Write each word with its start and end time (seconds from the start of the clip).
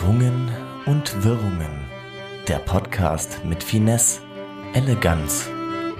Irrungen 0.00 0.50
und 0.86 1.24
Wirrungen. 1.24 1.84
Der 2.48 2.58
Podcast 2.58 3.44
mit 3.44 3.62
Finesse, 3.62 4.22
Eleganz 4.72 5.50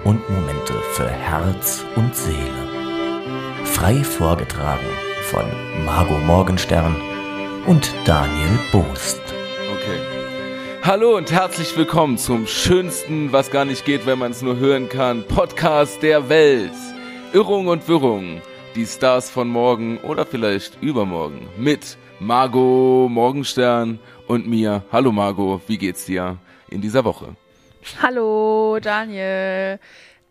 und 0.03 0.27
Momente 0.27 0.73
für 0.93 1.07
Herz 1.07 1.85
und 1.95 2.15
Seele. 2.15 2.67
Frei 3.63 4.03
vorgetragen 4.03 4.87
von 5.29 5.45
Margot 5.85 6.19
Morgenstern 6.25 6.95
und 7.67 7.93
Daniel 8.05 8.59
Boost. 8.71 9.21
Okay. 9.75 9.99
Hallo 10.81 11.15
und 11.15 11.31
herzlich 11.31 11.77
willkommen 11.77 12.17
zum 12.17 12.47
schönsten, 12.47 13.31
was 13.31 13.51
gar 13.51 13.65
nicht 13.65 13.85
geht, 13.85 14.07
wenn 14.07 14.17
man 14.17 14.31
es 14.31 14.41
nur 14.41 14.57
hören 14.57 14.89
kann, 14.89 15.27
Podcast 15.27 16.01
der 16.01 16.27
Welt. 16.27 16.73
Irrung 17.33 17.67
und 17.67 17.87
Wirrung. 17.87 18.41
Die 18.73 18.87
Stars 18.87 19.29
von 19.29 19.47
morgen 19.47 19.99
oder 19.99 20.25
vielleicht 20.25 20.81
übermorgen 20.81 21.47
mit 21.55 21.97
Margot 22.21 23.09
Morgenstern 23.09 23.97
und 24.27 24.47
mir. 24.47 24.83
Hallo 24.91 25.11
Margot, 25.11 25.59
wie 25.65 25.79
geht's 25.79 26.05
dir 26.05 26.37
in 26.69 26.79
dieser 26.79 27.03
Woche? 27.03 27.35
Hallo 27.99 28.77
Daniel. 28.79 29.79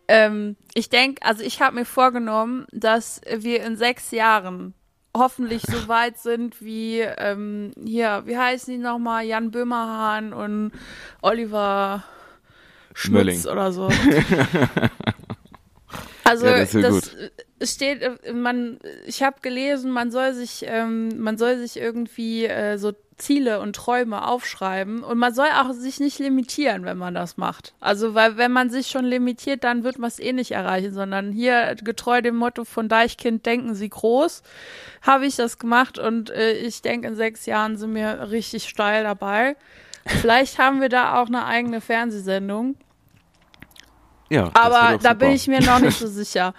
Ähm, 0.07 0.55
ich 0.75 0.89
denke, 0.89 1.21
also 1.27 1.43
ich 1.43 1.61
habe 1.61 1.75
mir 1.75 1.85
vorgenommen, 1.85 2.69
dass 2.71 3.21
wir 3.29 3.65
in 3.65 3.77
sechs 3.77 4.13
Jahren 4.13 4.73
hoffentlich 5.17 5.63
so 5.63 5.89
weit 5.89 6.17
sind 6.17 6.63
wie 6.63 7.01
ähm, 7.01 7.73
hier, 7.85 8.23
wie 8.25 8.39
heißen 8.39 8.73
die 8.73 8.79
nochmal, 8.79 9.25
Jan 9.25 9.51
Böhmerhahn 9.51 10.33
und 10.33 10.71
Oliver 11.23 12.05
Schmitz 12.95 13.45
Mölling. 13.45 13.47
oder 13.47 13.73
so. 13.73 13.89
Also 16.31 16.47
Ja, 16.47 16.59
das 16.59 16.71
das 17.59 17.75
steht, 17.75 18.03
äh, 18.03 18.33
man, 18.33 18.79
ich 19.07 19.23
habe 19.23 19.37
gelesen, 19.43 19.91
man 19.91 20.11
soll 20.11 20.33
sich, 20.33 20.65
ähm, 20.67 21.21
man 21.21 21.37
soll 21.37 21.59
sich 21.59 21.77
irgendwie 21.77 22.47
äh, 22.47 22.79
so 22.79 22.93
Ziele 23.19 23.61
und 23.61 23.77
Träume 23.77 24.27
aufschreiben 24.27 25.03
und 25.03 25.19
man 25.19 25.35
soll 25.35 25.49
auch 25.55 25.73
sich 25.73 26.01
nicht 26.01 26.19
limitieren, 26.19 26.85
wenn 26.85 26.97
man 26.97 27.15
das 27.15 27.37
macht. 27.37 27.75
Also 27.79 28.15
weil 28.15 28.39
wenn 28.39 28.51
man 28.51 28.71
sich 28.71 28.87
schon 28.87 29.05
limitiert, 29.05 29.63
dann 29.63 29.85
wird 29.85 29.99
man 29.99 30.09
es 30.09 30.19
eh 30.19 30.33
nicht 30.33 30.53
erreichen, 30.53 30.95
sondern 30.95 31.33
hier 31.33 31.75
getreu 31.83 32.23
dem 32.23 32.37
Motto 32.37 32.65
von 32.65 32.89
Deichkind 32.89 33.45
denken 33.45 33.75
Sie 33.75 33.91
groß, 33.91 34.43
habe 35.03 35.27
ich 35.27 35.37
das 35.37 35.59
gemacht 35.59 35.99
und 35.99 36.31
äh, 36.31 36.53
ich 36.53 36.81
denke 36.81 37.09
in 37.09 37.15
sechs 37.15 37.45
Jahren 37.45 37.77
sind 37.77 37.95
wir 37.95 38.31
richtig 38.31 38.69
steil 38.69 39.03
dabei. 39.05 39.57
Vielleicht 40.07 40.59
haben 40.59 40.81
wir 40.81 40.89
da 40.89 41.21
auch 41.21 41.27
eine 41.27 41.45
eigene 41.45 41.83
Fernsehsendung, 41.83 42.77
Ja, 44.31 44.49
das 44.49 44.55
aber 44.55 44.99
da 44.99 45.11
super. 45.11 45.15
bin 45.17 45.31
ich 45.33 45.47
mir 45.49 45.61
noch 45.61 45.81
nicht 45.81 45.99
so 45.99 46.07
sicher. 46.09 46.55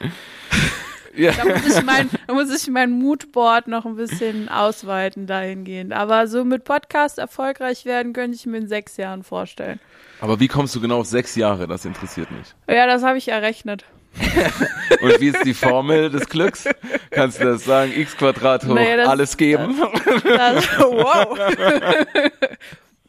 Ja. 1.16 1.31
Da 1.33 1.44
muss 1.45 1.66
ich 1.78 1.83
mein, 1.83 2.09
da 2.28 2.33
muss 2.33 2.53
ich 2.55 2.69
mein 2.69 2.91
Moodboard 2.91 3.67
noch 3.67 3.86
ein 3.86 3.95
bisschen 3.97 4.47
ausweiten 4.50 5.28
dahingehend. 5.28 5.91
Aber 5.94 6.28
so 6.28 6.45
mit 6.45 6.63
Podcast 6.63 7.17
erfolgreich 7.17 7.83
werden, 7.86 8.13
könnte 8.13 8.36
ich 8.36 8.45
mir 8.45 8.58
in 8.58 8.67
sechs 8.67 8.95
Jahren 8.97 9.23
vorstellen. 9.23 9.80
Aber 10.22 10.39
wie 10.39 10.47
kommst 10.47 10.73
du 10.75 10.80
genau 10.81 11.00
auf 11.00 11.08
sechs 11.08 11.36
Jahre? 11.36 11.67
Das 11.67 11.83
interessiert 11.83 12.30
mich. 12.31 12.47
Ja, 12.69 12.86
das 12.86 13.03
habe 13.03 13.17
ich 13.17 13.28
errechnet. 13.28 13.83
Und 15.02 15.19
wie 15.22 15.30
ist 15.30 15.44
die 15.45 15.53
Formel 15.53 16.09
des 16.09 16.28
Glücks? 16.28 16.66
Kannst 17.11 17.39
du 17.41 17.45
das 17.45 17.63
sagen? 17.66 17.91
X 17.95 18.16
Quadrat 18.17 18.66
hoch, 18.66 18.75
Nee, 18.75 18.95
das- 18.97 19.08
alles 19.08 19.35
geben? 19.38 19.75
Das, 20.23 20.66
wow. 20.80 21.38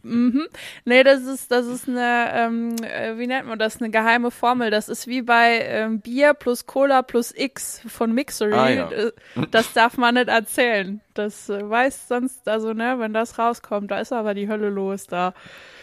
Mhm. 0.02 0.46
Nee, 0.84 1.02
das 1.02 1.22
ist, 1.22 1.50
das 1.50 1.66
ist 1.66 1.88
eine, 1.88 2.30
ähm, 2.34 2.76
äh, 2.82 3.18
wie 3.18 3.26
nennt 3.26 3.46
man 3.46 3.58
das, 3.58 3.80
eine 3.80 3.90
geheime 3.90 4.30
Formel. 4.30 4.70
Das 4.70 4.88
ist 4.88 5.06
wie 5.06 5.22
bei 5.22 5.60
ähm, 5.60 6.00
Bier 6.00 6.34
plus 6.34 6.66
Cola 6.66 7.02
plus 7.02 7.32
X 7.36 7.82
von 7.86 8.12
Mixery. 8.12 8.52
Ah, 8.54 8.68
ja. 8.70 8.90
Äh, 8.90 9.12
Das 9.50 9.72
darf 9.72 9.96
man 9.96 10.14
nicht 10.14 10.28
erzählen. 10.28 11.00
Das 11.14 11.48
äh, 11.48 11.68
weiß 11.68 12.08
sonst, 12.08 12.48
also 12.48 12.72
ne, 12.72 12.96
wenn 12.98 13.12
das 13.12 13.38
rauskommt, 13.38 13.90
da 13.90 14.00
ist 14.00 14.12
aber 14.12 14.34
die 14.34 14.48
Hölle 14.48 14.70
los 14.70 15.06
da. 15.06 15.34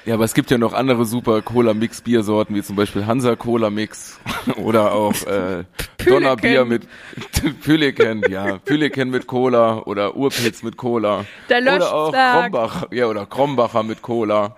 Ja, 0.10 0.16
aber 0.16 0.24
es 0.24 0.34
gibt 0.34 0.50
ja 0.50 0.58
noch 0.58 0.74
andere 0.74 1.06
super 1.06 1.44
Cola-Mix-Biersorten, 1.44 2.56
wie 2.56 2.64
zum 2.64 2.76
Beispiel 2.76 3.06
Hansa 3.06 3.36
Cola-Mix 3.36 4.20
oder 4.56 4.92
auch 4.94 5.14
äh, 5.28 5.66
Donnerbier 6.04 6.66
mit 6.66 6.88
Pülliken, 7.62 8.24
ja, 8.28 8.58
Pülliken 8.58 9.12
mit 9.12 9.28
Cola 9.28 9.84
oder 9.84 10.16
Urpilz 10.16 10.64
mit 10.64 10.78
Cola. 10.78 11.26
Der 11.48 11.62
oder 11.62 11.94
auch 11.94 12.06
Löschzwerg. 12.12 12.42
Krombach, 12.42 12.88
ja, 12.90 13.06
oder 13.06 13.28
Krombacher 13.28 13.84
mit 13.84 14.02
Cola. 14.02 14.56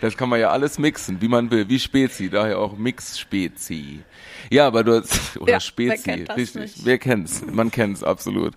Das 0.00 0.16
kann 0.16 0.30
man 0.30 0.40
ja 0.40 0.48
alles 0.48 0.78
mixen, 0.78 1.20
wie 1.20 1.28
man 1.28 1.50
will, 1.50 1.68
wie 1.68 1.78
Spezi, 1.78 2.30
daher 2.30 2.58
auch 2.58 2.78
Mix-Spezi. 2.78 4.00
Ja, 4.48 4.66
aber 4.66 4.82
du 4.82 4.98
hast, 4.98 5.36
oder 5.36 5.52
Ja, 5.52 5.56
wer 5.56 5.60
Spezi, 5.60 6.02
kennt 6.02 6.28
das 6.30 6.36
richtig. 6.38 6.62
nicht? 6.62 6.86
Wer 6.86 6.96
kennt's? 6.96 7.44
Man 7.52 7.70
kennt's, 7.70 8.02
absolut. 8.02 8.54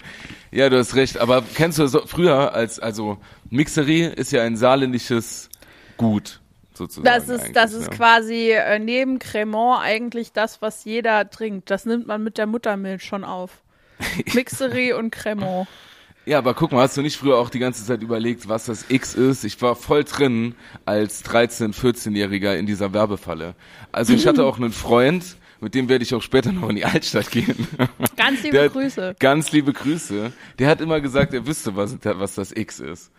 Ja, 0.52 0.70
du 0.70 0.78
hast 0.78 0.96
recht, 0.96 1.18
aber 1.18 1.44
kennst 1.54 1.80
du 1.80 1.88
so, 1.88 2.02
früher 2.06 2.54
als, 2.54 2.80
also, 2.80 3.18
Mixerie 3.50 4.04
ist 4.04 4.32
ja 4.32 4.42
ein 4.42 4.56
saarländisches 4.56 5.50
Gut, 5.98 6.42
sozusagen. 6.74 7.06
Das 7.06 7.30
ist, 7.30 7.56
das 7.56 7.74
ist 7.74 7.88
ja. 7.88 7.94
quasi 7.94 8.52
äh, 8.52 8.80
neben 8.80 9.20
Cremant 9.20 9.82
eigentlich 9.82 10.32
das, 10.32 10.62
was 10.62 10.86
jeder 10.86 11.30
trinkt. 11.30 11.70
Das 11.70 11.86
nimmt 11.86 12.08
man 12.08 12.24
mit 12.24 12.38
der 12.38 12.48
Muttermilch 12.48 13.04
schon 13.04 13.24
auf. 13.24 13.62
Mixerie 14.34 14.94
und 14.94 15.12
Cremant. 15.12 15.68
Ja, 16.26 16.38
aber 16.38 16.54
guck 16.54 16.72
mal, 16.72 16.84
hast 16.84 16.96
du 16.96 17.02
nicht 17.02 17.18
früher 17.18 17.38
auch 17.38 17.50
die 17.50 17.60
ganze 17.60 17.86
Zeit 17.86 18.02
überlegt, 18.02 18.48
was 18.48 18.66
das 18.66 18.86
X 18.88 19.14
ist? 19.14 19.44
Ich 19.44 19.62
war 19.62 19.76
voll 19.76 20.06
drin 20.06 20.56
als 20.86 21.26
13-, 21.26 21.74
14-Jähriger 21.74 22.56
in 22.56 22.66
dieser 22.66 22.94
Werbefalle. 22.94 23.56
Also 23.92 24.14
ich 24.14 24.26
hatte 24.26 24.46
auch 24.46 24.58
einen 24.58 24.72
Freund, 24.72 25.36
mit 25.60 25.76
dem 25.76 25.90
werde 25.90 26.04
ich 26.04 26.16
auch 26.16 26.22
später 26.22 26.54
noch 26.54 26.70
in 26.70 26.78
die 26.78 26.86
Altstadt 26.86 27.30
gehen. 27.30 27.68
Ganz 28.16 28.42
liebe 28.44 28.64
hat- 28.64 28.72
Grüße. 28.72 29.16
Ganz 29.20 29.52
liebe 29.52 29.74
Grüße. 29.74 30.32
Der 30.60 30.70
hat 30.70 30.80
immer 30.80 31.02
gesagt, 31.02 31.34
er 31.34 31.46
wüsste, 31.46 31.76
was, 31.76 31.98
was 32.02 32.36
das 32.36 32.52
X 32.54 32.80
ist. 32.80 33.12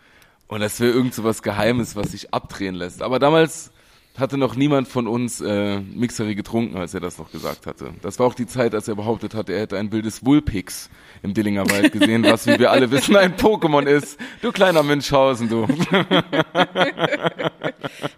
Und 0.47 0.59
das 0.61 0.79
wäre 0.79 0.91
irgend 0.91 1.13
so 1.13 1.23
was 1.23 1.41
Geheimes, 1.41 1.95
was 1.95 2.11
sich 2.11 2.33
abdrehen 2.33 2.75
lässt. 2.75 3.01
Aber 3.01 3.19
damals 3.19 3.71
hatte 4.17 4.37
noch 4.37 4.55
niemand 4.55 4.87
von 4.87 5.07
uns 5.07 5.41
äh, 5.41 5.79
Mixerie 5.79 6.35
getrunken, 6.35 6.77
als 6.77 6.93
er 6.93 7.01
das 7.01 7.17
noch 7.17 7.31
gesagt 7.31 7.65
hatte. 7.65 7.93
Das 8.01 8.17
war 8.19 8.27
auch 8.27 8.33
die 8.33 8.45
Zeit, 8.47 8.73
als 8.73 8.87
er 8.87 8.95
behauptet 8.95 9.35
hatte, 9.35 9.53
er 9.53 9.61
hätte 9.61 9.77
ein 9.77 9.91
wildes 9.91 10.25
Wulpix 10.25 10.89
im 11.21 11.33
Dillinger 11.33 11.69
Wald 11.69 11.91
gesehen, 11.91 12.23
was, 12.23 12.47
wie 12.47 12.57
wir 12.57 12.71
alle 12.71 12.91
wissen, 12.91 13.15
ein 13.17 13.35
Pokémon 13.35 13.85
ist. 13.85 14.17
Du 14.41 14.51
kleiner 14.51 14.83
Münchhausen, 14.83 15.49
du. 15.49 15.67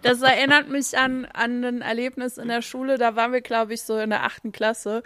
Das 0.02 0.22
erinnert 0.22 0.70
mich 0.70 0.96
an, 0.96 1.26
an 1.26 1.64
ein 1.64 1.82
Erlebnis 1.82 2.38
in 2.38 2.48
der 2.48 2.62
Schule. 2.62 2.96
Da 2.96 3.16
waren 3.16 3.32
wir, 3.32 3.42
glaube 3.42 3.74
ich, 3.74 3.82
so 3.82 3.98
in 3.98 4.10
der 4.10 4.24
achten 4.24 4.52
Klasse. 4.52 5.02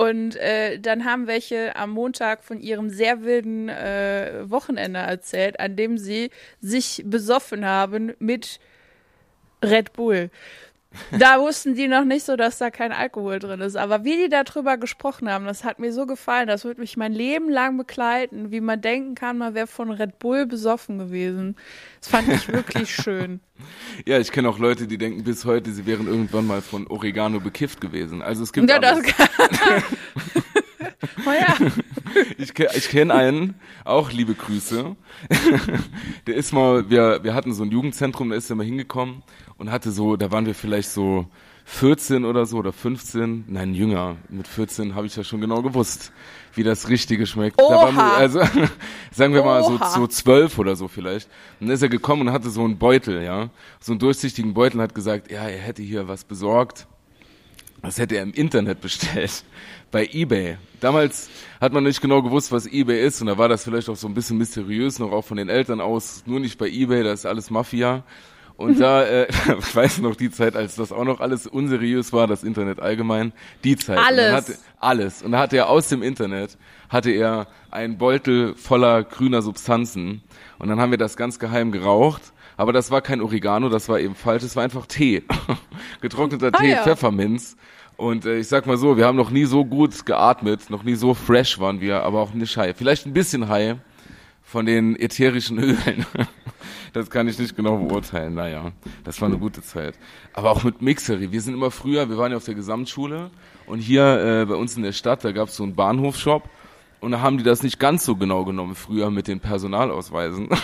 Und 0.00 0.36
äh, 0.36 0.78
dann 0.78 1.04
haben 1.04 1.26
welche 1.26 1.74
am 1.74 1.90
Montag 1.90 2.44
von 2.44 2.60
ihrem 2.60 2.88
sehr 2.88 3.24
wilden 3.24 3.68
äh, 3.68 4.48
Wochenende 4.48 5.00
erzählt, 5.00 5.58
an 5.58 5.74
dem 5.74 5.98
sie 5.98 6.30
sich 6.60 7.02
besoffen 7.04 7.66
haben 7.66 8.14
mit 8.20 8.60
Red 9.60 9.92
Bull. 9.94 10.30
Da 11.18 11.40
wussten 11.40 11.74
die 11.74 11.88
noch 11.88 12.04
nicht 12.04 12.24
so, 12.24 12.36
dass 12.36 12.58
da 12.58 12.70
kein 12.70 12.92
Alkohol 12.92 13.38
drin 13.38 13.60
ist. 13.60 13.76
Aber 13.76 14.04
wie 14.04 14.16
die 14.16 14.28
darüber 14.28 14.76
gesprochen 14.76 15.30
haben, 15.30 15.44
das 15.44 15.64
hat 15.64 15.78
mir 15.78 15.92
so 15.92 16.06
gefallen. 16.06 16.46
Das 16.46 16.64
wird 16.64 16.78
mich 16.78 16.96
mein 16.96 17.12
Leben 17.12 17.50
lang 17.50 17.76
begleiten, 17.76 18.50
wie 18.50 18.60
man 18.60 18.80
denken 18.80 19.14
kann, 19.14 19.38
man 19.38 19.54
wäre 19.54 19.66
von 19.66 19.90
Red 19.90 20.18
Bull 20.18 20.46
besoffen 20.46 20.98
gewesen. 20.98 21.56
Das 22.00 22.08
fand 22.08 22.28
ich 22.28 22.48
wirklich 22.48 22.94
schön. 22.94 23.40
Ja, 24.06 24.18
ich 24.18 24.32
kenne 24.32 24.48
auch 24.48 24.58
Leute, 24.58 24.86
die 24.86 24.98
denken 24.98 25.24
bis 25.24 25.44
heute, 25.44 25.72
sie 25.72 25.84
wären 25.84 26.06
irgendwann 26.06 26.46
mal 26.46 26.62
von 26.62 26.86
Oregano 26.86 27.40
bekifft 27.40 27.80
gewesen. 27.80 28.22
Also 28.22 28.42
es 28.42 28.52
gibt 28.52 28.70
Ja, 28.70 28.78
das 28.78 28.98
alles. 28.98 29.84
oh 31.26 31.30
ja. 31.30 31.56
Ich, 32.38 32.58
ich 32.58 32.88
kenne 32.88 33.14
einen, 33.14 33.54
auch 33.84 34.10
liebe 34.10 34.34
Grüße. 34.34 34.96
der 36.26 36.34
ist 36.34 36.52
mal, 36.52 36.88
wir, 36.88 37.22
wir 37.22 37.34
hatten 37.34 37.52
so 37.52 37.62
ein 37.62 37.70
Jugendzentrum, 37.70 38.30
da 38.30 38.36
ist 38.36 38.48
er 38.48 38.56
mal 38.56 38.64
hingekommen 38.64 39.22
und 39.58 39.70
hatte 39.70 39.90
so, 39.90 40.16
da 40.16 40.30
waren 40.30 40.46
wir 40.46 40.54
vielleicht 40.54 40.90
so 40.90 41.26
14 41.66 42.24
oder 42.24 42.46
so 42.46 42.56
oder 42.56 42.72
15, 42.72 43.44
nein, 43.46 43.74
jünger. 43.74 44.16
Mit 44.30 44.48
14 44.48 44.94
habe 44.94 45.06
ich 45.06 45.14
ja 45.16 45.22
schon 45.22 45.42
genau 45.42 45.60
gewusst, 45.60 46.12
wie 46.54 46.62
das 46.62 46.88
Richtige 46.88 47.26
schmeckt. 47.26 47.60
Da 47.60 47.64
waren 47.64 47.94
wir, 47.94 48.02
Oha. 48.02 48.16
also 48.16 48.40
sagen 49.12 49.34
wir 49.34 49.44
mal 49.44 49.62
so, 49.62 49.74
Oha. 49.74 49.90
so 49.90 50.06
12 50.06 50.58
oder 50.58 50.76
so 50.76 50.88
vielleicht. 50.88 51.28
Und 51.60 51.66
dann 51.66 51.74
ist 51.74 51.82
er 51.82 51.90
gekommen 51.90 52.22
und 52.22 52.32
hatte 52.32 52.48
so 52.48 52.64
einen 52.64 52.78
Beutel, 52.78 53.22
ja, 53.22 53.50
so 53.80 53.92
einen 53.92 53.98
durchsichtigen 53.98 54.54
Beutel 54.54 54.78
und 54.78 54.82
hat 54.82 54.94
gesagt, 54.94 55.30
ja, 55.30 55.42
er 55.42 55.60
hätte 55.60 55.82
hier 55.82 56.08
was 56.08 56.24
besorgt. 56.24 56.86
Das 57.82 57.98
hätte 57.98 58.16
er 58.16 58.22
im 58.22 58.32
Internet 58.32 58.80
bestellt. 58.80 59.44
Bei 59.90 60.06
eBay. 60.12 60.58
Damals 60.80 61.30
hat 61.60 61.72
man 61.72 61.84
nicht 61.84 62.00
genau 62.00 62.22
gewusst, 62.22 62.52
was 62.52 62.66
eBay 62.66 63.06
ist. 63.06 63.20
Und 63.20 63.28
da 63.28 63.38
war 63.38 63.48
das 63.48 63.64
vielleicht 63.64 63.88
auch 63.88 63.96
so 63.96 64.06
ein 64.06 64.14
bisschen 64.14 64.36
mysteriös, 64.36 64.98
noch 64.98 65.12
auch 65.12 65.24
von 65.24 65.36
den 65.38 65.48
Eltern 65.48 65.80
aus. 65.80 66.24
Nur 66.26 66.40
nicht 66.40 66.58
bei 66.58 66.68
eBay, 66.68 67.02
da 67.04 67.12
ist 67.12 67.24
alles 67.24 67.50
Mafia. 67.50 68.04
Und 68.58 68.80
da, 68.80 69.02
äh, 69.06 69.28
ich 69.58 69.74
weiß 69.74 69.98
noch 69.98 70.16
die 70.16 70.30
Zeit, 70.30 70.56
als 70.56 70.74
das 70.74 70.92
auch 70.92 71.04
noch 71.04 71.20
alles 71.20 71.46
unseriös 71.46 72.12
war, 72.12 72.26
das 72.26 72.44
Internet 72.44 72.80
allgemein. 72.80 73.32
Die 73.64 73.76
Zeit. 73.76 73.98
Und 73.98 74.04
Alles. 74.04 74.32
Hatte, 74.34 74.58
alles. 74.80 75.22
Und 75.22 75.32
da 75.32 75.38
hatte 75.38 75.56
er 75.56 75.70
aus 75.70 75.88
dem 75.88 76.02
Internet, 76.02 76.58
hatte 76.90 77.10
er 77.10 77.46
einen 77.70 77.96
Beutel 77.96 78.54
voller 78.56 79.04
grüner 79.04 79.40
Substanzen. 79.40 80.22
Und 80.58 80.68
dann 80.68 80.80
haben 80.80 80.90
wir 80.90 80.98
das 80.98 81.16
ganz 81.16 81.38
geheim 81.38 81.72
geraucht. 81.72 82.32
Aber 82.58 82.72
das 82.72 82.90
war 82.90 83.00
kein 83.00 83.22
Oregano, 83.22 83.68
das 83.68 83.88
war 83.88 84.00
eben 84.00 84.14
falsch, 84.16 84.42
das 84.42 84.56
war 84.56 84.64
einfach 84.64 84.84
Tee. 84.86 85.22
Getrockneter 86.00 86.50
Ah, 86.52 86.58
Tee, 86.58 86.70
ja. 86.72 86.82
Pfefferminz. 86.82 87.56
Und 87.96 88.26
äh, 88.26 88.38
ich 88.38 88.48
sag 88.48 88.66
mal 88.66 88.76
so, 88.76 88.96
wir 88.96 89.06
haben 89.06 89.16
noch 89.16 89.30
nie 89.30 89.44
so 89.44 89.64
gut 89.64 90.04
geatmet, 90.04 90.68
noch 90.68 90.82
nie 90.82 90.94
so 90.96 91.14
fresh 91.14 91.58
waren 91.60 91.80
wir, 91.80 92.02
aber 92.02 92.20
auch 92.20 92.34
nicht 92.34 92.56
high. 92.56 92.76
Vielleicht 92.76 93.06
ein 93.06 93.12
bisschen 93.12 93.48
high 93.48 93.76
von 94.42 94.66
den 94.66 94.96
ätherischen 94.96 95.58
Ölen. 95.62 96.04
das 96.92 97.10
kann 97.10 97.28
ich 97.28 97.38
nicht 97.38 97.54
genau 97.54 97.76
beurteilen. 97.76 98.34
Naja, 98.34 98.72
das 99.04 99.20
war 99.20 99.28
eine 99.28 99.38
gute 99.38 99.62
Zeit. 99.62 99.94
Aber 100.32 100.50
auch 100.50 100.64
mit 100.64 100.82
Mixery. 100.82 101.30
Wir 101.30 101.40
sind 101.40 101.54
immer 101.54 101.70
früher, 101.70 102.08
wir 102.08 102.18
waren 102.18 102.32
ja 102.32 102.36
auf 102.38 102.44
der 102.44 102.54
Gesamtschule 102.54 103.30
und 103.66 103.78
hier 103.78 104.42
äh, 104.42 104.46
bei 104.46 104.54
uns 104.56 104.76
in 104.76 104.82
der 104.82 104.92
Stadt, 104.92 105.24
da 105.24 105.30
gab 105.30 105.48
es 105.48 105.56
so 105.56 105.62
einen 105.62 105.76
Bahnhofshop 105.76 106.42
und 107.00 107.12
da 107.12 107.20
haben 107.20 107.38
die 107.38 107.44
das 107.44 107.62
nicht 107.62 107.78
ganz 107.78 108.04
so 108.04 108.16
genau 108.16 108.44
genommen 108.44 108.74
früher 108.74 109.10
mit 109.10 109.28
den 109.28 109.40
Personalausweisen. 109.40 110.48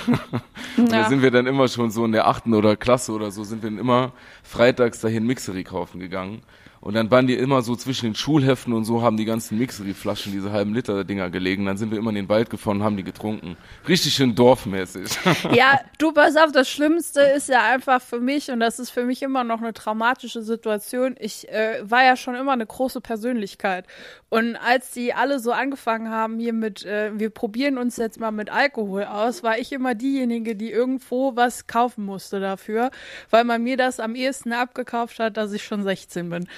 Ja. 0.76 0.84
da 0.86 1.08
sind 1.08 1.22
wir 1.22 1.30
dann 1.30 1.46
immer 1.46 1.68
schon 1.68 1.92
so 1.92 2.04
in 2.04 2.10
der 2.10 2.26
achten 2.26 2.52
oder 2.52 2.74
Klasse 2.74 3.12
oder 3.12 3.30
so, 3.30 3.44
sind 3.44 3.62
wir 3.62 3.70
dann 3.70 3.78
immer 3.78 4.12
freitags 4.42 5.00
dahin 5.00 5.24
Mixery 5.24 5.62
kaufen 5.62 6.00
gegangen. 6.00 6.42
Und 6.84 6.92
dann 6.92 7.10
waren 7.10 7.26
die 7.26 7.32
immer 7.32 7.62
so 7.62 7.76
zwischen 7.76 8.10
den 8.10 8.14
Schulheften 8.14 8.74
und 8.74 8.84
so, 8.84 9.00
haben 9.00 9.16
die 9.16 9.24
ganzen 9.24 9.56
Mixery-Flaschen, 9.56 10.32
diese 10.32 10.52
halben 10.52 10.74
Liter-Dinger 10.74 11.30
gelegen. 11.30 11.64
Dann 11.64 11.78
sind 11.78 11.90
wir 11.90 11.96
immer 11.96 12.10
in 12.10 12.16
den 12.16 12.28
Wald 12.28 12.50
gefahren 12.50 12.76
und 12.76 12.82
haben 12.84 12.98
die 12.98 13.04
getrunken. 13.04 13.56
Richtig 13.88 14.12
schön 14.12 14.34
dorfmäßig. 14.34 15.08
Ja, 15.54 15.80
du 15.98 16.12
pass 16.12 16.36
auf, 16.36 16.52
das 16.52 16.68
Schlimmste 16.68 17.20
ist 17.20 17.48
ja 17.48 17.62
einfach 17.64 18.02
für 18.02 18.20
mich, 18.20 18.50
und 18.50 18.60
das 18.60 18.78
ist 18.78 18.90
für 18.90 19.04
mich 19.04 19.22
immer 19.22 19.44
noch 19.44 19.62
eine 19.62 19.72
traumatische 19.72 20.42
Situation, 20.42 21.16
ich 21.18 21.48
äh, 21.48 21.78
war 21.82 22.04
ja 22.04 22.16
schon 22.16 22.34
immer 22.34 22.52
eine 22.52 22.66
große 22.66 23.00
Persönlichkeit. 23.00 23.86
Und 24.34 24.56
als 24.56 24.90
die 24.90 25.14
alle 25.14 25.38
so 25.38 25.52
angefangen 25.52 26.10
haben, 26.10 26.40
hier 26.40 26.52
mit, 26.52 26.84
äh, 26.84 27.12
wir 27.14 27.30
probieren 27.30 27.78
uns 27.78 27.96
jetzt 27.98 28.18
mal 28.18 28.32
mit 28.32 28.50
Alkohol 28.50 29.04
aus, 29.04 29.44
war 29.44 29.60
ich 29.60 29.70
immer 29.70 29.94
diejenige, 29.94 30.56
die 30.56 30.72
irgendwo 30.72 31.36
was 31.36 31.68
kaufen 31.68 32.04
musste 32.04 32.40
dafür, 32.40 32.90
weil 33.30 33.44
man 33.44 33.62
mir 33.62 33.76
das 33.76 34.00
am 34.00 34.16
ehesten 34.16 34.52
abgekauft 34.52 35.20
hat, 35.20 35.36
dass 35.36 35.52
ich 35.52 35.62
schon 35.62 35.84
16 35.84 36.30
bin. 36.30 36.48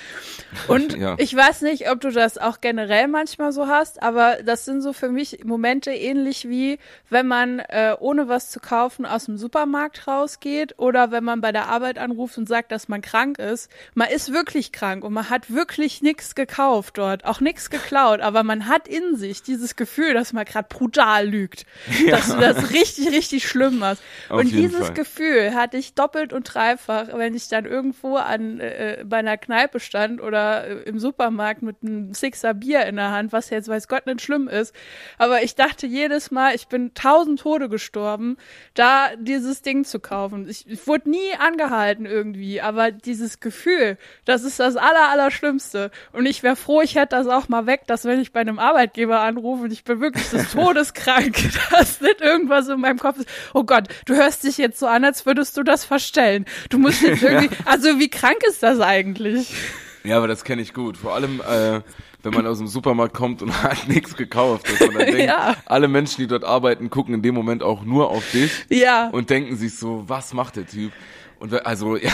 Und 0.68 0.96
ja. 0.98 1.16
ich 1.18 1.36
weiß 1.36 1.60
nicht, 1.60 1.90
ob 1.90 2.00
du 2.00 2.10
das 2.10 2.38
auch 2.38 2.62
generell 2.62 3.08
manchmal 3.08 3.52
so 3.52 3.66
hast, 3.66 4.02
aber 4.02 4.38
das 4.42 4.64
sind 4.64 4.80
so 4.80 4.94
für 4.94 5.10
mich 5.10 5.44
Momente 5.44 5.90
ähnlich 5.90 6.48
wie, 6.48 6.78
wenn 7.10 7.26
man 7.26 7.58
äh, 7.58 7.94
ohne 8.00 8.26
was 8.26 8.48
zu 8.48 8.58
kaufen 8.58 9.04
aus 9.04 9.26
dem 9.26 9.36
Supermarkt 9.36 10.08
rausgeht 10.08 10.78
oder 10.78 11.10
wenn 11.10 11.24
man 11.24 11.42
bei 11.42 11.52
der 11.52 11.68
Arbeit 11.68 11.98
anruft 11.98 12.38
und 12.38 12.48
sagt, 12.48 12.72
dass 12.72 12.88
man 12.88 13.02
krank 13.02 13.38
ist. 13.38 13.70
Man 13.92 14.08
ist 14.08 14.32
wirklich 14.32 14.72
krank 14.72 15.04
und 15.04 15.12
man 15.12 15.28
hat 15.28 15.52
wirklich 15.52 16.00
nichts 16.00 16.34
gekauft 16.34 16.96
dort, 16.96 17.26
auch 17.26 17.42
nichts 17.42 17.65
geklaut, 17.70 18.20
aber 18.20 18.42
man 18.42 18.66
hat 18.66 18.88
in 18.88 19.16
sich 19.16 19.42
dieses 19.42 19.76
Gefühl, 19.76 20.14
dass 20.14 20.32
man 20.32 20.44
gerade 20.44 20.68
brutal 20.68 21.26
lügt, 21.26 21.64
ja. 22.04 22.16
dass 22.16 22.28
du 22.28 22.40
das 22.40 22.70
richtig, 22.72 23.08
richtig 23.10 23.48
schlimm 23.48 23.78
machst. 23.78 24.02
Auf 24.28 24.40
und 24.40 24.52
dieses 24.52 24.86
Fall. 24.86 24.94
Gefühl 24.94 25.54
hatte 25.54 25.76
ich 25.76 25.94
doppelt 25.94 26.32
und 26.32 26.44
dreifach, 26.44 27.08
wenn 27.14 27.34
ich 27.34 27.48
dann 27.48 27.64
irgendwo 27.64 28.16
an 28.16 28.60
äh, 28.60 29.04
bei 29.04 29.18
einer 29.18 29.36
Kneipe 29.36 29.80
stand 29.80 30.20
oder 30.20 30.66
äh, 30.66 30.82
im 30.82 30.98
Supermarkt 30.98 31.62
mit 31.62 31.76
einem 31.82 32.14
Sixer 32.14 32.54
Bier 32.54 32.86
in 32.86 32.96
der 32.96 33.10
Hand, 33.10 33.32
was 33.32 33.50
jetzt 33.50 33.68
weiß 33.68 33.88
Gott 33.88 34.06
nicht 34.06 34.22
schlimm 34.22 34.48
ist. 34.48 34.74
Aber 35.18 35.42
ich 35.42 35.54
dachte 35.54 35.86
jedes 35.86 36.30
Mal, 36.30 36.54
ich 36.54 36.68
bin 36.68 36.94
tausend 36.94 37.40
Tode 37.40 37.68
gestorben, 37.68 38.36
da 38.74 39.10
dieses 39.18 39.62
Ding 39.62 39.84
zu 39.84 40.00
kaufen. 40.00 40.48
Ich, 40.48 40.68
ich 40.68 40.86
wurde 40.86 41.10
nie 41.10 41.34
angehalten 41.38 42.06
irgendwie, 42.06 42.60
aber 42.60 42.90
dieses 42.90 43.40
Gefühl, 43.40 43.98
das 44.24 44.44
ist 44.44 44.60
das 44.60 44.76
aller, 44.76 45.08
aller 45.08 45.30
Schlimmste. 45.30 45.90
Und 46.12 46.26
ich 46.26 46.42
wäre 46.42 46.56
froh, 46.56 46.82
ich 46.82 46.94
hätte 46.94 47.16
das 47.16 47.26
auch 47.26 47.48
mal 47.48 47.55
weg, 47.64 47.86
dass 47.86 48.04
wenn 48.04 48.20
ich 48.20 48.32
bei 48.32 48.40
einem 48.40 48.58
Arbeitgeber 48.58 49.20
anrufe 49.20 49.64
und 49.64 49.72
ich 49.72 49.84
bin 49.84 50.00
wirklich 50.00 50.28
des 50.28 50.52
Todes 50.52 50.92
krank, 50.92 51.34
dass 51.70 52.02
nicht 52.02 52.20
irgendwas 52.20 52.68
in 52.68 52.80
meinem 52.80 52.98
Kopf 52.98 53.20
ist, 53.20 53.28
oh 53.54 53.64
Gott, 53.64 53.84
du 54.04 54.14
hörst 54.14 54.44
dich 54.44 54.58
jetzt 54.58 54.78
so 54.78 54.86
an, 54.86 55.04
als 55.04 55.24
würdest 55.24 55.56
du 55.56 55.62
das 55.62 55.86
verstellen. 55.86 56.44
Du 56.68 56.78
musst 56.78 57.00
jetzt 57.00 57.22
irgendwie, 57.22 57.48
also 57.64 57.98
wie 57.98 58.10
krank 58.10 58.42
ist 58.46 58.62
das 58.62 58.80
eigentlich? 58.80 59.54
Ja, 60.04 60.18
aber 60.18 60.28
das 60.28 60.44
kenne 60.44 60.60
ich 60.60 60.74
gut. 60.74 60.98
Vor 60.98 61.14
allem, 61.14 61.40
äh, 61.40 61.80
wenn 62.26 62.34
man 62.34 62.46
aus 62.46 62.58
dem 62.58 62.66
Supermarkt 62.66 63.14
kommt 63.14 63.42
und 63.42 63.62
hat 63.62 63.88
nichts 63.88 64.16
gekauft. 64.16 64.68
Dass 64.68 64.80
man 64.80 64.98
dann 64.98 65.06
denkt, 65.06 65.22
ja. 65.22 65.56
alle 65.64 65.88
Menschen, 65.88 66.20
die 66.20 66.26
dort 66.26 66.44
arbeiten, 66.44 66.90
gucken 66.90 67.14
in 67.14 67.22
dem 67.22 67.34
Moment 67.34 67.62
auch 67.62 67.84
nur 67.84 68.10
auf 68.10 68.30
dich 68.32 68.66
ja. 68.68 69.08
und 69.08 69.30
denken 69.30 69.56
sich 69.56 69.76
so, 69.76 70.04
was 70.06 70.34
macht 70.34 70.56
der 70.56 70.66
Typ? 70.66 70.92
Und 71.38 71.66
also, 71.66 71.96
ja, 71.96 72.10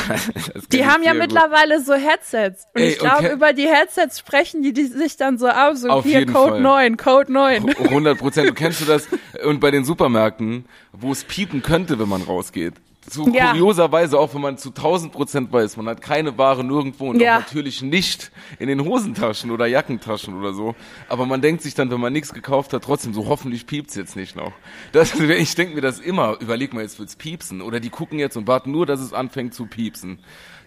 die 0.73 0.85
haben 0.85 1.03
ja 1.03 1.15
mittlerweile 1.15 1.77
gut. 1.77 1.87
so 1.87 1.95
Headsets. 1.95 2.67
Und 2.75 2.81
Ey, 2.81 2.91
ich 2.91 2.99
glaube, 2.99 3.29
über 3.29 3.53
die 3.53 3.69
Headsets 3.69 4.19
sprechen 4.19 4.63
die, 4.63 4.73
die 4.73 4.85
sich 4.85 5.17
dann 5.17 5.39
so 5.39 5.47
ab, 5.49 5.77
so 5.77 5.89
Auf 5.89 6.05
hier 6.05 6.27
Code 6.27 6.53
Fall. 6.53 6.61
9, 6.61 6.97
Code 6.97 7.33
9. 7.33 7.69
100 7.77 8.19
Prozent. 8.19 8.49
Du 8.49 8.55
kennst 8.55 8.81
du 8.81 8.85
das? 8.85 9.09
Und 9.45 9.61
bei 9.61 9.71
den 9.71 9.85
Supermärkten, 9.85 10.67
wo 10.93 11.13
es 11.13 11.25
piepen 11.25 11.63
könnte, 11.63 11.99
wenn 11.99 12.09
man 12.09 12.23
rausgeht 12.23 12.75
so 13.13 13.29
ja. 13.29 13.51
kurioserweise, 13.51 14.19
auch 14.19 14.35
wenn 14.35 14.41
man 14.41 14.59
zu 14.59 14.71
1000 14.71 15.13
Prozent 15.13 15.53
weiß, 15.53 15.77
man 15.77 15.87
hat 15.89 16.01
keine 16.03 16.39
Ware 16.39 16.65
nirgendwo 16.65 17.11
und 17.11 17.21
ja. 17.21 17.39
natürlich 17.39 17.83
nicht 17.83 18.31
in 18.59 18.69
den 18.69 18.85
Hosentaschen 18.85 19.51
oder 19.51 19.67
Jackentaschen 19.67 20.39
oder 20.39 20.53
so. 20.53 20.75
Aber 21.09 21.27
man 21.27 21.41
denkt 21.41 21.63
sich 21.63 21.75
dann, 21.75 21.91
wenn 21.91 22.01
man 22.01 22.13
nichts 22.13 22.33
gekauft 22.33 22.73
hat, 22.73 22.85
trotzdem 22.85 23.15
so, 23.15 23.29
hoffentlich 23.29 23.67
piept's 23.67 23.95
jetzt 23.95 24.17
nicht 24.17 24.37
noch. 24.37 24.53
Das, 24.93 25.19
ich 25.19 25.55
denke 25.55 25.75
mir 25.75 25.81
das 25.81 25.99
immer, 25.99 26.37
überleg 26.41 26.73
mal, 26.73 26.83
jetzt 26.83 26.99
wird's 26.99 27.17
piepsen. 27.17 27.63
Oder 27.63 27.81
die 27.81 27.91
gucken 27.91 28.19
jetzt 28.19 28.37
und 28.37 28.47
warten 28.47 28.71
nur, 28.71 28.87
dass 28.87 29.01
es 29.01 29.13
anfängt 29.13 29.55
zu 29.55 29.67
piepsen 29.67 30.19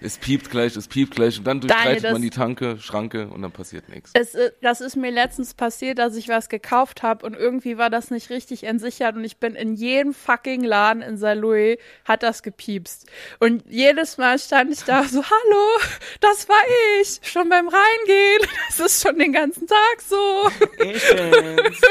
es 0.01 0.17
piept 0.17 0.49
gleich, 0.51 0.75
es 0.75 0.87
piept 0.87 1.15
gleich 1.15 1.37
und 1.37 1.45
dann 1.45 1.61
durchstreitet 1.61 2.11
man 2.11 2.21
die 2.21 2.29
Tanke, 2.29 2.77
Schranke 2.79 3.27
und 3.27 3.41
dann 3.41 3.51
passiert 3.51 3.89
nichts. 3.89 4.11
Es, 4.13 4.35
äh, 4.35 4.51
das 4.61 4.81
ist 4.81 4.95
mir 4.95 5.11
letztens 5.11 5.53
passiert, 5.53 5.99
dass 5.99 6.15
ich 6.15 6.29
was 6.29 6.49
gekauft 6.49 7.03
habe 7.03 7.25
und 7.25 7.35
irgendwie 7.35 7.77
war 7.77 7.89
das 7.89 8.11
nicht 8.11 8.29
richtig 8.29 8.63
entsichert 8.63 9.15
und 9.15 9.23
ich 9.23 9.37
bin 9.37 9.55
in 9.55 9.73
jedem 9.73 10.13
fucking 10.13 10.63
Laden 10.63 11.01
in 11.01 11.17
St. 11.17 11.35
Louis 11.35 11.77
hat 12.05 12.23
das 12.23 12.43
gepiepst. 12.43 13.07
Und 13.39 13.63
jedes 13.69 14.17
Mal 14.17 14.39
stand 14.39 14.71
ich 14.71 14.83
da 14.83 15.03
so, 15.03 15.23
hallo, 15.23 15.79
das 16.21 16.47
war 16.49 16.61
ich, 17.01 17.19
schon 17.23 17.49
beim 17.49 17.67
Reingehen, 17.67 18.49
das 18.67 18.79
ist 18.79 19.03
schon 19.03 19.17
den 19.17 19.33
ganzen 19.33 19.67
Tag 19.67 20.01
so. 20.01 20.49
Ich 20.79 21.09
bin's. 21.09 21.81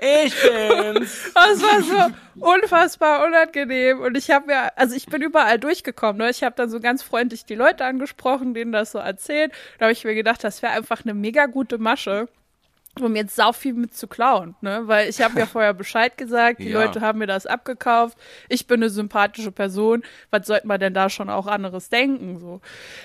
Ich 0.00 0.34
bin's. 0.42 1.32
Das 1.34 1.62
war 1.62 1.82
so, 1.82 2.14
unfassbar 2.38 3.26
unangenehm. 3.26 4.00
Und 4.00 4.16
ich 4.16 4.30
habe 4.30 4.46
mir, 4.46 4.76
also 4.78 4.94
ich 4.94 5.06
bin 5.06 5.22
überall 5.22 5.58
durchgekommen. 5.58 6.18
Ne? 6.18 6.30
Ich 6.30 6.42
habe 6.42 6.54
dann 6.56 6.70
so 6.70 6.80
ganz 6.80 7.02
freundlich 7.02 7.44
die 7.44 7.54
Leute 7.54 7.84
angesprochen, 7.84 8.54
denen 8.54 8.72
das 8.72 8.92
so 8.92 8.98
erzählt. 8.98 9.52
Da 9.78 9.86
habe 9.86 9.92
ich 9.92 10.04
mir 10.04 10.14
gedacht, 10.14 10.42
das 10.44 10.62
wäre 10.62 10.72
einfach 10.72 11.04
eine 11.04 11.14
mega 11.14 11.46
gute 11.46 11.78
Masche 11.78 12.28
um 13.00 13.16
jetzt 13.16 13.34
sau 13.34 13.52
viel 13.52 13.72
mit 13.72 13.94
zu 13.96 14.06
klauen, 14.06 14.54
ne? 14.60 14.82
Weil 14.84 15.08
ich 15.08 15.20
habe 15.22 15.38
ja 15.38 15.46
vorher 15.52 15.72
Bescheid 15.72 16.18
gesagt, 16.18 16.60
die 16.60 16.68
ja. 16.68 16.84
Leute 16.84 17.00
haben 17.00 17.18
mir 17.20 17.26
das 17.26 17.46
abgekauft, 17.46 18.18
ich 18.48 18.66
bin 18.66 18.82
eine 18.82 18.90
sympathische 18.90 19.50
Person, 19.50 20.02
was 20.30 20.46
sollte 20.46 20.66
man 20.66 20.78
denn 20.78 20.92
da 20.92 21.08
schon 21.08 21.30
auch 21.30 21.46
anderes 21.46 21.88
denken? 21.88 22.38
So. 22.38 22.60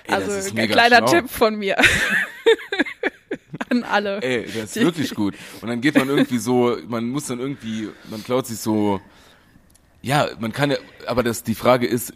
Ey, 0.05 0.15
also 0.15 0.31
ein 0.55 0.67
kleiner 0.67 0.97
schlau. 0.97 1.07
Tipp 1.07 1.29
von 1.29 1.55
mir. 1.55 1.77
An 3.69 3.83
alle. 3.83 4.21
Ey, 4.21 4.45
das 4.45 4.75
ist 4.75 4.81
wirklich 4.81 5.15
gut. 5.15 5.35
Und 5.61 5.69
dann 5.69 5.81
geht 5.81 5.95
man 5.95 6.07
irgendwie 6.07 6.37
so, 6.37 6.77
man 6.87 7.05
muss 7.05 7.27
dann 7.27 7.39
irgendwie, 7.39 7.89
man 8.09 8.23
klaut 8.23 8.45
sich 8.45 8.59
so 8.59 9.01
ja, 10.07 10.27
man 10.39 10.53
kann 10.53 10.71
ja, 10.71 10.77
aber 11.07 11.23
das, 11.23 11.43
die 11.43 11.55
Frage 11.55 11.87
ist, 11.87 12.13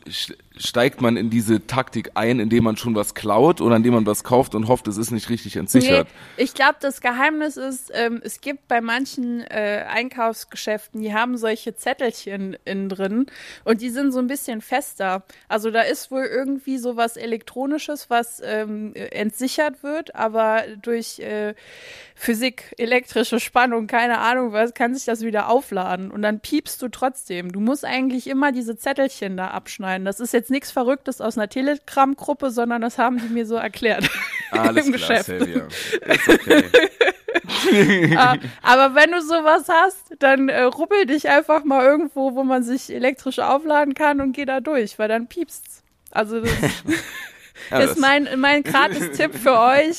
steigt 0.57 1.01
man 1.01 1.17
in 1.17 1.29
diese 1.29 1.65
Taktik 1.65 2.12
ein, 2.15 2.39
indem 2.39 2.65
man 2.65 2.77
schon 2.77 2.95
was 2.95 3.15
klaut 3.15 3.62
oder 3.62 3.75
indem 3.75 3.93
man 3.93 4.05
was 4.05 4.24
kauft 4.24 4.53
und 4.55 4.67
hofft, 4.67 4.88
es 4.88 4.98
ist 4.98 5.12
nicht 5.12 5.29
richtig 5.29 5.55
entsichert? 5.55 6.07
Nee, 6.38 6.43
ich 6.43 6.53
glaube, 6.53 6.75
das 6.79 7.01
Geheimnis 7.01 7.57
ist, 7.57 7.91
ähm, 7.93 8.21
es 8.24 8.41
gibt 8.41 8.67
bei 8.67 8.81
manchen 8.81 9.41
äh, 9.41 9.86
Einkaufsgeschäften, 9.89 11.01
die 11.01 11.13
haben 11.13 11.38
solche 11.38 11.75
Zettelchen 11.75 12.57
innen 12.65 12.89
drin 12.89 13.25
und 13.63 13.81
die 13.81 13.89
sind 13.89 14.12
so 14.12 14.19
ein 14.19 14.27
bisschen 14.27 14.62
fester. 14.62 15.24
Also 15.48 15.71
da 15.71 15.81
ist 15.81 16.12
wohl 16.12 16.25
irgendwie 16.25 16.77
so 16.77 16.98
was 16.98 17.17
Elektronisches, 17.17 18.10
was 18.10 18.41
ähm, 18.43 18.93
entsichert 18.93 19.83
wird, 19.83 20.15
aber 20.15 20.63
durch 20.81 21.19
äh, 21.19 21.55
Physik, 22.15 22.75
elektrische 22.77 23.39
Spannung, 23.39 23.88
keine 23.88 24.19
Ahnung 24.19 24.51
was, 24.51 24.74
kann 24.74 24.93
sich 24.93 25.05
das 25.05 25.21
wieder 25.21 25.50
aufladen 25.50 26.12
und 26.12 26.21
dann 26.21 26.39
piepst 26.39 26.81
du 26.81 26.89
trotzdem. 26.89 27.51
Du 27.51 27.60
musst 27.60 27.83
eigentlich 27.83 28.27
immer 28.27 28.51
diese 28.51 28.75
Zettelchen 28.81 29.38
da 29.38 29.47
abschneiden. 29.50 30.05
Das 30.05 30.19
ist 30.19 30.33
jetzt 30.33 30.51
nichts 30.51 30.71
Verrücktes 30.71 31.21
aus 31.21 31.38
einer 31.38 31.47
Telegram-Gruppe, 31.47 32.51
sondern 32.51 32.81
das 32.81 32.97
haben 32.97 33.19
die 33.19 33.29
mir 33.29 33.45
so 33.45 33.55
erklärt. 33.55 34.09
Alles 34.51 34.88
Im 34.88 34.93
klar, 34.93 35.19
Geschäft. 35.19 35.29
Ist 35.29 36.29
okay. 36.29 36.63
Ah, 38.17 38.38
aber 38.61 38.95
wenn 38.95 39.11
du 39.11 39.21
sowas 39.21 39.67
hast, 39.69 40.15
dann 40.19 40.50
äh, 40.50 40.63
ruppel 40.63 41.05
dich 41.05 41.29
einfach 41.29 41.63
mal 41.63 41.85
irgendwo, 41.85 42.35
wo 42.35 42.43
man 42.43 42.63
sich 42.63 42.93
elektrisch 42.93 43.39
aufladen 43.39 43.93
kann 43.93 44.19
und 44.19 44.33
geh 44.33 44.45
da 44.45 44.59
durch, 44.59 45.00
weil 45.00 45.07
dann 45.07 45.27
piepst's. 45.27 45.83
Also 46.11 46.41
das 46.41 46.51
ist 47.91 48.00
mein, 48.00 48.27
mein 48.38 48.63
Gratis-Tipp 48.63 49.35
für 49.35 49.57
euch. 49.57 49.97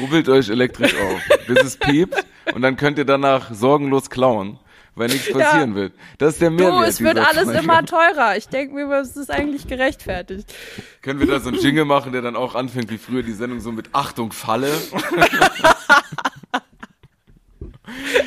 Rubbelt 0.00 0.28
euch 0.28 0.48
elektrisch 0.48 0.94
auf, 0.96 1.20
bis 1.46 1.62
es 1.62 1.76
piept 1.76 2.24
und 2.54 2.62
dann 2.62 2.76
könnt 2.76 2.98
ihr 2.98 3.04
danach 3.04 3.52
sorgenlos 3.52 4.10
klauen, 4.10 4.58
weil 5.00 5.08
nichts 5.08 5.32
passieren 5.32 5.70
ja. 5.70 5.76
wird. 5.76 5.94
Das 6.18 6.34
ist 6.34 6.42
der 6.42 6.50
Mehrwert. 6.50 6.82
Du, 6.82 6.82
es 6.82 7.00
wird 7.00 7.18
alles 7.18 7.44
Folge. 7.44 7.58
immer 7.58 7.84
teurer. 7.86 8.36
Ich 8.36 8.48
denke 8.48 8.74
mir, 8.74 8.92
es 8.98 9.16
ist 9.16 9.30
eigentlich 9.30 9.66
gerechtfertigt. 9.66 10.54
Können 11.00 11.18
wir 11.20 11.26
da 11.26 11.40
so 11.40 11.48
einen 11.48 11.58
Jingle 11.58 11.86
machen, 11.86 12.12
der 12.12 12.20
dann 12.20 12.36
auch 12.36 12.54
anfängt 12.54 12.90
wie 12.90 12.98
früher 12.98 13.22
die 13.22 13.32
Sendung 13.32 13.60
so 13.60 13.72
mit 13.72 13.88
Achtung 13.94 14.30
Falle? 14.30 14.70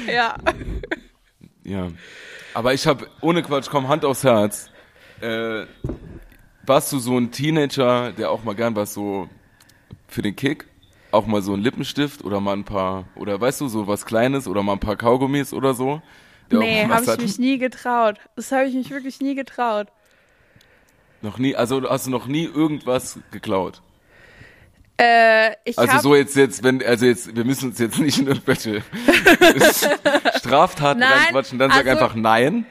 ja. 0.07 0.35
Ja. 1.63 1.89
Aber 2.55 2.73
ich 2.73 2.87
habe 2.87 3.07
ohne 3.21 3.43
Quatsch, 3.43 3.67
komm 3.69 3.87
Hand 3.87 4.03
aufs 4.03 4.23
Herz. 4.23 4.71
Äh, 5.21 5.65
warst 6.65 6.91
du 6.91 6.97
so 6.97 7.17
ein 7.19 7.31
Teenager, 7.31 8.11
der 8.13 8.31
auch 8.31 8.43
mal 8.43 8.55
gern 8.55 8.75
was 8.75 8.95
so 8.95 9.29
für 10.07 10.23
den 10.23 10.35
Kick? 10.35 10.65
auch 11.11 11.27
mal 11.27 11.43
so 11.43 11.53
ein 11.53 11.61
Lippenstift 11.61 12.23
oder 12.23 12.39
mal 12.39 12.53
ein 12.53 12.63
paar, 12.63 13.05
oder 13.15 13.39
weißt 13.39 13.61
du, 13.61 13.67
so 13.67 13.85
was 13.85 14.07
Kleines 14.07 14.47
oder 14.47 14.63
mal 14.63 14.73
ein 14.73 14.79
paar 14.79 14.95
Kaugummis 14.95 15.53
oder 15.53 15.75
so. 15.75 16.01
Nee, 16.49 16.87
habe 16.87 17.05
ich 17.05 17.17
mich 17.17 17.39
nie 17.39 17.57
getraut. 17.57 18.19
Das 18.35 18.51
habe 18.51 18.65
ich 18.65 18.75
mich 18.75 18.89
wirklich 18.89 19.19
nie 19.21 19.35
getraut. 19.35 19.87
Noch 21.21 21.37
nie, 21.37 21.55
also 21.55 21.89
hast 21.89 22.07
du 22.07 22.11
noch 22.11 22.27
nie 22.27 22.43
irgendwas 22.45 23.19
geklaut? 23.31 23.81
Äh, 24.97 25.55
Also 25.75 25.99
so 25.99 26.15
jetzt, 26.15 26.35
jetzt, 26.35 26.63
wenn, 26.63 26.83
also 26.83 27.05
jetzt, 27.05 27.35
wir 27.35 27.43
müssen 27.45 27.69
uns 27.69 27.79
jetzt 27.79 27.97
nicht 27.99 28.19
in 28.19 28.27
irgendwelche 28.27 28.83
Straftaten 30.37 31.01
reinquatschen, 31.01 31.57
dann 31.59 31.71
sag 31.71 31.87
also- 31.87 31.89
einfach 32.03 32.15
nein. 32.15 32.65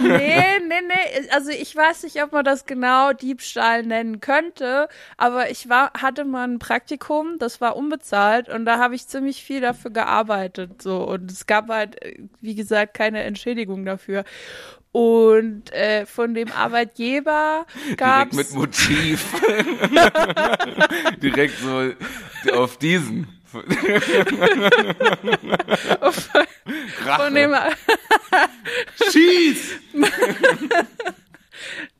Nee, 0.00 0.42
nee, 0.68 0.80
nee. 0.86 1.28
Also 1.32 1.50
ich 1.50 1.74
weiß 1.74 2.02
nicht, 2.02 2.22
ob 2.22 2.32
man 2.32 2.44
das 2.44 2.66
genau 2.66 3.12
Diebstahl 3.12 3.82
nennen 3.82 4.20
könnte, 4.20 4.88
aber 5.16 5.50
ich 5.50 5.68
war, 5.68 5.92
hatte 5.94 6.24
mal 6.24 6.46
ein 6.46 6.58
Praktikum, 6.58 7.38
das 7.38 7.60
war 7.60 7.76
unbezahlt 7.76 8.48
und 8.48 8.64
da 8.66 8.78
habe 8.78 8.94
ich 8.94 9.06
ziemlich 9.08 9.42
viel 9.42 9.60
dafür 9.60 9.90
gearbeitet. 9.90 10.82
So 10.82 11.02
und 11.04 11.30
es 11.30 11.46
gab 11.46 11.68
halt, 11.68 11.96
wie 12.40 12.54
gesagt, 12.54 12.94
keine 12.94 13.22
Entschädigung 13.22 13.84
dafür. 13.84 14.24
Und 14.94 15.70
äh, 15.72 16.06
von 16.06 16.34
dem 16.34 16.52
Arbeitgeber 16.52 17.66
Direkt 17.74 17.98
gab's 17.98 18.36
mit 18.36 18.52
Motiv. 18.52 19.24
Direkt 21.20 21.58
so 21.58 21.90
auf 22.52 22.78
diesen. 22.78 23.26
Von 23.50 23.64
dem 27.34 27.56
Schieß! 29.10 29.72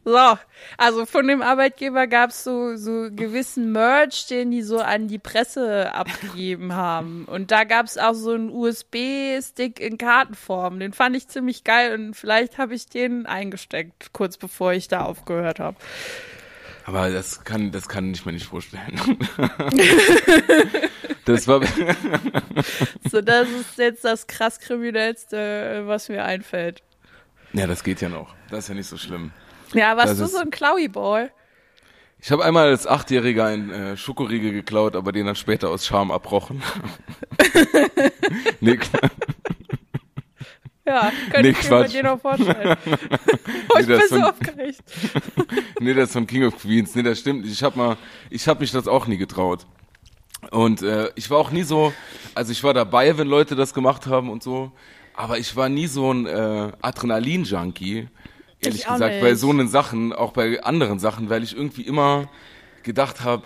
So, 0.05 0.39
also 0.77 1.07
von 1.07 1.27
dem 1.27 1.43
Arbeitgeber 1.43 2.07
gab's 2.07 2.45
so, 2.45 2.77
so 2.77 3.09
gewissen 3.11 3.73
Merch, 3.73 4.27
den 4.27 4.51
die 4.51 4.63
so 4.63 4.79
an 4.79 5.09
die 5.09 5.19
Presse 5.19 5.93
abgegeben 5.95 6.75
haben. 6.75 7.25
Und 7.27 7.51
da 7.51 7.65
gab's 7.65 7.97
auch 7.99 8.15
so 8.15 8.33
einen 8.33 8.51
USB-Stick 8.51 9.81
in 9.81 9.99
Kartenform. 9.99 10.79
Den 10.81 10.93
fand 10.93 11.17
ich 11.17 11.29
ziemlich 11.29 11.65
geil 11.65 11.95
und 11.95 12.15
vielleicht 12.15 12.59
habe 12.59 12.75
ich 12.75 12.87
den 12.87 13.27
eingesteckt, 13.27 14.13
kurz 14.13 14.37
bevor 14.37 14.73
ich 14.73 14.89
da 14.89 15.03
aufgehört 15.03 15.61
habe. 15.61 15.77
Aber 16.87 17.11
das 17.11 17.45
kann, 17.45 17.73
das 17.73 17.89
kann 17.89 18.13
ich 18.13 18.27
mir 18.27 18.33
nicht 18.33 18.45
vorstellen. 18.47 19.01
das 21.25 21.49
war, 21.49 21.63
So, 23.11 23.23
das 23.23 23.49
ist 23.49 23.79
jetzt 23.79 24.05
das 24.05 24.27
krass 24.27 24.61
Kriminellste, 24.61 25.85
was 25.87 26.11
mir 26.11 26.25
einfällt. 26.25 26.83
ja, 27.55 27.67
das 27.67 27.85
geht 27.85 28.03
ja 28.03 28.11
noch. 28.11 28.35
Das 28.51 28.65
ist 28.65 28.69
ja 28.69 28.75
nicht 28.75 28.89
so 28.89 28.99
schlimm. 28.99 29.31
Ja, 29.75 29.97
warst 29.97 30.13
Das 30.13 30.19
du 30.19 30.25
ist- 30.25 30.33
so 30.33 30.39
ein 30.39 30.51
Clowy-Boy? 30.51 31.29
Ich 32.21 32.31
habe 32.33 32.43
einmal 32.45 32.69
als 32.69 32.87
Achtjähriger 32.87 33.45
einen 33.47 33.71
äh, 33.71 33.97
Schokoriegel 33.99 34.53
geklaut, 34.53 34.97
aber 34.97 35.13
den 35.13 35.27
dann 35.27 35.37
später 35.37 35.69
aus 35.69 35.85
Scham 35.87 36.11
abbrochen. 36.11 36.63
nee, 38.61 38.79
Ja, 40.87 41.11
könnte 41.31 41.43
Nee, 41.43 41.49
ich 41.51 41.63
mir 41.63 41.69
Quatsch. 41.69 41.93
dir 41.93 42.03
noch 42.03 42.21
vorstellen. 42.21 42.77
oh, 42.87 43.79
ich 43.79 43.87
Nee, 43.87 43.93
das 43.99 44.09
bin 44.11 44.21
so 44.21 44.27
aufgeregt. 44.27 44.81
nee, 45.81 45.95
das 45.95 46.05
ist 46.05 46.13
von 46.13 46.27
King 46.27 46.45
of 46.47 46.59
Queens. 46.59 46.95
Nee, 46.95 47.03
das 47.03 47.19
stimmt. 47.21 47.47
Ich 47.47 47.63
habe 47.63 47.77
mal, 47.79 47.97
ich 48.31 48.47
habe 48.49 48.61
mich 48.61 48.71
das 48.71 48.87
auch 48.87 49.07
nie 49.07 49.17
getraut. 49.17 49.67
Und 50.51 50.83
äh, 50.83 51.11
ich 51.15 51.31
war 51.31 51.39
auch 51.39 51.51
nie 51.51 51.63
so, 51.63 51.93
also 52.35 52.53
ich 52.53 52.63
war 52.63 52.75
dabei, 52.75 53.17
wenn 53.17 53.29
Leute 53.29 53.57
das 53.57 53.73
gemacht 53.73 54.07
haben 54.07 54.29
und 54.31 54.43
so, 54.43 54.73
aber 55.15 55.39
ich 55.39 55.57
war 55.57 55.71
nie 55.71 55.87
so 55.87 56.13
ein 56.13 56.27
äh, 56.27 56.73
Adrenalin-Junkie, 56.83 58.09
ehrlich 58.65 58.83
Ich 58.83 58.87
gesagt, 58.87 59.21
bei 59.21 59.35
so 59.35 59.51
einen 59.51 59.69
Sachen, 59.69 60.13
auch 60.13 60.33
bei 60.33 60.63
anderen 60.63 60.99
Sachen, 60.99 61.31
weil 61.31 61.43
ich 61.43 61.57
irgendwie 61.57 61.83
immer 61.83 62.29
gedacht 62.83 63.23
habe, 63.23 63.43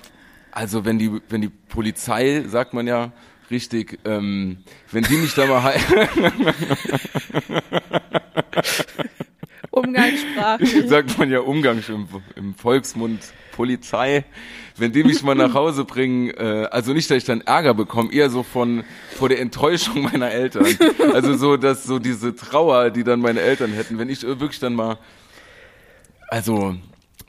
also 0.51 0.85
wenn 0.85 0.99
die, 0.99 1.21
wenn 1.29 1.41
die 1.41 1.51
Polizei, 1.51 2.45
sagt 2.47 2.75
man 2.75 2.87
ja 2.87 3.13
richtig, 3.51 3.99
ähm, 4.05 4.59
wenn 4.91 5.05
die 5.05 5.17
mich 5.17 5.35
da 5.35 5.47
mal 5.47 5.75
Umgangssprachlich. 9.71 10.87
sagt 10.89 11.19
man 11.19 11.31
ja 11.31 11.41
Umgang 11.41 11.83
im, 11.89 12.09
im 12.37 12.55
Volksmund 12.55 13.21
Polizei, 13.53 14.25
wenn 14.77 14.93
die 14.93 15.03
mich 15.03 15.23
mal 15.23 15.35
nach 15.35 15.53
Hause 15.55 15.85
bringen, 15.85 16.31
äh, 16.31 16.69
also 16.71 16.93
nicht, 16.93 17.11
dass 17.11 17.19
ich 17.19 17.25
dann 17.25 17.41
Ärger 17.41 17.75
bekomme, 17.75 18.13
eher 18.13 18.31
so 18.31 18.43
von 18.45 18.85
vor 19.17 19.29
der 19.29 19.41
Enttäuschung 19.41 20.03
meiner 20.03 20.31
Eltern. 20.31 20.67
Also 21.13 21.37
so, 21.37 21.57
dass 21.57 21.85
so 21.85 21.99
diese 21.99 22.37
Trauer, 22.37 22.91
die 22.91 23.03
dann 23.03 23.21
meine 23.21 23.41
Eltern 23.41 23.73
hätten, 23.73 23.99
wenn 23.99 24.09
ich 24.09 24.23
wirklich 24.23 24.61
dann 24.61 24.75
mal, 24.75 24.99
also 26.29 26.77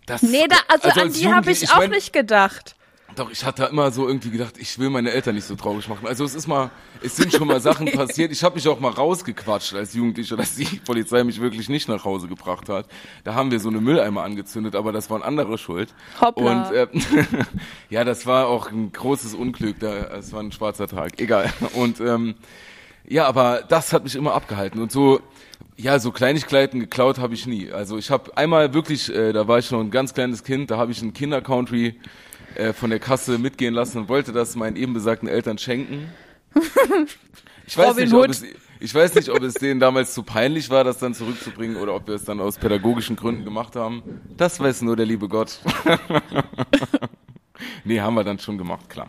das. 0.05 0.22
Nee, 0.22 0.46
da, 0.48 0.58
also, 0.67 0.89
an 0.89 1.00
als 1.08 1.17
die 1.17 1.25
habe 1.25 1.36
Jugendlich- 1.38 1.63
ich 1.63 1.72
auch 1.72 1.77
mein, 1.77 1.89
nicht 1.91 2.13
gedacht. 2.13 2.75
Doch, 3.19 3.29
ich 3.29 3.43
hatte 3.43 3.65
immer 3.65 3.91
so 3.91 4.07
irgendwie 4.07 4.29
gedacht, 4.29 4.53
ich 4.57 4.79
will 4.79 4.89
meine 4.89 5.11
Eltern 5.11 5.35
nicht 5.35 5.43
so 5.43 5.53
traurig 5.57 5.89
machen. 5.89 6.07
Also 6.07 6.23
es 6.23 6.35
ist 6.35 6.47
mal, 6.47 6.71
es 7.03 7.17
sind 7.17 7.33
schon 7.33 7.49
mal 7.49 7.59
Sachen 7.59 7.85
passiert. 7.91 8.31
Ich 8.31 8.45
habe 8.45 8.55
mich 8.55 8.65
auch 8.65 8.79
mal 8.79 8.93
rausgequatscht 8.93 9.73
als 9.73 9.93
Jugendlicher, 9.93 10.38
dass 10.38 10.55
die 10.55 10.63
Polizei 10.85 11.25
mich 11.25 11.41
wirklich 11.41 11.67
nicht 11.67 11.89
nach 11.89 12.05
Hause 12.05 12.29
gebracht 12.29 12.69
hat. 12.69 12.85
Da 13.25 13.33
haben 13.33 13.51
wir 13.51 13.59
so 13.59 13.67
eine 13.67 13.81
Mülleimer 13.81 14.23
angezündet, 14.23 14.73
aber 14.73 14.93
das 14.93 15.09
waren 15.09 15.21
andere 15.21 15.57
schuld. 15.57 15.93
Hoppla. 16.21 16.69
Und 16.69 16.73
äh, 16.73 16.88
ja, 17.89 18.05
das 18.05 18.25
war 18.25 18.47
auch 18.47 18.71
ein 18.71 18.93
großes 18.93 19.33
Unglück. 19.33 19.81
Da, 19.81 19.95
es 20.17 20.31
war 20.31 20.39
ein 20.39 20.53
schwarzer 20.53 20.88
Tag. 20.88 21.19
Egal. 21.19 21.51
Und 21.73 21.99
ähm, 21.99 22.35
ja, 23.05 23.27
aber 23.27 23.63
das 23.67 23.91
hat 23.91 24.05
mich 24.05 24.15
immer 24.15 24.33
abgehalten. 24.33 24.81
Und 24.81 24.93
so, 24.93 25.19
ja, 25.75 25.99
so 25.99 26.13
Kleinigkeiten 26.13 26.79
geklaut 26.79 27.19
habe 27.19 27.33
ich 27.33 27.45
nie. 27.47 27.69
Also 27.69 27.97
ich 27.97 28.11
habe 28.11 28.38
einmal 28.38 28.73
wirklich, 28.73 29.13
äh, 29.13 29.33
da 29.33 29.45
war 29.45 29.59
ich 29.59 29.69
noch 29.71 29.81
ein 29.81 29.91
ganz 29.91 30.13
kleines 30.13 30.45
Kind, 30.45 30.71
da 30.71 30.77
habe 30.77 30.93
ich 30.93 31.01
einen 31.01 31.11
Kinder-Country 31.11 31.99
äh, 32.55 32.73
von 32.73 32.89
der 32.89 32.99
Kasse 32.99 33.37
mitgehen 33.37 33.73
lassen 33.73 33.99
und 33.99 34.09
wollte 34.09 34.31
das 34.33 34.55
meinen 34.55 34.75
eben 34.75 34.93
besagten 34.93 35.27
Eltern 35.27 35.57
schenken. 35.57 36.09
Ich 37.69 37.77
weiß, 37.77 37.89
Robin 37.91 38.03
nicht, 38.05 38.13
ob 38.15 38.29
es, 38.29 38.43
ich 38.79 38.95
weiß 38.95 39.13
nicht, 39.13 39.29
ob 39.29 39.43
es 39.43 39.53
denen 39.53 39.79
damals 39.79 40.15
zu 40.15 40.23
peinlich 40.23 40.71
war, 40.71 40.83
das 40.83 40.97
dann 40.97 41.13
zurückzubringen 41.13 41.77
oder 41.77 41.93
ob 41.93 42.07
wir 42.07 42.15
es 42.15 42.23
dann 42.23 42.39
aus 42.39 42.57
pädagogischen 42.57 43.15
Gründen 43.15 43.45
gemacht 43.45 43.75
haben. 43.75 44.01
Das 44.35 44.59
weiß 44.59 44.81
nur 44.81 44.95
der 44.95 45.05
liebe 45.05 45.29
Gott. 45.29 45.59
nee, 47.83 47.99
haben 47.99 48.15
wir 48.15 48.23
dann 48.23 48.39
schon 48.39 48.57
gemacht, 48.57 48.89
klar. 48.89 49.07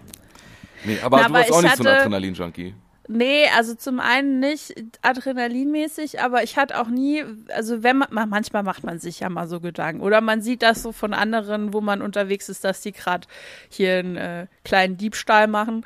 Nee, 0.84 0.98
aber 1.02 1.16
Na, 1.16 1.22
du 1.22 1.28
aber 1.30 1.38
warst 1.38 1.52
auch 1.52 1.58
ich 1.60 1.64
nicht 1.64 1.76
so 1.78 1.84
ein 1.84 1.96
Adrenalin-Junkie. 1.96 2.74
Nee, 3.12 3.48
also 3.56 3.74
zum 3.74 3.98
einen 3.98 4.38
nicht 4.38 4.72
adrenalinmäßig, 5.02 6.20
aber 6.20 6.44
ich 6.44 6.56
hatte 6.56 6.78
auch 6.80 6.86
nie, 6.86 7.24
also 7.52 7.82
wenn 7.82 7.98
man, 7.98 8.08
ma- 8.12 8.26
manchmal 8.26 8.62
macht 8.62 8.84
man 8.84 9.00
sich 9.00 9.18
ja 9.18 9.28
mal 9.28 9.48
so 9.48 9.58
Gedanken 9.58 10.00
oder 10.00 10.20
man 10.20 10.42
sieht 10.42 10.62
das 10.62 10.80
so 10.82 10.92
von 10.92 11.12
anderen, 11.12 11.72
wo 11.74 11.80
man 11.80 12.02
unterwegs 12.02 12.48
ist, 12.48 12.62
dass 12.62 12.82
die 12.82 12.92
gerade 12.92 13.26
hier 13.68 13.98
einen 13.98 14.16
äh, 14.16 14.46
kleinen 14.64 14.96
Diebstahl 14.96 15.48
machen. 15.48 15.84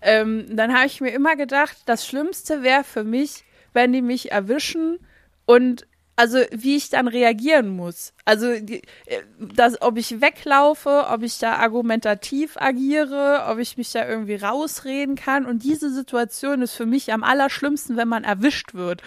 Ähm, 0.00 0.46
dann 0.54 0.72
habe 0.72 0.86
ich 0.86 1.00
mir 1.00 1.10
immer 1.10 1.34
gedacht, 1.34 1.76
das 1.86 2.06
Schlimmste 2.06 2.62
wäre 2.62 2.84
für 2.84 3.02
mich, 3.02 3.42
wenn 3.72 3.92
die 3.92 4.02
mich 4.02 4.30
erwischen 4.30 5.00
und 5.46 5.88
also 6.20 6.38
wie 6.50 6.76
ich 6.76 6.90
dann 6.90 7.08
reagieren 7.08 7.70
muss. 7.70 8.12
Also 8.26 8.48
äh, 8.48 8.82
das, 9.38 9.80
ob 9.80 9.96
ich 9.96 10.20
weglaufe, 10.20 11.06
ob 11.08 11.22
ich 11.22 11.38
da 11.38 11.54
argumentativ 11.54 12.58
agiere, 12.58 13.46
ob 13.48 13.58
ich 13.58 13.78
mich 13.78 13.90
da 13.92 14.06
irgendwie 14.06 14.34
rausreden 14.34 15.16
kann. 15.16 15.46
Und 15.46 15.64
diese 15.64 15.90
Situation 15.90 16.60
ist 16.60 16.74
für 16.74 16.84
mich 16.84 17.10
am 17.14 17.24
allerschlimmsten, 17.24 17.96
wenn 17.96 18.08
man 18.08 18.24
erwischt 18.24 18.74
wird. 18.74 19.00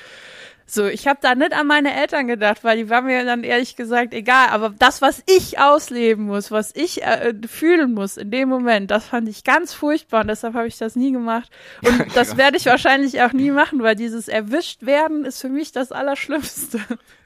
So, 0.65 0.85
ich 0.85 1.07
habe 1.07 1.19
da 1.21 1.35
nicht 1.35 1.53
an 1.53 1.67
meine 1.67 1.93
Eltern 1.93 2.27
gedacht, 2.27 2.63
weil 2.63 2.77
die 2.77 2.89
waren 2.89 3.05
mir 3.05 3.25
dann 3.25 3.43
ehrlich 3.43 3.75
gesagt 3.75 4.13
egal. 4.13 4.49
Aber 4.49 4.69
das, 4.69 5.01
was 5.01 5.21
ich 5.27 5.59
ausleben 5.59 6.25
muss, 6.25 6.51
was 6.51 6.73
ich 6.75 7.03
äh, 7.03 7.33
fühlen 7.47 7.93
muss 7.93 8.17
in 8.17 8.31
dem 8.31 8.49
Moment, 8.49 8.89
das 8.89 9.05
fand 9.05 9.27
ich 9.27 9.43
ganz 9.43 9.73
furchtbar 9.73 10.21
und 10.21 10.27
deshalb 10.27 10.53
habe 10.53 10.67
ich 10.67 10.77
das 10.77 10.95
nie 10.95 11.11
gemacht. 11.11 11.49
Und 11.83 12.05
das 12.15 12.37
werde 12.37 12.57
ich 12.57 12.65
wahrscheinlich 12.65 13.21
auch 13.21 13.33
nie 13.33 13.51
machen, 13.51 13.83
weil 13.83 13.95
dieses 13.95 14.27
erwischt 14.27 14.85
werden 14.85 15.25
ist 15.25 15.41
für 15.41 15.49
mich 15.49 15.71
das 15.71 15.91
Allerschlimmste. 15.91 16.79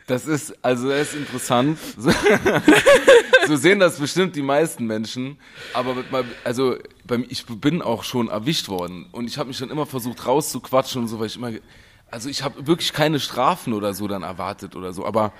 Das 0.07 0.25
ist, 0.25 0.55
also 0.63 0.87
das 0.87 1.09
ist 1.09 1.15
interessant. 1.15 1.77
So, 1.97 2.11
so 3.47 3.55
sehen 3.57 3.79
das 3.79 3.99
bestimmt 3.99 4.37
die 4.37 4.41
meisten 4.41 4.85
Menschen. 4.85 5.37
Aber 5.73 5.95
mit 5.95 6.11
mal, 6.13 6.23
also 6.45 6.77
beim, 7.05 7.25
ich 7.27 7.45
bin 7.45 7.81
auch 7.81 8.05
schon 8.05 8.29
erwischt 8.29 8.69
worden 8.69 9.07
und 9.11 9.27
ich 9.27 9.37
habe 9.37 9.49
mich 9.49 9.59
dann 9.59 9.69
immer 9.69 9.85
versucht 9.85 10.25
rauszuquatschen 10.25 11.01
und 11.01 11.07
so, 11.09 11.19
weil 11.19 11.27
ich 11.27 11.35
immer, 11.35 11.51
also 12.11 12.29
ich 12.29 12.43
habe 12.43 12.67
wirklich 12.67 12.93
keine 12.93 13.19
Strafen 13.19 13.73
oder 13.73 13.93
so 13.93 14.07
dann 14.07 14.23
erwartet 14.23 14.75
oder 14.75 14.93
so, 14.93 15.05
aber 15.05 15.33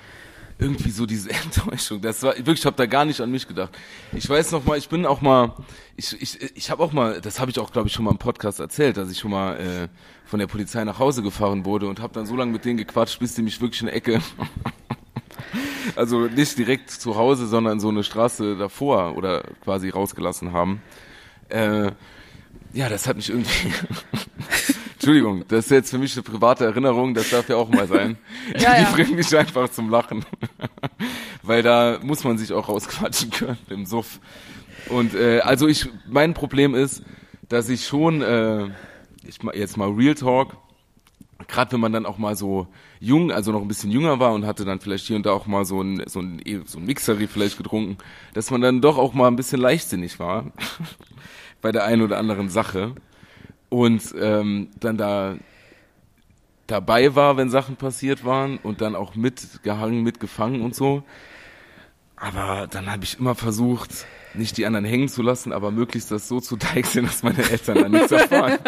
irgendwie 0.60 0.90
so 0.90 1.06
diese 1.06 1.30
Enttäuschung. 1.44 2.02
Das 2.02 2.24
war 2.24 2.36
wirklich, 2.36 2.60
ich 2.60 2.66
habe 2.66 2.76
da 2.76 2.86
gar 2.86 3.06
nicht 3.06 3.22
an 3.22 3.32
mich 3.32 3.48
gedacht. 3.48 3.78
Ich 4.14 4.28
weiß 4.30 4.52
noch 4.52 4.66
mal, 4.66 4.78
ich 4.78 4.90
bin 4.90 5.06
auch 5.06 5.22
mal, 5.22 5.54
ich 5.96 6.20
ich 6.22 6.56
ich 6.56 6.72
habe 6.72 6.84
auch 6.84 6.92
mal, 6.92 7.22
das 7.22 7.40
habe 7.40 7.52
ich 7.52 7.60
auch 7.60 7.72
glaube 7.72 7.88
ich 7.88 7.94
schon 7.94 8.06
mal 8.06 8.12
im 8.12 8.18
Podcast 8.18 8.60
erzählt, 8.60 8.98
dass 8.98 9.12
ich 9.12 9.20
schon 9.20 9.32
mal 9.32 9.58
äh, 9.58 9.88
von 10.26 10.40
der 10.40 10.48
Polizei 10.48 10.84
nach 10.84 11.00
Hause 11.00 11.24
gefahren 11.24 11.66
wurde 11.66 11.88
und 11.88 12.00
habe 12.00 12.14
dann 12.14 12.26
so 12.26 12.36
lange 12.36 12.52
mit 12.52 12.66
denen 12.66 12.78
gequatscht, 12.78 13.20
bis 13.20 13.36
die 13.36 13.42
mich 13.42 13.62
wirklich 13.62 13.82
in 13.82 13.88
eine 13.88 13.98
Ecke 13.98 14.22
also 15.96 16.28
nicht 16.28 16.58
direkt 16.58 16.92
zu 16.92 17.16
Hause, 17.16 17.48
sondern 17.48 17.80
so 17.80 17.90
eine 17.90 18.04
Straße 18.04 18.58
davor 18.58 19.16
oder 19.16 19.44
quasi 19.64 19.90
rausgelassen 19.90 20.52
haben. 20.52 20.82
Äh, 21.50 21.92
ja, 22.74 22.90
das 22.90 23.08
hat 23.08 23.16
mich 23.16 23.30
irgendwie. 23.30 23.74
Entschuldigung, 25.08 25.46
das 25.48 25.68
ist 25.68 25.72
jetzt 25.72 25.90
für 25.92 26.00
mich 26.00 26.14
eine 26.18 26.24
private 26.24 26.66
Erinnerung, 26.66 27.14
das 27.14 27.30
darf 27.30 27.48
ja 27.48 27.56
auch 27.56 27.70
mal 27.70 27.88
sein. 27.88 28.18
Ja, 28.60 28.76
Die 28.76 28.82
ja. 28.82 28.92
bringt 28.92 29.16
mich 29.16 29.38
einfach 29.38 29.70
zum 29.70 29.90
Lachen. 29.90 30.26
Weil 31.44 31.64
da 31.64 32.00
muss 32.04 32.26
man 32.26 32.38
sich 32.38 32.52
auch 32.52 32.68
rausquatschen 32.68 33.30
können 33.30 33.58
im 33.70 33.86
Suff. 33.86 34.20
Und 34.90 35.16
äh, 35.16 35.40
also 35.40 35.66
ich, 35.66 35.88
mein 36.10 36.34
Problem 36.34 36.76
ist, 36.76 37.04
dass 37.48 37.70
ich 37.70 37.88
schon, 37.88 38.22
äh, 38.22 38.66
ich 39.26 39.40
jetzt 39.54 39.78
mal 39.78 39.92
Real 39.92 40.14
Talk, 40.14 40.58
gerade 41.48 41.72
wenn 41.72 41.80
man 41.80 41.94
dann 41.94 42.06
auch 42.06 42.18
mal 42.18 42.36
so 42.36 42.68
jung, 43.00 43.32
also 43.32 43.54
noch 43.54 43.62
ein 43.62 43.70
bisschen 43.70 43.92
jünger 43.92 44.20
war 44.20 44.34
und 44.34 44.46
hatte 44.46 44.66
dann 44.66 44.82
vielleicht 44.82 45.08
hier 45.08 45.16
und 45.16 45.26
da 45.26 45.32
auch 45.32 45.48
mal 45.48 45.64
so 45.64 45.82
ein, 45.82 46.04
so 46.08 46.20
ein, 46.20 46.42
so 46.66 46.80
ein 46.80 46.86
Mixery 46.86 47.28
vielleicht 47.28 47.58
getrunken, 47.58 47.98
dass 48.34 48.52
man 48.52 48.60
dann 48.60 48.82
doch 48.82 48.98
auch 48.98 49.14
mal 49.14 49.28
ein 49.28 49.38
bisschen 49.38 49.62
leichtsinnig 49.62 50.20
war 50.20 50.52
bei 51.62 51.72
der 51.72 51.86
einen 51.86 52.02
oder 52.02 52.18
anderen 52.18 52.50
Sache 52.50 52.94
und 53.70 54.14
ähm, 54.20 54.70
dann 54.80 54.98
da 54.98 55.36
dabei 56.68 57.16
war, 57.16 57.38
wenn 57.38 57.50
Sachen 57.50 57.78
passiert 57.78 58.26
waren 58.26 58.58
und 58.58 58.82
dann 58.82 58.96
auch 58.96 59.16
mitgehangen, 59.16 60.04
mitgefangen 60.04 60.62
und 60.62 60.76
so. 60.76 61.04
Aber 62.16 62.68
dann 62.68 62.92
habe 62.92 63.04
ich 63.04 63.20
immer 63.20 63.36
versucht, 63.36 64.06
nicht 64.34 64.58
die 64.58 64.66
anderen 64.66 64.86
hängen 64.86 65.08
zu 65.08 65.22
lassen, 65.22 65.54
aber 65.54 65.72
möglichst 65.72 66.12
das 66.12 66.28
so 66.28 66.40
zu 66.40 66.56
deichseln, 66.58 67.06
dass 67.06 67.24
meine 67.24 67.50
Eltern 67.50 67.82
dann 67.82 67.92
nichts 67.92 68.12
erfahren. 68.12 68.60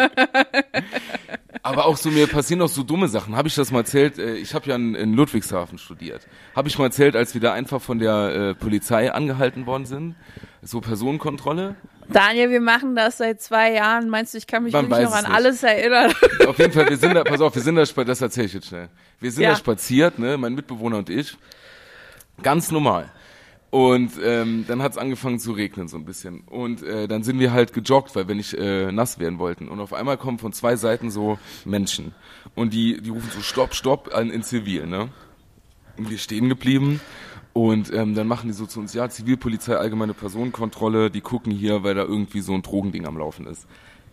aber 1.70 1.86
auch 1.86 1.96
so, 1.96 2.10
mir 2.10 2.26
passieren 2.26 2.62
auch 2.62 2.68
so 2.68 2.82
dumme 2.82 3.08
Sachen. 3.08 3.36
Habe 3.36 3.48
ich 3.48 3.54
das 3.54 3.70
mal 3.70 3.80
erzählt? 3.80 4.18
Äh, 4.18 4.34
ich 4.34 4.54
habe 4.54 4.68
ja 4.68 4.76
in, 4.76 4.94
in, 4.94 5.14
Ludwigshafen 5.14 5.78
studiert. 5.78 6.26
Habe 6.54 6.68
ich 6.68 6.78
mal 6.78 6.86
erzählt, 6.86 7.16
als 7.16 7.34
wir 7.34 7.40
da 7.40 7.52
einfach 7.52 7.80
von 7.80 7.98
der 7.98 8.34
äh, 8.34 8.54
Polizei 8.54 9.12
angehalten 9.12 9.66
worden 9.66 9.86
sind? 9.86 10.14
So 10.62 10.80
Personenkontrolle. 10.80 11.76
Daniel, 12.08 12.50
wir 12.50 12.60
machen 12.60 12.96
das 12.96 13.18
seit 13.18 13.40
zwei 13.40 13.72
Jahren. 13.72 14.08
Meinst 14.08 14.34
du, 14.34 14.38
ich 14.38 14.46
kann 14.46 14.64
mich 14.64 14.72
wirklich 14.72 14.90
noch 14.90 15.12
an 15.12 15.24
nicht. 15.24 15.34
alles 15.34 15.62
erinnern? 15.62 16.12
Auf 16.46 16.58
jeden 16.58 16.72
Fall, 16.72 16.88
wir 16.88 16.96
sind 16.96 17.14
da, 17.14 17.24
pass 17.24 17.40
auf, 17.40 17.54
wir 17.54 17.62
sind 17.62 17.76
da, 17.76 17.84
das 17.84 18.20
erzähle 18.20 18.46
ich 18.46 18.54
jetzt 18.54 18.66
schnell. 18.66 18.88
Wir 19.20 19.30
sind 19.30 19.44
ja. 19.44 19.50
da 19.50 19.56
spaziert, 19.56 20.18
ne, 20.18 20.36
mein 20.36 20.54
Mitbewohner 20.54 20.98
und 20.98 21.08
ich. 21.08 21.36
Ganz 22.42 22.70
normal. 22.70 23.10
Und 23.70 24.12
ähm, 24.22 24.64
dann 24.66 24.82
hat 24.82 24.92
es 24.92 24.98
angefangen 24.98 25.38
zu 25.38 25.52
regnen 25.52 25.86
so 25.86 25.96
ein 25.96 26.04
bisschen. 26.04 26.40
Und 26.40 26.82
äh, 26.82 27.06
dann 27.06 27.22
sind 27.22 27.38
wir 27.38 27.52
halt 27.52 27.72
gejoggt, 27.72 28.16
weil 28.16 28.26
wir 28.26 28.34
nicht 28.34 28.54
äh, 28.54 28.90
nass 28.90 29.20
werden 29.20 29.38
wollten. 29.38 29.68
Und 29.68 29.78
auf 29.78 29.92
einmal 29.92 30.16
kommen 30.16 30.38
von 30.38 30.52
zwei 30.52 30.74
Seiten 30.74 31.10
so 31.10 31.38
Menschen. 31.64 32.12
Und 32.56 32.74
die, 32.74 33.00
die 33.00 33.10
rufen 33.10 33.30
so 33.30 33.40
Stopp, 33.40 33.74
Stopp 33.74 34.12
an, 34.12 34.30
in 34.30 34.42
Zivil, 34.42 34.86
ne? 34.86 35.08
Und 35.96 36.10
wir 36.10 36.18
stehen 36.18 36.48
geblieben. 36.48 37.00
Und 37.52 37.92
ähm, 37.92 38.14
dann 38.14 38.26
machen 38.26 38.48
die 38.48 38.54
so 38.54 38.66
zu 38.66 38.80
uns, 38.80 38.92
ja, 38.92 39.08
Zivilpolizei, 39.08 39.76
allgemeine 39.76 40.14
Personenkontrolle, 40.14 41.10
die 41.10 41.20
gucken 41.20 41.52
hier, 41.52 41.84
weil 41.84 41.94
da 41.94 42.02
irgendwie 42.02 42.40
so 42.40 42.54
ein 42.54 42.62
Drogending 42.62 43.06
am 43.06 43.16
Laufen 43.16 43.46
ist 43.46 43.66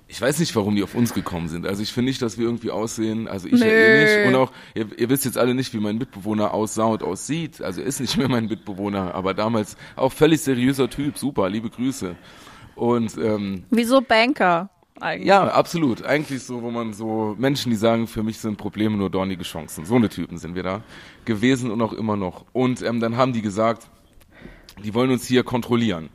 ich 0.10 0.22
weiß 0.22 0.40
nicht, 0.40 0.56
warum 0.56 0.76
die 0.76 0.84
auf 0.84 0.96
uns 0.96 1.14
gekommen 1.14 1.50
sind. 1.50 1.68
Also 1.68 1.84
ich 1.84 1.92
finde 1.92 2.10
nicht, 2.10 2.22
dass 2.22 2.38
wir 2.38 2.46
irgendwie 2.46 2.72
aussehen, 2.72 3.28
also 3.28 3.48
ich 3.48 3.60
ja 3.60 3.68
eh 3.68 4.04
nicht. 4.04 4.28
Und 4.28 4.36
auch, 4.36 4.52
ihr, 4.74 4.88
ihr, 4.98 5.10
wisst 5.10 5.26
jetzt 5.26 5.38
alle 5.38 5.54
nicht, 5.54 5.74
wie 5.74 5.80
mein 5.80 5.98
Mitbewohner 5.98 6.54
aussah 6.54 6.86
und 6.86 7.04
aussieht. 7.04 7.62
Also 7.62 7.82
er 7.82 7.88
ist 7.88 8.00
nicht 8.00 8.18
mehr 8.18 8.30
mein 8.30 8.46
Mitbewohner, 8.46 9.14
aber 9.14 9.34
damals 9.34 9.76
auch 9.96 10.14
völlig 10.14 10.42
seriöser 10.42 10.90
Typ, 10.90 11.18
super, 11.18 11.50
liebe 11.50 11.70
Grüße. 11.70 12.16
Und 12.76 13.18
ähm, 13.18 13.64
Wieso 13.70 14.02
Banker? 14.02 14.70
Eigentlich. 15.00 15.28
Ja, 15.28 15.48
absolut. 15.50 16.04
Eigentlich 16.04 16.42
so, 16.42 16.62
wo 16.62 16.72
man 16.72 16.94
so 16.94 17.36
Menschen, 17.38 17.70
die 17.70 17.76
sagen, 17.76 18.08
für 18.08 18.24
mich 18.24 18.40
sind 18.40 18.58
Probleme 18.58 18.98
nur 18.98 19.10
dornige 19.10 19.44
Chancen. 19.44 19.86
So 19.86 19.96
eine 19.96 20.10
Typen 20.10 20.38
sind 20.38 20.56
wir 20.56 20.64
da 20.64 20.82
gewesen 21.26 21.70
und 21.70 21.82
auch 21.82 21.94
immer 21.94 22.16
noch. 22.16 22.46
Und 22.54 22.82
ähm, 22.82 23.00
dann 23.00 23.18
haben 23.18 23.34
die 23.34 23.42
gesagt, 23.42 23.90
die 24.84 24.94
wollen 24.94 25.12
uns 25.12 25.28
hier 25.28 25.44
kontrollieren. 25.44 26.10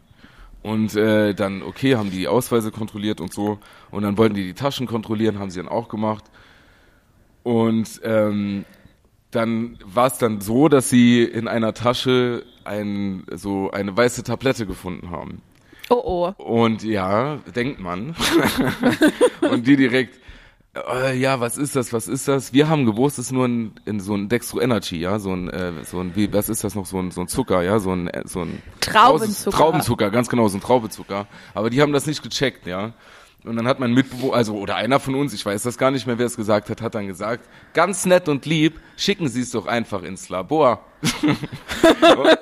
Und 0.63 0.95
äh, 0.95 1.35
dann, 1.35 1.63
okay, 1.63 1.97
haben 1.97 2.11
die 2.11 2.19
die 2.19 2.29
Ausweise 2.29 2.71
kontrolliert 2.71 3.21
und 3.21 3.33
so. 3.33 3.59
Und 3.93 4.03
dann 4.03 4.19
wollten 4.19 4.35
die 4.35 4.45
die 4.45 4.55
Taschen 4.55 4.87
kontrollieren, 4.89 5.39
haben 5.39 5.51
sie 5.51 5.61
dann 5.61 5.69
auch 5.69 5.89
gemacht. 5.89 6.25
Und 7.45 8.01
ähm, 8.03 8.65
dann 9.31 9.79
war 9.85 10.07
es 10.07 10.19
dann 10.19 10.41
so, 10.41 10.69
dass 10.69 10.91
sie 10.91 11.23
in 11.23 11.47
einer 11.47 11.75
Tasche 11.75 12.45
ein, 12.65 13.25
so 13.31 13.71
eine 13.71 13.97
weiße 13.97 14.25
Tablette 14.25 14.67
gefunden 14.67 15.11
haben. 15.11 15.43
Oh 15.91 16.33
oh. 16.39 16.43
Und 16.43 16.83
ja, 16.83 17.37
denkt 17.55 17.81
man. 17.81 18.15
und 19.51 19.67
die 19.67 19.77
direkt, 19.77 20.19
äh, 20.75 21.17
ja, 21.19 21.41
was 21.41 21.59
ist 21.59 21.77
das, 21.77 21.93
was 21.93 22.09
ist 22.09 22.29
das? 22.29 22.53
Wir 22.53 22.69
haben 22.69 22.87
gewusst, 22.87 23.19
es 23.19 23.27
ist 23.27 23.33
nur 23.33 23.47
ein, 23.47 23.73
in 23.85 24.01
so 24.01 24.15
ein 24.15 24.29
Dextro 24.29 24.61
Energy, 24.61 24.97
ja, 24.97 25.19
so 25.19 25.33
ein, 25.33 25.51
äh, 25.51 25.85
so 25.85 26.01
ein, 26.01 26.17
wie, 26.17 26.33
was 26.33 26.49
ist 26.49 26.65
das 26.65 26.75
noch, 26.75 26.87
so 26.87 26.99
ein, 26.99 27.11
so 27.11 27.21
ein 27.21 27.29
Zucker, 27.29 27.63
ja, 27.63 27.79
so 27.79 27.93
ein, 27.93 28.09
äh, 28.09 28.23
so 28.25 28.41
ein 28.41 28.63
Traubenzucker. 28.81 29.57
Traubenzucker, 29.57 30.11
ganz 30.11 30.29
genau, 30.29 30.49
so 30.49 30.57
ein 30.57 30.63
Traubenzucker. 30.63 31.27
Aber 31.53 31.69
die 31.69 31.83
haben 31.83 31.93
das 31.93 32.07
nicht 32.07 32.23
gecheckt, 32.23 32.67
ja. 32.67 32.93
Und 33.45 33.57
dann 33.57 33.67
hat 33.67 33.81
mein 33.81 33.93
Mitbewohner, 33.93 34.35
also 34.35 34.55
oder 34.57 34.77
einer 34.77 35.01
von 35.01 35.15
uns, 35.15 35.35
ich 35.35 35.45
weiß 35.45 35.63
das 35.65 35.77
gar 35.77 35.91
nicht 35.91 36.07
mehr, 36.07 36.19
wer 36.19 36.27
es 36.27 36.37
gesagt 36.37 36.71
hat, 36.71 36.81
hat 36.81 36.95
dann 36.95 37.09
gesagt, 37.09 37.49
ganz 37.75 38.07
nett 38.07 38.29
und 38.29 38.47
lieb, 38.47 38.81
schicken 38.97 39.29
Sie 39.29 39.41
es 39.41 39.51
doch 39.51 39.67
einfach 39.67 40.03
ins 40.03 40.29
Labor. 40.29 40.85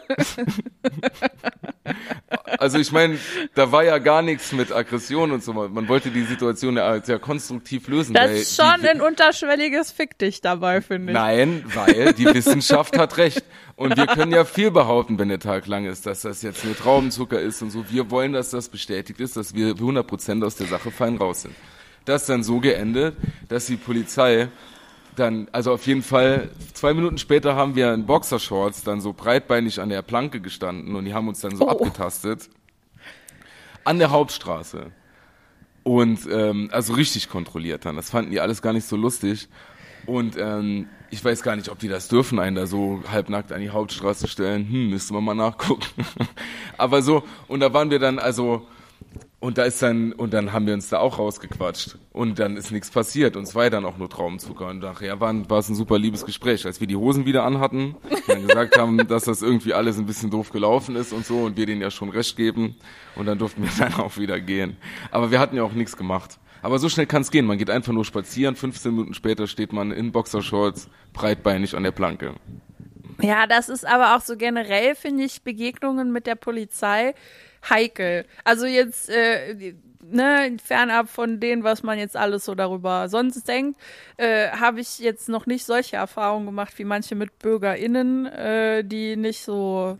also 2.58 2.78
ich 2.78 2.92
meine, 2.92 3.18
da 3.54 3.70
war 3.72 3.84
ja 3.84 3.98
gar 3.98 4.22
nichts 4.22 4.52
mit 4.52 4.72
Aggression 4.72 5.32
und 5.32 5.42
so. 5.42 5.52
Man 5.52 5.88
wollte 5.88 6.10
die 6.10 6.22
Situation 6.22 6.76
ja 6.76 7.00
sehr 7.02 7.18
konstruktiv 7.18 7.88
lösen. 7.88 8.14
Das 8.14 8.30
ist 8.30 8.56
schon 8.56 8.80
die, 8.82 8.88
ein 8.88 9.00
unterschwelliges 9.00 9.92
Fick 9.92 10.18
dich 10.18 10.40
dabei, 10.40 10.80
finde 10.80 11.12
ich. 11.12 11.18
Nein, 11.18 11.64
weil 11.74 12.12
die 12.12 12.26
Wissenschaft 12.26 12.98
hat 12.98 13.16
recht. 13.16 13.44
Und 13.76 13.96
wir 13.96 14.06
können 14.06 14.32
ja 14.32 14.44
viel 14.44 14.70
behaupten, 14.70 15.18
wenn 15.18 15.28
der 15.28 15.38
Tag 15.38 15.66
lang 15.66 15.86
ist, 15.86 16.06
dass 16.06 16.22
das 16.22 16.42
jetzt 16.42 16.64
nur 16.64 16.76
Traubenzucker 16.76 17.40
ist 17.40 17.62
und 17.62 17.70
so. 17.70 17.84
Wir 17.90 18.10
wollen, 18.10 18.32
dass 18.32 18.50
das 18.50 18.68
bestätigt 18.68 19.20
ist, 19.20 19.36
dass 19.36 19.54
wir 19.54 19.74
100% 19.74 20.44
aus 20.44 20.56
der 20.56 20.66
Sache 20.66 20.90
fein 20.90 21.16
raus 21.16 21.42
sind. 21.42 21.54
Das 22.04 22.22
ist 22.22 22.28
dann 22.28 22.42
so 22.42 22.60
geendet, 22.60 23.16
dass 23.48 23.66
die 23.66 23.76
Polizei 23.76 24.48
dann, 25.16 25.48
also 25.52 25.72
auf 25.72 25.86
jeden 25.86 26.02
Fall, 26.02 26.50
zwei 26.74 26.94
Minuten 26.94 27.18
später 27.18 27.54
haben 27.56 27.74
wir 27.74 27.92
in 27.92 28.06
Boxershorts 28.06 28.82
dann 28.82 29.00
so 29.00 29.12
breitbeinig 29.12 29.80
an 29.80 29.88
der 29.88 30.02
Planke 30.02 30.40
gestanden 30.40 30.94
und 30.94 31.04
die 31.04 31.14
haben 31.14 31.28
uns 31.28 31.40
dann 31.40 31.56
so 31.56 31.66
oh. 31.66 31.70
abgetastet. 31.70 32.48
An 33.84 33.98
der 33.98 34.10
Hauptstraße. 34.10 34.92
Und 35.82 36.20
ähm, 36.30 36.68
also 36.72 36.92
richtig 36.92 37.28
kontrolliert 37.28 37.84
dann. 37.84 37.96
Das 37.96 38.10
fanden 38.10 38.30
die 38.30 38.40
alles 38.40 38.62
gar 38.62 38.72
nicht 38.72 38.86
so 38.86 38.96
lustig. 38.96 39.48
Und 40.06 40.36
ähm, 40.38 40.88
ich 41.10 41.24
weiß 41.24 41.42
gar 41.42 41.56
nicht, 41.56 41.68
ob 41.68 41.78
die 41.78 41.88
das 41.88 42.08
dürfen, 42.08 42.38
einen 42.38 42.56
da 42.56 42.66
so 42.66 43.02
halbnackt 43.10 43.52
an 43.52 43.60
die 43.60 43.70
Hauptstraße 43.70 44.28
stellen. 44.28 44.68
Hm, 44.68 44.90
müsste 44.90 45.14
man 45.14 45.24
mal 45.24 45.34
nachgucken. 45.34 45.84
Aber 46.78 47.02
so, 47.02 47.24
und 47.48 47.60
da 47.60 47.72
waren 47.72 47.90
wir 47.90 47.98
dann, 47.98 48.18
also, 48.18 48.66
und 49.40 49.56
da 49.56 49.64
ist 49.64 49.80
dann, 49.80 50.12
und 50.12 50.34
dann 50.34 50.52
haben 50.52 50.66
wir 50.66 50.74
uns 50.74 50.90
da 50.90 50.98
auch 50.98 51.18
rausgequatscht. 51.18 51.96
Und 52.12 52.38
dann 52.38 52.58
ist 52.58 52.70
nichts 52.72 52.90
passiert. 52.90 53.36
Und 53.36 53.44
es 53.44 53.54
war 53.54 53.64
ja 53.64 53.70
dann 53.70 53.86
auch 53.86 53.96
nur 53.96 54.10
Traumzucker. 54.10 54.66
Und 54.66 54.80
nachher 54.80 55.18
war, 55.18 55.48
war 55.48 55.58
es 55.58 55.70
ein 55.70 55.74
super 55.74 55.98
liebes 55.98 56.26
Gespräch. 56.26 56.66
Als 56.66 56.80
wir 56.80 56.86
die 56.86 56.96
Hosen 56.96 57.24
wieder 57.24 57.44
anhatten, 57.44 57.96
und 58.04 58.28
dann 58.28 58.46
gesagt 58.46 58.76
haben, 58.76 58.98
dass 59.08 59.24
das 59.24 59.40
irgendwie 59.40 59.72
alles 59.72 59.98
ein 59.98 60.04
bisschen 60.04 60.30
doof 60.30 60.50
gelaufen 60.50 60.94
ist 60.94 61.14
und 61.14 61.24
so, 61.24 61.38
und 61.38 61.56
wir 61.56 61.64
denen 61.64 61.80
ja 61.80 61.90
schon 61.90 62.10
recht 62.10 62.36
geben. 62.36 62.76
Und 63.16 63.24
dann 63.24 63.38
durften 63.38 63.62
wir 63.62 63.70
dann 63.78 63.94
auch 63.94 64.18
wieder 64.18 64.38
gehen. 64.40 64.76
Aber 65.10 65.30
wir 65.30 65.40
hatten 65.40 65.56
ja 65.56 65.62
auch 65.62 65.72
nichts 65.72 65.96
gemacht. 65.96 66.38
Aber 66.60 66.78
so 66.78 66.90
schnell 66.90 67.06
kann 67.06 67.22
es 67.22 67.30
gehen. 67.30 67.46
Man 67.46 67.56
geht 67.56 67.70
einfach 67.70 67.94
nur 67.94 68.04
spazieren, 68.04 68.56
15 68.56 68.92
Minuten 68.92 69.14
später 69.14 69.46
steht 69.46 69.72
man 69.72 69.90
in 69.90 70.12
Boxershorts, 70.12 70.90
breitbeinig 71.14 71.74
an 71.74 71.82
der 71.82 71.92
Planke. 71.92 72.34
Ja, 73.22 73.46
das 73.46 73.70
ist 73.70 73.86
aber 73.86 74.16
auch 74.16 74.20
so 74.20 74.36
generell, 74.36 74.94
finde 74.94 75.24
ich, 75.24 75.42
Begegnungen 75.42 76.12
mit 76.12 76.26
der 76.26 76.34
Polizei 76.34 77.14
heikel. 77.68 78.24
Also 78.44 78.66
jetzt, 78.66 79.08
äh, 79.10 79.74
ne, 80.00 80.56
fernab 80.64 81.08
von 81.08 81.40
dem, 81.40 81.62
was 81.64 81.82
man 81.82 81.98
jetzt 81.98 82.16
alles 82.16 82.44
so 82.44 82.54
darüber 82.54 83.08
sonst 83.08 83.46
denkt, 83.48 83.78
äh, 84.16 84.48
habe 84.50 84.80
ich 84.80 84.98
jetzt 84.98 85.28
noch 85.28 85.46
nicht 85.46 85.64
solche 85.64 85.96
Erfahrungen 85.96 86.46
gemacht 86.46 86.74
wie 86.78 86.84
manche 86.84 87.14
MitbürgerInnen, 87.14 88.26
äh, 88.26 88.84
die 88.84 89.16
nicht 89.16 89.42
so 89.42 89.98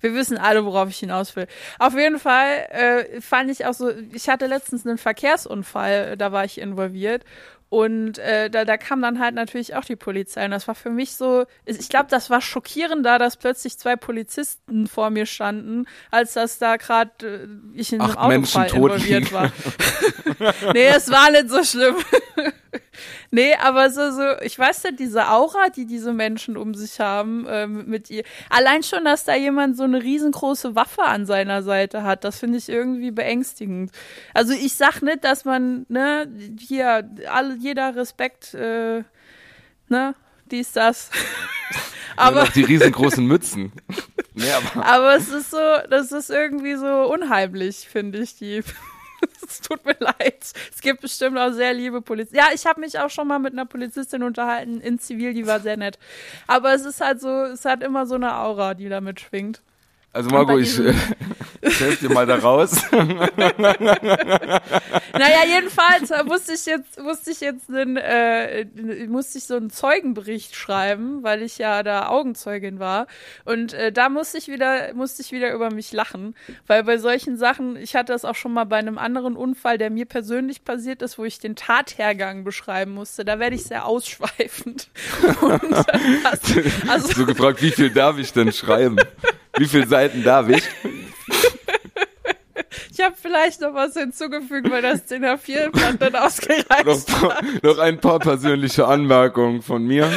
wir 0.00 0.14
wissen 0.14 0.36
alle, 0.36 0.66
worauf 0.66 0.90
ich 0.90 0.98
hinaus 0.98 1.34
will. 1.34 1.46
Auf 1.78 1.94
jeden 1.94 2.18
Fall 2.18 2.66
äh, 2.70 3.20
fand 3.22 3.50
ich 3.50 3.64
auch 3.64 3.72
so, 3.72 3.90
ich 4.12 4.28
hatte 4.28 4.46
letztens 4.46 4.86
einen 4.86 4.98
Verkehrsunfall, 4.98 6.18
da 6.18 6.30
war 6.30 6.44
ich 6.44 6.60
involviert 6.60 7.24
und 7.72 8.18
äh, 8.18 8.50
da, 8.50 8.66
da 8.66 8.76
kam 8.76 9.00
dann 9.00 9.18
halt 9.18 9.34
natürlich 9.34 9.74
auch 9.74 9.84
die 9.86 9.96
Polizei. 9.96 10.44
Und 10.44 10.50
das 10.50 10.68
war 10.68 10.74
für 10.74 10.90
mich 10.90 11.14
so, 11.14 11.46
ich 11.64 11.88
glaube, 11.88 12.08
das 12.10 12.28
war 12.28 12.42
schockierender, 12.42 13.18
dass 13.18 13.38
plötzlich 13.38 13.78
zwei 13.78 13.96
Polizisten 13.96 14.86
vor 14.86 15.08
mir 15.08 15.24
standen, 15.24 15.86
als 16.10 16.34
dass 16.34 16.58
da 16.58 16.76
gerade 16.76 17.10
äh, 17.22 17.48
ich 17.72 17.94
in 17.94 18.02
einem 18.02 18.18
Autofall 18.18 18.74
involviert 18.74 19.32
war. 19.32 19.50
nee, 20.74 20.88
es 20.88 21.10
war 21.10 21.30
nicht 21.30 21.48
so 21.48 21.64
schlimm. 21.64 21.96
Nee, 23.32 23.54
aber 23.56 23.90
so, 23.90 24.12
so, 24.12 24.22
ich 24.42 24.56
weiß 24.56 24.84
nicht, 24.84 25.00
diese 25.00 25.28
Aura, 25.28 25.70
die 25.74 25.86
diese 25.86 26.12
Menschen 26.12 26.56
um 26.56 26.74
sich 26.74 27.00
haben, 27.00 27.46
ähm, 27.48 27.86
mit 27.86 28.08
ihr. 28.10 28.22
Allein 28.48 28.84
schon, 28.84 29.04
dass 29.04 29.24
da 29.24 29.34
jemand 29.34 29.76
so 29.76 29.82
eine 29.82 30.00
riesengroße 30.00 30.76
Waffe 30.76 31.02
an 31.02 31.26
seiner 31.26 31.62
Seite 31.64 32.04
hat, 32.04 32.22
das 32.22 32.38
finde 32.38 32.58
ich 32.58 32.68
irgendwie 32.68 33.10
beängstigend. 33.10 33.90
Also 34.34 34.52
ich 34.52 34.74
sag 34.74 35.02
nicht, 35.02 35.24
dass 35.24 35.44
man, 35.44 35.86
ne, 35.88 36.28
hier, 36.60 37.10
alle, 37.28 37.56
jeder 37.56 37.96
Respekt, 37.96 38.54
äh, 38.54 39.02
ne, 39.88 40.14
dies, 40.50 40.72
das. 40.72 41.10
aber 42.16 42.44
die 42.54 42.62
riesengroßen 42.62 43.26
Mützen. 43.26 43.72
nee, 44.34 44.50
aber. 44.50 44.86
aber 44.86 45.16
es 45.16 45.30
ist 45.30 45.50
so, 45.50 45.58
das 45.90 46.12
ist 46.12 46.30
irgendwie 46.30 46.76
so 46.76 47.10
unheimlich, 47.12 47.88
finde 47.88 48.18
ich, 48.18 48.36
die 48.36 48.62
es 49.52 49.60
tut 49.68 49.84
mir 49.84 49.96
leid. 49.98 50.52
Es 50.74 50.80
gibt 50.80 51.00
bestimmt 51.00 51.38
auch 51.38 51.52
sehr 51.52 51.72
liebe 51.74 52.00
Polizisten. 52.00 52.36
Ja, 52.36 52.48
ich 52.54 52.66
habe 52.66 52.80
mich 52.80 52.98
auch 52.98 53.10
schon 53.10 53.28
mal 53.28 53.38
mit 53.38 53.52
einer 53.52 53.66
Polizistin 53.66 54.22
unterhalten 54.22 54.80
in 54.80 54.98
Zivil, 54.98 55.34
die 55.34 55.46
war 55.46 55.60
sehr 55.60 55.76
nett. 55.76 55.98
Aber 56.46 56.72
es 56.74 56.84
ist 56.84 57.00
halt 57.00 57.20
so, 57.20 57.44
es 57.44 57.64
hat 57.64 57.82
immer 57.82 58.06
so 58.06 58.14
eine 58.14 58.36
Aura, 58.36 58.74
die 58.74 58.88
damit 58.88 59.20
schwingt. 59.20 59.62
Also 60.12 60.30
Margot, 60.30 60.60
ich, 60.60 60.78
Ich 61.64 61.80
helfe 61.80 62.08
dir 62.08 62.14
mal 62.14 62.26
da 62.26 62.36
raus. 62.36 62.76
Naja, 65.14 65.44
jedenfalls 65.46 66.10
äh, 66.10 66.24
musste 66.24 66.54
ich 66.54 66.64
jetzt, 66.64 67.00
musste 67.00 67.30
ich 67.30 67.40
jetzt 67.40 67.68
einen, 67.68 67.98
äh, 67.98 68.64
musste 69.06 69.38
ich 69.38 69.44
so 69.44 69.56
einen 69.56 69.68
Zeugenbericht 69.68 70.56
schreiben, 70.56 71.22
weil 71.22 71.42
ich 71.42 71.58
ja 71.58 71.82
da 71.82 72.08
Augenzeugin 72.08 72.78
war. 72.78 73.06
Und 73.44 73.74
äh, 73.74 73.92
da 73.92 74.08
musste 74.08 74.38
ich 74.38 74.48
wieder, 74.48 74.94
musste 74.94 75.20
ich 75.22 75.30
wieder 75.30 75.52
über 75.52 75.70
mich 75.70 75.92
lachen. 75.92 76.34
Weil 76.66 76.84
bei 76.84 76.96
solchen 76.96 77.36
Sachen, 77.36 77.76
ich 77.76 77.94
hatte 77.94 78.12
das 78.12 78.24
auch 78.24 78.34
schon 78.34 78.54
mal 78.54 78.64
bei 78.64 78.78
einem 78.78 78.96
anderen 78.96 79.36
Unfall, 79.36 79.76
der 79.76 79.90
mir 79.90 80.06
persönlich 80.06 80.64
passiert 80.64 81.02
ist, 81.02 81.18
wo 81.18 81.24
ich 81.24 81.38
den 81.38 81.54
Tathergang 81.54 82.42
beschreiben 82.42 82.92
musste. 82.92 83.24
Da 83.24 83.38
werde 83.38 83.54
ich 83.54 83.64
sehr 83.64 83.84
ausschweifend. 83.84 84.88
Und 85.42 85.70
dann 85.70 86.24
hast, 86.24 86.54
also, 86.88 87.08
So 87.12 87.26
gefragt, 87.26 87.62
wie 87.62 87.70
viel 87.70 87.90
darf 87.90 88.18
ich 88.18 88.32
denn 88.32 88.50
schreiben? 88.52 88.96
Wie 89.58 89.66
viele 89.66 89.86
Seiten 89.86 90.22
darf 90.22 90.48
ich? 90.48 90.62
ich 92.92 93.00
habe 93.00 93.14
vielleicht 93.20 93.60
noch 93.60 93.74
was 93.74 93.94
hinzugefügt, 93.94 94.70
weil 94.70 94.82
das 94.82 95.04
DIN 95.04 95.24
A4-Blatt 95.24 96.00
dann 96.00 96.14
ausgereicht 96.16 96.84
Noch, 96.84 97.62
noch 97.62 97.78
ein 97.78 98.00
paar 98.00 98.18
persönliche 98.18 98.86
Anmerkungen 98.86 99.62
von 99.62 99.84
mir. 99.84 100.10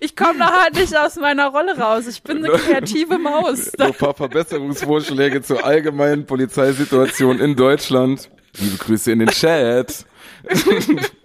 Ich 0.00 0.16
komme 0.16 0.38
da 0.38 0.62
halt 0.62 0.74
nicht 0.74 0.96
aus 0.96 1.16
meiner 1.16 1.48
Rolle 1.48 1.76
raus. 1.76 2.06
Ich 2.06 2.22
bin 2.22 2.38
eine 2.38 2.54
kreative 2.56 3.18
Maus. 3.18 3.72
Noch 3.78 3.86
ein 3.86 3.94
paar 3.94 4.14
Verbesserungsvorschläge 4.14 5.42
zur 5.42 5.64
allgemeinen 5.64 6.26
Polizeisituation 6.26 7.40
in 7.40 7.54
Deutschland. 7.56 8.30
Liebe 8.58 8.76
Grüße 8.78 9.12
in 9.12 9.20
den 9.20 9.28
Chat. 9.28 10.06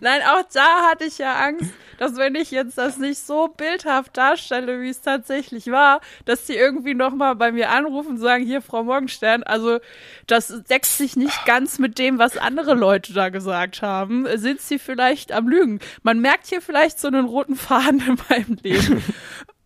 Nein, 0.00 0.20
auch 0.22 0.42
da 0.52 0.90
hatte 0.90 1.04
ich 1.04 1.18
ja 1.18 1.34
Angst, 1.34 1.70
dass 1.98 2.16
wenn 2.16 2.34
ich 2.34 2.50
jetzt 2.50 2.78
das 2.78 2.96
nicht 2.96 3.18
so 3.18 3.48
bildhaft 3.48 4.16
darstelle, 4.16 4.80
wie 4.80 4.88
es 4.88 5.00
tatsächlich 5.00 5.70
war, 5.70 6.00
dass 6.24 6.44
die 6.46 6.54
irgendwie 6.54 6.94
nochmal 6.94 7.34
bei 7.36 7.52
mir 7.52 7.70
anrufen 7.70 8.10
und 8.10 8.18
sagen, 8.18 8.44
hier, 8.44 8.62
Frau 8.62 8.84
Morgenstern, 8.84 9.42
also 9.42 9.78
das 10.26 10.62
deckt 10.68 10.86
sich 10.86 11.16
nicht 11.16 11.44
ganz 11.44 11.78
mit 11.78 11.98
dem, 11.98 12.18
was 12.18 12.36
andere 12.36 12.74
Leute 12.74 13.12
da 13.12 13.28
gesagt 13.28 13.82
haben. 13.82 14.26
Sind 14.38 14.60
sie 14.60 14.78
vielleicht 14.78 15.32
am 15.32 15.48
Lügen? 15.48 15.80
Man 16.02 16.20
merkt 16.20 16.46
hier 16.46 16.62
vielleicht 16.62 16.98
so 16.98 17.08
einen 17.08 17.26
roten 17.26 17.56
Faden 17.56 18.00
in 18.06 18.18
meinem 18.28 18.56
Leben. 18.62 19.02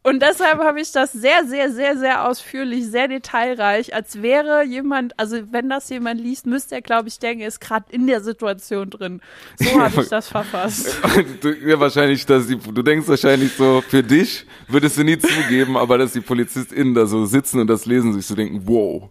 Und 0.04 0.20
deshalb 0.20 0.58
habe 0.58 0.80
ich 0.80 0.90
das 0.90 1.12
sehr, 1.12 1.44
sehr, 1.46 1.70
sehr, 1.70 1.96
sehr 1.96 2.28
ausführlich, 2.28 2.86
sehr 2.86 3.06
detailreich, 3.06 3.94
als 3.94 4.20
wäre 4.20 4.64
jemand, 4.64 5.18
also 5.18 5.38
wenn 5.52 5.68
das 5.68 5.88
jemand 5.90 6.20
liest, 6.20 6.46
müsste 6.46 6.74
er, 6.74 6.82
glaube 6.82 7.08
ich, 7.08 7.18
denken, 7.20 7.42
er 7.42 7.48
ist 7.48 7.60
gerade 7.60 7.84
in 7.90 8.06
der 8.06 8.20
Situation 8.20 8.90
drin. 8.90 9.20
So 9.56 9.80
habe 9.80 10.02
ich 10.02 10.08
das 10.08 10.28
verfasst. 10.28 10.96
Du, 11.40 11.50
ja, 11.50 11.78
wahrscheinlich, 11.78 12.26
dass 12.26 12.48
die, 12.48 12.56
du 12.56 12.82
denkst 12.82 13.06
wahrscheinlich 13.06 13.52
so, 13.52 13.82
für 13.88 14.02
dich 14.02 14.44
würdest 14.68 14.98
du 14.98 15.04
nie 15.04 15.18
zugeben, 15.18 15.76
aber 15.76 15.98
dass 15.98 16.12
die 16.12 16.20
PolizistInnen 16.20 16.94
da 16.94 17.06
so 17.06 17.24
sitzen 17.24 17.60
und 17.60 17.68
das 17.68 17.86
lesen, 17.86 18.12
sich 18.12 18.26
so 18.26 18.34
denken, 18.34 18.62
wow, 18.64 19.10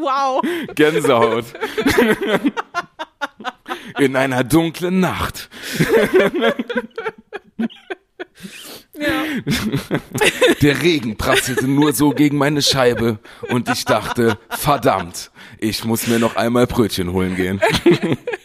Wow. 0.00 0.42
Gänsehaut. 0.74 1.46
In 3.98 4.16
einer 4.16 4.44
dunklen 4.44 5.00
Nacht. 5.00 5.48
Ja. 8.98 9.24
Der 10.62 10.82
Regen 10.82 11.16
prasselte 11.16 11.68
nur 11.68 11.92
so 11.92 12.10
gegen 12.10 12.36
meine 12.36 12.62
Scheibe 12.62 13.18
und 13.48 13.68
ich 13.68 13.84
dachte, 13.84 14.38
verdammt, 14.48 15.30
ich 15.58 15.84
muss 15.84 16.06
mir 16.06 16.18
noch 16.18 16.36
einmal 16.36 16.66
Brötchen 16.66 17.12
holen 17.12 17.36
gehen. 17.36 17.60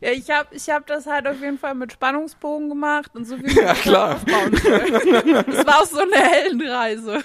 ja 0.00 0.10
ich 0.10 0.30
habe 0.30 0.48
ich 0.54 0.68
hab 0.70 0.86
das 0.86 1.06
halt 1.06 1.26
auf 1.26 1.40
jeden 1.40 1.58
Fall 1.58 1.74
mit 1.74 1.92
Spannungsbogen 1.92 2.68
gemacht 2.68 3.10
und 3.14 3.24
so 3.26 3.38
wie 3.38 3.44
wir 3.54 3.62
Ja, 3.62 3.68
das 3.68 3.80
klar. 3.82 4.14
aufbauen. 4.16 4.52
Es 4.54 5.66
war 5.66 5.80
auch 5.80 5.86
so 5.86 5.98
eine 6.00 6.16
Heldenreise. 6.16 7.22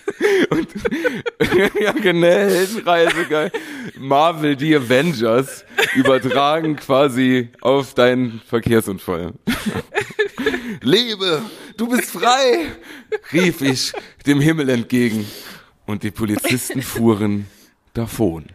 ja, 1.79 1.91
genau, 1.91 2.27
Heldenreise, 2.27 3.25
geil. 3.25 3.51
Marvel, 3.99 4.55
die 4.55 4.75
Avengers, 4.75 5.65
übertragen 5.95 6.75
quasi 6.75 7.49
auf 7.62 7.93
deinen 7.93 8.41
Verkehrsunfall. 8.47 9.33
Lebe, 10.81 11.41
du 11.77 11.88
bist 11.88 12.12
frei, 12.12 12.65
rief 13.31 13.62
ich 13.62 13.93
dem 14.25 14.41
Himmel 14.41 14.69
entgegen. 14.69 15.25
Und 15.86 16.03
die 16.03 16.12
Polizisten 16.12 16.81
fuhren 16.81 17.47
davon. 17.93 18.45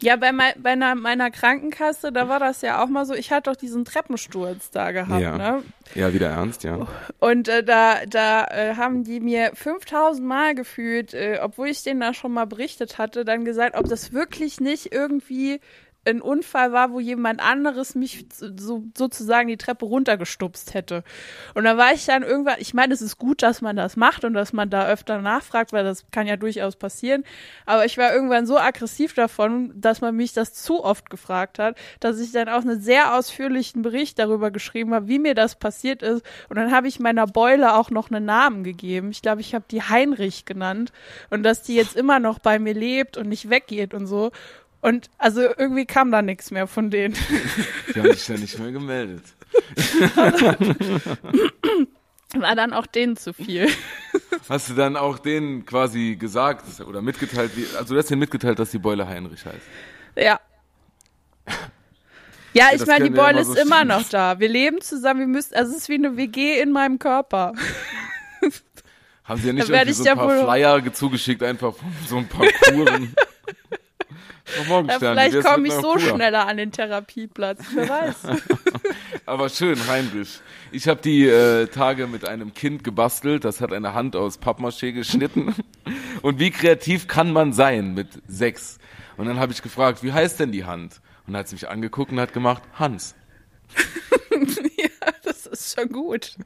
Ja, 0.00 0.16
bei, 0.16 0.32
mei- 0.32 0.54
bei 0.58 0.70
einer, 0.70 0.94
meiner 0.94 1.30
Krankenkasse, 1.30 2.10
da 2.12 2.28
war 2.28 2.38
das 2.40 2.62
ja 2.62 2.82
auch 2.82 2.88
mal 2.88 3.04
so, 3.04 3.14
ich 3.14 3.30
hatte 3.32 3.50
doch 3.50 3.56
diesen 3.56 3.84
Treppensturz 3.84 4.70
da 4.70 4.92
gehabt, 4.92 5.20
Ja. 5.20 5.36
ne? 5.36 5.62
Ja, 5.94 6.12
wieder 6.14 6.28
ernst, 6.30 6.62
ja. 6.64 6.86
Und 7.18 7.48
äh, 7.48 7.62
da, 7.64 8.06
da 8.06 8.44
äh, 8.46 8.74
haben 8.76 9.04
die 9.04 9.20
mir 9.20 9.50
5000 9.54 10.26
Mal 10.26 10.54
gefühlt, 10.54 11.12
äh, 11.14 11.38
obwohl 11.42 11.68
ich 11.68 11.82
denen 11.82 12.00
da 12.00 12.14
schon 12.14 12.32
mal 12.32 12.46
berichtet 12.46 12.96
hatte, 12.98 13.24
dann 13.24 13.44
gesagt, 13.44 13.76
ob 13.76 13.88
das 13.88 14.12
wirklich 14.12 14.60
nicht 14.60 14.92
irgendwie 14.94 15.60
ein 16.06 16.22
Unfall 16.22 16.72
war, 16.72 16.92
wo 16.92 17.00
jemand 17.00 17.40
anderes 17.40 17.94
mich 17.94 18.26
so, 18.32 18.84
sozusagen 18.96 19.48
die 19.48 19.58
Treppe 19.58 19.84
runtergestupst 19.84 20.72
hätte. 20.72 21.04
Und 21.54 21.64
da 21.64 21.76
war 21.76 21.92
ich 21.92 22.06
dann 22.06 22.22
irgendwann, 22.22 22.56
ich 22.58 22.72
meine, 22.72 22.94
es 22.94 23.02
ist 23.02 23.18
gut, 23.18 23.42
dass 23.42 23.60
man 23.60 23.76
das 23.76 23.96
macht 23.96 24.24
und 24.24 24.32
dass 24.32 24.54
man 24.54 24.70
da 24.70 24.86
öfter 24.88 25.20
nachfragt, 25.20 25.74
weil 25.74 25.84
das 25.84 26.04
kann 26.10 26.26
ja 26.26 26.36
durchaus 26.36 26.76
passieren. 26.76 27.24
Aber 27.66 27.84
ich 27.84 27.98
war 27.98 28.14
irgendwann 28.14 28.46
so 28.46 28.58
aggressiv 28.58 29.12
davon, 29.12 29.72
dass 29.78 30.00
man 30.00 30.16
mich 30.16 30.32
das 30.32 30.54
zu 30.54 30.82
oft 30.82 31.10
gefragt 31.10 31.58
hat, 31.58 31.76
dass 32.00 32.18
ich 32.18 32.32
dann 32.32 32.48
auch 32.48 32.62
einen 32.62 32.80
sehr 32.80 33.14
ausführlichen 33.14 33.82
Bericht 33.82 34.18
darüber 34.18 34.50
geschrieben 34.50 34.94
habe, 34.94 35.08
wie 35.08 35.18
mir 35.18 35.34
das 35.34 35.56
passiert 35.56 36.02
ist. 36.02 36.24
Und 36.48 36.56
dann 36.56 36.72
habe 36.72 36.88
ich 36.88 36.98
meiner 36.98 37.26
Beule 37.26 37.74
auch 37.74 37.90
noch 37.90 38.10
einen 38.10 38.24
Namen 38.24 38.64
gegeben. 38.64 39.10
Ich 39.10 39.20
glaube, 39.20 39.42
ich 39.42 39.54
habe 39.54 39.66
die 39.70 39.82
Heinrich 39.82 40.46
genannt 40.46 40.92
und 41.28 41.42
dass 41.42 41.62
die 41.62 41.74
jetzt 41.74 41.94
immer 41.94 42.20
noch 42.20 42.38
bei 42.38 42.58
mir 42.58 42.72
lebt 42.72 43.18
und 43.18 43.28
nicht 43.28 43.50
weggeht 43.50 43.92
und 43.92 44.06
so. 44.06 44.30
Und 44.80 45.10
also 45.18 45.42
irgendwie 45.42 45.84
kam 45.84 46.10
da 46.10 46.22
nichts 46.22 46.50
mehr 46.50 46.66
von 46.66 46.90
denen. 46.90 47.14
Die 47.94 48.00
haben 48.00 48.12
sich 48.12 48.28
ja 48.28 48.36
nicht 48.36 48.58
mehr 48.58 48.72
gemeldet. 48.72 49.24
War 52.34 52.54
dann 52.54 52.72
auch 52.72 52.86
denen 52.86 53.16
zu 53.16 53.32
viel. 53.32 53.68
Hast 54.48 54.70
du 54.70 54.74
dann 54.74 54.96
auch 54.96 55.18
denen 55.18 55.66
quasi 55.66 56.16
gesagt 56.16 56.80
oder 56.80 57.02
mitgeteilt, 57.02 57.50
wie, 57.56 57.66
also 57.76 57.94
du 57.94 57.98
hast 57.98 58.08
denen 58.10 58.20
mitgeteilt, 58.20 58.58
dass 58.58 58.70
die 58.70 58.78
Beule 58.78 59.06
Heinrich 59.06 59.44
heißt? 59.44 59.66
Ja. 60.16 60.40
Ja, 62.52 62.70
ich 62.72 62.80
das 62.80 62.88
meine, 62.88 63.08
die 63.08 63.14
ja 63.14 63.22
Beule 63.22 63.34
mal 63.34 63.40
ist 63.42 63.46
so 63.46 63.60
immer 63.60 63.84
noch 63.84 64.08
da. 64.08 64.40
Wir 64.40 64.48
leben 64.48 64.80
zusammen, 64.80 65.20
wir 65.20 65.28
müssen, 65.28 65.54
also 65.54 65.70
es 65.70 65.82
ist 65.82 65.88
wie 65.88 65.94
eine 65.94 66.16
WG 66.16 66.60
in 66.60 66.72
meinem 66.72 66.98
Körper. 66.98 67.52
Haben 69.22 69.40
sie 69.40 69.46
ja 69.46 69.52
nicht 69.52 69.68
irgendwie 69.68 69.90
ich 69.92 69.96
so 69.96 70.04
ja 70.04 70.12
ein 70.14 70.18
paar 70.18 70.44
Flyer 70.44 70.92
zugeschickt, 70.92 71.44
einfach 71.44 71.76
von 71.76 71.92
so 72.08 72.16
ein 72.16 72.26
paar 72.26 72.48
Kuren. 72.64 73.14
Ja, 74.88 74.98
vielleicht 74.98 75.42
komme 75.42 75.68
ich 75.68 75.74
so 75.74 75.92
Kur? 75.92 76.00
schneller 76.00 76.46
an 76.46 76.56
den 76.56 76.72
Therapieplatz. 76.72 77.60
Wer 77.74 77.88
weiß. 77.88 78.16
Aber 79.26 79.48
schön, 79.48 79.78
Heinrich. 79.88 80.40
Ich 80.72 80.88
habe 80.88 81.00
die 81.00 81.26
äh, 81.26 81.66
Tage 81.66 82.06
mit 82.06 82.24
einem 82.24 82.54
Kind 82.54 82.84
gebastelt, 82.84 83.44
das 83.44 83.60
hat 83.60 83.72
eine 83.72 83.94
Hand 83.94 84.16
aus 84.16 84.40
Pappmaché 84.40 84.92
geschnitten. 84.92 85.54
Und 86.22 86.38
wie 86.38 86.50
kreativ 86.50 87.08
kann 87.08 87.32
man 87.32 87.52
sein 87.52 87.94
mit 87.94 88.08
sechs? 88.26 88.78
Und 89.16 89.26
dann 89.26 89.38
habe 89.38 89.52
ich 89.52 89.62
gefragt, 89.62 90.02
wie 90.02 90.12
heißt 90.12 90.40
denn 90.40 90.52
die 90.52 90.64
Hand? 90.64 91.00
Und 91.26 91.34
dann 91.34 91.40
hat 91.40 91.48
sie 91.48 91.54
mich 91.54 91.68
angeguckt 91.68 92.10
und 92.10 92.20
hat 92.20 92.32
gemacht, 92.32 92.62
Hans. 92.74 93.14
ja, 94.78 95.12
das 95.22 95.46
ist 95.46 95.78
schon 95.78 95.88
gut. 95.90 96.36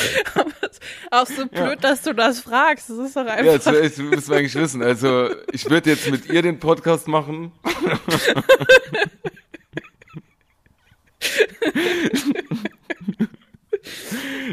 Auch 1.10 1.26
so 1.26 1.46
blöd, 1.46 1.82
dass 1.82 2.02
du 2.02 2.14
das 2.14 2.40
fragst. 2.40 2.90
Das 2.90 2.98
ist 2.98 3.16
doch 3.16 3.24
Ja, 3.26 3.32
einfach. 3.32 3.54
das, 3.54 3.64
das 3.64 3.98
müssen 3.98 4.28
wir 4.30 4.36
eigentlich 4.38 4.54
wissen. 4.54 4.82
Also 4.82 5.30
ich 5.52 5.68
würde 5.68 5.90
jetzt 5.90 6.10
mit 6.10 6.26
ihr 6.26 6.42
den 6.42 6.58
Podcast 6.58 7.08
machen. 7.08 7.52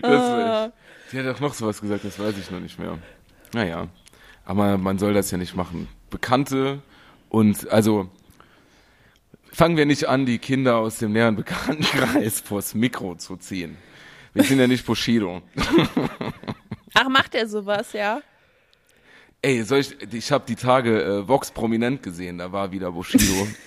das, 0.01 0.71
die 1.11 1.19
hat 1.19 1.27
auch 1.35 1.39
noch 1.39 1.53
sowas 1.53 1.81
gesagt, 1.81 2.03
das 2.03 2.19
weiß 2.19 2.37
ich 2.37 2.51
noch 2.51 2.59
nicht 2.59 2.79
mehr. 2.79 2.97
Naja, 3.53 3.87
aber 4.45 4.77
man 4.77 4.97
soll 4.99 5.13
das 5.13 5.31
ja 5.31 5.37
nicht 5.37 5.55
machen. 5.55 5.87
Bekannte 6.09 6.81
und 7.29 7.69
also 7.69 8.09
fangen 9.51 9.77
wir 9.77 9.85
nicht 9.85 10.07
an, 10.07 10.25
die 10.25 10.39
Kinder 10.39 10.77
aus 10.77 10.97
dem 10.97 11.13
näheren 11.13 11.35
Bekanntenkreis 11.35 12.41
vors 12.45 12.73
Mikro 12.75 13.15
zu 13.15 13.37
ziehen. 13.37 13.77
Wir 14.37 14.43
sind 14.43 14.59
ja 14.59 14.67
nicht 14.67 14.85
Bushido. 14.85 15.41
Ach, 16.93 17.09
macht 17.09 17.33
er 17.33 17.47
sowas, 17.47 17.91
ja? 17.93 18.21
Ey, 19.41 19.63
soll 19.63 19.79
ich, 19.79 19.95
ich 20.13 20.31
habe 20.31 20.45
die 20.47 20.55
Tage 20.55 21.01
äh, 21.03 21.27
Vox 21.27 21.49
prominent 21.51 22.03
gesehen, 22.03 22.37
da 22.37 22.51
war 22.51 22.71
wieder 22.71 22.91
Bushido. 22.91 23.47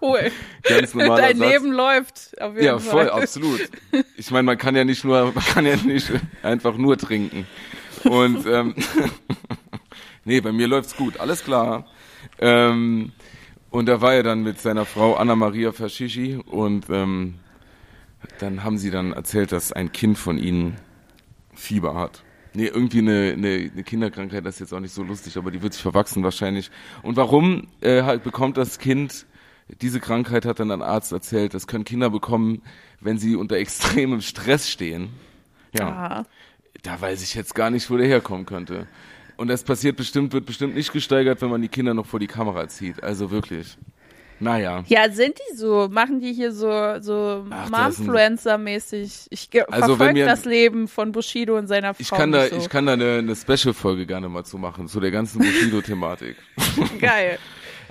Cool. 0.00 0.30
Ganz 0.64 0.92
normaler 0.92 1.22
Dein 1.22 1.38
Satz. 1.38 1.48
Leben 1.48 1.72
läuft. 1.72 2.38
Auf 2.38 2.54
jeden 2.54 2.66
Ja, 2.66 2.78
voll, 2.78 3.06
Fall. 3.06 3.22
absolut. 3.22 3.60
Ich 4.18 4.30
meine, 4.30 4.42
man 4.42 4.58
kann 4.58 4.76
ja 4.76 4.84
nicht 4.84 5.02
nur, 5.02 5.32
man 5.32 5.44
kann 5.44 5.64
ja 5.64 5.76
nicht 5.76 6.10
einfach 6.42 6.76
nur 6.76 6.98
trinken. 6.98 7.46
Und 8.02 8.44
ähm, 8.44 8.74
nee, 10.24 10.42
bei 10.42 10.52
mir 10.52 10.66
läuft's 10.66 10.94
gut, 10.96 11.18
alles 11.20 11.42
klar. 11.42 11.86
Ähm, 12.38 13.12
und 13.70 13.86
da 13.86 14.02
war 14.02 14.12
er 14.14 14.24
dann 14.24 14.42
mit 14.42 14.60
seiner 14.60 14.84
Frau 14.84 15.14
Anna 15.14 15.36
Maria 15.36 15.72
Fascischi 15.72 16.36
und 16.36 16.86
ähm, 16.90 17.36
dann 18.38 18.64
haben 18.64 18.78
sie 18.78 18.90
dann 18.90 19.12
erzählt, 19.12 19.52
dass 19.52 19.72
ein 19.72 19.92
Kind 19.92 20.18
von 20.18 20.38
ihnen 20.38 20.76
Fieber 21.54 21.94
hat. 21.94 22.22
Nee, 22.52 22.66
irgendwie 22.66 22.98
eine, 22.98 23.32
eine, 23.32 23.70
eine 23.72 23.82
Kinderkrankheit, 23.82 24.46
das 24.46 24.56
ist 24.56 24.60
jetzt 24.60 24.74
auch 24.74 24.80
nicht 24.80 24.94
so 24.94 25.02
lustig, 25.02 25.36
aber 25.36 25.50
die 25.50 25.60
wird 25.60 25.72
sich 25.72 25.82
verwachsen 25.82 26.22
wahrscheinlich. 26.22 26.70
Und 27.02 27.16
warum 27.16 27.66
äh, 27.80 28.02
halt 28.02 28.22
bekommt 28.22 28.56
das 28.56 28.78
Kind 28.78 29.26
diese 29.80 29.98
Krankheit, 29.98 30.44
hat 30.44 30.60
dann 30.60 30.70
ein 30.70 30.82
Arzt 30.82 31.12
erzählt, 31.12 31.54
das 31.54 31.66
können 31.66 31.84
Kinder 31.84 32.10
bekommen, 32.10 32.62
wenn 33.00 33.18
sie 33.18 33.36
unter 33.36 33.56
extremem 33.58 34.20
Stress 34.20 34.70
stehen. 34.70 35.10
Ja. 35.76 35.88
Ah. 35.88 36.26
Da 36.82 37.00
weiß 37.00 37.22
ich 37.22 37.34
jetzt 37.34 37.54
gar 37.54 37.70
nicht, 37.70 37.90
wo 37.90 37.96
der 37.96 38.06
herkommen 38.06 38.46
könnte. 38.46 38.86
Und 39.36 39.48
das 39.48 39.64
passiert 39.64 39.96
bestimmt, 39.96 40.32
wird 40.32 40.46
bestimmt 40.46 40.74
nicht 40.74 40.92
gesteigert, 40.92 41.40
wenn 41.42 41.50
man 41.50 41.62
die 41.62 41.68
Kinder 41.68 41.94
noch 41.94 42.06
vor 42.06 42.20
die 42.20 42.26
Kamera 42.26 42.68
zieht. 42.68 43.02
Also 43.02 43.30
wirklich. 43.30 43.76
Naja. 44.44 44.84
Ja, 44.86 45.10
sind 45.10 45.38
die 45.38 45.56
so? 45.56 45.88
Machen 45.90 46.20
die 46.20 46.32
hier 46.34 46.52
so, 46.52 46.68
so 47.00 47.44
Momfluencer-mäßig? 47.70 49.26
Ich 49.30 49.48
Also, 49.70 49.96
verfolge 49.96 50.24
das 50.24 50.44
Leben 50.44 50.86
von 50.86 51.12
Bushido 51.12 51.56
und 51.56 51.66
seiner 51.66 51.94
Frau 51.94 52.00
Ich 52.02 52.10
kann 52.10 52.30
da, 52.30 52.46
so. 52.46 52.56
ich 52.56 52.68
kann 52.68 52.86
da 52.86 52.92
eine, 52.92 53.18
eine 53.18 53.34
Special-Folge 53.34 54.06
gerne 54.06 54.28
mal 54.28 54.44
zu 54.44 54.58
machen, 54.58 54.86
zu 54.88 55.00
der 55.00 55.10
ganzen 55.10 55.38
Bushido-Thematik. 55.38 56.36
Geil. 57.00 57.38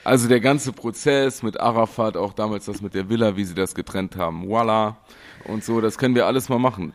Also 0.04 0.28
der 0.28 0.42
ganze 0.42 0.74
Prozess 0.74 1.44
mit 1.44 1.60
Arafat, 1.60 2.18
auch 2.18 2.34
damals 2.34 2.66
das 2.66 2.82
mit 2.82 2.94
der 2.94 3.10
Villa, 3.10 3.36
wie 3.36 3.46
sie 3.46 3.56
das 3.56 3.74
getrennt 3.74 4.16
haben, 4.16 4.48
voila. 4.48 4.98
Und 5.46 5.64
so, 5.64 5.82
das 5.82 5.98
können 5.98 6.14
wir 6.14 6.28
alles 6.28 6.50
mal 6.50 6.60
machen. 6.60 6.94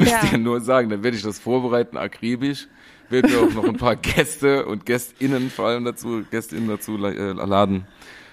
Ich 0.00 0.08
Ja. 0.10 0.20
dir 0.24 0.38
nur 0.38 0.60
sagen, 0.60 0.88
dann 0.88 1.02
werde 1.02 1.16
ich 1.16 1.22
das 1.22 1.38
vorbereiten, 1.38 1.96
akribisch. 1.96 2.68
Werden 3.10 3.30
wir 3.30 3.40
auch 3.42 3.52
noch 3.52 3.64
ein 3.68 3.76
paar 3.76 3.96
Gäste 4.16 4.64
und 4.64 4.86
GästInnen 4.86 5.50
vor 5.50 5.66
allem 5.66 5.84
dazu, 5.84 6.22
GästInnen 6.30 6.68
dazu 6.68 6.96
äh, 7.04 7.32
laden. 7.32 7.86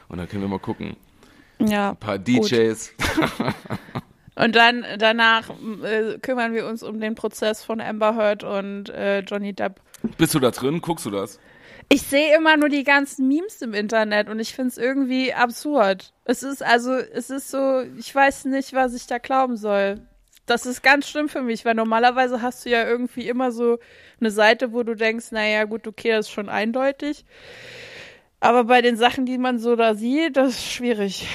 Und 0.10 0.18
dann 0.18 0.28
können 0.28 0.42
wir 0.42 0.50
mal 0.50 0.60
gucken. 0.60 0.98
Ja. 1.60 1.92
Ein 1.92 1.98
paar. 1.98 2.18
DJs. 2.18 2.94
Und 4.36 4.56
dann 4.56 4.86
danach 4.98 5.50
äh, 5.84 6.18
kümmern 6.20 6.54
wir 6.54 6.66
uns 6.66 6.82
um 6.82 7.02
den 7.02 7.16
Prozess 7.16 7.64
von 7.64 7.82
Amber 7.82 8.16
Heard 8.16 8.46
und 8.46 8.88
äh, 8.90 9.20
Johnny 9.20 9.52
Depp. 9.52 9.82
Bist 10.18 10.34
du 10.34 10.40
da 10.40 10.52
drin? 10.52 10.80
Guckst 10.80 11.06
du 11.06 11.12
das? 11.12 11.40
Ich 11.90 12.04
sehe 12.04 12.38
immer 12.38 12.56
nur 12.56 12.70
die 12.70 12.86
ganzen 12.86 13.28
Memes 13.28 13.62
im 13.62 13.74
Internet 13.74 14.30
und 14.30 14.40
ich 14.40 14.54
finde 14.54 14.70
es 14.70 14.78
irgendwie 14.78 15.34
absurd. 15.34 16.14
Es 16.24 16.42
ist 16.42 16.64
also, 16.64 16.94
es 16.94 17.30
ist 17.30 17.52
so, 17.52 17.82
ich 17.98 18.16
weiß 18.16 18.46
nicht, 18.46 18.72
was 18.72 18.94
ich 18.94 19.08
da 19.08 19.18
glauben 19.18 19.58
soll. 19.58 20.00
Das 20.46 20.66
ist 20.66 20.84
ganz 20.84 21.10
schlimm 21.10 21.28
für 21.28 21.42
mich, 21.42 21.66
weil 21.66 21.76
normalerweise 21.76 22.42
hast 22.42 22.66
du 22.66 22.70
ja 22.70 22.88
irgendwie 22.88 23.28
immer 23.28 23.52
so 23.52 23.78
eine 24.22 24.32
Seite, 24.32 24.72
wo 24.72 24.84
du 24.84 24.96
denkst, 24.96 25.32
naja, 25.32 25.66
gut, 25.66 25.86
okay, 25.86 26.12
das 26.12 26.28
ist 26.28 26.32
schon 26.32 26.48
eindeutig. 26.48 27.26
Aber 28.40 28.64
bei 28.66 28.82
den 28.82 28.98
Sachen, 28.98 29.26
die 29.26 29.38
man 29.38 29.60
so 29.60 29.76
da 29.76 29.96
sieht, 29.96 30.38
das 30.38 30.50
ist 30.50 30.72
schwierig. 30.72 31.28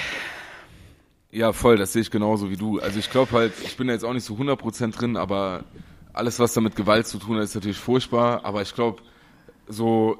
Ja, 1.31 1.53
voll, 1.53 1.77
das 1.77 1.93
sehe 1.93 2.03
ich 2.03 2.11
genauso 2.11 2.51
wie 2.51 2.57
du. 2.57 2.79
Also 2.79 2.99
ich 2.99 3.11
glaube 3.11 3.33
halt, 3.33 3.53
ich 3.64 3.77
bin 3.77 3.88
da 3.88 3.93
jetzt 3.93 4.05
auch 4.05 4.12
nicht 4.12 4.25
so 4.25 4.35
100% 4.35 4.93
drin, 4.93 5.17
aber 5.17 5.64
alles, 6.12 6.38
was 6.38 6.55
da 6.55 6.61
mit 6.61 6.77
Gewalt 6.77 7.07
zu 7.07 7.19
tun 7.19 7.37
hat, 7.37 7.45
ist 7.45 7.55
natürlich 7.55 7.77
furchtbar. 7.77 8.45
Aber 8.45 8.62
ich 8.62 8.75
glaube, 8.75 9.03
so 9.67 10.19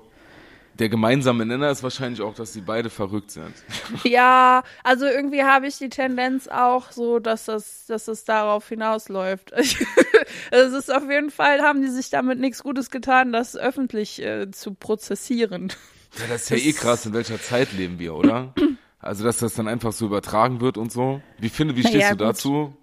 der 0.79 0.89
gemeinsame 0.89 1.47
Nenner 1.47 1.71
ist 1.71 1.85
wahrscheinlich 1.85 2.21
auch, 2.21 2.35
dass 2.35 2.53
sie 2.53 2.61
beide 2.61 2.91
verrückt 2.91 3.31
sind. 3.31 3.55
Ja, 4.03 4.65
also 4.83 5.07
irgendwie 5.07 5.45
habe 5.45 5.69
ich 5.69 5.79
die 5.79 5.89
Tendenz 5.89 6.49
auch 6.49 6.91
so, 6.91 7.21
dass 7.21 7.45
das, 7.45 7.87
dass 7.87 8.09
es 8.09 8.25
darauf 8.25 8.69
hinausläuft. 8.69 9.53
es 10.51 10.73
ist 10.73 10.93
auf 10.93 11.09
jeden 11.09 11.31
Fall, 11.31 11.63
haben 11.63 11.81
die 11.81 11.89
sich 11.89 12.11
damit 12.11 12.41
nichts 12.41 12.63
Gutes 12.63 12.91
getan, 12.91 13.33
das 13.33 13.57
öffentlich 13.57 14.21
äh, 14.21 14.51
zu 14.51 14.75
prozessieren. 14.75 15.73
Ja, 16.19 16.27
das 16.29 16.43
ist 16.43 16.51
ja 16.51 16.57
eh 16.57 16.73
krass, 16.73 17.07
in 17.07 17.13
welcher 17.13 17.41
Zeit 17.41 17.73
leben 17.73 17.99
wir, 17.99 18.15
oder? 18.15 18.55
Also, 19.01 19.23
dass 19.25 19.39
das 19.39 19.55
dann 19.55 19.69
einfach 19.69 19.93
so 19.93 20.07
übertragen 20.07 20.61
wird 20.61 20.79
und 20.79 20.91
so. 20.91 21.21
Wie 21.39 21.49
finde, 21.51 21.77
wie 21.77 21.83
stehst 21.83 21.95
ja, 21.97 22.11
du 22.11 22.17
gut. 22.17 22.27
dazu? 22.27 22.77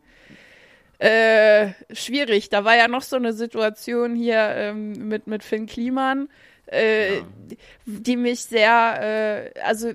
Äh, 0.99 1.71
schwierig. 1.93 2.49
Da 2.49 2.63
war 2.63 2.75
ja 2.75 2.87
noch 2.87 3.01
so 3.01 3.15
eine 3.15 3.33
Situation 3.33 4.15
hier 4.15 4.37
ähm, 4.37 5.07
mit, 5.07 5.25
mit 5.25 5.43
Finn 5.43 5.65
Kliman, 5.65 6.29
äh, 6.67 7.17
Ja. 7.17 7.23
die 7.85 8.17
mich 8.17 8.41
sehr, 8.41 9.51
äh, 9.55 9.59
also 9.61 9.93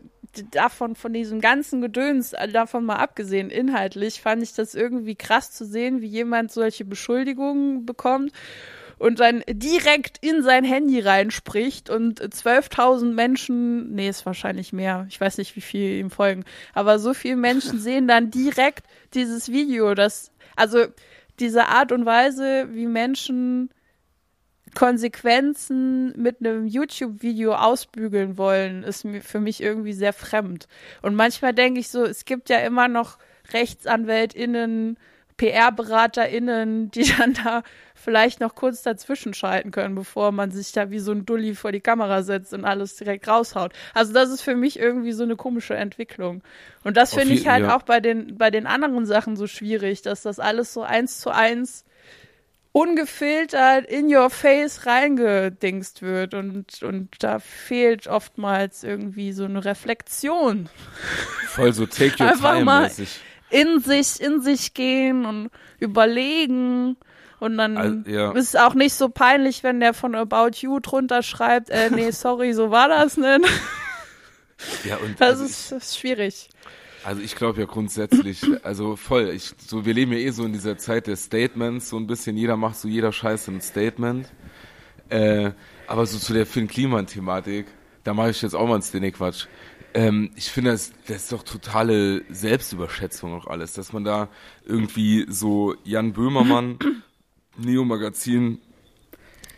davon, 0.51 0.97
von 0.97 1.13
diesem 1.13 1.41
ganzen 1.41 1.81
Gedöns, 1.81 2.33
äh, 2.33 2.49
davon 2.49 2.85
mal 2.85 2.97
abgesehen, 2.97 3.51
inhaltlich, 3.51 4.21
fand 4.21 4.43
ich 4.43 4.53
das 4.55 4.75
irgendwie 4.75 5.15
krass 5.15 5.53
zu 5.53 5.65
sehen, 5.65 6.03
wie 6.03 6.09
jemand 6.09 6.51
solche 6.51 6.85
Beschuldigungen 6.85 7.87
bekommt 7.87 8.33
und 8.99 9.21
dann 9.21 9.43
direkt 9.49 10.19
in 10.25 10.43
sein 10.43 10.65
Handy 10.65 11.01
reinspricht 11.01 11.91
und 11.91 12.21
12.000 12.21 13.13
Menschen, 13.13 13.95
nee, 13.95 14.09
ist 14.09 14.27
wahrscheinlich 14.27 14.73
mehr, 14.73 15.07
ich 15.09 15.21
weiß 15.21 15.39
nicht, 15.39 15.55
wie 15.57 15.61
viel 15.61 15.99
ihm 15.99 16.11
folgen, 16.11 16.45
aber 16.73 16.99
so 16.99 17.15
viele 17.15 17.37
Menschen 17.37 17.79
sehen 17.81 18.09
dann 18.09 18.31
direkt 18.31 18.87
dieses 19.15 19.51
Video, 19.51 19.95
das, 19.95 20.33
also 20.57 20.87
diese 21.39 21.67
Art 21.67 21.93
und 21.93 22.07
Weise, 22.07 22.69
wie 22.73 22.87
Menschen 22.87 23.71
Konsequenzen 24.75 26.13
mit 26.21 26.41
einem 26.41 26.67
YouTube-Video 26.67 27.55
ausbügeln 27.55 28.37
wollen, 28.37 28.83
ist 28.83 29.05
mir 29.05 29.23
für 29.23 29.41
mich 29.41 29.63
irgendwie 29.63 29.95
sehr 29.95 30.13
fremd. 30.13 30.69
Und 31.01 31.15
manchmal 31.15 31.55
denke 31.55 31.81
ich 31.81 31.89
so, 31.89 32.05
es 32.05 32.27
gibt 32.27 32.51
ja 32.51 32.59
immer 32.59 32.87
noch 32.87 33.17
RechtsanwältInnen, 33.55 34.99
PR-BeraterInnen, 35.39 36.91
die 36.91 37.11
dann 37.19 37.33
da 37.33 37.63
vielleicht 38.07 38.39
noch 38.39 38.55
kurz 38.55 38.83
dazwischen 38.83 39.35
schalten 39.35 39.73
können, 39.73 39.97
bevor 39.97 40.31
man 40.31 40.53
sich 40.53 40.71
da 40.71 40.93
wie 40.93 41.01
so 41.01 41.11
ein 41.11 41.27
Dulli 41.27 41.57
vor 41.57 41.73
die 41.73 41.81
Kamera 41.81 42.23
setzt 42.23 42.55
und 42.55 42.65
alles 42.65 42.95
direkt 42.95 43.27
raushaut. 43.27 43.73
Also 43.95 44.13
das 44.13 44.31
ist 44.31 44.43
für 44.43 44.55
mich 44.55 44.79
irgendwie 44.79 45.11
so 45.11 45.25
eine 45.25 45.35
komische 45.35 45.75
Entwicklung. 45.75 46.41
Und 46.85 46.97
das 46.97 47.15
finde 47.15 47.35
ich 47.35 47.49
halt 47.49 47.65
ja. 47.65 47.77
auch 47.77 47.83
bei 47.83 47.99
den, 47.99 48.39
bei 48.39 48.53
den 48.53 48.69
anderen 48.69 49.07
Sachen 49.07 49.35
so 49.35 49.49
schwierig, 49.49 50.03
dass 50.03 50.23
das 50.23 50.39
alles 50.39 50.73
so 50.73 50.83
eins 50.83 51.19
zu 51.19 51.31
eins 51.31 51.85
ungefiltert 52.71 53.87
in 53.87 54.15
your 54.15 54.31
face 54.31 54.87
reingedingst 54.87 56.03
wird 56.03 56.33
und, 56.35 56.85
und 56.85 57.09
da 57.19 57.41
fehlt 57.41 58.07
oftmals 58.07 58.85
irgendwie 58.85 59.33
so 59.33 59.47
eine 59.47 59.65
Reflexion. 59.65 60.69
Voll 61.49 61.73
so 61.73 61.87
take 61.87 62.23
your 62.23 62.31
Einfach 62.31 62.53
time 62.53 62.65
mal- 62.65 62.83
mäßig. 62.85 63.19
In 63.51 63.81
sich, 63.81 64.21
in 64.21 64.43
sich 64.43 64.75
gehen 64.75 65.25
und 65.25 65.51
überlegen. 65.81 66.97
Und 67.39 67.59
dann 67.59 67.77
Also, 67.77 67.97
ja. 68.09 68.33
ist 68.33 68.55
es 68.55 68.57
auch 68.57 68.75
nicht 68.75 68.95
so 68.95 69.09
peinlich, 69.09 69.63
wenn 69.63 69.81
der 69.81 69.95
von 69.95 70.15
About 70.15 70.59
You 70.61 70.81
drunter 70.81 71.23
schreibt, 71.23 71.71
äh, 71.71 71.91
nee, 71.91 72.11
sorry, 72.13 72.53
so 72.53 72.71
war 72.71 72.89
das 72.89 73.17
nicht. 73.17 73.41
Ja, 74.85 74.97
und 74.97 75.21
Das 75.21 75.31
also 75.31 75.45
ist, 75.45 75.73
das 75.73 75.85
ist 75.91 75.99
schwierig. 75.99 76.49
Also 77.05 77.23
ich 77.23 77.37
glaube 77.37 77.61
ja 77.61 77.67
grundsätzlich, 77.67 78.43
also 78.65 78.97
voll, 78.97 79.29
ich, 79.29 79.53
so, 79.59 79.85
wir 79.85 79.95
leben 79.95 80.13
ja 80.13 80.19
eh 80.19 80.31
so 80.31 80.45
in 80.45 80.53
dieser 80.53 80.77
Zeit 80.77 81.07
der 81.07 81.17
Statements, 81.17 81.89
so 81.89 81.99
ein 81.99 82.07
bisschen, 82.09 82.37
jeder 82.37 82.57
macht 82.57 82.77
so 82.77 82.89
jeder 82.89 83.13
Scheiße 83.13 83.51
ein 83.53 83.61
Statement. 83.61 84.29
Äh, 85.09 85.53
aber 85.87 86.07
so 86.07 86.19
zu 86.19 86.33
der 86.33 86.47
Finn 86.47 86.67
Kliman-Thematik, 86.67 87.67
da 88.03 88.13
mache 88.13 88.31
ich 88.31 88.43
jetzt 88.43 88.55
auch 88.55 88.67
mal 88.67 88.75
einen 88.75 88.83
Szene-Quatsch. 88.83 89.47
Ähm, 89.95 90.33
ich 90.35 90.51
finde, 90.51 90.73
das, 90.73 90.93
das 91.07 91.17
ist 91.19 91.33
doch 91.33 91.45
totale 91.45 92.25
Selbstüberschätzung 92.29 93.35
auch 93.35 93.47
alles, 93.47 93.73
dass 93.75 93.93
man 93.93 94.03
da 94.03 94.29
irgendwie 94.65 95.27
so 95.29 95.77
Jan 95.85 96.13
Böhmermann, 96.13 96.79
Neo 97.59 97.85
Magazin 97.85 98.59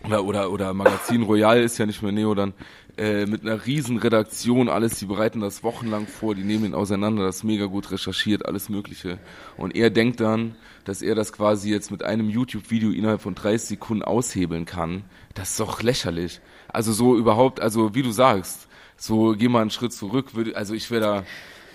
oder, 0.04 0.24
oder, 0.24 0.50
oder 0.50 0.74
Magazin 0.74 1.22
Royal 1.22 1.60
ist 1.60 1.78
ja 1.78 1.86
nicht 1.86 2.02
mehr 2.02 2.12
Neo 2.12 2.34
dann, 2.34 2.54
äh, 2.96 3.26
mit 3.26 3.42
einer 3.42 3.64
riesen 3.66 3.98
Redaktion, 3.98 4.68
alles, 4.68 4.98
die 4.98 5.06
bereiten 5.06 5.40
das 5.40 5.62
wochenlang 5.62 6.06
vor, 6.06 6.34
die 6.34 6.42
nehmen 6.42 6.66
ihn 6.66 6.74
auseinander, 6.74 7.24
das 7.24 7.36
ist 7.36 7.44
mega 7.44 7.66
gut 7.66 7.90
recherchiert, 7.90 8.46
alles 8.46 8.68
mögliche. 8.68 9.18
Und 9.56 9.76
er 9.76 9.90
denkt 9.90 10.20
dann, 10.20 10.56
dass 10.84 11.02
er 11.02 11.14
das 11.14 11.32
quasi 11.32 11.70
jetzt 11.70 11.90
mit 11.90 12.02
einem 12.02 12.28
YouTube-Video 12.28 12.90
innerhalb 12.90 13.20
von 13.20 13.34
30 13.34 13.68
Sekunden 13.68 14.02
aushebeln 14.02 14.64
kann. 14.64 15.04
Das 15.34 15.50
ist 15.50 15.60
doch 15.60 15.82
lächerlich. 15.82 16.40
Also 16.68 16.92
so 16.92 17.16
überhaupt, 17.16 17.60
also 17.60 17.94
wie 17.94 18.02
du 18.02 18.10
sagst, 18.10 18.68
so 18.96 19.36
geh 19.36 19.48
mal 19.48 19.60
einen 19.60 19.70
Schritt 19.70 19.92
zurück, 19.92 20.34
würde, 20.34 20.56
also 20.56 20.74
ich 20.74 20.90
wäre 20.90 21.00
da, 21.00 21.24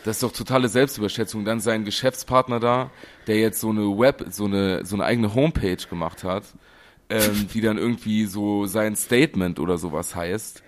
das 0.04 0.18
ist 0.18 0.24
doch 0.24 0.32
totale 0.32 0.68
Selbstüberschätzung. 0.68 1.46
Dann 1.46 1.60
sein 1.60 1.86
Geschäftspartner 1.86 2.60
da, 2.60 2.92
der 3.28 3.39
jetzt 3.39 3.60
so 3.60 3.70
eine 3.70 3.98
Web, 3.98 4.26
so 4.30 4.46
eine, 4.46 4.86
so 4.86 4.96
eine 4.96 5.06
eigene 5.06 5.34
Homepage 5.34 5.78
gemacht 5.89 6.24
hat, 6.24 6.44
ähm, 7.10 7.48
die 7.54 7.62
dann 7.62 7.78
irgendwie 7.78 8.26
so 8.26 8.66
sein 8.66 8.96
Statement 8.96 9.60
oder 9.60 9.78
sowas 9.78 10.16
heißt, 10.16 10.63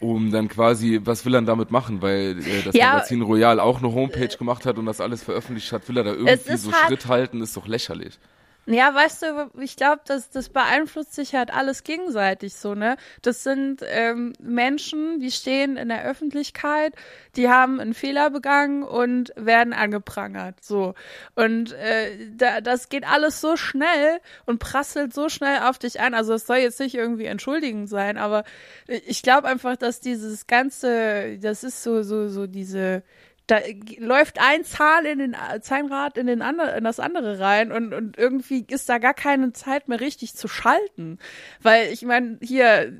um 0.00 0.30
dann 0.30 0.48
quasi, 0.48 1.00
was 1.04 1.24
will 1.24 1.34
er 1.34 1.42
damit 1.42 1.70
machen? 1.70 2.02
Weil 2.02 2.38
äh, 2.40 2.62
das 2.64 2.74
Ja, 2.74 2.94
Magazin 2.94 3.22
Royal 3.22 3.60
auch 3.60 3.78
eine 3.78 3.92
Homepage 3.92 4.36
gemacht 4.36 4.66
hat 4.66 4.76
und 4.78 4.86
das 4.86 5.00
alles 5.00 5.22
veröffentlicht 5.22 5.72
hat, 5.72 5.88
will 5.88 5.96
er 5.96 6.04
da 6.04 6.12
irgendwie 6.12 6.56
so 6.56 6.72
halt- 6.72 6.86
Schritt 6.86 7.06
halten, 7.06 7.40
ist 7.40 7.56
doch 7.56 7.66
lächerlich. 7.66 8.18
Ja, 8.66 8.94
weißt 8.94 9.22
du, 9.22 9.50
ich 9.60 9.76
glaube, 9.76 10.00
das, 10.06 10.30
das 10.30 10.48
beeinflusst 10.48 11.14
sich 11.14 11.34
halt 11.34 11.52
alles 11.52 11.84
gegenseitig 11.84 12.54
so, 12.54 12.74
ne? 12.74 12.96
Das 13.20 13.42
sind 13.42 13.82
ähm, 13.86 14.32
Menschen, 14.40 15.20
die 15.20 15.30
stehen 15.30 15.76
in 15.76 15.88
der 15.90 16.04
Öffentlichkeit, 16.04 16.94
die 17.36 17.50
haben 17.50 17.78
einen 17.78 17.92
Fehler 17.92 18.30
begangen 18.30 18.82
und 18.82 19.32
werden 19.36 19.74
angeprangert, 19.74 20.64
so. 20.64 20.94
Und 21.34 21.72
äh, 21.72 22.30
da, 22.34 22.62
das 22.62 22.88
geht 22.88 23.06
alles 23.06 23.42
so 23.42 23.56
schnell 23.56 24.18
und 24.46 24.60
prasselt 24.60 25.12
so 25.12 25.28
schnell 25.28 25.60
auf 25.60 25.78
dich 25.78 26.00
an. 26.00 26.14
Also 26.14 26.32
es 26.32 26.46
soll 26.46 26.58
jetzt 26.58 26.80
nicht 26.80 26.94
irgendwie 26.94 27.26
entschuldigend 27.26 27.90
sein, 27.90 28.16
aber 28.16 28.44
ich 28.86 29.22
glaube 29.22 29.46
einfach, 29.46 29.76
dass 29.76 30.00
dieses 30.00 30.46
ganze, 30.46 31.38
das 31.38 31.64
ist 31.64 31.82
so, 31.82 32.02
so, 32.02 32.28
so 32.28 32.46
diese 32.46 33.02
da 33.46 33.58
läuft 33.98 34.40
ein 34.40 34.64
Zahl 34.64 35.04
in 35.04 35.18
den 35.18 35.36
Zahnrad 35.60 36.16
in 36.16 36.26
den 36.26 36.40
andere, 36.40 36.78
in 36.78 36.84
das 36.84 36.98
andere 36.98 37.40
rein 37.40 37.72
und, 37.72 37.92
und 37.92 38.16
irgendwie 38.16 38.64
ist 38.68 38.88
da 38.88 38.96
gar 38.98 39.12
keine 39.12 39.52
Zeit 39.52 39.86
mehr 39.86 40.00
richtig 40.00 40.34
zu 40.34 40.48
schalten. 40.48 41.18
Weil 41.60 41.92
ich 41.92 42.02
meine, 42.02 42.38
hier 42.40 42.92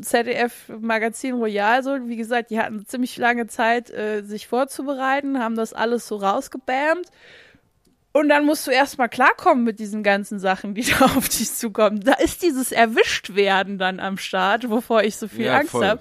ZDF 0.00 0.70
Magazin 0.80 1.34
Royal, 1.34 1.82
so 1.82 2.08
wie 2.08 2.16
gesagt, 2.16 2.50
die 2.50 2.60
hatten 2.60 2.86
ziemlich 2.86 3.16
lange 3.16 3.48
Zeit, 3.48 3.90
äh, 3.90 4.22
sich 4.22 4.46
vorzubereiten, 4.46 5.40
haben 5.40 5.56
das 5.56 5.72
alles 5.72 6.06
so 6.06 6.16
rausgebammt. 6.16 7.08
Und 8.12 8.28
dann 8.28 8.44
musst 8.44 8.66
du 8.66 8.70
erstmal 8.70 9.08
klarkommen 9.08 9.64
mit 9.64 9.80
diesen 9.80 10.04
ganzen 10.04 10.38
Sachen, 10.38 10.74
die 10.74 10.82
da 10.98 11.06
auf 11.06 11.28
dich 11.28 11.52
zukommen. 11.54 12.00
Da 12.00 12.12
ist 12.14 12.42
dieses 12.42 12.70
Erwischtwerden 12.70 13.78
dann 13.78 13.98
am 13.98 14.16
Start, 14.16 14.70
wovor 14.70 15.02
ich 15.02 15.16
so 15.16 15.26
viel 15.26 15.46
ja, 15.46 15.58
Angst 15.58 15.74
habe 15.74 16.00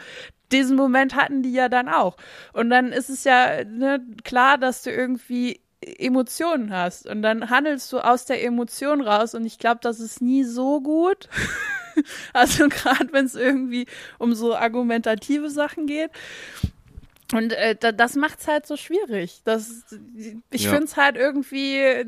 diesen 0.51 0.75
Moment 0.75 1.15
hatten 1.15 1.43
die 1.43 1.53
ja 1.53 1.69
dann 1.69 1.89
auch. 1.89 2.17
Und 2.53 2.69
dann 2.69 2.91
ist 2.91 3.09
es 3.09 3.23
ja 3.23 3.63
ne, 3.63 4.01
klar, 4.23 4.57
dass 4.57 4.83
du 4.83 4.91
irgendwie 4.91 5.61
Emotionen 5.81 6.71
hast 6.71 7.07
und 7.07 7.21
dann 7.23 7.49
handelst 7.49 7.91
du 7.91 7.99
aus 7.99 8.25
der 8.25 8.43
Emotion 8.43 9.01
raus 9.01 9.33
und 9.33 9.45
ich 9.45 9.57
glaube, 9.57 9.79
das 9.81 9.99
ist 9.99 10.21
nie 10.21 10.43
so 10.43 10.81
gut. 10.81 11.27
also 12.33 12.69
gerade 12.69 13.11
wenn 13.11 13.25
es 13.25 13.35
irgendwie 13.35 13.87
um 14.19 14.35
so 14.35 14.55
argumentative 14.55 15.49
Sachen 15.49 15.87
geht. 15.87 16.11
Und 17.33 17.53
äh, 17.53 17.75
das 17.93 18.15
macht's 18.15 18.47
halt 18.47 18.67
so 18.67 18.75
schwierig. 18.75 19.41
Das, 19.45 19.85
ich 20.51 20.63
ja. 20.63 20.71
finde 20.71 20.85
es 20.85 20.97
halt 20.97 21.15
irgendwie 21.15 22.05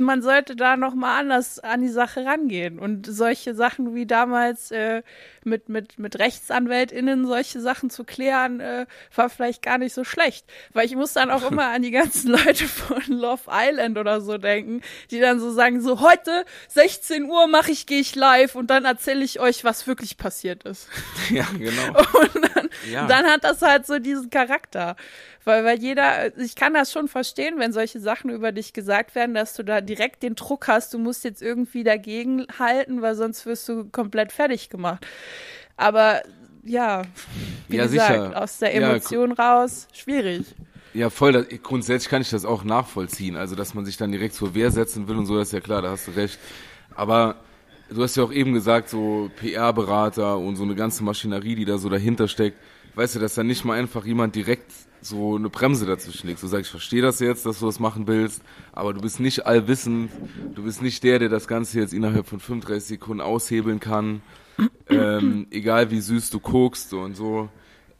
man 0.00 0.22
sollte 0.22 0.56
da 0.56 0.76
noch 0.76 0.94
mal 0.94 1.18
anders 1.18 1.58
an 1.58 1.82
die 1.82 1.88
Sache 1.88 2.24
rangehen 2.24 2.78
und 2.78 3.06
solche 3.06 3.54
Sachen 3.54 3.94
wie 3.94 4.06
damals 4.06 4.70
äh, 4.70 5.02
mit 5.44 5.68
mit 5.68 5.98
mit 5.98 6.18
Rechtsanwältinnen 6.18 7.26
solche 7.26 7.60
Sachen 7.60 7.90
zu 7.90 8.04
klären 8.04 8.60
äh, 8.60 8.86
war 9.14 9.30
vielleicht 9.30 9.62
gar 9.62 9.78
nicht 9.78 9.94
so 9.94 10.04
schlecht, 10.04 10.46
weil 10.72 10.86
ich 10.86 10.94
muss 10.94 11.12
dann 11.12 11.30
auch 11.30 11.42
immer 11.50 11.66
an 11.66 11.82
die 11.82 11.90
ganzen 11.90 12.30
Leute 12.30 12.66
von 12.66 13.02
Love 13.08 13.42
Island 13.50 13.98
oder 13.98 14.20
so 14.20 14.38
denken, 14.38 14.82
die 15.10 15.20
dann 15.20 15.40
so 15.40 15.50
sagen 15.50 15.80
so 15.80 16.00
heute 16.00 16.44
16 16.68 17.24
Uhr 17.24 17.46
mache 17.46 17.72
ich 17.72 17.86
gehe 17.86 18.00
ich 18.00 18.14
live 18.14 18.54
und 18.54 18.68
dann 18.70 18.84
erzähle 18.84 19.24
ich 19.24 19.40
euch 19.40 19.64
was 19.64 19.86
wirklich 19.86 20.16
passiert 20.16 20.64
ist. 20.64 20.88
Ja 21.30 21.46
genau. 21.58 21.88
Und 22.18 22.54
dann, 22.54 22.70
ja. 22.90 23.06
dann 23.06 23.26
hat 23.26 23.44
das 23.44 23.60
halt 23.60 23.86
so 23.86 23.98
diesen 23.98 24.30
Charakter. 24.30 24.96
Weil, 25.44 25.64
weil 25.64 25.78
jeder, 25.78 26.36
ich 26.38 26.54
kann 26.56 26.74
das 26.74 26.92
schon 26.92 27.08
verstehen, 27.08 27.58
wenn 27.58 27.72
solche 27.72 28.00
Sachen 28.00 28.30
über 28.30 28.52
dich 28.52 28.72
gesagt 28.72 29.14
werden, 29.14 29.34
dass 29.34 29.54
du 29.54 29.62
da 29.62 29.80
direkt 29.80 30.22
den 30.22 30.34
Druck 30.34 30.68
hast, 30.68 30.92
du 30.92 30.98
musst 30.98 31.24
jetzt 31.24 31.42
irgendwie 31.42 31.84
dagegen 31.84 32.46
halten, 32.58 33.02
weil 33.02 33.14
sonst 33.14 33.46
wirst 33.46 33.68
du 33.68 33.84
komplett 33.86 34.32
fertig 34.32 34.68
gemacht. 34.68 35.06
Aber 35.76 36.22
ja, 36.64 37.02
wie 37.68 37.76
ja, 37.76 37.86
gesagt, 37.86 38.08
sicher. 38.08 38.42
aus 38.42 38.58
der 38.58 38.74
Emotion 38.74 39.34
ja, 39.36 39.42
raus, 39.42 39.88
schwierig. 39.92 40.44
Ja, 40.94 41.10
voll. 41.10 41.32
Das, 41.32 41.46
grundsätzlich 41.62 42.10
kann 42.10 42.22
ich 42.22 42.30
das 42.30 42.44
auch 42.44 42.64
nachvollziehen. 42.64 43.36
Also, 43.36 43.54
dass 43.54 43.74
man 43.74 43.84
sich 43.84 43.96
dann 43.96 44.10
direkt 44.10 44.34
zur 44.34 44.54
Wehr 44.54 44.70
setzen 44.70 45.08
will 45.08 45.16
und 45.16 45.26
so, 45.26 45.38
das 45.38 45.48
ist 45.48 45.52
ja 45.52 45.60
klar, 45.60 45.82
da 45.82 45.90
hast 45.90 46.08
du 46.08 46.12
recht. 46.12 46.38
Aber 46.94 47.36
du 47.90 48.02
hast 48.02 48.16
ja 48.16 48.24
auch 48.24 48.32
eben 48.32 48.52
gesagt, 48.52 48.88
so 48.88 49.30
PR-Berater 49.36 50.36
und 50.38 50.56
so 50.56 50.64
eine 50.64 50.74
ganze 50.74 51.04
Maschinerie, 51.04 51.54
die 51.54 51.64
da 51.64 51.78
so 51.78 51.88
dahinter 51.88 52.28
steckt. 52.28 52.58
Weißt 52.94 53.14
du, 53.14 53.20
dass 53.20 53.34
da 53.34 53.44
nicht 53.44 53.64
mal 53.64 53.78
einfach 53.78 54.04
jemand 54.04 54.34
direkt 54.34 54.72
so 55.00 55.36
eine 55.36 55.48
Bremse 55.48 55.86
dazwischen 55.86 56.26
legst. 56.26 56.42
Du 56.42 56.48
sagst, 56.48 56.66
ich 56.66 56.70
verstehe 56.70 57.02
das 57.02 57.20
jetzt, 57.20 57.46
dass 57.46 57.60
du 57.60 57.66
das 57.66 57.80
machen 57.80 58.06
willst, 58.06 58.42
aber 58.72 58.92
du 58.92 59.00
bist 59.00 59.20
nicht 59.20 59.46
allwissend, 59.46 60.10
du 60.54 60.64
bist 60.64 60.82
nicht 60.82 61.02
der, 61.04 61.18
der 61.18 61.28
das 61.28 61.48
Ganze 61.48 61.80
jetzt 61.80 61.92
innerhalb 61.92 62.26
von 62.26 62.40
35 62.40 62.88
Sekunden 62.88 63.20
aushebeln 63.20 63.80
kann, 63.80 64.22
ähm, 64.88 65.46
egal 65.50 65.90
wie 65.90 66.00
süß 66.00 66.30
du 66.30 66.40
guckst 66.40 66.92
und 66.92 67.14
so. 67.16 67.48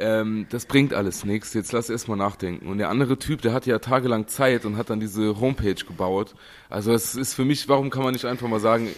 Ähm, 0.00 0.46
das 0.50 0.66
bringt 0.66 0.94
alles 0.94 1.24
nichts, 1.24 1.54
jetzt 1.54 1.72
lass 1.72 1.90
erstmal 1.90 2.16
nachdenken. 2.16 2.68
Und 2.68 2.78
der 2.78 2.88
andere 2.88 3.18
Typ, 3.18 3.42
der 3.42 3.52
hat 3.52 3.66
ja 3.66 3.80
tagelang 3.80 4.28
Zeit 4.28 4.64
und 4.64 4.76
hat 4.76 4.90
dann 4.90 5.00
diese 5.00 5.40
Homepage 5.40 5.74
gebaut. 5.74 6.34
Also 6.70 6.92
es 6.92 7.16
ist 7.16 7.34
für 7.34 7.44
mich, 7.44 7.68
warum 7.68 7.90
kann 7.90 8.04
man 8.04 8.12
nicht 8.12 8.24
einfach 8.24 8.48
mal 8.48 8.60
sagen, 8.60 8.88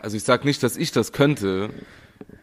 also 0.00 0.16
ich 0.16 0.24
sag 0.24 0.44
nicht, 0.44 0.62
dass 0.62 0.76
ich 0.76 0.92
das 0.92 1.12
könnte, 1.12 1.70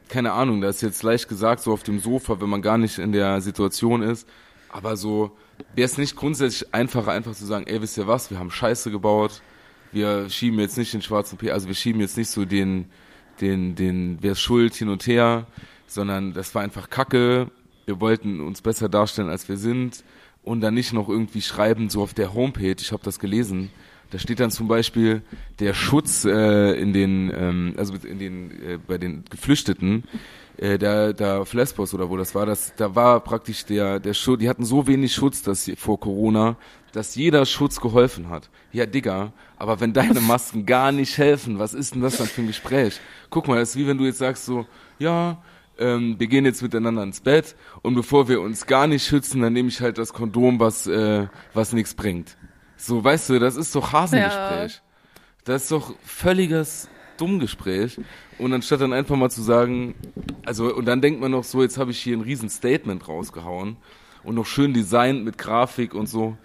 keine 0.09 0.33
Ahnung, 0.33 0.59
das 0.61 0.77
ist 0.77 0.81
jetzt 0.81 1.03
leicht 1.03 1.29
gesagt, 1.29 1.61
so 1.61 1.71
auf 1.71 1.83
dem 1.83 1.99
Sofa, 1.99 2.41
wenn 2.41 2.49
man 2.49 2.61
gar 2.63 2.79
nicht 2.79 2.97
in 2.97 3.11
der 3.11 3.41
Situation 3.41 4.01
ist, 4.01 4.27
aber 4.73 4.97
so, 4.97 5.31
wäre 5.75 5.85
es 5.85 5.97
nicht 5.97 6.15
grundsätzlich 6.15 6.73
einfacher, 6.73 7.11
einfach 7.11 7.33
zu 7.33 7.45
sagen, 7.45 7.65
ey, 7.67 7.81
wisst 7.81 7.97
ihr 7.97 8.07
was, 8.07 8.31
wir 8.31 8.39
haben 8.39 8.51
Scheiße 8.51 8.89
gebaut, 8.91 9.41
wir 9.91 10.29
schieben 10.29 10.59
jetzt 10.59 10.77
nicht 10.77 10.93
den 10.93 11.03
schwarzen 11.03 11.37
P, 11.37 11.51
also 11.51 11.67
wir 11.67 11.75
schieben 11.75 12.01
jetzt 12.01 12.17
nicht 12.17 12.29
so 12.29 12.43
den, 12.43 12.85
den, 13.39 13.75
den, 13.75 14.17
wer 14.21 14.31
ist 14.31 14.41
schuld 14.41 14.73
hin 14.73 14.89
und 14.89 15.05
her, 15.05 15.45
sondern 15.85 16.33
das 16.33 16.55
war 16.55 16.63
einfach 16.63 16.89
Kacke, 16.89 17.51
wir 17.85 18.01
wollten 18.01 18.41
uns 18.41 18.61
besser 18.61 18.89
darstellen, 18.89 19.29
als 19.29 19.47
wir 19.47 19.57
sind. 19.57 20.03
Und 20.41 20.59
dann 20.59 20.73
nicht 20.73 20.91
noch 20.91 21.07
irgendwie 21.07 21.41
schreiben, 21.41 21.89
so 21.89 22.01
auf 22.01 22.13
der 22.13 22.33
Homepage, 22.33 22.75
ich 22.77 22.91
habe 22.91 23.03
das 23.03 23.19
gelesen, 23.19 23.69
da 24.11 24.19
steht 24.19 24.39
dann 24.39 24.51
zum 24.51 24.67
Beispiel 24.67 25.21
der 25.59 25.73
Schutz 25.73 26.25
äh, 26.25 26.73
in 26.73 26.93
den, 26.93 27.31
ähm, 27.35 27.73
also 27.77 27.93
in 27.95 28.19
den, 28.19 28.51
äh, 28.51 28.77
bei 28.85 28.97
den 28.97 29.23
Geflüchteten, 29.29 30.03
äh, 30.57 30.77
da, 30.77 31.13
da 31.13 31.39
auf 31.39 31.53
Lesbos 31.53 31.93
oder 31.93 32.09
wo 32.09 32.17
das 32.17 32.35
war, 32.35 32.45
das, 32.45 32.73
da 32.75 32.95
war 32.95 33.19
praktisch 33.21 33.65
der, 33.65 33.99
der 33.99 34.13
Schutz, 34.13 34.39
die 34.39 34.49
hatten 34.49 34.65
so 34.65 34.87
wenig 34.87 35.13
Schutz 35.13 35.41
dass 35.41 35.69
vor 35.77 35.99
Corona, 35.99 36.57
dass 36.91 37.15
jeder 37.15 37.45
Schutz 37.45 37.79
geholfen 37.79 38.29
hat. 38.29 38.49
Ja, 38.71 38.85
Digga, 38.85 39.33
aber 39.57 39.79
wenn 39.79 39.93
deine 39.93 40.21
Masken 40.21 40.65
gar 40.65 40.91
nicht 40.91 41.17
helfen, 41.17 41.59
was 41.59 41.73
ist 41.73 41.95
denn 41.95 42.01
das 42.01 42.17
dann 42.17 42.27
für 42.27 42.41
ein 42.41 42.47
Gespräch? 42.47 42.99
Guck 43.29 43.47
mal, 43.47 43.59
das 43.59 43.71
ist 43.71 43.75
wie 43.77 43.87
wenn 43.87 43.97
du 43.97 44.05
jetzt 44.05 44.19
sagst 44.19 44.45
so, 44.45 44.65
ja, 44.99 45.41
ähm, 45.79 46.15
wir 46.19 46.27
gehen 46.27 46.45
jetzt 46.45 46.61
miteinander 46.61 47.01
ins 47.01 47.21
Bett 47.21 47.55
und 47.81 47.95
bevor 47.95 48.27
wir 48.27 48.41
uns 48.41 48.67
gar 48.67 48.85
nicht 48.85 49.05
schützen, 49.05 49.41
dann 49.41 49.53
nehme 49.53 49.69
ich 49.69 49.81
halt 49.81 49.97
das 49.97 50.13
Kondom, 50.13 50.59
was, 50.59 50.85
äh, 50.85 51.27
was 51.53 51.73
nichts 51.73 51.95
bringt. 51.95 52.37
So, 52.77 53.03
weißt 53.03 53.29
du, 53.29 53.39
das 53.39 53.55
ist 53.55 53.73
doch 53.75 53.91
Hasengespräch. 53.91 54.73
Ja. 54.73 54.81
Das 55.45 55.63
ist 55.63 55.71
doch 55.71 55.95
völliges 56.03 56.89
Dummgespräch. 57.23 57.99
Und 58.37 58.53
anstatt 58.53 58.81
dann 58.81 58.91
einfach 58.91 59.15
mal 59.15 59.29
zu 59.29 59.41
sagen, 59.41 59.95
also, 60.45 60.75
und 60.75 60.85
dann 60.85 61.01
denkt 61.01 61.21
man 61.21 61.31
noch 61.31 61.45
so, 61.45 61.61
jetzt 61.61 61.77
habe 61.77 61.91
ich 61.91 61.99
hier 61.99 62.17
ein 62.17 62.21
riesen 62.21 62.49
Statement 62.49 63.07
rausgehauen 63.07 63.77
und 64.23 64.35
noch 64.35 64.45
schön 64.45 64.73
designt 64.73 65.23
mit 65.23 65.37
Grafik 65.37 65.93
und 65.93 66.07
so. 66.07 66.35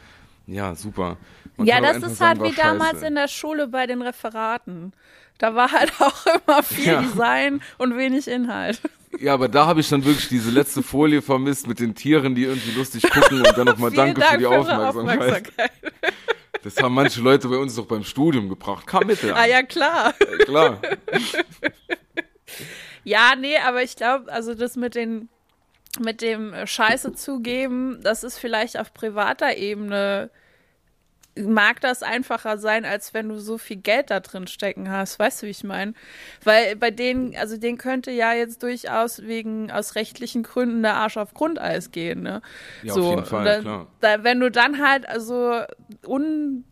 Ja, 0.47 0.75
super. 0.77 1.17
Man 1.57 1.67
ja, 1.67 1.81
das 1.81 2.03
ist 2.03 2.21
halt 2.21 2.41
wie 2.43 2.55
damals 2.55 3.03
in 3.03 3.17
der 3.17 3.27
Schule 3.27 3.67
bei 3.67 3.87
den 3.87 4.03
Referaten. 4.03 4.93
Da 5.39 5.55
war 5.55 5.73
halt 5.73 5.93
auch 5.99 6.27
immer 6.27 6.63
viel 6.63 6.87
ja. 6.87 7.03
Design 7.03 7.61
und 7.79 7.97
wenig 7.97 8.29
Inhalt. 8.29 8.81
Ja, 9.19 9.35
aber 9.35 9.49
da 9.49 9.67
habe 9.67 9.81
ich 9.81 9.89
dann 9.89 10.05
wirklich 10.05 10.29
diese 10.29 10.51
letzte 10.51 10.83
Folie 10.83 11.23
vermisst 11.23 11.67
mit 11.67 11.81
den 11.81 11.95
Tieren, 11.95 12.35
die 12.35 12.45
irgendwie 12.45 12.71
lustig 12.73 13.03
gucken 13.11 13.41
und 13.41 13.59
dann 13.59 13.67
nochmal 13.67 13.91
Danke 13.95 14.21
Dank 14.21 14.33
für 14.33 14.39
die 14.39 14.45
für 14.45 14.51
Aufmerksamkeit. 14.51 15.19
Aufmerksamkeit. 15.19 15.73
Das 16.65 16.77
haben 16.83 16.95
manche 16.95 17.21
Leute 17.21 17.49
bei 17.49 17.57
uns 17.57 17.77
doch 17.77 17.87
beim 17.87 18.05
Studium 18.05 18.49
gebracht. 18.49 18.87
Kam 18.87 19.07
mit 19.07 19.23
Ah 19.25 19.47
ja, 19.47 19.63
klar. 19.63 20.15
Ja, 20.21 20.45
klar. 20.45 20.83
ja, 23.05 23.35
nee, 23.39 23.57
aber 23.59 23.83
ich 23.83 23.97
glaube, 23.97 24.33
also 24.33 24.55
das 24.55 24.77
mit 24.77 24.95
den 24.95 25.29
mit 26.01 26.21
dem 26.21 26.55
Scheiße 26.67 27.15
zugeben, 27.15 28.01
das 28.03 28.23
ist 28.23 28.39
vielleicht 28.39 28.79
auf 28.79 28.95
privater 28.95 29.57
Ebene 29.57 30.31
mag 31.47 31.81
das 31.81 32.03
einfacher 32.03 32.59
sein, 32.59 32.85
als 32.85 33.15
wenn 33.15 33.29
du 33.29 33.39
so 33.39 33.59
viel 33.59 33.77
Geld 33.77 34.11
da 34.11 34.21
drin 34.21 34.47
stecken 34.47 34.91
hast. 34.91 35.19
Weißt 35.19 35.43
du, 35.43 35.47
wie 35.47 35.51
ich 35.51 35.65
meine? 35.65 35.95
Weil 36.45 36.77
bei 36.77 36.91
denen, 36.91 37.37
also 37.37 37.57
denen 37.57 37.79
könnte 37.79 38.11
ja 38.11 38.33
jetzt 38.33 38.63
durchaus 38.63 39.23
wegen 39.23 39.71
aus 39.71 39.95
rechtlichen 39.95 40.43
Gründen 40.43 40.83
der 40.83 40.95
Arsch 40.95 41.17
auf 41.17 41.35
Grundeis 41.35 41.91
gehen, 41.91 42.23
ne? 42.23 42.43
Ja, 42.83 42.95
so, 42.95 43.03
auf 43.03 43.11
jeden 43.11 43.25
Fall, 43.25 43.45
da, 43.45 43.61
klar. 43.61 43.87
Da, 44.01 44.25
wenn 44.25 44.41
du 44.41 44.51
dann 44.51 44.85
halt 44.85 45.09
also 45.09 45.63
un 46.07 46.65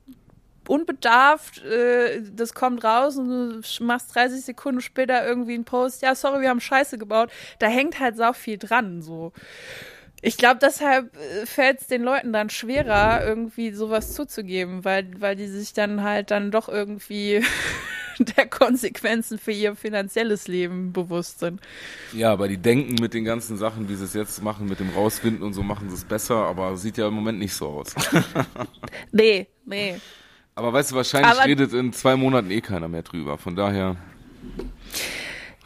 unbedarft, 0.68 1.64
äh, 1.64 2.22
das 2.22 2.55
kommt 2.55 2.83
raus 2.85 3.16
und 3.16 3.29
du 3.29 3.85
machst 3.85 4.14
30 4.14 4.44
Sekunden 4.44 4.81
später 4.81 5.26
irgendwie 5.26 5.55
einen 5.55 5.64
Post, 5.64 6.02
ja, 6.02 6.14
sorry, 6.14 6.42
wir 6.42 6.48
haben 6.48 6.61
Scheiße 6.61 6.98
gebaut, 6.98 7.31
da 7.59 7.68
hängt 7.68 8.00
halt 8.00 8.16
sau 8.16 8.33
viel 8.33 8.59
dran, 8.59 9.02
so. 9.02 9.33
Ich 10.27 10.39
glaube, 10.39 10.59
deshalb 10.61 11.17
äh, 11.17 11.47
fällt 11.47 11.83
es 11.83 11.87
den 11.87 12.03
Leuten 12.03 12.33
dann 12.33 12.51
schwerer, 12.51 13.25
irgendwie 13.25 13.71
sowas 13.71 14.12
zuzugeben, 14.12 14.85
weil, 14.85 15.09
weil 15.21 15.37
die 15.37 15.47
sich 15.47 15.73
dann 15.73 16.03
halt 16.03 16.33
dann 16.33 16.51
doch 16.51 16.69
irgendwie 16.69 17.45
der 18.19 18.49
Konsequenzen 18.49 19.39
für 19.39 19.53
ihr 19.53 19.77
finanzielles 19.77 20.49
Leben 20.49 20.93
bewusst 20.93 21.39
sind. 21.39 21.61
Ja, 22.12 22.33
aber 22.33 22.49
die 22.49 22.57
denken 22.57 22.97
mit 23.01 23.14
den 23.14 23.24
ganzen 23.24 23.57
Sachen, 23.57 23.89
wie 23.89 23.95
sie 23.95 24.05
es 24.05 24.14
jetzt 24.14 24.43
machen, 24.43 24.66
mit 24.66 24.81
dem 24.81 24.91
Rausfinden 24.91 25.45
und 25.45 25.53
so, 25.53 25.62
machen 25.62 25.91
sie 25.91 25.95
es 25.95 26.05
besser, 26.05 26.39
aber 26.39 26.77
sieht 26.77 26.99
ja 26.99 27.07
im 27.07 27.14
Moment 27.14 27.39
nicht 27.39 27.55
so 27.55 27.68
aus. 27.68 27.95
nee, 29.12 29.47
nee. 29.64 29.95
Aber 30.57 30.72
weißt 30.72 30.91
du, 30.91 30.97
wahrscheinlich 30.97 31.31
aber 31.31 31.45
redet 31.45 31.72
in 31.72 31.93
zwei 31.93 32.16
Monaten 32.16 32.51
eh 32.51 32.62
keiner 32.62 32.89
mehr 32.89 33.03
drüber, 33.03 33.39
von 33.39 33.55
daher. 33.55 33.95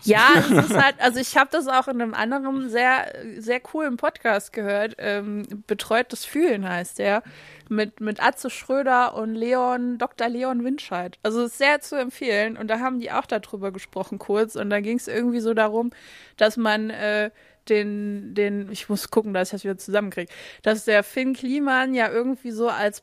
Ja, 0.04 0.32
es 0.38 0.50
ist 0.50 0.76
halt, 0.76 0.96
also 0.98 1.20
ich 1.20 1.36
habe 1.36 1.50
das 1.52 1.66
auch 1.68 1.88
in 1.88 2.00
einem 2.00 2.14
anderen 2.14 2.68
sehr, 2.68 3.12
sehr 3.38 3.60
coolen 3.60 3.96
Podcast 3.96 4.52
gehört. 4.52 4.96
Ähm, 4.98 5.46
Betreutes 5.66 6.24
Fühlen 6.24 6.68
heißt 6.68 6.98
der. 6.98 7.22
Mit, 7.68 8.00
mit 8.00 8.20
Atze 8.20 8.50
Schröder 8.50 9.14
und 9.14 9.36
Leon, 9.36 9.96
Dr. 9.98 10.28
Leon 10.28 10.64
Winscheid. 10.64 11.18
Also 11.22 11.44
ist 11.44 11.58
sehr 11.58 11.80
zu 11.80 11.96
empfehlen. 11.96 12.56
Und 12.56 12.68
da 12.68 12.80
haben 12.80 12.98
die 12.98 13.12
auch 13.12 13.26
darüber 13.26 13.70
gesprochen 13.70 14.18
kurz. 14.18 14.56
Und 14.56 14.70
da 14.70 14.80
ging 14.80 14.96
es 14.96 15.06
irgendwie 15.06 15.40
so 15.40 15.54
darum, 15.54 15.90
dass 16.36 16.56
man 16.56 16.90
äh, 16.90 17.30
den, 17.68 18.34
den, 18.34 18.70
ich 18.72 18.88
muss 18.88 19.10
gucken, 19.10 19.32
dass 19.32 19.48
ich 19.48 19.52
das 19.52 19.64
wieder 19.64 19.78
zusammenkriege, 19.78 20.32
dass 20.62 20.84
der 20.84 21.02
Finn 21.02 21.34
Kliman 21.34 21.94
ja 21.94 22.10
irgendwie 22.10 22.50
so 22.50 22.68
als 22.68 23.02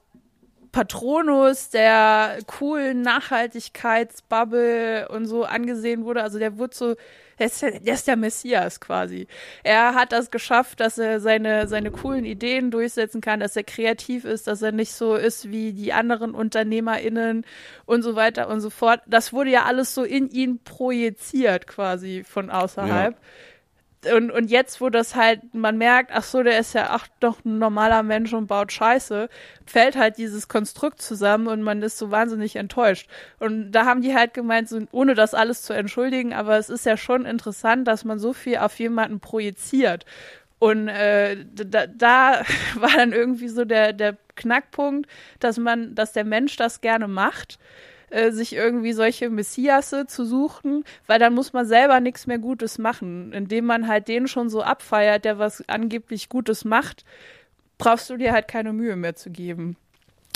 Patronus 0.72 1.70
der 1.70 2.39
coolen 2.47 3.01
Nachhaltigkeitsbubble 3.01 5.09
und 5.09 5.26
so 5.26 5.43
angesehen 5.43 6.05
wurde. 6.05 6.24
Also 6.24 6.39
der 6.39 6.57
wurde 6.57 6.76
so, 6.76 6.95
der 7.39 7.47
ist, 7.47 7.61
der, 7.61 7.86
ist 7.86 8.07
der 8.07 8.15
Messias 8.15 8.80
quasi. 8.80 9.28
Er 9.63 9.95
hat 9.95 10.11
das 10.11 10.32
geschafft, 10.32 10.80
dass 10.80 10.97
er 10.97 11.20
seine, 11.20 11.68
seine 11.68 11.91
coolen 11.91 12.26
Ideen 12.26 12.72
durchsetzen 12.72 13.22
kann, 13.22 13.39
dass 13.39 13.55
er 13.55 13.63
kreativ 13.63 14.26
ist, 14.26 14.47
dass 14.47 14.61
er 14.61 14.72
nicht 14.72 14.93
so 14.93 15.15
ist 15.15 15.51
wie 15.51 15.74
die 15.74 15.93
anderen 15.93 16.34
UnternehmerInnen 16.34 17.45
und 17.86 18.01
so 18.01 18.15
weiter 18.15 18.49
und 18.49 18.61
so 18.61 18.70
fort. 18.70 19.01
Das 19.07 19.34
wurde 19.34 19.51
ja 19.51 19.65
alles 19.65 19.93
so 19.93 20.03
in 20.03 20.30
ihn 20.30 20.59
projiziert 20.63 21.68
quasi 21.68 22.24
von 22.24 22.49
außerhalb. 22.49 23.13
Ja 23.13 23.22
und, 24.06 24.32
und 24.32 24.52
jetzt, 24.52 24.80
wo 24.80 24.89
das 24.89 25.16
halt, 25.16 25.54
man 25.54 25.78
merkt, 25.78 26.12
ach 26.14 26.24
so, 26.24 26.43
der 26.43 26.60
ist 26.60 26.74
ja 26.74 26.89
ach 26.91 27.08
doch 27.20 27.43
ein 27.43 27.58
normaler 27.58 28.04
Mensch 28.04 28.34
und 28.34 28.48
baut 28.48 28.72
Scheiße, 28.72 29.28
fällt 29.66 29.95
halt 29.95 30.18
dieses 30.18 30.48
Konstrukt 30.48 31.02
zusammen 31.02 31.48
und 31.48 31.64
man 31.64 31.82
ist 31.82 31.98
so 31.98 32.12
wahnsinnig 32.12 32.56
enttäuscht. 32.56 33.10
Und 33.39 33.72
da 33.72 33.86
haben 33.86 34.02
die 34.02 34.16
halt 34.16 34.34
gemeint, 34.34 34.70
so, 34.70 34.80
ohne 34.91 35.16
das 35.16 35.34
alles 35.34 35.64
zu 35.64 35.74
entschuldigen, 35.74 36.34
aber 36.34 36.58
es 36.58 36.70
ist 36.70 36.86
ja 36.86 36.95
schon 36.95 37.26
interessant, 37.26 37.88
dass 37.88 38.06
man 38.06 38.20
so 38.20 38.34
viel 38.34 38.58
auf 38.58 38.78
jemanden 38.80 39.20
projiziert. 39.20 40.06
Und 40.60 40.88
äh, 40.88 41.45
da, 41.54 41.88
da 41.88 42.43
war 42.76 42.91
dann 42.95 43.14
irgendwie 43.14 43.50
so 43.50 43.66
der, 43.66 43.93
der 43.93 44.18
Knackpunkt, 44.36 45.10
dass 45.39 45.58
man, 45.58 45.95
dass 45.95 46.14
der 46.14 46.24
Mensch 46.24 46.56
das 46.56 46.82
gerne 46.82 47.08
macht 47.08 47.58
äh, 48.10 48.32
sich 48.32 48.53
irgendwie 48.53 48.93
solche 48.93 49.30
Messiasse 49.30 50.08
zu 50.08 50.26
suchen, 50.26 50.84
weil 51.08 51.20
dann 51.20 51.34
muss 51.34 51.53
man 51.53 51.66
selber 51.66 51.99
nichts 51.99 52.28
mehr 52.28 52.39
Gutes 52.39 52.78
machen. 52.78 53.34
Indem 53.34 53.66
man 53.66 53.88
halt 53.88 54.08
den 54.08 54.28
schon 54.28 54.49
so 54.49 54.62
abfeiert, 54.62 55.26
der 55.26 55.39
was 55.39 55.68
angeblich 55.68 56.30
Gutes 56.30 56.66
macht, 56.66 57.03
brauchst 57.78 58.10
du 58.10 58.18
dir 58.18 58.32
halt 58.32 58.47
keine 58.47 58.74
Mühe 58.74 58.95
mehr 58.95 59.16
zu 59.16 59.30
geben. 59.30 59.76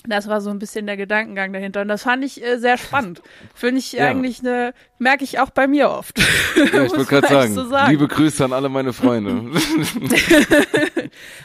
Das 0.06 0.28
war 0.28 0.42
so 0.42 0.50
ein 0.50 0.60
bisschen 0.60 0.88
der 0.88 0.98
Gedankengang 0.98 1.54
dahinter. 1.54 1.82
Und 1.82 1.88
das 1.88 2.04
fand 2.04 2.26
ich 2.26 2.44
äh, 2.44 2.58
sehr 2.58 2.78
spannend. 2.78 3.22
Finde 3.54 3.80
ich 3.80 3.92
ja. 3.92 4.08
eigentlich 4.08 4.40
eine, 4.40 4.74
merke 5.02 5.24
ich 5.24 5.40
auch 5.40 5.50
bei 5.50 5.68
mir 5.68 5.90
oft. 5.90 6.20
Ja, 6.56 6.64
ich 6.64 6.74
wollte 6.92 7.06
gerade 7.06 7.28
sagen, 7.28 7.54
so 7.56 7.66
sagen, 7.66 7.90
liebe 7.90 8.08
Grüße 8.08 8.46
an 8.46 8.54
alle 8.54 8.70
meine 8.70 8.94
Freunde. 8.94 9.52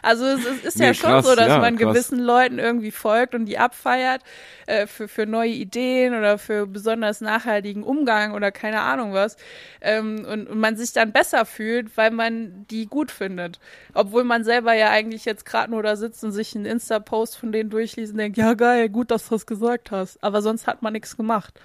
also 0.03 0.27
es, 0.27 0.45
es 0.45 0.65
ist 0.65 0.79
nee, 0.79 0.87
ja 0.87 0.95
schon 0.95 1.11
krass, 1.11 1.27
so, 1.27 1.35
dass 1.35 1.49
ja, 1.49 1.59
man 1.59 1.77
krass. 1.77 1.95
gewissen 1.95 2.19
Leuten 2.19 2.59
irgendwie 2.59 2.91
folgt 2.91 3.35
und 3.35 3.47
die 3.47 3.59
abfeiert 3.59 4.21
äh, 4.67 4.87
für, 4.87 5.09
für 5.09 5.25
neue 5.25 5.53
Ideen 5.53 6.15
oder 6.15 6.37
für 6.37 6.67
besonders 6.67 7.23
nachhaltigen 7.23 7.83
Umgang 7.83 8.35
oder 8.35 8.53
keine 8.53 8.83
Ahnung 8.83 9.15
was. 9.15 9.39
Ähm, 9.81 10.27
und, 10.31 10.49
und 10.49 10.61
man 10.61 10.77
sich 10.77 10.93
dann 10.93 11.13
besser 11.13 11.47
fühlt, 11.47 11.97
weil 11.97 12.11
man 12.11 12.67
die 12.71 12.87
gut 12.87 13.11
findet. 13.11 13.59
Obwohl 13.95 14.25
man 14.25 14.45
selber 14.45 14.75
ja 14.75 14.91
eigentlich 14.91 15.25
jetzt 15.25 15.47
gerade 15.47 15.71
nur 15.71 15.83
da 15.83 15.97
sitzt 15.97 16.23
und 16.23 16.33
sich 16.33 16.55
einen 16.55 16.67
Insta-Post 16.67 17.39
von 17.39 17.53
denen 17.53 17.71
durchliest 17.71 18.13
und 18.13 18.19
denkt, 18.19 18.37
ja 18.37 18.53
geil, 18.53 18.91
gut, 18.91 19.11
dass 19.11 19.29
du 19.29 19.35
das 19.35 19.47
gesagt 19.47 19.91
hast. 19.91 20.23
Aber 20.23 20.43
sonst 20.43 20.67
hat 20.67 20.83
man 20.83 20.93
nichts 20.93 21.17
gemacht. 21.17 21.59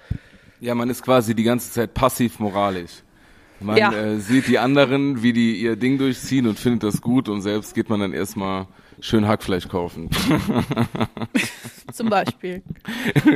Ja, 0.62 0.76
man 0.76 0.88
ist 0.90 1.02
quasi 1.02 1.34
die 1.34 1.42
ganze 1.42 1.72
Zeit 1.72 1.92
passiv 1.92 2.38
moralisch. 2.38 3.02
Man 3.58 3.76
ja. 3.76 3.92
äh, 3.92 4.20
sieht 4.20 4.46
die 4.46 4.60
anderen, 4.60 5.20
wie 5.20 5.32
die 5.32 5.56
ihr 5.56 5.74
Ding 5.74 5.98
durchziehen 5.98 6.46
und 6.46 6.56
findet 6.56 6.84
das 6.84 7.02
gut 7.02 7.28
und 7.28 7.42
selbst 7.42 7.74
geht 7.74 7.90
man 7.90 7.98
dann 7.98 8.12
erstmal 8.12 8.68
schön 9.00 9.26
Hackfleisch 9.26 9.66
kaufen. 9.66 10.08
Zum 11.92 12.08
Beispiel. 12.08 12.62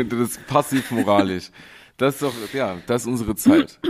das 0.09 0.20
ist 0.20 0.47
passiv 0.47 0.93
moralisch. 0.93 1.51
Das 1.97 2.14
ist 2.14 2.22
doch, 2.22 2.33
ja, 2.53 2.77
das 2.87 3.03
ist 3.03 3.09
unsere 3.09 3.35
Zeit. 3.35 3.79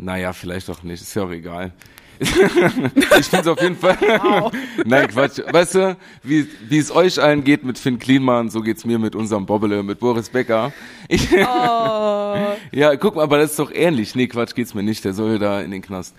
Naja, 0.00 0.32
vielleicht 0.32 0.70
auch 0.70 0.84
nicht, 0.84 1.02
ist 1.02 1.12
ja 1.16 1.24
auch 1.24 1.30
egal. 1.32 1.72
ich 2.20 3.26
finde 3.26 3.40
es 3.40 3.46
auf 3.46 3.60
jeden 3.60 3.76
Fall. 3.76 3.96
Wow. 4.00 4.52
Nein, 4.84 5.08
Quatsch. 5.08 5.40
Weißt 5.50 5.74
du, 5.76 5.96
wie, 6.22 6.46
wie 6.68 6.78
es 6.78 6.90
euch 6.90 7.22
allen 7.22 7.44
geht 7.44 7.64
mit 7.64 7.78
Finn 7.78 7.98
Kliman, 7.98 8.50
so 8.50 8.60
geht's 8.60 8.84
mir 8.84 8.98
mit 8.98 9.14
unserem 9.14 9.46
Bobbele, 9.46 9.82
mit 9.82 10.00
Boris 10.00 10.28
Becker. 10.28 10.72
Ich, 11.08 11.28
oh. 11.32 11.36
ja, 12.72 12.96
guck 12.96 13.16
mal, 13.16 13.22
aber 13.22 13.38
das 13.38 13.50
ist 13.50 13.58
doch 13.58 13.72
ähnlich. 13.72 14.14
Nee, 14.14 14.26
Quatsch, 14.26 14.54
geht's 14.54 14.74
mir 14.74 14.82
nicht. 14.82 15.04
Der 15.04 15.12
soll 15.14 15.38
da 15.38 15.60
in 15.60 15.70
den 15.70 15.82
Knast. 15.82 16.14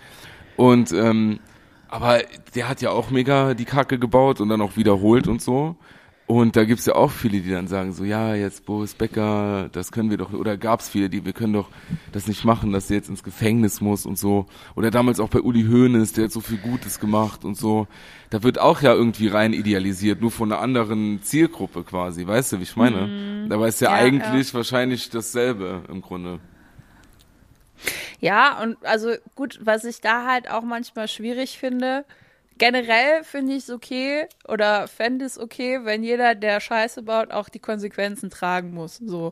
Und 0.56 0.92
ähm, 0.92 1.40
aber 1.90 2.20
der 2.54 2.70
hat 2.70 2.82
ja 2.82 2.92
auch 2.92 3.10
mega 3.10 3.54
die 3.54 3.66
Kacke 3.66 3.98
gebaut 3.98 4.40
und 4.42 4.50
dann 4.50 4.62
auch 4.62 4.78
wiederholt 4.78 5.28
und 5.28 5.42
so. 5.42 5.76
Und 6.30 6.56
da 6.56 6.64
gibt's 6.64 6.86
ja 6.86 6.94
auch 6.94 7.10
viele, 7.10 7.42
die 7.42 7.50
dann 7.50 7.68
sagen 7.68 7.92
so, 7.92 8.04
ja, 8.04 8.36
jetzt 8.36 8.68
Boris 8.68 8.94
Becker, 8.94 9.68
das 9.72 9.92
können 9.92 10.12
wir 10.12 10.18
doch, 10.18 10.32
oder 10.32 10.58
gab's 10.58 10.88
viele, 10.88 11.10
die, 11.10 11.26
wir 11.26 11.34
können 11.34 11.54
doch 11.54 11.70
das 12.12 12.28
nicht 12.28 12.46
machen, 12.46 12.72
dass 12.72 12.86
der 12.86 12.98
jetzt 12.98 13.10
ins 13.10 13.24
Gefängnis 13.24 13.82
muss 13.82 14.06
und 14.06 14.16
so. 14.16 14.46
Oder 14.76 14.92
damals 14.92 15.20
auch 15.20 15.30
bei 15.30 15.40
Uli 15.42 15.64
Hoeneß, 15.64 16.14
der 16.14 16.26
hat 16.26 16.32
so 16.32 16.40
viel 16.40 16.60
Gutes 16.60 17.00
gemacht 17.00 17.44
und 17.46 17.58
so. 17.58 17.88
Da 18.30 18.44
wird 18.44 18.60
auch 18.60 18.84
ja 18.84 18.94
irgendwie 18.94 19.28
rein 19.28 19.54
idealisiert, 19.54 20.22
nur 20.22 20.30
von 20.30 20.52
einer 20.52 20.62
anderen 20.62 21.24
Zielgruppe 21.24 21.84
quasi, 21.84 22.28
weißt 22.28 22.54
du, 22.54 22.60
wie 22.60 22.64
ich 22.64 22.76
meine? 22.76 23.08
Mhm. 23.08 23.50
Dabei 23.50 23.70
ist 23.70 23.82
ja, 23.82 23.90
ja 23.90 23.96
eigentlich 23.98 24.50
ja. 24.50 24.54
wahrscheinlich 24.54 25.10
dasselbe 25.10 25.82
im 25.90 26.04
Grunde. 26.04 26.40
Ja, 28.20 28.62
und 28.62 28.78
also 28.86 29.14
gut, 29.34 29.60
was 29.64 29.84
ich 29.84 30.00
da 30.00 30.28
halt 30.28 30.52
auch 30.52 30.62
manchmal 30.62 31.08
schwierig 31.08 31.58
finde, 31.58 32.06
generell 32.60 33.24
finde 33.24 33.54
ich 33.54 33.64
es 33.64 33.70
okay 33.72 34.28
oder 34.48 34.88
fände 34.88 35.26
es 35.26 35.40
okay, 35.40 35.80
wenn 35.84 36.04
jeder, 36.04 36.36
der 36.36 36.60
Scheiße 36.60 37.02
baut, 37.02 37.32
auch 37.32 37.50
die 37.50 37.60
Konsequenzen 37.60 38.30
tragen 38.30 38.72
muss. 38.72 38.98
So. 38.98 39.32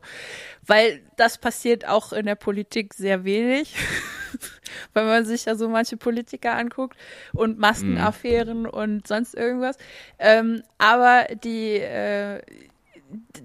Weil 0.66 1.02
das 1.16 1.38
passiert 1.38 1.86
auch 1.86 2.12
in 2.12 2.26
der 2.26 2.34
Politik 2.34 2.94
sehr 2.94 3.24
wenig. 3.24 3.76
wenn 4.94 5.06
man 5.06 5.24
sich 5.24 5.44
ja 5.44 5.54
so 5.54 5.68
manche 5.68 5.96
Politiker 5.96 6.54
anguckt 6.54 6.96
und 7.32 7.58
Maskenaffären 7.58 8.62
mhm. 8.62 8.70
und 8.70 9.06
sonst 9.06 9.34
irgendwas. 9.34 9.76
Ähm, 10.18 10.62
aber 10.78 11.26
die 11.42 11.76
äh, 11.76 12.42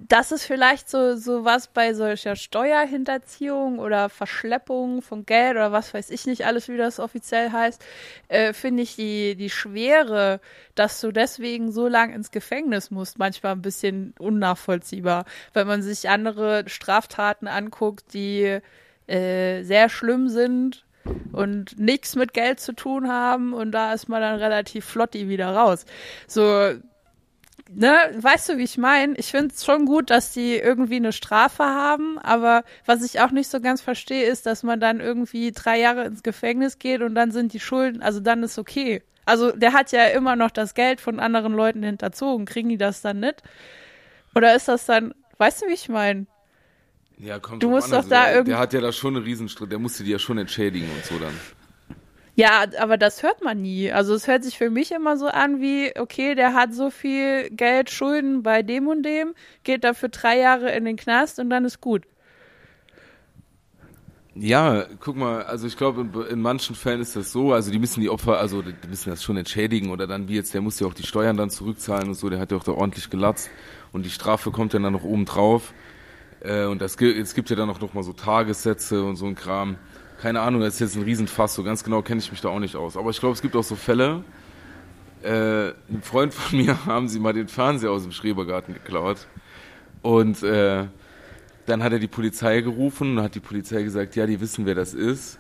das 0.10 0.32
ist 0.32 0.46
vielleicht 0.46 0.90
so, 0.90 1.16
so 1.16 1.46
was 1.46 1.68
bei 1.68 1.94
solcher 1.94 2.36
Steuerhinterziehung 2.36 3.80
oder 3.80 4.10
Verschleppung 4.10 5.02
von 5.02 5.26
Geld 5.26 5.56
oder 5.56 5.72
was 5.72 5.94
weiß 5.94 6.10
ich 6.10 6.26
nicht 6.26 6.46
alles, 6.46 6.68
wie 6.68 6.78
das 6.78 7.00
offiziell 7.00 7.52
heißt, 7.52 7.84
äh, 8.28 8.54
finde 8.54 8.84
ich 8.84 8.96
die, 8.96 9.36
die 9.36 9.50
Schwere, 9.50 10.42
dass 10.76 11.00
du 11.00 11.12
deswegen 11.12 11.72
so 11.72 11.88
lang 11.88 12.12
ins 12.14 12.32
Gefängnis 12.32 12.92
musst, 12.92 13.20
manchmal 13.20 13.54
ein 13.54 13.62
bisschen 13.62 14.14
unnachvollziehbar. 14.20 15.26
Wenn 15.54 15.68
man 15.68 15.82
sich 15.82 16.10
andere 16.10 16.64
Straftaten 16.68 17.48
anguckt, 17.48 18.14
die 18.14 18.60
äh, 19.08 19.64
sehr 19.64 19.90
schlimm 19.90 20.28
sind 20.28 20.86
und 21.32 21.80
nichts 21.80 22.16
mit 22.16 22.34
Geld 22.34 22.60
zu 22.60 22.74
tun 22.74 23.10
haben 23.10 23.54
und 23.54 23.72
da 23.72 23.94
ist 23.94 24.10
man 24.10 24.22
dann 24.22 24.40
relativ 24.40 24.86
flotti 24.86 25.30
wieder 25.30 25.56
raus. 25.56 25.86
So, 26.28 26.74
ne, 27.70 27.96
weißt 28.18 28.50
du, 28.50 28.58
wie 28.58 28.64
ich 28.64 28.78
meine? 28.78 29.16
Ich 29.18 29.32
finde 29.32 29.54
es 29.54 29.66
schon 29.66 29.86
gut, 29.86 30.10
dass 30.10 30.34
die 30.34 30.56
irgendwie 30.56 30.98
eine 30.98 31.14
Strafe 31.14 31.64
haben, 31.64 32.18
aber 32.20 32.64
was 32.86 33.04
ich 33.04 33.20
auch 33.22 33.32
nicht 33.32 33.50
so 33.50 33.60
ganz 33.62 33.82
verstehe, 33.82 34.26
ist, 34.26 34.46
dass 34.46 34.64
man 34.64 34.80
dann 34.80 35.00
irgendwie 35.00 35.52
drei 35.52 35.80
Jahre 35.80 36.06
ins 36.06 36.24
Gefängnis 36.24 36.80
geht 36.80 37.02
und 37.02 37.16
dann 37.16 37.32
sind 37.32 37.54
die 37.54 37.60
Schulden, 37.60 38.02
also 38.02 38.20
dann 38.20 38.44
ist 38.44 38.58
okay. 38.60 39.02
Also 39.26 39.52
der 39.52 39.74
hat 39.74 39.92
ja 39.92 40.06
immer 40.08 40.36
noch 40.36 40.52
das 40.52 40.74
Geld 40.74 41.00
von 41.00 41.20
anderen 41.20 41.54
Leuten 41.54 41.82
hinterzogen. 41.82 42.46
Kriegen 42.46 42.70
die 42.70 42.78
das 42.78 43.02
dann 43.02 43.22
nicht? 43.22 43.42
Oder 44.36 44.56
ist 44.56 44.68
das 44.68 44.86
dann, 44.86 45.14
weißt 45.38 45.62
du, 45.62 45.68
wie 45.68 45.74
ich 45.74 45.90
meine? 45.90 46.26
Ja, 47.18 47.40
kommt 47.40 47.64
du 47.64 47.70
musst 47.70 47.92
doch 47.92 47.98
also 47.98 48.10
da 48.10 48.32
irgendwie. 48.32 48.52
Der 48.52 48.60
hat 48.60 48.74
ja 48.74 48.82
da 48.82 48.92
schon 48.92 49.16
eine 49.16 49.26
Riesenstritt, 49.26 49.72
der 49.72 49.80
musste 49.80 50.04
die 50.04 50.12
ja 50.12 50.20
schon 50.20 50.38
entschädigen 50.38 50.90
und 50.94 51.06
so 51.06 51.18
dann. 51.20 51.34
Ja, 52.36 52.66
aber 52.80 52.98
das 52.98 53.22
hört 53.22 53.44
man 53.44 53.62
nie. 53.62 53.92
Also 53.92 54.16
es 54.16 54.28
hört 54.28 54.44
sich 54.44 54.58
für 54.58 54.72
mich 54.72 54.92
immer 54.92 55.18
so 55.18 55.28
an 55.28 55.62
wie, 55.62 55.94
okay, 56.00 56.34
der 56.34 56.54
hat 56.54 56.74
so 56.74 56.90
viel 56.90 57.50
Geld, 57.52 57.92
Schulden 57.92 58.42
bei 58.42 58.64
dem 58.64 58.88
und 58.88 59.04
dem, 59.04 59.36
geht 59.64 59.84
dafür 59.84 60.10
drei 60.10 60.40
Jahre 60.40 60.72
in 60.72 60.86
den 60.86 60.96
Knast 60.96 61.38
und 61.40 61.52
dann 61.52 61.64
ist 61.64 61.80
gut. 61.80 62.04
Ja, 64.36 64.88
guck 65.00 65.16
mal, 65.16 65.44
also 65.44 65.68
ich 65.68 65.78
glaube, 65.78 66.02
in, 66.02 66.22
in, 66.32 66.42
manchen 66.42 66.76
Fällen 66.76 67.02
ist 67.02 67.16
das 67.16 67.32
so, 67.32 67.54
also 67.54 67.70
die 67.70 67.78
müssen 67.78 68.02
die 68.02 68.10
Opfer, 68.10 68.40
also 68.40 68.64
die 68.64 68.74
müssen 68.90 69.12
das 69.12 69.22
schon 69.22 69.38
entschädigen 69.38 69.92
oder 69.92 70.08
dann 70.08 70.28
wie 70.28 70.34
jetzt, 70.34 70.56
der 70.56 70.62
muss 70.62 70.80
ja 70.80 70.88
auch 70.88 70.96
die 70.96 71.06
Steuern 71.06 71.38
dann 71.38 71.52
zurückzahlen 71.52 72.08
und 72.08 72.16
so, 72.16 72.32
der 72.32 72.40
hat 72.40 72.52
ja 72.52 72.58
auch 72.58 72.64
da 72.64 72.72
ordentlich 72.72 73.12
gelatzt 73.12 73.52
und 73.92 74.08
die 74.08 74.10
Strafe 74.10 74.50
kommt 74.50 74.74
dann, 74.74 74.82
dann 74.82 74.94
noch 74.94 75.04
oben 75.04 75.26
drauf. 75.26 75.72
Äh, 76.40 76.66
und 76.66 76.82
das, 76.82 76.96
es 76.96 77.36
gibt 77.36 77.52
ja 77.52 77.56
dann 77.56 77.70
auch 77.70 77.80
noch 77.80 77.94
mal 77.94 78.02
so 78.02 78.12
Tagessätze 78.12 79.04
und 79.04 79.18
so 79.18 79.28
ein 79.28 79.36
Kram 79.36 79.78
keine 80.24 80.40
Ahnung, 80.40 80.62
das 80.62 80.76
ist 80.76 80.80
jetzt 80.80 80.96
ein 80.96 81.04
Riesenfass, 81.04 81.54
so 81.54 81.64
ganz 81.64 81.84
genau 81.84 82.02
kenne 82.02 82.22
ich 82.22 82.32
mich 82.32 82.40
da 82.40 82.48
auch 82.48 82.62
nicht 82.62 82.78
aus. 82.78 82.96
Aber 82.96 83.10
ich 83.10 83.20
glaube, 83.20 83.34
es 83.34 83.42
gibt 83.42 83.58
auch 83.58 83.64
so 83.64 83.76
Fälle, 83.76 84.24
äh, 85.22 85.72
ein 85.90 86.02
Freund 86.02 86.34
von 86.34 86.60
mir 86.64 86.86
haben 86.86 87.10
sie 87.10 87.20
mal 87.20 87.34
den 87.34 87.50
Fernseher 87.50 87.92
aus 87.92 88.04
dem 88.04 88.14
Schrebergarten 88.14 88.74
geklaut 88.74 89.28
und 90.02 90.42
äh, 90.42 90.86
dann 91.66 91.84
hat 91.84 91.92
er 91.92 92.00
die 92.00 92.08
Polizei 92.08 92.62
gerufen 92.62 93.18
und 93.18 93.24
hat 93.24 93.36
die 93.36 93.42
Polizei 93.42 93.84
gesagt, 93.84 94.16
ja, 94.16 94.26
die 94.26 94.40
wissen, 94.40 94.66
wer 94.66 94.76
das 94.76 94.94
ist. 94.94 95.40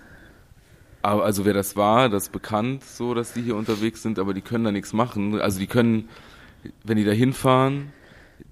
aber 1.02 1.24
also 1.24 1.46
wer 1.46 1.54
das 1.54 1.78
war, 1.78 2.10
das 2.10 2.24
ist 2.24 2.34
bekannt, 2.34 2.84
so 2.84 3.14
dass 3.14 3.32
die 3.32 3.42
hier 3.42 3.56
unterwegs 3.56 4.04
sind, 4.04 4.20
aber 4.20 4.34
die 4.34 4.42
können 4.42 4.66
da 4.66 4.72
nichts 4.74 4.92
machen. 4.92 5.40
Also 5.40 5.60
die 5.60 5.68
können, 5.68 6.10
wenn 6.84 6.98
die 6.98 7.06
da 7.06 7.14
hinfahren, 7.14 7.94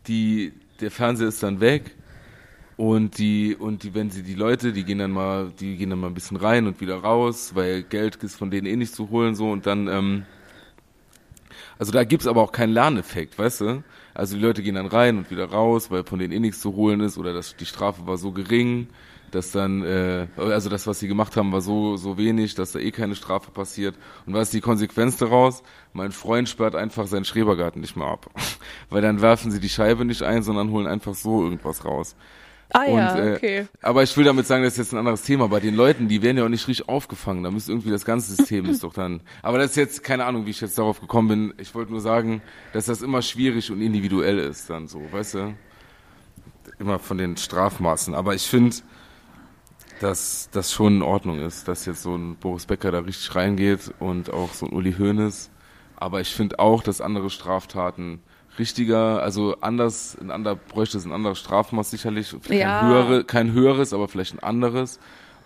die, 0.08 0.54
der 0.80 0.92
Fernseher 0.92 1.28
ist 1.28 1.44
dann 1.44 1.60
weg 1.60 1.94
und 2.82 3.20
die, 3.20 3.56
und 3.56 3.84
die, 3.84 3.94
wenn 3.94 4.10
sie 4.10 4.24
die 4.24 4.34
Leute, 4.34 4.74
die 4.74 4.84
gehen 4.84 4.98
dann 4.98 5.12
mal, 5.12 5.52
die 5.60 5.78
gehen 5.78 5.92
dann 5.92 6.00
mal 6.00 6.08
ein 6.08 6.16
bisschen 6.16 6.38
rein 6.38 6.66
und 6.66 6.82
wieder 6.82 6.96
raus, 6.96 7.52
weil 7.54 7.84
Geld 7.84 8.16
ist 8.24 8.36
von 8.38 8.50
denen 8.50 8.66
eh 8.66 8.76
nicht 8.76 8.96
zu 8.96 9.12
holen, 9.12 9.36
so 9.36 9.52
und 9.52 9.68
dann, 9.68 9.88
ähm, 9.88 10.26
also 11.78 11.92
da 11.92 12.04
gibt's 12.06 12.26
aber 12.26 12.42
auch 12.42 12.52
keinen 12.52 12.74
Lerneffekt, 12.74 13.38
weißt 13.38 13.62
du? 13.62 13.84
Also 14.16 14.36
die 14.36 14.42
Leute 14.42 14.64
gehen 14.64 14.74
dann 14.74 14.88
rein 14.88 15.20
und 15.20 15.30
wieder 15.30 15.46
raus, 15.46 15.92
weil 15.92 16.04
von 16.04 16.18
denen 16.18 16.34
eh 16.34 16.40
nichts 16.40 16.60
zu 16.60 16.76
holen 16.76 17.02
ist 17.02 17.20
oder 17.20 17.34
dass 17.34 17.56
die 17.56 17.68
Strafe 17.68 18.08
war 18.08 18.18
so 18.18 18.32
gering, 18.32 18.88
dass 19.30 19.52
dann, 19.52 19.84
äh, 19.84 20.26
also 20.38 20.68
das, 20.68 20.88
was 20.88 21.00
sie 21.00 21.08
gemacht 21.08 21.38
haben, 21.38 21.52
war 21.52 21.62
so, 21.62 21.98
so 21.98 22.18
wenig, 22.18 22.56
dass 22.56 22.72
da 22.72 22.80
eh 22.80 22.90
keine 22.90 23.16
Strafe 23.16 23.52
passiert. 23.52 23.96
Und 24.26 24.34
was 24.34 24.48
ist 24.48 24.54
die 24.56 24.62
Konsequenz 24.62 25.18
daraus? 25.18 25.62
Mein 25.94 26.12
Freund 26.12 26.50
sperrt 26.50 26.74
einfach 26.74 27.06
seinen 27.06 27.26
Schrebergarten 27.26 27.80
nicht 27.80 27.96
mehr 27.96 28.08
ab. 28.08 28.32
weil 28.90 29.04
dann 29.04 29.22
werfen 29.22 29.52
sie 29.52 29.60
die 29.60 29.70
Scheibe 29.70 30.04
nicht 30.04 30.24
ein, 30.24 30.42
sondern 30.42 30.72
holen 30.72 30.88
einfach 30.88 31.14
so 31.14 31.44
irgendwas 31.44 31.86
raus. 31.86 32.16
Ah 32.74 32.86
ja, 32.86 33.14
Und, 33.14 33.20
äh, 33.20 33.36
okay. 33.36 33.68
Aber 33.82 34.04
ich 34.04 34.16
will 34.16 34.24
damit 34.24 34.48
sagen, 34.48 34.64
das 34.64 34.74
ist 34.74 34.78
jetzt 34.80 34.94
ein 34.94 35.00
anderes 35.00 35.24
Thema. 35.24 35.48
Bei 35.48 35.60
den 35.60 35.76
Leuten, 35.76 36.08
die 36.08 36.22
werden 36.22 36.38
ja 36.38 36.46
auch 36.46 36.50
nicht 36.50 36.68
richtig 36.68 36.88
aufgefangen. 36.88 37.44
Da 37.44 37.52
müsste 37.52 37.72
irgendwie 37.72 37.90
das 37.90 38.06
ganze 38.06 38.34
System 38.34 38.66
ist 38.66 38.84
doch 38.84 38.94
dann. 38.94 39.22
Aber 39.42 39.58
das 39.58 39.72
ist 39.72 39.76
jetzt 39.78 40.04
keine 40.04 40.26
Ahnung, 40.26 40.46
wie 40.46 40.52
ich 40.52 40.62
jetzt 40.62 40.78
darauf 40.78 41.02
gekommen 41.02 41.28
bin. 41.28 41.54
Ich 41.58 41.76
wollte 41.76 41.92
nur 41.92 42.02
sagen, 42.02 42.42
dass 42.74 42.86
das 42.86 43.02
immer 43.02 43.22
schwierig 43.22 43.72
und 43.72 43.82
individuell 43.82 44.40
ist 44.40 44.70
dann 44.70 44.88
so, 44.88 45.02
weißt 45.12 45.34
du? 45.36 45.54
Immer 46.80 47.00
von 47.00 47.18
den 47.18 47.38
Strafmaßen. 47.38 48.14
Aber 48.16 48.36
ich 48.36 48.44
finde, 48.44 48.76
dass 50.00 50.50
das 50.52 50.72
schon 50.72 50.98
in 50.98 51.02
Ordnung 51.02 51.40
ist, 51.40 51.68
dass 51.68 51.86
jetzt 51.86 52.02
so 52.02 52.16
ein 52.16 52.36
Boris 52.38 52.66
Becker 52.66 52.92
da 52.92 53.00
richtig 53.00 53.36
reingeht 53.36 53.94
und 54.00 54.32
auch 54.32 54.54
so 54.54 54.66
ein 54.66 54.74
Uli 54.74 54.94
Hoeneß. 54.94 55.52
Aber 55.96 56.22
ich 56.22 56.34
finde 56.34 56.58
auch, 56.60 56.82
dass 56.82 57.02
andere 57.02 57.30
Straftaten 57.30 58.24
richtiger, 58.60 59.22
also 59.24 59.56
anders, 59.62 60.18
ein 60.20 60.32
anderer 60.32 60.56
bräuchte 60.56 60.98
es 60.98 61.06
ein 61.06 61.12
anderes 61.12 61.40
Strafmaß 61.40 61.92
sicherlich, 61.92 62.28
vielleicht 62.42 62.62
Ja. 62.62 62.80
kein, 62.80 62.88
höhere, 62.88 63.24
kein 63.24 63.52
höheres, 63.54 63.94
aber 63.94 64.08
vielleicht 64.08 64.34
ein 64.36 64.40
anderes. 64.44 65.00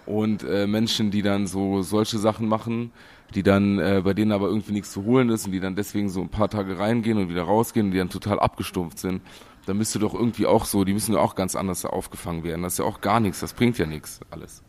Und 0.06 0.44
äh, 0.44 0.68
Menschen, 0.68 1.10
die 1.12 1.22
dann 1.24 1.48
so 1.48 1.82
solche 1.82 2.18
Sachen 2.20 2.48
machen, 2.48 2.92
die 3.34 3.42
dann 3.42 3.80
äh, 3.80 4.02
bei 4.04 4.14
denen 4.14 4.32
aber 4.32 4.48
irgendwie 4.48 4.74
nichts 4.74 4.92
zu 4.92 5.04
holen 5.04 5.30
ist 5.30 5.46
und 5.48 5.52
die 5.52 5.60
dann 5.60 5.76
deswegen 5.76 6.10
so 6.10 6.22
ein 6.22 6.30
paar 6.30 6.50
Tage 6.50 6.78
reingehen 6.78 7.18
und 7.18 7.30
wieder 7.30 7.42
rausgehen 7.44 7.88
und 7.88 7.92
die 7.92 7.98
dann 7.98 8.10
total 8.10 8.40
abgestumpft 8.40 9.00
sind, 9.00 9.22
da 9.66 9.74
müsste 9.74 9.98
doch 9.98 10.14
irgendwie 10.14 10.46
auch 10.46 10.66
so, 10.66 10.84
die 10.84 10.94
müssen 10.94 11.14
ja 11.16 11.20
auch 11.20 11.34
ganz 11.34 11.56
anders 11.56 11.86
aufgefangen 11.86 12.44
werden. 12.44 12.62
Das 12.62 12.74
ist 12.74 12.80
ja 12.80 12.86
auch 12.86 13.02
gar 13.02 13.20
nichts, 13.20 13.40
das 13.40 13.54
bringt 13.54 13.80
ja 13.80 13.88
nichts 13.88 14.20
alles. 14.30 14.62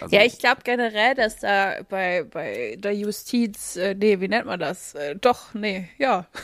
Also, 0.00 0.16
Ja, 0.16 0.22
ich 0.24 0.38
glaube 0.38 0.62
generell, 0.64 1.14
dass 1.14 1.40
da 1.40 1.82
bei, 1.90 2.24
bei 2.24 2.76
der 2.78 2.94
Justiz, 2.94 3.76
äh, 3.76 3.94
nee, 3.94 4.18
wie 4.20 4.28
nennt 4.28 4.46
man 4.46 4.58
das? 4.58 4.94
Äh, 4.94 5.16
doch, 5.16 5.52
nee, 5.52 5.90
ja. 5.98 6.26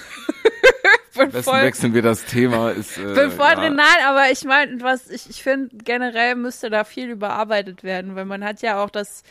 bin 1.17 1.27
am 1.27 1.33
besten 1.33 1.51
voll, 1.51 1.63
wechseln 1.63 1.95
wir 1.95 2.03
das 2.03 2.25
Thema. 2.25 2.71
Ist, 2.71 2.99
äh, 2.99 3.15
bin 3.15 3.31
voll 3.31 3.49
ja, 3.49 3.55
drin, 3.57 3.75
nein, 3.75 4.07
aber 4.07 4.31
ich 4.31 4.45
meine, 4.45 4.81
was, 4.81 5.11
ich, 5.11 5.29
ich 5.29 5.43
finde, 5.43 5.77
generell 5.85 6.35
müsste 6.35 6.71
da 6.71 6.85
viel 6.85 7.11
überarbeitet 7.11 7.83
werden, 7.83 8.17
weil 8.17 8.25
man 8.25 8.45
hat 8.45 8.63
ja 8.63 8.83
auch 8.83 8.91
das, 8.91 9.23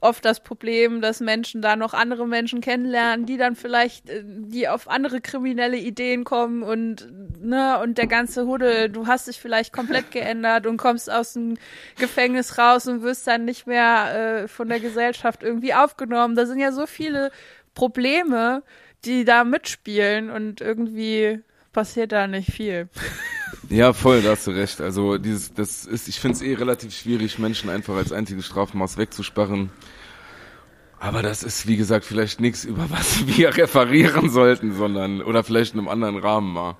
oft 0.00 0.24
das 0.24 0.40
Problem, 0.40 1.00
dass 1.00 1.20
Menschen 1.20 1.62
da 1.62 1.76
noch 1.76 1.94
andere 1.94 2.26
Menschen 2.26 2.60
kennenlernen, 2.60 3.26
die 3.26 3.36
dann 3.36 3.54
vielleicht, 3.56 4.08
äh, 4.08 4.22
die 4.24 4.68
auf 4.68 4.88
andere 4.88 5.20
kriminelle 5.20 5.76
Ideen 5.76 6.24
kommen 6.24 6.62
und, 6.62 7.06
ne, 7.42 7.78
und 7.82 7.98
der 7.98 8.06
ganze 8.06 8.46
Hude, 8.46 8.88
du 8.90 9.06
hast 9.06 9.28
dich 9.28 9.38
vielleicht 9.38 9.72
komplett 9.72 10.10
geändert 10.12 10.66
und 10.66 10.76
kommst 10.76 11.10
aus 11.10 11.34
dem 11.34 11.56
Gefängnis 11.98 12.58
raus 12.58 12.86
und 12.86 13.02
wirst 13.02 13.26
dann 13.26 13.44
nicht 13.44 13.66
mehr 13.66 14.42
äh, 14.42 14.48
von 14.48 14.68
der 14.68 14.80
Gesellschaft 14.80 15.42
irgendwie 15.42 15.74
aufgenommen. 15.74 16.34
Da 16.34 16.46
sind 16.46 16.58
ja 16.58 16.72
so 16.72 16.86
viele 16.86 17.30
Probleme, 17.74 18.62
die 19.04 19.24
da 19.24 19.44
mitspielen 19.44 20.30
und 20.30 20.60
irgendwie 20.60 21.40
passiert 21.72 22.12
da 22.12 22.26
nicht 22.26 22.50
viel. 22.50 22.88
Ja, 23.68 23.92
voll, 23.92 24.22
da 24.22 24.30
hast 24.30 24.46
du 24.46 24.50
recht. 24.50 24.80
Also 24.80 25.18
dieses, 25.18 25.54
das 25.54 25.84
ist, 25.84 26.08
ich 26.08 26.18
finde 26.20 26.36
es 26.36 26.42
eh 26.42 26.54
relativ 26.54 26.94
schwierig, 26.96 27.38
Menschen 27.38 27.70
einfach 27.70 27.94
als 27.96 28.12
einziges 28.12 28.46
Strafmaß 28.46 28.96
wegzusperren. 28.96 29.70
Aber 30.98 31.22
das 31.22 31.42
ist, 31.42 31.66
wie 31.66 31.76
gesagt, 31.76 32.04
vielleicht 32.04 32.40
nichts, 32.40 32.64
über 32.64 32.90
was 32.90 33.26
wir 33.38 33.56
referieren 33.56 34.28
sollten, 34.30 34.74
sondern, 34.74 35.22
oder 35.22 35.42
vielleicht 35.44 35.74
in 35.74 35.80
einem 35.80 35.88
anderen 35.88 36.18
Rahmen 36.18 36.52
mal. 36.52 36.76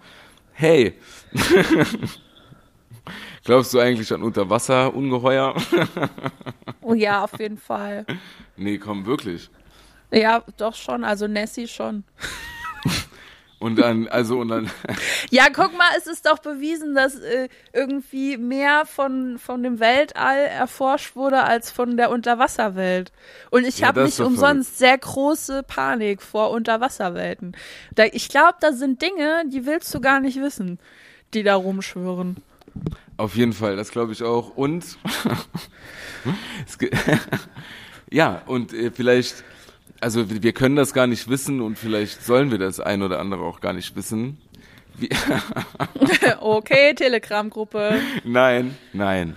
Hey! 0.52 0.94
Glaubst 3.44 3.72
du 3.72 3.78
eigentlich 3.80 4.12
an 4.12 4.22
Unterwasserungeheuer? 4.22 5.54
Oh 6.82 6.94
ja, 6.94 7.22
auf 7.22 7.38
jeden 7.38 7.58
Fall. 7.58 8.04
nee, 8.56 8.78
komm, 8.78 9.06
wirklich. 9.06 9.50
Ja, 10.12 10.44
doch 10.56 10.74
schon, 10.74 11.04
also 11.04 11.26
Nessie 11.26 11.68
schon. 11.68 12.04
Und 13.58 13.76
dann, 13.76 14.08
also, 14.08 14.38
und 14.40 14.48
dann, 14.48 14.70
Ja, 15.30 15.46
guck 15.52 15.76
mal, 15.76 15.88
es 15.98 16.06
ist 16.06 16.26
doch 16.26 16.38
bewiesen, 16.38 16.94
dass 16.94 17.14
äh, 17.16 17.48
irgendwie 17.72 18.36
mehr 18.38 18.86
von, 18.86 19.38
von 19.38 19.62
dem 19.62 19.80
Weltall 19.80 20.38
erforscht 20.46 21.14
wurde 21.16 21.44
als 21.44 21.70
von 21.70 21.96
der 21.96 22.10
Unterwasserwelt. 22.10 23.12
Und 23.50 23.64
ich 23.66 23.80
Ja, 23.80 23.88
habe 23.88 24.00
nicht 24.00 24.20
umsonst 24.20 24.78
sehr 24.78 24.96
große 24.98 25.62
Panik 25.62 26.22
vor 26.22 26.50
Unterwasserwelten. 26.50 27.56
Da, 27.94 28.04
ich 28.06 28.28
glaube, 28.28 28.56
da 28.60 28.72
sind 28.72 29.02
Dinge, 29.02 29.44
die 29.46 29.66
willst 29.66 29.94
du 29.94 30.00
gar 30.00 30.20
nicht 30.20 30.40
wissen, 30.40 30.78
die 31.34 31.42
da 31.42 31.54
rumschwören. 31.54 32.38
Auf 33.16 33.36
jeden 33.36 33.52
Fall, 33.52 33.76
das 33.76 33.90
glaube 33.90 34.12
ich 34.12 34.22
auch. 34.22 34.56
Und 34.56 34.98
ja, 38.10 38.42
und 38.46 38.72
äh, 38.72 38.90
vielleicht, 38.90 39.44
also 40.00 40.24
wir 40.42 40.52
können 40.52 40.76
das 40.76 40.92
gar 40.94 41.06
nicht 41.06 41.28
wissen 41.28 41.60
und 41.60 41.78
vielleicht 41.78 42.24
sollen 42.24 42.50
wir 42.50 42.58
das 42.58 42.80
ein 42.80 43.02
oder 43.02 43.18
andere 43.20 43.42
auch 43.42 43.60
gar 43.60 43.72
nicht 43.72 43.94
wissen. 43.96 44.38
Okay, 46.40 46.94
Telegram-Gruppe. 46.94 48.00
nein, 48.24 48.76
nein. 48.92 49.36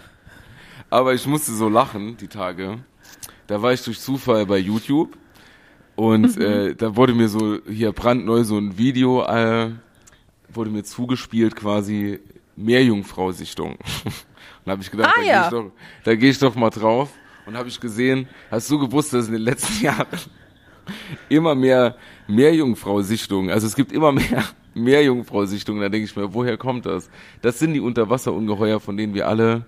Aber 0.90 1.14
ich 1.14 1.26
musste 1.26 1.54
so 1.54 1.70
lachen 1.70 2.18
die 2.18 2.28
Tage. 2.28 2.80
Da 3.48 3.62
war 3.62 3.74
ich 3.74 3.84
durch 3.84 4.00
Zufall 4.00 4.46
bei 4.46 4.58
YouTube 4.58 5.18
und 5.96 6.38
äh, 6.38 6.76
da 6.76 6.96
wurde 6.96 7.14
mir 7.14 7.28
so 7.30 7.60
hier 7.68 7.92
brandneu 7.92 8.44
so 8.44 8.58
ein 8.58 8.78
Video 8.78 9.24
äh, 9.26 9.72
wurde 10.50 10.70
mir 10.70 10.84
zugespielt 10.84 11.56
quasi 11.56 12.20
Meerjungfrau-Sichtung. 12.56 13.78
Und 14.66 14.72
habe 14.72 14.82
ich 14.82 14.92
gedacht, 14.92 15.14
Ah, 15.18 15.20
da 15.20 15.26
ja. 15.26 15.34
gehe 15.42 15.44
ich 15.44 15.50
doch, 15.66 15.72
da 16.06 16.16
gehe 16.16 16.30
ich 16.30 16.40
doch 16.40 16.56
mal 16.56 16.70
drauf. 16.70 17.10
Und 17.46 17.58
habe 17.58 17.68
ich 17.68 17.80
gesehen, 17.82 18.30
hast 18.50 18.70
du 18.70 18.80
gewusst, 18.80 19.12
dass 19.14 19.28
in 19.28 19.34
den 19.34 19.42
letzten 19.42 19.84
Jahren 19.84 20.08
immer 21.30 21.56
mehr 21.56 21.96
Meerjungfrau-Sichtungen, 22.28 23.52
also 23.52 23.68
es 23.68 23.76
gibt 23.76 23.92
immer 23.92 24.12
mehr 24.12 24.44
Meerjungfrau-Sichtungen, 24.74 25.82
da 25.82 25.90
denke 25.90 26.06
ich 26.06 26.16
mir, 26.16 26.34
woher 26.34 26.58
kommt 26.58 26.86
das? 26.86 27.10
Das 27.42 27.60
sind 27.60 27.74
die 27.74 27.80
Unterwasserungeheuer, 27.80 28.80
von 28.80 28.98
denen 28.98 29.14
wir 29.14 29.28
alle 29.28 29.66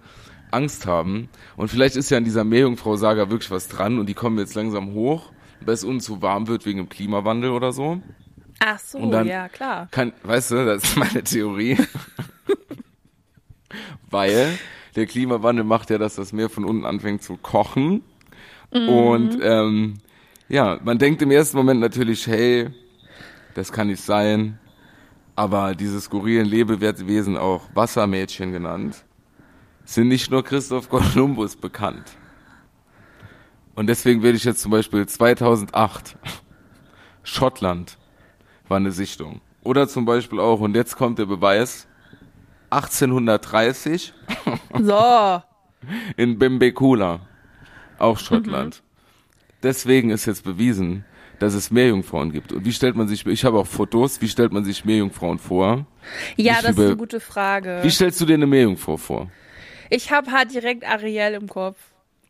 Angst 0.51 0.85
haben. 0.85 1.29
Und 1.57 1.69
vielleicht 1.69 1.95
ist 1.95 2.09
ja 2.09 2.17
an 2.17 2.23
dieser 2.23 2.43
Meerjungfrau-Saga 2.43 3.29
wirklich 3.29 3.51
was 3.51 3.67
dran 3.67 3.99
und 3.99 4.07
die 4.07 4.13
kommen 4.13 4.39
jetzt 4.39 4.55
langsam 4.55 4.93
hoch, 4.93 5.31
weil 5.61 5.73
es 5.73 5.83
uns 5.83 6.05
zu 6.05 6.21
warm 6.21 6.47
wird 6.47 6.65
wegen 6.65 6.79
dem 6.79 6.89
Klimawandel 6.89 7.51
oder 7.51 7.71
so. 7.71 8.01
Ach 8.59 8.79
so, 8.79 9.11
ja, 9.23 9.49
klar. 9.49 9.87
Kann, 9.91 10.13
weißt 10.23 10.51
du, 10.51 10.65
das 10.65 10.83
ist 10.83 10.97
meine 10.97 11.23
Theorie. 11.23 11.77
Weil 14.09 14.57
der 14.95 15.07
Klimawandel 15.07 15.65
macht 15.65 15.89
ja, 15.89 15.97
dass 15.97 16.15
das 16.15 16.31
Meer 16.31 16.49
von 16.49 16.63
unten 16.63 16.85
anfängt 16.85 17.21
zu 17.21 17.35
kochen. 17.35 18.01
Und 18.71 19.37
ähm, 19.41 19.95
ja, 20.47 20.79
man 20.83 20.97
denkt 20.97 21.21
im 21.21 21.31
ersten 21.31 21.57
Moment 21.57 21.79
natürlich, 21.79 22.27
hey, 22.27 22.69
das 23.53 23.71
kann 23.71 23.87
nicht 23.87 24.03
sein. 24.03 24.59
Aber 25.35 25.75
diese 25.75 25.99
skurrilen 25.99 26.45
Lebewesen, 26.45 27.37
auch 27.37 27.63
Wassermädchen 27.73 28.53
genannt, 28.53 29.03
sind 29.83 30.07
nicht 30.07 30.31
nur 30.31 30.43
Christoph 30.43 30.89
Kolumbus 30.89 31.55
bekannt. 31.57 32.15
Und 33.75 33.87
deswegen 33.87 34.23
werde 34.23 34.37
ich 34.37 34.45
jetzt 34.45 34.61
zum 34.61 34.71
Beispiel 34.71 35.05
2008 35.05 36.17
Schottland 37.23 37.97
war 38.67 38.77
eine 38.77 38.91
Sichtung. 38.91 39.41
Oder 39.63 39.87
zum 39.87 40.05
Beispiel 40.05 40.39
auch, 40.39 40.61
und 40.61 40.75
jetzt 40.75 40.95
kommt 40.95 41.19
der 41.19 41.25
Beweis, 41.25 41.87
1830 42.69 44.13
So. 44.79 45.41
in 46.17 46.39
Bimbekula, 46.39 47.19
auch 47.99 48.19
Schottland. 48.19 48.83
Deswegen 49.65 50.11
ist 50.11 50.25
jetzt 50.25 50.43
bewiesen, 50.43 51.03
dass 51.39 51.53
es 51.53 51.71
Meerjungfrauen 51.71 52.31
gibt. 52.31 52.53
Und 52.53 52.63
wie 52.65 52.71
stellt 52.71 52.95
man 52.95 53.07
sich, 53.09 53.25
ich 53.25 53.43
habe 53.43 53.57
auch 53.57 53.67
Fotos, 53.67 54.21
wie 54.21 54.29
stellt 54.29 54.53
man 54.53 54.63
sich 54.63 54.85
Meerjungfrauen 54.85 55.39
vor? 55.39 55.85
Ja, 56.37 56.53
Ich 56.53 56.59
das 56.59 56.69
ist 56.69 56.77
liebe- 56.77 56.83
eine 56.89 56.95
gute 56.97 57.19
Frage. 57.19 57.79
Wie 57.81 57.89
stellst 57.89 58.21
du 58.21 58.25
dir 58.25 58.35
eine 58.35 58.45
Meerjungfrau 58.47 58.95
vor? 58.95 59.29
Ich 59.89 60.11
habe 60.11 60.31
halt 60.31 60.53
direkt 60.53 60.87
Ariel 60.87 61.33
im 61.33 61.49
Kopf. 61.49 61.77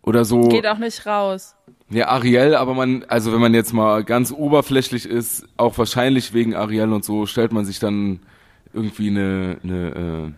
Oder 0.02 0.24
so, 0.26 0.48
Geht 0.50 0.66
auch 0.68 0.78
nicht 0.78 1.06
raus. 1.06 1.56
ja, 1.90 2.08
Ariel, 2.10 2.56
aber 2.56 2.74
man, 2.74 3.04
also 3.08 3.34
wenn 3.34 3.42
man 3.42 3.54
jetzt 3.54 3.74
mal 3.74 4.04
ganz 4.04 4.32
oberflächlich 4.32 5.06
ist, 5.08 5.46
auch 5.58 5.78
wahrscheinlich 5.78 6.34
wegen 6.34 6.56
Ariel 6.56 6.92
und 6.94 7.04
so, 7.04 7.26
stellt 7.26 7.52
man 7.52 7.66
sich 7.66 7.80
dann 7.80 8.20
irgendwie 8.74 9.10
eine, 9.10 9.58
eine, 9.64 10.34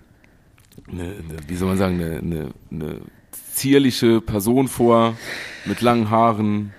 äh, 0.88 0.92
eine, 0.92 1.04
eine 1.04 1.38
wie 1.48 1.56
soll 1.56 1.68
man 1.70 1.78
sagen, 1.78 1.96
eine, 2.02 2.18
eine, 2.20 2.50
eine 2.72 3.02
zierliche 3.54 4.22
Person 4.22 4.68
vor, 4.68 5.16
mit 5.66 5.82
langen 5.82 6.10
Haaren, 6.10 6.74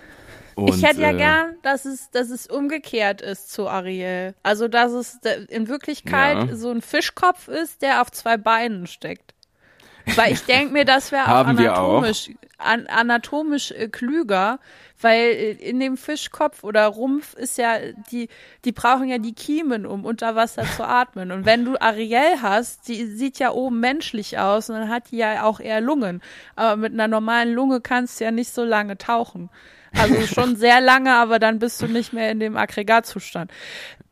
Und, 0.58 0.76
ich 0.76 0.82
hätte 0.82 1.00
ja 1.02 1.10
äh, 1.10 1.16
gern, 1.16 1.56
dass 1.62 1.84
es, 1.84 2.10
dass 2.10 2.30
es 2.30 2.46
umgekehrt 2.48 3.20
ist 3.20 3.52
zu 3.52 3.68
Ariel. 3.68 4.34
Also, 4.42 4.66
dass 4.68 4.92
es 4.92 5.18
in 5.48 5.68
Wirklichkeit 5.68 6.48
Ja. 6.48 6.56
so 6.56 6.70
ein 6.70 6.82
Fischkopf 6.82 7.48
ist, 7.48 7.82
der 7.82 8.02
auf 8.02 8.10
zwei 8.10 8.36
Beinen 8.36 8.86
steckt. 8.86 9.34
Weil 10.16 10.32
ich 10.32 10.42
denke 10.46 10.72
mir, 10.72 10.84
das 10.84 11.12
wäre 11.12 11.26
auch 11.26 11.42
auch. 11.42 11.46
anatomisch, 11.46 12.30
an, 12.58 12.86
anatomisch 12.88 13.70
äh, 13.70 13.88
klüger, 13.88 14.58
weil 15.00 15.20
äh, 15.20 15.50
in 15.52 15.78
dem 15.78 15.96
Fischkopf 15.96 16.64
oder 16.64 16.86
Rumpf 16.86 17.34
ist 17.34 17.56
ja, 17.58 17.76
die, 18.10 18.28
die 18.64 18.72
brauchen 18.72 19.08
ja 19.08 19.18
die 19.18 19.34
Kiemen, 19.34 19.86
um 19.86 20.04
unter 20.04 20.34
Wasser 20.34 20.64
zu 20.64 20.82
atmen. 20.84 21.30
Und 21.30 21.46
wenn 21.46 21.64
du 21.64 21.80
Ariel 21.80 22.42
hast, 22.42 22.88
die 22.88 23.06
sieht 23.06 23.38
ja 23.38 23.52
oben 23.52 23.78
menschlich 23.80 24.38
aus 24.38 24.70
und 24.70 24.76
dann 24.76 24.88
hat 24.88 25.10
die 25.12 25.18
ja 25.18 25.44
auch 25.44 25.60
eher 25.60 25.80
Lungen. 25.80 26.20
Aber 26.56 26.76
mit 26.76 26.92
einer 26.94 27.06
normalen 27.06 27.52
Lunge 27.52 27.80
kannst 27.80 28.18
du 28.18 28.24
ja 28.24 28.30
nicht 28.32 28.52
so 28.52 28.64
lange 28.64 28.98
tauchen. 28.98 29.50
Also 29.96 30.20
schon 30.34 30.56
sehr 30.56 30.80
lange, 30.80 31.14
aber 31.14 31.38
dann 31.38 31.58
bist 31.58 31.80
du 31.82 31.86
nicht 31.86 32.12
mehr 32.12 32.30
in 32.30 32.40
dem 32.40 32.56
Aggregatzustand. 32.56 33.50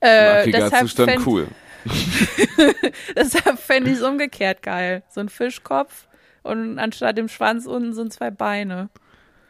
Äh, 0.01 0.41
Aggregatzustand 0.41 1.11
fänd- 1.11 1.27
cool. 1.27 1.49
Deshalb 3.17 3.59
fände 3.59 3.91
ich 3.91 3.99
es 3.99 4.03
umgekehrt 4.03 4.63
geil. 4.63 5.03
So 5.09 5.21
ein 5.21 5.29
Fischkopf 5.29 6.09
und 6.43 6.79
anstatt 6.79 7.17
dem 7.19 7.29
Schwanz 7.29 7.67
unten 7.67 7.93
sind 7.93 8.13
zwei 8.13 8.31
Beine. 8.31 8.89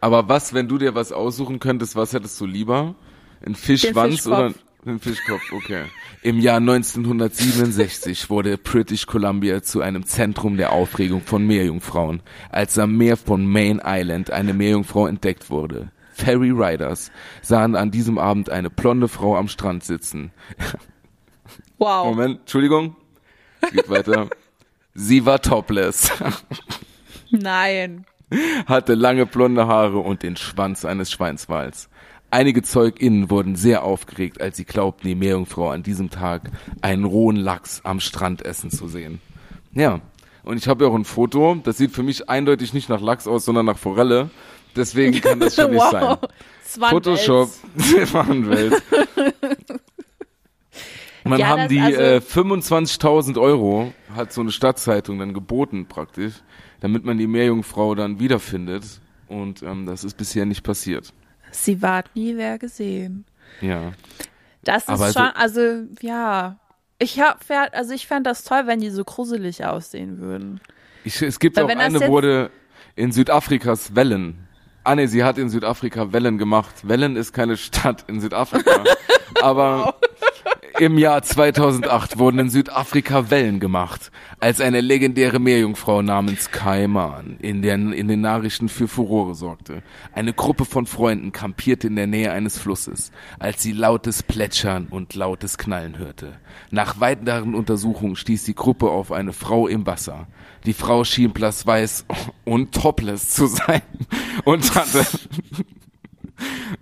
Aber 0.00 0.28
was, 0.28 0.52
wenn 0.54 0.68
du 0.68 0.78
dir 0.78 0.94
was 0.94 1.12
aussuchen 1.12 1.58
könntest, 1.58 1.96
was 1.96 2.12
hättest 2.12 2.40
du 2.40 2.46
lieber? 2.46 2.94
Ein 3.44 3.54
Fischschwanz 3.54 4.26
oder 4.26 4.52
ein 4.84 4.98
Fischkopf? 5.00 5.52
Okay. 5.52 5.84
Im 6.22 6.38
Jahr 6.40 6.58
1967 6.58 8.30
wurde 8.30 8.58
British 8.58 9.06
Columbia 9.06 9.62
zu 9.62 9.80
einem 9.80 10.04
Zentrum 10.04 10.56
der 10.56 10.72
Aufregung 10.72 11.22
von 11.22 11.46
Meerjungfrauen, 11.46 12.22
als 12.50 12.78
am 12.78 12.96
Meer 12.96 13.16
von 13.16 13.46
Main 13.46 13.80
Island 13.84 14.30
eine 14.30 14.52
Meerjungfrau 14.54 15.06
entdeckt 15.06 15.50
wurde. 15.50 15.90
Ferry 16.16 16.50
Riders 16.50 17.10
sahen 17.42 17.76
an 17.76 17.90
diesem 17.90 18.16
Abend 18.16 18.48
eine 18.48 18.70
blonde 18.70 19.06
Frau 19.06 19.36
am 19.36 19.48
Strand 19.48 19.84
sitzen. 19.84 20.32
Wow. 21.78 22.06
Moment, 22.06 22.40
Entschuldigung. 22.40 22.96
Geht 23.70 23.90
weiter. 23.90 24.30
Sie 24.94 25.26
war 25.26 25.42
topless. 25.42 26.10
Nein. 27.30 28.06
hatte 28.64 28.94
lange 28.94 29.26
blonde 29.26 29.66
Haare 29.66 29.98
und 29.98 30.22
den 30.22 30.36
Schwanz 30.36 30.86
eines 30.86 31.10
Schweinswals. 31.12 31.90
Einige 32.30 32.62
ZeugInnen 32.62 33.28
wurden 33.28 33.56
sehr 33.56 33.84
aufgeregt, 33.84 34.40
als 34.40 34.56
sie 34.56 34.64
glaubten, 34.64 35.06
die 35.06 35.14
Meerjungfrau 35.14 35.68
an 35.68 35.82
diesem 35.82 36.08
Tag 36.08 36.50
einen 36.80 37.04
rohen 37.04 37.36
Lachs 37.36 37.82
am 37.84 38.00
Strand 38.00 38.42
essen 38.42 38.70
zu 38.70 38.88
sehen. 38.88 39.20
Ja, 39.74 40.00
und 40.44 40.56
ich 40.56 40.68
habe 40.68 40.84
ja 40.84 40.90
auch 40.90 40.94
ein 40.94 41.04
Foto, 41.04 41.56
das 41.62 41.76
sieht 41.76 41.90
für 41.90 42.02
mich 42.02 42.30
eindeutig 42.30 42.72
nicht 42.72 42.88
nach 42.88 43.02
Lachs 43.02 43.26
aus, 43.26 43.44
sondern 43.44 43.66
nach 43.66 43.78
Forelle. 43.78 44.30
Deswegen 44.76 45.20
kann 45.20 45.40
das 45.40 45.54
schon 45.56 45.70
nicht 45.72 45.80
wow. 45.80 46.18
sein. 46.62 46.90
Photoshop, 46.90 47.50
Welt. 47.76 48.82
Und 51.24 51.30
dann 51.32 51.40
Ja, 51.40 51.46
haben 51.48 51.68
die 51.68 51.80
also- 51.80 52.00
äh, 52.00 52.16
25.000 52.18 53.40
Euro, 53.40 53.92
hat 54.14 54.32
so 54.32 54.40
eine 54.40 54.50
Stadtzeitung 54.52 55.18
dann 55.18 55.34
geboten 55.34 55.86
praktisch, 55.86 56.34
damit 56.80 57.04
man 57.04 57.18
die 57.18 57.26
Meerjungfrau 57.26 57.94
dann 57.94 58.20
wiederfindet. 58.20 58.84
Und 59.28 59.62
ähm, 59.62 59.86
das 59.86 60.04
ist 60.04 60.16
bisher 60.16 60.46
nicht 60.46 60.62
passiert. 60.62 61.12
Sie 61.50 61.82
ward 61.82 62.14
nie 62.14 62.36
wer 62.36 62.58
gesehen. 62.58 63.24
Ja. 63.60 63.92
Das 64.62 64.84
ist 64.84 64.88
Aber 64.88 65.12
schon, 65.12 65.22
also- 65.22 65.60
also, 65.60 65.84
ja. 66.00 66.58
Ich 66.98 67.20
hab, 67.20 67.44
also 67.72 67.92
ich 67.92 68.06
fände 68.06 68.30
das 68.30 68.42
toll, 68.44 68.62
wenn 68.66 68.80
die 68.80 68.88
so 68.88 69.04
gruselig 69.04 69.66
aussehen 69.66 70.18
würden. 70.18 70.60
Ich, 71.04 71.20
es 71.20 71.38
gibt 71.38 71.56
Weil 71.56 71.64
auch 71.64 71.68
eine, 71.68 72.08
wurde 72.08 72.50
in 72.94 73.12
Südafrikas 73.12 73.94
Wellen. 73.94 74.45
Ah 74.86 74.94
ne, 74.94 75.08
sie 75.08 75.24
hat 75.24 75.36
in 75.36 75.48
Südafrika 75.48 76.12
Wellen 76.12 76.38
gemacht. 76.38 76.72
Wellen 76.84 77.16
ist 77.16 77.32
keine 77.32 77.56
Stadt 77.56 78.04
in 78.06 78.20
Südafrika. 78.20 78.84
aber 79.42 79.96
im 80.78 80.98
Jahr 80.98 81.22
2008 81.22 82.18
wurden 82.18 82.38
in 82.38 82.50
Südafrika 82.50 83.30
Wellen 83.30 83.60
gemacht, 83.60 84.10
als 84.40 84.60
eine 84.60 84.80
legendäre 84.80 85.38
Meerjungfrau 85.38 86.02
namens 86.02 86.50
Kaiman 86.50 87.36
in, 87.40 87.62
den 87.62 87.92
in 87.92 88.08
den 88.08 88.20
Nachrichten 88.20 88.68
für 88.68 88.88
Furore 88.88 89.34
sorgte. 89.34 89.82
Eine 90.12 90.32
Gruppe 90.32 90.64
von 90.64 90.86
Freunden 90.86 91.32
kampierte 91.32 91.86
in 91.86 91.96
der 91.96 92.06
Nähe 92.06 92.32
eines 92.32 92.58
Flusses, 92.58 93.10
als 93.38 93.62
sie 93.62 93.72
lautes 93.72 94.22
Plätschern 94.22 94.88
und 94.90 95.14
lautes 95.14 95.58
Knallen 95.58 95.98
hörte. 95.98 96.34
Nach 96.70 97.00
weiteren 97.00 97.54
Untersuchungen 97.54 98.16
stieß 98.16 98.44
die 98.44 98.54
Gruppe 98.54 98.90
auf 98.90 99.12
eine 99.12 99.32
Frau 99.32 99.68
im 99.68 99.86
Wasser. 99.86 100.26
Die 100.66 100.74
Frau 100.74 101.04
schien 101.04 101.32
blassweiß 101.32 102.06
und 102.44 102.74
topless 102.74 103.30
zu 103.30 103.46
sein 103.46 103.82
und 104.44 104.74
hatte 104.74 105.06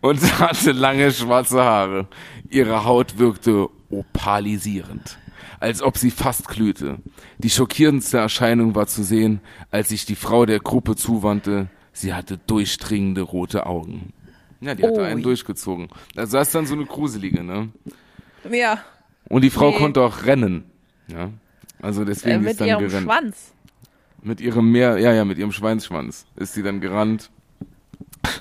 und 0.00 0.20
hatte 0.40 0.72
lange 0.72 1.10
schwarze 1.12 1.62
Haare. 1.62 2.08
Ihre 2.50 2.84
Haut 2.84 3.18
wirkte 3.18 3.68
opalisierend, 3.90 5.18
als 5.60 5.82
ob 5.82 5.98
sie 5.98 6.10
fast 6.10 6.48
glühte. 6.48 6.98
Die 7.38 7.50
schockierendste 7.50 8.18
Erscheinung 8.18 8.74
war 8.74 8.86
zu 8.86 9.02
sehen, 9.02 9.40
als 9.70 9.88
sich 9.88 10.04
die 10.06 10.14
Frau 10.16 10.46
der 10.46 10.60
Gruppe 10.60 10.96
zuwandte. 10.96 11.68
Sie 11.92 12.12
hatte 12.14 12.38
durchdringende 12.38 13.22
rote 13.22 13.66
Augen. 13.66 14.12
Ja, 14.60 14.74
die 14.74 14.82
hatte 14.84 15.00
Ui. 15.00 15.06
einen 15.06 15.22
durchgezogen. 15.22 15.88
Also 16.16 16.38
das 16.38 16.48
ist 16.48 16.54
dann 16.54 16.66
so 16.66 16.74
eine 16.74 16.86
gruselige, 16.86 17.44
ne? 17.44 17.68
Ja. 18.50 18.78
Und 19.28 19.42
die 19.42 19.50
Frau 19.50 19.70
Nee. 19.70 19.76
konnte 19.78 20.00
auch 20.02 20.24
rennen. 20.24 20.64
Ja. 21.08 21.30
Also 21.82 22.02
Äh, 22.02 22.06
deswegen 22.06 22.40
ist 22.40 22.44
mit 22.44 22.60
dann 22.60 22.68
ihrem 22.68 22.88
gerannt. 22.88 23.04
Schwanz. 23.04 23.52
Mit 24.22 24.40
ihrem 24.40 24.72
Meer, 24.72 24.96
ja, 24.98 25.12
ja, 25.12 25.24
mit 25.24 25.36
ihrem 25.38 25.52
Schweinsschwanz 25.52 26.24
ist 26.36 26.54
sie 26.54 26.62
dann 26.62 26.80
gerannt. 26.80 27.30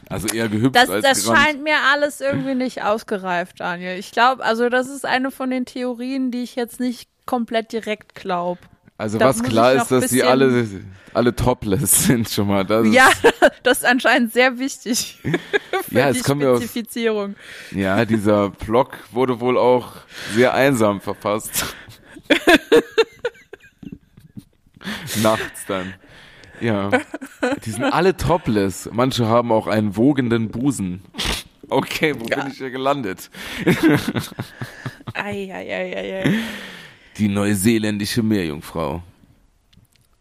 Also 0.09 0.27
eher 0.27 0.47
gehüpft 0.49 0.75
Das, 0.75 0.89
als 0.89 1.03
das 1.05 1.23
gerannt. 1.23 1.39
scheint 1.39 1.63
mir 1.63 1.77
alles 1.91 2.21
irgendwie 2.21 2.55
nicht 2.55 2.83
ausgereift, 2.83 3.59
Daniel. 3.59 3.97
Ich 3.97 4.11
glaube, 4.11 4.43
also 4.43 4.69
das 4.69 4.87
ist 4.89 5.05
eine 5.05 5.31
von 5.31 5.49
den 5.49 5.65
Theorien, 5.65 6.31
die 6.31 6.43
ich 6.43 6.55
jetzt 6.55 6.79
nicht 6.79 7.09
komplett 7.25 7.71
direkt 7.71 8.15
glaube. 8.15 8.59
Also 8.97 9.17
Da 9.17 9.25
was 9.25 9.41
klar 9.43 9.73
ist, 9.73 9.89
dass 9.91 10.01
bisschen- 10.03 10.27
alle 10.27 10.67
alle 11.15 11.35
topless 11.35 12.05
sind 12.07 12.29
schon 12.29 12.47
mal. 12.47 12.63
Das 12.65 12.87
Ja, 12.91 13.09
das 13.63 13.79
ist 13.79 13.85
anscheinend 13.85 14.33
sehr 14.33 14.57
wichtig 14.59 15.19
für 15.89 15.95
Ja, 15.97 16.11
die 16.11 16.19
Spezifizierung. 16.19 17.35
ja, 17.71 18.03
dieser 18.05 18.49
Blog 18.49 18.97
wurde 19.11 19.39
wohl 19.39 19.57
auch 19.57 19.93
sehr 20.33 20.53
einsam 20.53 21.01
verfasst. 21.01 21.65
Nachts 25.21 25.65
dann. 25.67 25.93
Ja. 26.63 26.89
Die 27.65 27.71
sind 27.71 27.83
alle 27.83 28.15
topless. 28.15 28.89
Manche 28.91 29.27
haben 29.27 29.51
auch 29.51 29.67
einen 29.67 29.95
wogenden 29.97 30.49
Busen. 30.49 31.01
Okay, 31.69 32.13
wo 32.17 32.23
bin 32.25 32.47
ich 32.47 32.57
hier 32.57 32.69
gelandet? 32.71 33.29
Eieieiei. 35.13 36.33
Die 37.17 37.27
neuseeländische 37.27 38.23
Meerjungfrau. 38.23 39.03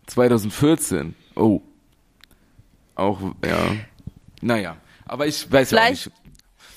2014. 0.06 1.14
Oh. 1.36 1.60
Auch, 2.94 3.20
ja. 3.44 3.76
Naja. 4.40 4.76
Aber 5.06 5.26
ich 5.26 5.50
weiß 5.50 5.70
ja 5.70 5.78
auch 5.78 5.82
Vielleicht- 5.84 6.06
nicht. 6.06 6.16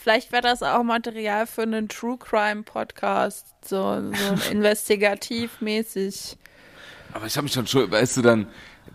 Vielleicht 0.01 0.31
wäre 0.31 0.43
das 0.43 0.61
auch 0.61 0.83
Material 0.83 1.47
für 1.47 1.63
einen 1.63 1.89
True 1.89 2.17
Crime 2.19 2.61
Podcast, 2.61 3.47
so, 3.65 4.03
so 4.11 4.51
investigativmäßig. 4.51 6.37
Aber 7.11 7.25
ich 7.25 7.35
habe 7.35 7.45
mich 7.45 7.53
schon 7.53 7.65
schon, 7.65 7.89
weißt 7.89 8.17
du 8.17 8.21
dann, 8.21 8.45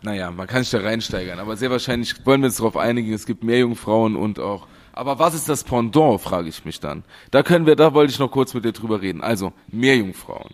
naja, 0.02 0.30
man 0.30 0.46
kann 0.46 0.62
sich 0.62 0.70
da 0.70 0.80
reinsteigern. 0.80 1.38
Aber 1.38 1.56
sehr 1.56 1.70
wahrscheinlich 1.70 2.24
wollen 2.26 2.40
wir 2.42 2.46
uns 2.46 2.56
darauf 2.56 2.76
einigen, 2.76 3.12
es 3.12 3.26
gibt 3.26 3.44
Meerjungfrauen 3.44 4.16
und 4.16 4.38
auch. 4.38 4.66
Aber 4.92 5.18
was 5.18 5.34
ist 5.34 5.48
das 5.48 5.64
Pendant, 5.64 6.20
frage 6.20 6.48
ich 6.48 6.64
mich 6.64 6.80
dann. 6.80 7.04
Da 7.30 7.42
können 7.42 7.66
wir, 7.66 7.76
da 7.76 7.94
wollte 7.94 8.12
ich 8.12 8.18
noch 8.18 8.30
kurz 8.30 8.54
mit 8.54 8.64
dir 8.64 8.72
drüber 8.72 9.00
reden. 9.00 9.20
Also, 9.22 9.52
Meerjungfrauen. 9.68 10.52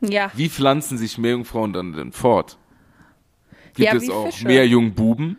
Ja, 0.00 0.30
Wie 0.34 0.48
pflanzen 0.48 0.96
sich 0.96 1.18
Meerjungfrauen 1.18 1.72
dann 1.74 1.92
denn 1.92 2.12
fort? 2.12 2.56
Gibt 3.74 3.86
Ja, 3.92 3.94
es 3.96 4.08
auch 4.08 4.26
Fische. 4.30 4.46
Meerjungbuben? 4.46 5.36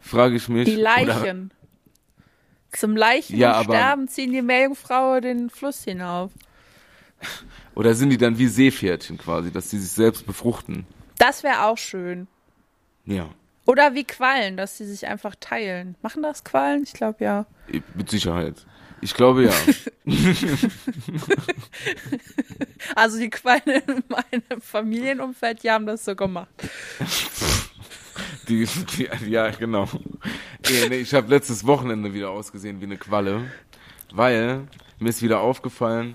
Frage 0.00 0.36
ich 0.36 0.48
mich. 0.48 0.64
die 0.66 0.74
Oder- 0.76 0.82
Leichen. 0.82 1.50
Zum 2.72 2.96
Leichen 2.96 3.36
Ja, 3.38 3.62
Sterben 3.62 4.08
ziehen 4.08 4.32
die 4.32 4.42
Meerjungfraue 4.42 5.20
den 5.20 5.48
Fluss 5.50 5.84
hinauf. 5.84 6.32
Oder 7.74 7.94
sind 7.94 8.10
die 8.10 8.18
dann 8.18 8.36
wie 8.38 8.48
Seepferdchen 8.48 9.16
quasi, 9.18 9.52
dass 9.52 9.68
die 9.68 9.78
sich 9.78 9.90
selbst 9.92 10.26
befruchten? 10.26 10.86
Das 11.26 11.42
wäre 11.42 11.64
auch 11.64 11.78
schön. 11.78 12.28
Ja, 13.06 13.30
Oder 13.64 13.94
wie 13.94 14.04
Quallen, 14.04 14.58
dass 14.58 14.76
sie 14.76 14.84
sich 14.84 15.06
einfach 15.06 15.34
teilen. 15.40 15.94
Machen 16.02 16.22
das 16.22 16.44
Quallen? 16.44 16.82
Ich 16.82 16.92
glaube 16.92 17.24
ja. 17.24 17.46
mit 17.94 18.10
Sicherheit. 18.10 18.66
Ich 19.00 19.14
glaube 19.14 19.44
ja. 19.44 19.52
Also 22.94 23.18
die 23.18 23.30
Quallen 23.30 23.62
in 23.86 24.04
meinem 24.08 24.60
Familienumfeld, 24.60 25.62
die 25.62 25.70
haben 25.70 25.86
das 25.86 26.04
so 26.04 26.14
gemacht. 26.14 26.52
Die, 28.48 28.66
die, 28.66 29.08
ja, 29.26 29.50
genau. 29.50 29.88
Ich 30.90 31.14
habe 31.14 31.28
letztes 31.28 31.66
Wochenende 31.66 32.12
wieder 32.12 32.30
ausgesehen 32.30 32.80
wie 32.80 32.84
eine 32.84 32.98
Qualle, 32.98 33.50
weil 34.12 34.68
mir 35.00 35.08
ist 35.08 35.22
wieder 35.22 35.40
aufgefallen, 35.40 36.14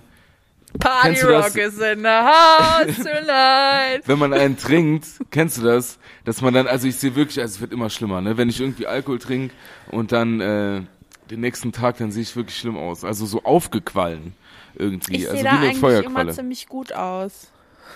Party? 0.78 1.22
Rock 1.22 1.56
is 1.56 1.80
in 1.80 2.00
the 2.00 2.08
house 2.08 2.96
tonight. 2.98 4.02
wenn 4.06 4.20
man 4.20 4.34
einen 4.34 4.58
trinkt, 4.58 5.08
kennst 5.32 5.58
du 5.58 5.64
das, 5.64 5.98
dass 6.26 6.42
man 6.42 6.54
dann, 6.54 6.68
also 6.68 6.88
ich 6.88 6.96
sehe 6.98 7.16
wirklich, 7.16 7.40
also 7.40 7.56
es 7.56 7.62
wird 7.62 7.74
immer 7.74 7.90
schlimmer, 7.90 8.22
ne? 8.22 8.38
Wenn 8.38 8.50
ich 8.50 8.60
irgendwie 8.62 8.86
Alkohol 8.88 9.20
trinke 9.20 9.54
und 9.92 10.12
dann, 10.12 10.40
äh, 10.42 10.82
den 11.30 11.42
nächsten 11.42 11.72
Tag, 11.72 11.98
dann 11.98 12.12
sehe 12.12 12.24
ich 12.24 12.36
wirklich 12.36 12.58
schlimm 12.58 12.78
aus. 12.78 13.04
Also 13.04 13.26
so 13.26 13.44
aufgequallen 13.44 14.34
irgendwie. 14.76 15.18
Ich 15.18 15.30
also 15.30 15.36
sehe 15.36 15.40
wie 15.40 15.44
da 15.44 15.52
eine 15.52 15.60
eigentlich 15.60 15.80
Feuerqualle. 15.80 16.22
immer 16.24 16.34
ziemlich 16.34 16.68
gut 16.68 16.94
aus. 16.94 17.52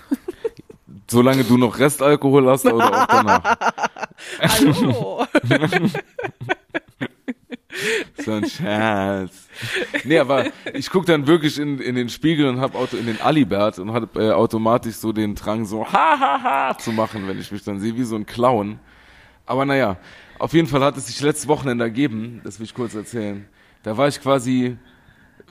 Solange 1.10 1.44
du 1.44 1.58
noch 1.58 1.80
Restalkohol 1.80 2.50
hast 2.50 2.66
oder 2.66 3.04
auch 3.04 3.08
danach. 3.08 3.58
Hallo. 4.40 5.26
So 8.24 8.32
ein 8.34 8.48
Scherz. 8.48 9.48
Nee, 10.04 10.20
aber 10.20 10.46
ich 10.74 10.90
guck 10.90 11.06
dann 11.06 11.28
wirklich 11.28 11.60
in, 11.60 11.80
in 11.80 11.96
den 11.96 12.10
Spiegel 12.10 12.48
und 12.48 12.60
hab 12.60 12.76
Auto 12.76 12.98
in 12.98 13.06
den 13.06 13.22
Alibert 13.22 13.80
und 13.80 13.94
hab 13.94 14.16
äh, 14.16 14.32
automatisch 14.32 14.96
so 14.96 15.12
den 15.12 15.36
Drang, 15.36 15.66
so 15.66 15.86
ha 15.86 16.20
ha 16.20 16.44
ha 16.44 16.78
zu 16.78 16.92
machen, 16.92 17.28
wenn 17.28 17.40
ich 17.40 17.52
mich 17.52 17.64
dann 17.64 17.80
sehe, 17.80 17.96
wie 17.96 18.04
so 18.04 18.16
ein 18.16 18.26
Clown. 18.26 18.80
Aber 19.46 19.66
naja, 19.66 19.98
auf 20.40 20.54
jeden 20.54 20.68
Fall 20.68 20.82
hat 20.82 20.98
es 20.98 21.08
sich 21.08 21.20
letztes 21.22 21.48
Wochenende 21.48 21.84
ergeben, 21.84 22.42
das 22.44 22.60
will 22.60 22.66
ich 22.66 22.74
kurz 22.74 22.96
erzählen. 22.96 23.46
Da 23.84 23.98
war 23.98 24.08
ich 24.08 24.22
quasi 24.22 24.78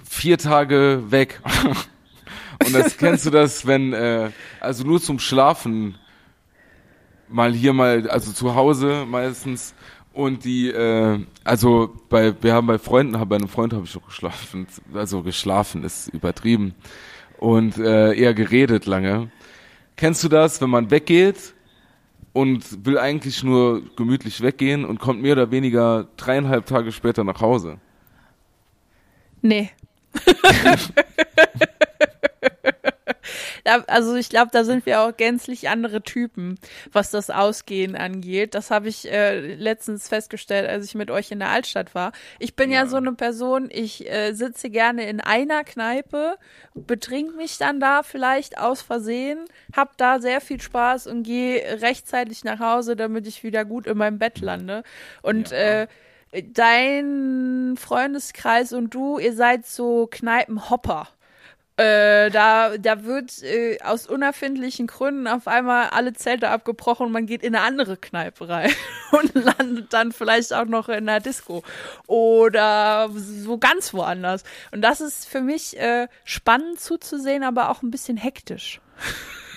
vier 0.05 0.39
Tage 0.39 1.05
weg. 1.09 1.41
Und 2.65 2.75
das 2.75 2.97
kennst 2.99 3.27
du 3.27 3.31
das, 3.31 3.67
wenn, 3.67 3.93
äh, 3.93 4.31
also 4.61 4.85
nur 4.85 5.01
zum 5.01 5.19
Schlafen 5.19 5.97
mal 7.29 7.53
hier 7.53 7.73
mal, 7.73 8.09
also 8.09 8.33
zu 8.33 8.55
Hause 8.55 9.07
meistens 9.09 9.75
und 10.13 10.45
die, 10.45 10.71
äh, 10.71 11.21
also 11.45 11.95
bei, 12.09 12.35
wir 12.43 12.55
haben 12.55 12.67
bei 12.67 12.79
Freunden, 12.79 13.13
bei 13.29 13.37
einem 13.37 13.49
Freund 13.49 13.73
habe 13.73 13.85
ich 13.85 13.97
auch 13.97 14.07
geschlafen, 14.07 14.67
also 14.95 15.23
geschlafen 15.23 15.85
ist 15.85 16.09
übertrieben 16.09 16.75
und 17.39 17.79
äh, 17.79 18.15
eher 18.15 18.35
geredet 18.35 18.87
lange. 18.87 19.31
Kennst 19.97 20.25
du 20.25 20.29
das, 20.29 20.61
wenn 20.61 20.71
man 20.71 20.91
weggeht 20.91 21.55
und 22.33 22.87
will 22.87 22.99
eigentlich 22.99 23.43
nur 23.43 23.83
gemütlich 23.97 24.41
weggehen 24.41 24.85
und 24.85 24.99
kommt 24.99 25.23
mehr 25.23 25.33
oder 25.33 25.51
weniger 25.51 26.09
dreieinhalb 26.17 26.67
Tage 26.67 26.93
später 26.93 27.25
nach 27.25 27.41
Hause? 27.41 27.79
Nee. 29.41 29.71
Also 33.87 34.17
ich 34.17 34.29
glaube, 34.29 34.51
da 34.53 34.65
sind 34.65 34.87
wir 34.87 35.01
auch 35.03 35.17
gänzlich 35.17 35.69
andere 35.69 36.03
Typen, 36.03 36.59
was 36.93 37.11
das 37.11 37.31
Ausgehen 37.31 37.95
angeht. 37.97 38.55
Das 38.55 38.71
habe 38.71 38.89
ich 38.89 39.11
äh, 39.11 39.55
letztens 39.55 40.09
festgestellt, 40.09 40.69
als 40.69 40.85
ich 40.87 40.95
mit 40.95 41.11
euch 41.11 41.31
in 41.31 41.39
der 41.39 41.51
Altstadt 41.51 41.95
war. 41.95 42.13
Ich 42.39 42.57
bin 42.57 42.71
ja, 42.71 42.81
Ja. 42.83 42.87
so 42.87 42.97
eine 42.97 43.13
Person, 43.13 43.69
ich 43.71 44.11
äh, 44.11 44.33
sitze 44.33 44.69
gerne 44.71 45.09
in 45.09 45.21
einer 45.21 45.63
Kneipe, 45.65 46.37
betrink 46.75 47.37
mich 47.37 47.59
dann 47.59 47.79
da 47.81 48.03
vielleicht 48.03 48.59
aus 48.59 48.83
Versehen, 48.83 49.45
hab 49.77 49.97
da 49.97 50.19
sehr 50.21 50.41
viel 50.41 50.61
Spaß 50.61 51.07
und 51.07 51.23
gehe 51.23 51.81
rechtzeitig 51.83 52.45
nach 52.45 52.59
Hause, 52.59 52.97
damit 52.97 53.27
ich 53.27 53.43
wieder 53.45 53.65
gut 53.65 53.87
in 53.87 53.97
meinem 53.99 54.19
Bett 54.19 54.41
lande. 54.41 54.83
Und 55.23 55.51
Ja. 55.51 55.83
äh, 55.83 55.87
dein 56.55 57.75
Freundeskreis 57.79 58.73
und 58.73 58.95
du, 58.95 59.19
ihr 59.19 59.35
seid 59.35 59.67
so 59.67 60.07
Kneipenhopper. 60.11 61.09
Äh, 61.77 62.31
da, 62.31 62.77
da 62.77 63.05
wird 63.05 63.43
äh, 63.43 63.79
aus 63.83 64.07
unerfindlichen 64.07 64.87
Gründen 64.87 65.27
auf 65.27 65.49
einmal 65.49 65.89
alle 65.89 66.13
Zelte 66.13 66.51
abgebrochen 66.51 67.07
und 67.07 67.13
man 67.13 67.25
geht 67.25 67.43
in 67.43 67.55
eine 67.55 67.65
andere 67.65 67.97
Kneipe 67.97 68.47
rein 68.47 68.71
und 69.13 69.35
landet 69.35 69.91
dann 69.93 70.13
vielleicht 70.13 70.53
auch 70.53 70.67
noch 70.67 70.91
in 70.91 71.09
einer 71.09 71.21
Disco 71.21 71.63
oder 72.07 73.09
so 73.15 73.57
ganz 73.57 73.95
woanders. 73.95 74.45
Und 74.71 74.83
das 74.83 75.01
ist 75.01 75.27
für 75.27 75.41
mich 75.41 75.79
äh, 75.79 76.09
spannend 76.25 76.79
zuzusehen, 76.79 77.43
aber 77.43 77.71
auch 77.71 77.83
ein 77.83 77.91
bisschen 77.91 78.19
hektisch. 78.19 78.81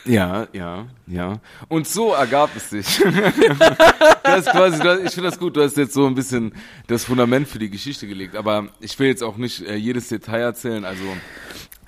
Ja, 0.06 0.48
ja, 0.54 0.86
ja. 1.08 1.40
Und 1.68 1.88
so 1.88 2.14
ergab 2.14 2.56
es 2.56 2.70
sich. 2.70 2.86
das 4.24 4.46
quasi, 4.46 4.78
ich 5.04 5.14
finde 5.14 5.30
das 5.30 5.40
gut, 5.40 5.58
du 5.58 5.64
hast 5.64 5.78
jetzt 5.78 5.94
so 5.94 6.06
ein 6.06 6.14
bisschen 6.14 6.54
das 6.88 7.06
Fundament 7.06 7.48
für 7.48 7.58
die 7.58 7.72
Geschichte 7.72 8.08
gelegt, 8.08 8.36
aber 8.36 8.70
ich 8.80 8.98
will 9.00 9.08
jetzt 9.08 9.24
auch 9.24 9.38
nicht 9.38 9.62
äh, 9.62 9.76
jedes 9.76 10.08
Detail 10.10 10.42
erzählen, 10.42 10.86
also 10.86 11.04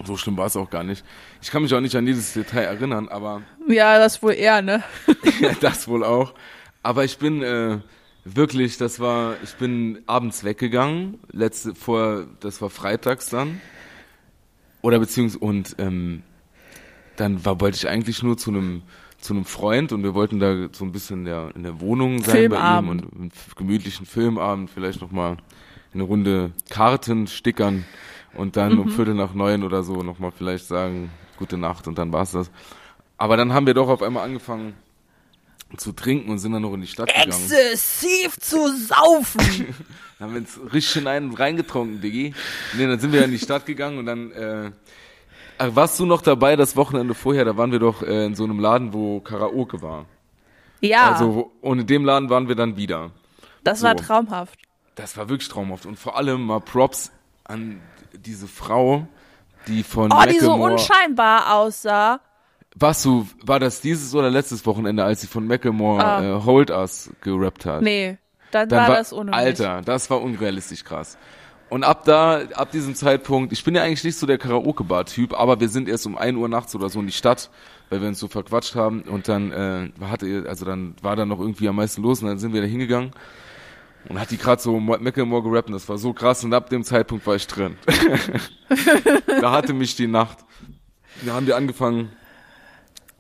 so 0.06 0.18
schlimm 0.18 0.38
war 0.38 0.46
es 0.46 0.56
auch 0.56 0.70
gar 0.70 0.84
nicht. 0.84 1.04
Ich 1.42 1.52
kann 1.52 1.64
mich 1.64 1.74
auch 1.74 1.80
nicht 1.80 1.96
an 1.96 2.06
jedes 2.06 2.34
Detail 2.34 2.64
erinnern, 2.64 3.08
aber 3.08 3.42
Ja, 3.68 3.98
das 3.98 4.22
wohl 4.22 4.34
eher, 4.34 4.62
ne? 4.62 4.84
das 5.62 5.88
wohl 5.88 6.04
auch. 6.04 6.34
Aber 6.84 7.04
ich 7.04 7.18
bin 7.18 7.42
äh, 7.42 7.80
wirklich, 8.24 8.78
das 8.78 9.00
war, 9.00 9.36
ich 9.44 9.56
bin 9.56 10.00
abends 10.06 10.44
weggegangen, 10.44 11.20
letzte 11.32 11.76
vor, 11.76 12.26
das 12.40 12.62
war 12.62 12.70
freitags 12.70 13.30
dann. 13.30 13.62
Oder 14.82 15.00
beziehungsweise 15.00 15.40
und 15.40 15.76
ähm, 15.80 16.24
dann 17.16 17.44
war 17.44 17.60
wollte 17.60 17.78
ich 17.78 17.88
eigentlich 17.90 18.22
nur 18.24 18.38
zu 18.38 18.52
einem 18.52 18.84
zu 19.20 19.34
einem 19.34 19.46
Freund 19.46 19.92
und 19.92 20.04
wir 20.04 20.14
wollten 20.14 20.40
da 20.40 20.70
so 20.72 20.86
ein 20.86 20.92
bisschen 20.92 21.20
in 21.20 21.26
der, 21.26 21.52
in 21.56 21.64
der 21.64 21.82
Wohnung 21.82 22.22
sein 22.22 22.36
Filmabend. 22.36 23.02
bei 23.02 23.08
ihm 23.08 23.12
und 23.12 23.20
einen 23.20 23.32
gemütlichen 23.56 24.06
Filmabend, 24.06 24.70
vielleicht 24.70 25.02
noch 25.02 25.12
mal 25.12 25.38
eine 25.94 26.04
Runde 26.04 26.52
Karten 26.70 27.26
stickern 27.26 27.86
und 28.34 28.56
dann 28.58 28.78
um 28.80 28.90
Viertel 28.90 29.14
nach 29.14 29.34
neun 29.34 29.64
oder 29.64 29.84
so 29.84 30.04
noch 30.04 30.20
mal 30.20 30.32
vielleicht 30.32 30.68
sagen 30.68 31.12
gute 31.38 31.58
Nacht 31.58 31.88
und 31.88 31.98
dann 31.98 32.12
war's 32.12 32.32
das. 32.32 32.50
Aber 33.18 33.38
dann 33.38 33.54
haben 33.54 33.66
wir 33.68 33.74
doch 33.74 33.90
auf 33.90 34.02
einmal 34.02 34.24
angefangen 34.24 34.74
zu 35.76 35.92
trinken 35.92 36.30
und 36.32 36.38
sind 36.40 36.54
dann 36.54 36.62
noch 36.62 36.74
in 36.74 36.82
die 36.82 36.88
Stadt 36.88 37.08
gegangen. 37.08 37.28
Exzessiv 37.30 38.40
zu 38.40 38.58
saufen. 38.78 39.42
Dann 40.20 40.30
haben 40.30 40.34
wir 40.34 40.42
uns 40.42 40.60
richtig 40.74 40.88
schön 40.90 41.08
einen 41.08 41.34
reingetrunken, 41.36 42.02
Diggi. 42.02 42.34
Nee, 42.76 42.88
dann 42.88 43.00
sind 43.00 43.12
wir 43.12 43.24
in 43.24 43.30
die 43.30 43.38
Stadt 43.38 43.68
gegangen 43.68 44.00
und 44.00 44.08
dann, 44.08 44.32
äh, 44.32 44.72
ach, 45.60 45.76
warst 45.76 46.00
du 46.00 46.08
noch 46.08 46.22
dabei 46.24 46.56
das 46.56 46.76
Wochenende 46.76 47.14
vorher? 47.14 47.46
Da 47.46 47.56
waren 47.56 47.72
wir 47.72 47.78
doch 47.78 48.02
äh, 48.02 48.26
in 48.26 48.34
so 48.34 48.46
einem 48.46 48.60
Laden, 48.60 48.94
wo 48.94 49.20
Karaoke 49.20 49.82
war. 49.84 50.06
ja, 50.82 51.12
Also, 51.12 51.52
und 51.62 51.80
in 51.82 51.86
dem 51.86 52.04
Laden 52.04 52.32
waren 52.32 52.48
wir 52.48 52.56
dann 52.56 52.78
wieder. 52.78 53.12
das 53.64 53.84
war 53.84 53.96
so. 53.96 54.06
traumhaft. 54.06 54.58
Das 54.96 55.18
war 55.18 55.30
wirklich 55.30 55.50
traumhaft. 55.50 55.86
Und 55.86 56.00
vor 56.00 56.18
allem 56.18 56.42
mal 56.48 56.62
Props 56.62 57.12
an 57.44 57.80
diese 58.14 58.48
Frau, 58.48 59.08
die 59.68 59.84
von 59.84 60.12
Oh, 60.12 60.24
die 60.30 60.40
so 60.40 60.54
unscheinbar 60.54 61.54
aussah. 61.56 62.20
Warst 62.76 63.06
du, 63.06 63.28
war 63.44 63.60
das 63.60 63.82
dieses 63.82 64.14
oder 64.14 64.30
letztes 64.30 64.66
Wochenende, 64.66 65.04
als 65.04 65.22
sie 65.22 65.28
von 65.28 65.48
Macklemore 65.48 66.04
Ah. 66.04 66.24
äh, 66.24 66.44
Hold 66.46 66.70
Us 66.70 67.10
gerappt 67.22 67.66
hat? 67.66 67.82
Nee, 67.82 68.18
dann, 68.52 68.70
Dann 68.70 68.80
war, 68.80 68.88
war, 68.90 68.96
das 68.98 69.12
mich. 69.12 69.34
Alter, 69.34 69.82
das 69.84 70.10
war 70.10 70.22
unrealistisch 70.22 70.84
krass. 70.84 71.18
Und 71.70 71.84
ab 71.84 72.06
da, 72.06 72.44
ab 72.54 72.72
diesem 72.72 72.96
Zeitpunkt, 72.96 73.52
ich 73.52 73.64
bin 73.64 73.76
ja 73.76 73.84
eigentlich 73.84 74.04
nicht 74.04 74.18
so 74.18 74.26
der 74.26 74.38
Karaoke-Bar-Typ, 74.38 75.38
aber 75.38 75.60
wir 75.60 75.68
sind 75.68 75.90
erst 75.90 76.06
um 76.08 76.18
1 76.18 76.38
Uhr 76.38 76.48
nachts 76.48 76.74
oder 76.76 76.88
so 76.88 77.00
in 77.02 77.08
die 77.08 77.12
Stadt, 77.12 77.50
weil 77.90 78.00
wir 78.00 78.08
uns 78.08 78.20
so 78.20 78.28
verquatscht 78.30 78.76
haben 78.76 79.02
und 79.02 79.28
dann 79.28 79.52
äh, 79.52 79.90
hatte, 80.06 80.46
also 80.48 80.64
dann 80.64 80.96
war 81.02 81.16
da 81.18 81.26
noch 81.26 81.40
irgendwie 81.40 81.68
am 81.68 81.76
meisten 81.76 82.04
los 82.04 82.22
und 82.22 82.30
dann 82.30 82.40
sind 82.40 82.54
wir 82.54 82.62
da 82.62 82.68
hingegangen 82.68 83.12
und 84.10 84.20
hat 84.20 84.32
die 84.32 84.38
gerade 84.38 84.62
so 84.62 84.80
Mo- 84.80 84.98
Macklemore 85.00 85.44
gerappt 85.44 85.68
und 85.68 85.74
das 85.74 85.88
war 85.90 85.98
so 85.98 86.14
krass 86.14 86.44
und 86.44 86.54
ab 86.54 86.70
dem 86.70 86.84
Zeitpunkt 86.84 87.26
war 87.28 87.36
ich 87.36 87.48
drin. 87.48 87.78
da 89.42 89.52
hatte 89.52 89.74
mich 89.74 89.96
die 89.96 90.08
Nacht. 90.08 90.40
Da 91.26 91.34
haben 91.34 91.48
wir 91.48 91.56
angefangen, 91.56 92.10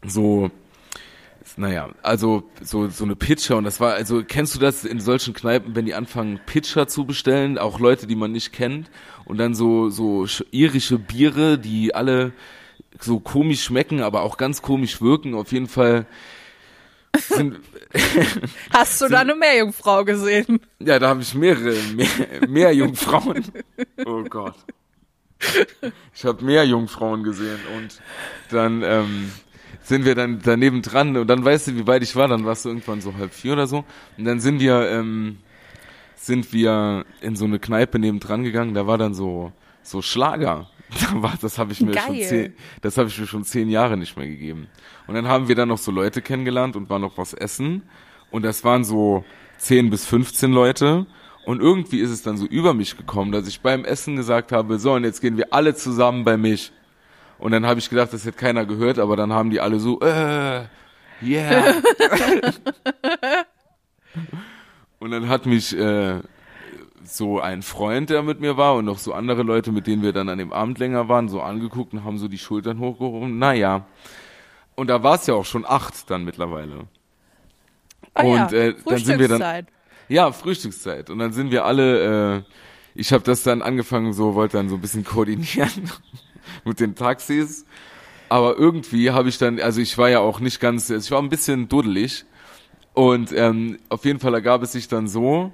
so 0.05 0.51
naja, 1.59 1.89
also 2.03 2.43
so, 2.61 2.87
so 2.89 3.03
eine 3.03 3.15
Pitcher 3.15 3.57
und 3.57 3.63
das 3.63 3.79
war, 3.79 3.93
also 3.93 4.21
kennst 4.23 4.53
du 4.53 4.59
das 4.59 4.85
in 4.85 4.99
solchen 4.99 5.33
Kneipen, 5.33 5.75
wenn 5.75 5.85
die 5.85 5.95
anfangen 5.95 6.39
Pitcher 6.45 6.87
zu 6.87 7.05
bestellen, 7.05 7.57
auch 7.57 7.79
Leute, 7.79 8.05
die 8.05 8.15
man 8.15 8.31
nicht 8.31 8.53
kennt 8.53 8.91
und 9.25 9.39
dann 9.39 9.55
so, 9.55 9.89
so 9.89 10.23
sch- 10.23 10.45
irische 10.51 10.99
Biere, 10.99 11.57
die 11.57 11.95
alle 11.95 12.31
so 12.99 13.19
komisch 13.19 13.63
schmecken, 13.63 14.01
aber 14.01 14.21
auch 14.21 14.37
ganz 14.37 14.61
komisch 14.61 15.01
wirken, 15.01 15.33
auf 15.33 15.51
jeden 15.51 15.67
Fall 15.67 16.05
sind, 17.15 17.59
Hast 18.71 19.01
du 19.01 19.07
da 19.07 19.19
eine 19.19 19.35
Meerjungfrau 19.35 20.03
gesehen? 20.03 20.59
ja, 20.79 20.99
da 20.99 21.09
habe 21.09 21.21
ich 21.21 21.33
mehrere, 21.33 21.75
mehr, 21.95 22.47
mehr 22.47 22.73
Jungfrauen. 22.73 23.45
Oh 24.05 24.23
Gott. 24.23 24.55
Ich 26.13 26.25
habe 26.25 26.43
mehr 26.43 26.65
Jungfrauen 26.65 27.23
gesehen 27.23 27.59
und 27.77 28.01
dann 28.49 28.81
ähm, 28.83 29.31
sind 29.83 30.05
wir 30.05 30.15
dann 30.15 30.41
daneben 30.43 30.81
dran 30.81 31.15
und 31.15 31.27
dann 31.27 31.45
weißt 31.45 31.67
du, 31.67 31.75
wie 31.75 31.87
weit 31.87 32.03
ich 32.03 32.15
war, 32.15 32.27
dann 32.27 32.45
warst 32.45 32.65
du 32.65 32.69
irgendwann 32.69 33.01
so 33.01 33.13
halb 33.15 33.33
vier 33.33 33.53
oder 33.53 33.67
so 33.67 33.85
und 34.17 34.25
dann 34.25 34.39
sind 34.39 34.59
wir 34.59 34.89
ähm, 34.89 35.37
sind 36.15 36.51
wir 36.53 37.05
in 37.21 37.35
so 37.35 37.45
eine 37.45 37.59
Kneipe 37.59 37.99
neben 37.99 38.19
dran 38.19 38.43
gegangen, 38.43 38.73
da 38.73 38.87
war 38.87 38.97
dann 38.97 39.13
so 39.13 39.53
so 39.83 40.01
Schlager. 40.01 40.69
Das 41.41 41.57
habe 41.57 41.73
ich 41.73 41.81
mir 41.81 41.93
schon 41.99 42.15
zehn, 42.15 42.53
das 42.81 42.97
habe 42.97 43.09
ich 43.09 43.19
mir 43.19 43.27
schon 43.27 43.43
zehn 43.43 43.69
Jahre 43.69 43.97
nicht 43.97 44.17
mehr 44.17 44.27
gegeben. 44.27 44.67
Und 45.05 45.15
dann 45.15 45.27
haben 45.27 45.47
wir 45.47 45.55
dann 45.55 45.67
noch 45.69 45.77
so 45.77 45.91
Leute 45.91 46.21
kennengelernt 46.21 46.75
und 46.75 46.89
waren 46.89 47.01
noch 47.01 47.17
was 47.17 47.33
essen 47.33 47.83
und 48.31 48.43
das 48.43 48.63
waren 48.63 48.83
so 48.83 49.23
10 49.57 49.89
bis 49.89 50.05
15 50.05 50.51
Leute. 50.51 51.05
Und 51.45 51.61
irgendwie 51.61 51.99
ist 52.01 52.09
es 52.09 52.23
dann 52.23 52.35
so 52.37 52.45
über 52.45 52.73
mich 52.73 52.97
gekommen, 52.97 53.31
dass 53.31 53.47
ich 53.47 53.61
beim 53.61 53.85
Essen 53.85 54.17
gesagt 54.17 54.51
habe, 54.51 54.79
so, 54.79 54.93
und 54.93 55.05
jetzt 55.05 55.21
gehen 55.21 55.37
wir 55.37 55.53
alle 55.53 55.75
zusammen 55.75 56.25
bei 56.25 56.35
mich. 56.35 56.73
Und 57.39 57.51
dann 57.51 57.65
habe 57.65 57.79
ich 57.79 57.89
gedacht, 57.89 58.11
das 58.11 58.25
hätte 58.25 58.37
keiner 58.37 58.65
gehört, 58.65 58.99
aber 58.99 59.15
dann 59.15 59.31
haben 59.31 59.49
die 59.49 59.61
alle 59.61 59.79
so, 59.79 60.01
äh, 60.01 60.65
yeah. 61.23 61.73
und 64.99 65.11
dann 65.11 65.29
hat 65.29 65.45
mich 65.45 65.77
äh, 65.77 66.19
so 67.07 67.39
ein 67.39 67.61
Freund, 67.61 68.09
der 68.09 68.21
mit 68.23 68.39
mir 68.39 68.57
war, 68.57 68.75
und 68.75 68.85
noch 68.85 68.97
so 68.99 69.13
andere 69.13 69.43
Leute, 69.43 69.71
mit 69.71 69.87
denen 69.87 70.01
wir 70.03 70.13
dann 70.13 70.29
an 70.29 70.37
dem 70.37 70.51
Abend 70.53 70.77
länger 70.79 71.07
waren, 71.09 71.29
so 71.29 71.41
angeguckt 71.41 71.93
und 71.93 72.03
haben 72.03 72.17
so 72.17 72.27
die 72.27 72.37
Schultern 72.37 72.79
hochgehoben. 72.79 73.39
Naja. 73.39 73.85
Und 74.75 74.87
da 74.87 75.01
war 75.03 75.15
es 75.15 75.25
ja 75.27 75.33
auch 75.33 75.45
schon 75.45 75.65
acht 75.65 76.09
dann 76.09 76.23
mittlerweile. 76.23 76.87
Ah 78.13 78.23
Und, 78.23 78.35
ja, 78.35 78.51
äh, 78.51 78.75
dann 78.85 78.97
sind 78.97 79.19
wir 79.19 79.27
dann- 79.27 79.37
Frühstückszeit. 79.39 79.67
Ja, 80.09 80.31
Frühstückszeit. 80.31 81.09
Und 81.09 81.19
dann 81.19 81.33
sind 81.33 81.51
wir 81.51 81.65
alle, 81.65 82.37
äh, 82.37 82.41
ich 82.95 83.11
habe 83.13 83.23
das 83.23 83.43
dann 83.43 83.61
angefangen, 83.61 84.13
so 84.13 84.35
wollte 84.35 84.57
dann 84.57 84.69
so 84.69 84.75
ein 84.75 84.81
bisschen 84.81 85.03
koordinieren 85.03 85.91
mit 86.65 86.79
den 86.79 86.95
Taxis. 86.95 87.65
Aber 88.29 88.57
irgendwie 88.57 89.11
habe 89.11 89.29
ich 89.29 89.37
dann, 89.37 89.59
also 89.59 89.79
ich 89.81 89.97
war 89.97 90.09
ja 90.09 90.19
auch 90.19 90.39
nicht 90.39 90.59
ganz, 90.59 90.91
also 90.91 91.03
ich 91.05 91.11
war 91.11 91.21
ein 91.21 91.29
bisschen 91.29 91.69
duddelig. 91.69 92.25
Und 92.93 93.31
ähm, 93.33 93.77
auf 93.89 94.05
jeden 94.05 94.19
Fall 94.19 94.33
ergab 94.33 94.63
es 94.63 94.71
sich 94.73 94.87
dann 94.87 95.07
so, 95.07 95.51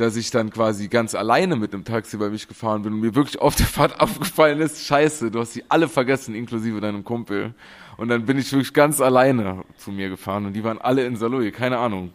dass 0.00 0.16
ich 0.16 0.30
dann 0.30 0.50
quasi 0.50 0.88
ganz 0.88 1.14
alleine 1.14 1.56
mit 1.56 1.74
einem 1.74 1.84
Taxi 1.84 2.16
bei 2.16 2.30
mich 2.30 2.48
gefahren 2.48 2.82
bin 2.82 2.94
und 2.94 3.00
mir 3.00 3.14
wirklich 3.14 3.38
auf 3.38 3.54
der 3.54 3.66
Fahrt 3.66 4.00
aufgefallen 4.00 4.60
ist, 4.60 4.84
scheiße, 4.84 5.30
du 5.30 5.40
hast 5.40 5.52
sie 5.52 5.64
alle 5.68 5.88
vergessen, 5.88 6.34
inklusive 6.34 6.80
deinem 6.80 7.04
Kumpel. 7.04 7.54
Und 7.96 8.08
dann 8.08 8.24
bin 8.24 8.38
ich 8.38 8.50
wirklich 8.50 8.72
ganz 8.72 9.00
alleine 9.00 9.62
zu 9.76 9.90
mir 9.90 10.08
gefahren 10.08 10.46
und 10.46 10.54
die 10.54 10.64
waren 10.64 10.78
alle 10.78 11.04
in 11.04 11.16
Saloy, 11.16 11.52
keine 11.52 11.78
Ahnung. 11.78 12.12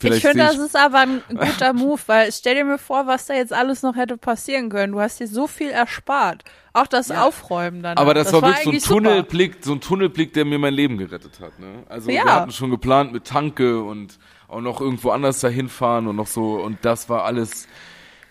Vielleicht 0.00 0.24
ich 0.24 0.30
finde, 0.30 0.44
das 0.44 0.56
ist 0.56 0.76
aber 0.76 1.00
ein 1.00 1.22
guter 1.28 1.72
Move, 1.74 2.00
weil 2.06 2.32
stell 2.32 2.54
dir 2.54 2.64
mir 2.64 2.78
vor, 2.78 3.06
was 3.06 3.26
da 3.26 3.34
jetzt 3.34 3.52
alles 3.52 3.82
noch 3.82 3.96
hätte 3.96 4.16
passieren 4.16 4.70
können. 4.70 4.94
Du 4.94 5.00
hast 5.00 5.20
dir 5.20 5.28
so 5.28 5.46
viel 5.46 5.68
erspart. 5.68 6.42
Auch 6.72 6.86
das 6.86 7.08
ja. 7.08 7.22
Aufräumen 7.22 7.82
dann. 7.82 7.98
Aber 7.98 8.14
das, 8.14 8.30
das 8.30 8.40
war, 8.40 8.48
wirklich 8.48 8.82
so 8.82 8.96
ein 8.96 9.04
Tunnelblick, 9.04 9.54
super. 9.54 9.66
so 9.66 9.72
ein 9.74 9.80
Tunnelblick, 9.82 10.32
der 10.32 10.46
mir 10.46 10.58
mein 10.58 10.72
Leben 10.72 10.96
gerettet 10.96 11.38
hat. 11.40 11.58
Ne? 11.58 11.82
Also 11.90 12.10
ja. 12.10 12.24
wir 12.24 12.32
hatten 12.32 12.52
schon 12.52 12.70
geplant 12.70 13.12
mit 13.12 13.26
Tanke 13.26 13.82
und 13.82 14.18
auch 14.50 14.60
noch 14.60 14.80
irgendwo 14.80 15.10
anders 15.10 15.40
dahin 15.40 15.68
fahren 15.68 16.06
und 16.08 16.16
noch 16.16 16.26
so 16.26 16.54
und 16.56 16.78
das 16.82 17.08
war 17.08 17.24
alles 17.24 17.68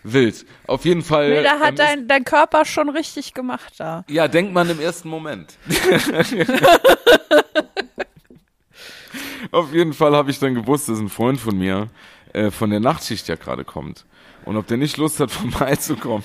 wild. 0.02 0.44
Auf 0.66 0.84
jeden 0.84 1.02
Fall. 1.02 1.30
Nee, 1.30 1.42
da 1.42 1.58
hat 1.60 1.70
ähm, 1.70 1.76
dein, 1.76 2.08
dein 2.08 2.24
Körper 2.24 2.64
schon 2.64 2.88
richtig 2.90 3.34
gemacht 3.34 3.74
da. 3.78 4.04
Ja, 4.08 4.28
denkt 4.28 4.52
man 4.52 4.68
im 4.70 4.80
ersten 4.80 5.08
Moment. 5.08 5.56
Auf 9.52 9.72
jeden 9.72 9.94
Fall 9.94 10.14
habe 10.14 10.30
ich 10.30 10.38
dann 10.38 10.54
gewusst, 10.54 10.88
dass 10.88 11.00
ein 11.00 11.08
Freund 11.08 11.40
von 11.40 11.58
mir 11.58 11.88
äh, 12.32 12.52
von 12.52 12.70
der 12.70 12.78
Nachtschicht 12.80 13.26
ja 13.28 13.34
gerade 13.34 13.64
kommt. 13.64 14.04
Und 14.44 14.56
ob 14.56 14.66
der 14.68 14.76
nicht 14.76 14.96
Lust 14.96 15.18
hat, 15.20 15.30
vorbeizukommen. 15.32 16.24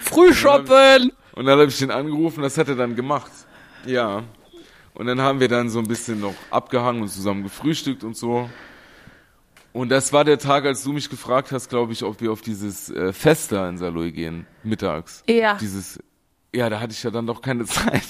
Früh 0.00 0.34
shoppen! 0.34 1.12
Und 1.32 1.44
dann 1.44 1.58
habe 1.58 1.68
ich 1.68 1.78
den 1.78 1.90
angerufen, 1.90 2.42
das 2.42 2.56
hat 2.56 2.68
er 2.68 2.76
dann 2.76 2.96
gemacht. 2.96 3.30
Ja. 3.84 4.24
Und 4.94 5.06
dann 5.06 5.20
haben 5.20 5.38
wir 5.40 5.48
dann 5.48 5.68
so 5.68 5.78
ein 5.78 5.86
bisschen 5.86 6.20
noch 6.20 6.34
abgehangen 6.50 7.02
und 7.02 7.08
zusammen 7.08 7.42
gefrühstückt 7.42 8.02
und 8.02 8.16
so. 8.16 8.48
Und 9.76 9.90
das 9.90 10.10
war 10.14 10.24
der 10.24 10.38
Tag, 10.38 10.64
als 10.64 10.82
du 10.84 10.94
mich 10.94 11.10
gefragt 11.10 11.52
hast, 11.52 11.68
glaube 11.68 11.92
ich, 11.92 12.02
ob 12.02 12.22
wir 12.22 12.32
auf 12.32 12.40
dieses 12.40 12.88
äh, 12.88 13.12
Fest 13.12 13.52
da 13.52 13.68
in 13.68 13.76
Saloy 13.76 14.10
gehen, 14.10 14.46
mittags. 14.62 15.22
Ja. 15.28 15.58
Dieses, 15.60 16.02
ja, 16.54 16.70
da 16.70 16.80
hatte 16.80 16.94
ich 16.94 17.02
ja 17.02 17.10
dann 17.10 17.26
doch 17.26 17.42
keine 17.42 17.64
Zeit. 17.66 18.06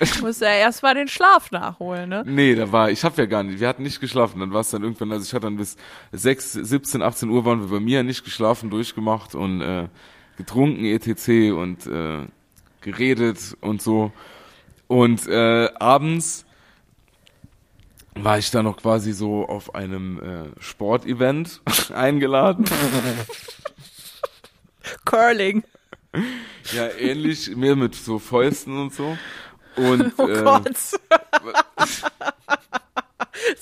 ich 0.00 0.22
muss 0.22 0.40
ja 0.40 0.48
erst 0.48 0.82
mal 0.82 0.94
den 0.94 1.08
Schlaf 1.08 1.50
nachholen, 1.50 2.08
ne? 2.08 2.24
Nee, 2.26 2.54
da 2.54 2.72
war, 2.72 2.90
ich 2.90 3.04
habe 3.04 3.20
ja 3.20 3.26
gar 3.26 3.42
nicht, 3.42 3.60
wir 3.60 3.68
hatten 3.68 3.82
nicht 3.82 4.00
geschlafen, 4.00 4.40
dann 4.40 4.54
war 4.54 4.62
es 4.62 4.70
dann 4.70 4.82
irgendwann, 4.82 5.12
also 5.12 5.22
ich 5.22 5.34
hatte 5.34 5.44
dann 5.44 5.58
bis 5.58 5.76
6, 6.12 6.54
17, 6.54 7.02
18 7.02 7.28
Uhr 7.28 7.44
waren 7.44 7.60
wir 7.60 7.68
bei 7.68 7.80
mir 7.80 8.02
nicht 8.02 8.24
geschlafen, 8.24 8.70
durchgemacht 8.70 9.34
und 9.34 9.60
äh, 9.60 9.88
getrunken, 10.38 10.86
etc. 10.86 11.52
und 11.52 11.86
äh, 11.86 12.26
geredet 12.80 13.58
und 13.60 13.82
so. 13.82 14.10
Und 14.86 15.26
äh, 15.26 15.68
abends 15.78 16.46
war 18.14 18.38
ich 18.38 18.50
dann 18.50 18.64
noch 18.64 18.76
quasi 18.76 19.12
so 19.12 19.46
auf 19.46 19.74
einem 19.74 20.20
äh, 20.20 20.60
Sportevent 20.60 21.60
eingeladen. 21.94 22.64
Curling. 25.04 25.64
Ja, 26.72 26.88
ähnlich, 26.98 27.54
mehr 27.56 27.76
mit 27.76 27.94
so 27.94 28.18
Fäusten 28.18 28.78
und 28.78 28.94
so. 28.94 29.16
Und, 29.76 30.12
oh 30.18 30.28
äh, 30.28 30.42
Gott. 30.42 30.66
das 31.76 32.02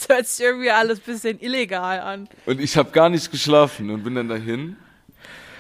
hört 0.09 0.27
sich 0.27 0.45
irgendwie 0.45 0.71
alles 0.71 0.99
ein 0.99 1.05
bisschen 1.05 1.41
illegal 1.41 2.01
an. 2.01 2.29
Und 2.45 2.61
ich 2.61 2.77
habe 2.77 2.91
gar 2.91 3.09
nicht 3.09 3.31
geschlafen 3.31 3.91
und 3.91 4.05
bin 4.05 4.15
dann 4.15 4.29
dahin 4.29 4.77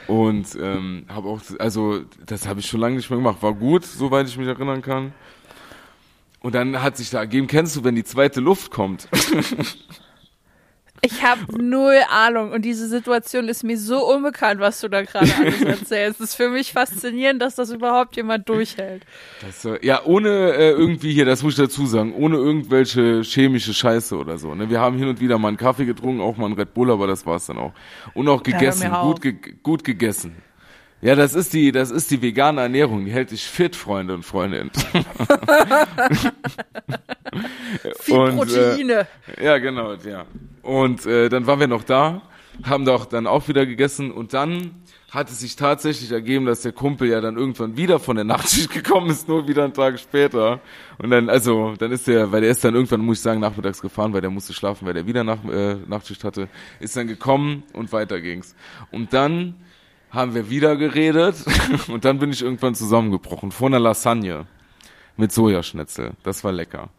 und 0.07 0.55
ähm, 0.61 1.07
habe 1.09 1.29
auch, 1.29 1.41
also 1.59 2.05
das 2.27 2.47
habe 2.47 2.61
ich 2.61 2.67
schon 2.67 2.81
lange 2.81 2.97
nicht 2.97 3.09
mehr 3.09 3.19
gemacht. 3.19 3.39
War 3.41 3.55
gut, 3.55 3.85
soweit 3.85 4.29
ich 4.29 4.37
mich 4.37 4.49
erinnern 4.49 4.83
kann. 4.83 5.15
Und 6.43 6.55
dann 6.55 6.83
hat 6.83 6.97
sich 6.97 7.11
da 7.11 7.21
ergeben, 7.21 7.47
kennst 7.47 7.77
du, 7.77 7.85
wenn 7.85 7.95
die 7.95 8.05
zweite 8.05 8.41
Luft 8.41 8.71
kommt? 8.71 9.09
Ich 11.05 11.25
habe 11.25 11.41
null 11.61 11.99
Ahnung 12.11 12.53
und 12.53 12.65
diese 12.65 12.87
Situation 12.87 13.49
ist 13.49 13.65
mir 13.65 13.77
so 13.77 14.09
unbekannt, 14.09 14.61
was 14.61 14.81
du 14.81 14.89
da 14.89 15.03
gerade 15.03 15.35
alles 15.35 15.61
erzählst. 15.81 16.21
Es 16.21 16.29
ist 16.29 16.35
für 16.37 16.49
mich 16.49 16.73
faszinierend, 16.73 17.43
dass 17.43 17.57
das 17.57 17.73
überhaupt 17.73 18.15
jemand 18.15 18.49
durchhält. 18.49 19.05
Das, 19.41 19.65
äh, 19.65 19.85
ja, 19.85 20.05
ohne 20.05 20.29
äh, 20.29 20.71
irgendwie 20.71 21.13
hier, 21.13 21.25
das 21.25 21.43
muss 21.43 21.55
ich 21.55 21.59
dazu 21.59 21.87
sagen, 21.87 22.15
ohne 22.15 22.37
irgendwelche 22.37 23.23
chemische 23.23 23.75
Scheiße 23.75 24.17
oder 24.17 24.39
so. 24.39 24.55
Ne? 24.55 24.71
Wir 24.71 24.79
haben 24.79 24.97
hin 24.97 25.09
und 25.09 25.21
wieder 25.21 25.39
mal 25.39 25.49
einen 25.49 25.57
Kaffee 25.57 25.87
getrunken, 25.87 26.21
auch 26.21 26.37
mal 26.37 26.47
einen 26.47 26.55
Red 26.55 26.73
Bull, 26.73 26.89
aber 26.93 27.09
das 27.09 27.27
war's 27.27 27.47
dann 27.47 27.59
auch. 27.59 27.73
Und 28.15 28.29
auch 28.29 28.45
gegessen, 28.45 28.85
ja, 28.85 29.03
gut, 29.03 29.21
ge 29.21 29.35
gut 29.61 29.83
gegessen. 29.83 30.37
Ja, 31.03 31.17
das 31.17 31.35
ist 31.35 31.53
die, 31.53 31.73
das 31.73 31.91
ist 31.91 32.13
die 32.13 32.23
vegane 32.23 32.61
Ernährung. 32.61 33.05
Die 33.05 33.11
hält 33.11 33.33
dich 33.33 33.45
fit, 33.45 33.75
Freunde 33.75 34.15
und 34.15 34.23
Freundinnen. 34.23 34.71
Viel 37.99 38.17
und, 38.17 38.37
Proteine. 38.37 39.09
Äh, 39.37 39.45
ja, 39.45 39.59
genau, 39.59 39.95
ja. 39.95 40.27
Und 40.63 41.05
äh, 41.05 41.29
dann 41.29 41.47
waren 41.49 41.59
wir 41.59 41.67
noch 41.67 41.83
da, 41.83 42.23
haben 42.63 42.85
doch 42.85 43.07
dann 43.07 43.27
auch 43.27 43.49
wieder 43.49 43.67
gegessen 43.67 44.13
und 44.13 44.33
dann 44.33 44.83
hat 45.11 45.29
es 45.29 45.41
sich 45.41 45.57
tatsächlich 45.57 46.13
ergeben, 46.13 46.47
dass 46.47 46.63
der 46.63 46.73
Kumpel 46.73 47.09
ja 47.09 47.21
dann 47.21 47.37
irgendwann 47.37 47.77
wieder 47.77 47.99
von 47.99 48.15
der 48.15 48.25
Nachtschicht 48.25 48.71
gekommen 48.75 49.11
ist, 49.11 49.27
nur 49.29 49.49
wieder 49.49 49.65
einen 49.65 49.75
Tag 49.75 49.99
später. 49.99 50.61
Und 50.99 51.11
dann, 51.11 51.29
also, 51.29 51.75
dann 51.77 51.91
ist 51.91 52.07
der, 52.07 52.31
weil 52.31 52.43
der 52.43 52.51
ist 52.51 52.65
dann 52.65 52.75
irgendwann, 52.75 53.01
muss 53.01 53.19
ich 53.19 53.23
sagen, 53.23 53.41
nachmittags 53.41 53.83
gefahren, 53.83 54.13
weil 54.13 54.21
der 54.21 54.31
musste 54.31 54.53
schlafen, 54.53 54.87
weil 54.87 54.95
der 54.95 55.07
wieder 55.07 55.25
nach, 55.25 55.45
äh, 55.45 55.75
Nachtschicht 55.87 56.23
hatte, 56.23 56.49
ist 56.79 56.97
dann 56.97 57.09
gekommen 57.09 57.65
und 57.73 57.93
weiter 57.93 58.21
ging's. 58.21 58.55
Und 58.93 59.13
dann 59.13 59.57
haben 60.13 60.35
wir 60.35 60.51
wieder 60.51 60.77
geredet 60.77 61.37
und 61.89 62.05
dann 62.05 62.19
bin 62.19 62.31
ich 62.31 62.43
irgendwann 62.43 62.75
zusammengebrochen 62.75 63.51
vor 63.51 63.69
einer 63.69 63.81
Lasagne 63.81 64.47
mit 65.17 65.33
Sojaschnitzel. 65.33 66.13
Das 66.23 66.45
war 66.45 66.53
lecker. 66.53 66.91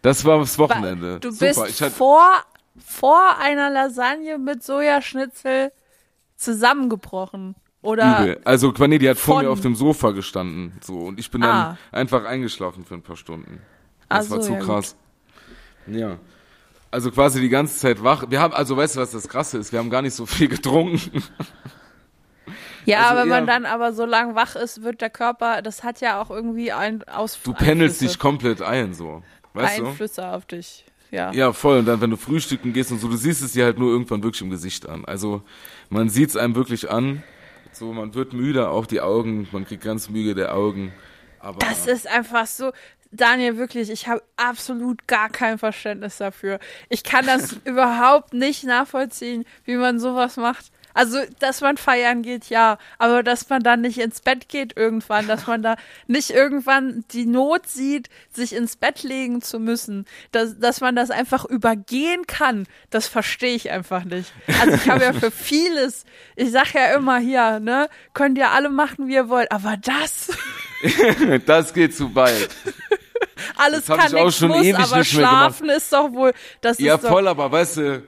Das 0.00 0.24
war 0.24 0.38
das 0.38 0.58
Wochenende. 0.58 1.20
Du 1.20 1.30
Super. 1.30 1.64
bist 1.64 1.80
hatte, 1.80 1.90
vor, 1.90 2.26
vor 2.84 3.38
einer 3.38 3.70
Lasagne 3.70 4.38
mit 4.38 4.64
Sojaschnitzel 4.64 5.70
zusammengebrochen. 6.36 7.54
Oder 7.82 8.20
Übel. 8.20 8.40
Also 8.44 8.72
nee, 8.78 8.98
die 8.98 9.08
hat 9.08 9.18
vor 9.18 9.42
mir 9.42 9.50
auf 9.50 9.60
dem 9.60 9.74
Sofa 9.74 10.12
gestanden. 10.12 10.72
So, 10.82 10.98
und 10.98 11.18
ich 11.18 11.30
bin 11.30 11.42
ah. 11.42 11.76
dann 11.92 12.00
einfach 12.00 12.24
eingeschlafen 12.24 12.84
für 12.84 12.94
ein 12.94 13.02
paar 13.02 13.16
Stunden. 13.16 13.60
Das 14.08 14.28
so, 14.28 14.36
war 14.36 14.40
zu 14.40 14.52
ja, 14.52 14.58
krass. 14.60 14.96
Gut. 15.86 15.96
Ja. 15.96 16.18
Also 16.92 17.10
quasi 17.10 17.40
die 17.40 17.48
ganze 17.48 17.78
Zeit 17.78 18.02
wach. 18.04 18.26
Wir 18.28 18.40
haben, 18.40 18.54
also 18.54 18.76
weißt 18.76 18.96
du, 18.96 19.00
was 19.00 19.10
das 19.10 19.28
krasse 19.28 19.58
ist? 19.58 19.72
Wir 19.72 19.80
haben 19.80 19.90
gar 19.90 20.02
nicht 20.02 20.14
so 20.14 20.26
viel 20.26 20.48
getrunken. 20.48 21.22
Ja, 22.84 23.08
also 23.08 23.22
wenn 23.22 23.28
man 23.28 23.46
dann 23.46 23.66
aber 23.66 23.92
so 23.92 24.04
lang 24.04 24.34
wach 24.34 24.56
ist, 24.56 24.82
wird 24.82 25.00
der 25.00 25.10
Körper, 25.10 25.62
das 25.62 25.82
hat 25.82 26.00
ja 26.00 26.20
auch 26.20 26.30
irgendwie 26.30 26.72
ein 26.72 27.02
Aus 27.04 27.38
Du 27.42 27.52
pendelst 27.52 28.00
dich 28.00 28.18
komplett 28.18 28.62
ein, 28.62 28.94
so. 28.94 29.22
Weißt 29.54 29.80
Einflüsse 29.80 30.22
du? 30.22 30.28
auf 30.28 30.46
dich. 30.46 30.84
Ja. 31.10 31.30
ja, 31.32 31.52
voll. 31.52 31.78
Und 31.78 31.84
dann, 31.84 32.00
wenn 32.00 32.10
du 32.10 32.16
frühstücken 32.16 32.72
gehst 32.72 32.90
und 32.90 32.98
so, 32.98 33.06
du 33.06 33.16
siehst 33.16 33.42
es 33.42 33.52
dir 33.52 33.66
halt 33.66 33.78
nur 33.78 33.90
irgendwann 33.90 34.22
wirklich 34.22 34.40
im 34.40 34.48
Gesicht 34.48 34.88
an. 34.88 35.04
Also 35.04 35.42
man 35.90 36.08
sieht 36.08 36.30
es 36.30 36.36
einem 36.36 36.54
wirklich 36.54 36.90
an. 36.90 37.22
So, 37.72 37.92
man 37.92 38.14
wird 38.14 38.32
müde, 38.32 38.68
auch 38.68 38.86
die 38.86 39.02
Augen, 39.02 39.46
man 39.52 39.66
kriegt 39.66 39.84
ganz 39.84 40.08
müde 40.08 40.34
der 40.34 40.54
Augen. 40.54 40.92
Aber 41.38 41.58
das 41.58 41.86
ist 41.86 42.06
einfach 42.06 42.46
so. 42.46 42.72
Daniel, 43.14 43.58
wirklich, 43.58 43.90
ich 43.90 44.08
habe 44.08 44.22
absolut 44.36 45.06
gar 45.06 45.28
kein 45.28 45.58
Verständnis 45.58 46.16
dafür. 46.16 46.58
Ich 46.88 47.04
kann 47.04 47.26
das 47.26 47.52
überhaupt 47.66 48.32
nicht 48.32 48.64
nachvollziehen, 48.64 49.44
wie 49.64 49.76
man 49.76 49.98
sowas 49.98 50.38
macht. 50.38 50.72
Also, 50.94 51.18
dass 51.38 51.60
man 51.60 51.76
feiern 51.76 52.22
geht, 52.22 52.46
ja, 52.46 52.78
aber 52.98 53.22
dass 53.22 53.48
man 53.48 53.62
dann 53.62 53.80
nicht 53.80 53.98
ins 53.98 54.20
Bett 54.20 54.48
geht 54.48 54.76
irgendwann, 54.76 55.26
dass 55.26 55.46
man 55.46 55.62
da 55.62 55.76
nicht 56.06 56.30
irgendwann 56.30 57.04
die 57.12 57.26
Not 57.26 57.66
sieht, 57.66 58.08
sich 58.30 58.54
ins 58.54 58.76
Bett 58.76 59.02
legen 59.02 59.42
zu 59.42 59.58
müssen, 59.58 60.06
dass, 60.32 60.58
dass 60.58 60.80
man 60.80 60.96
das 60.96 61.10
einfach 61.10 61.44
übergehen 61.44 62.26
kann, 62.26 62.66
das 62.90 63.06
verstehe 63.06 63.54
ich 63.54 63.70
einfach 63.70 64.04
nicht. 64.04 64.32
Also 64.60 64.74
ich 64.74 64.88
habe 64.88 65.04
ja 65.04 65.12
für 65.12 65.30
vieles, 65.30 66.04
ich 66.36 66.50
sag 66.50 66.74
ja 66.74 66.94
immer 66.94 67.18
hier, 67.18 67.60
ne, 67.60 67.88
könnt 68.14 68.38
ihr 68.38 68.50
alle 68.50 68.70
machen, 68.70 69.08
wie 69.08 69.14
ihr 69.14 69.28
wollt, 69.28 69.50
aber 69.52 69.76
das. 69.76 70.30
das 71.46 71.72
geht 71.72 71.94
zu 71.96 72.14
weit. 72.14 72.50
Alles 73.56 73.86
das 73.86 73.98
kann 73.98 74.12
nichts 74.12 74.40
muss, 74.40 74.74
aber 74.74 75.04
schlafen 75.04 75.68
ist 75.68 75.92
doch 75.92 76.12
wohl, 76.12 76.32
das 76.60 76.78
ja, 76.78 76.94
ist 76.94 77.04
Ja, 77.04 77.08
voll, 77.10 77.28
aber 77.28 77.50
weißt 77.50 77.76
du, 77.78 78.02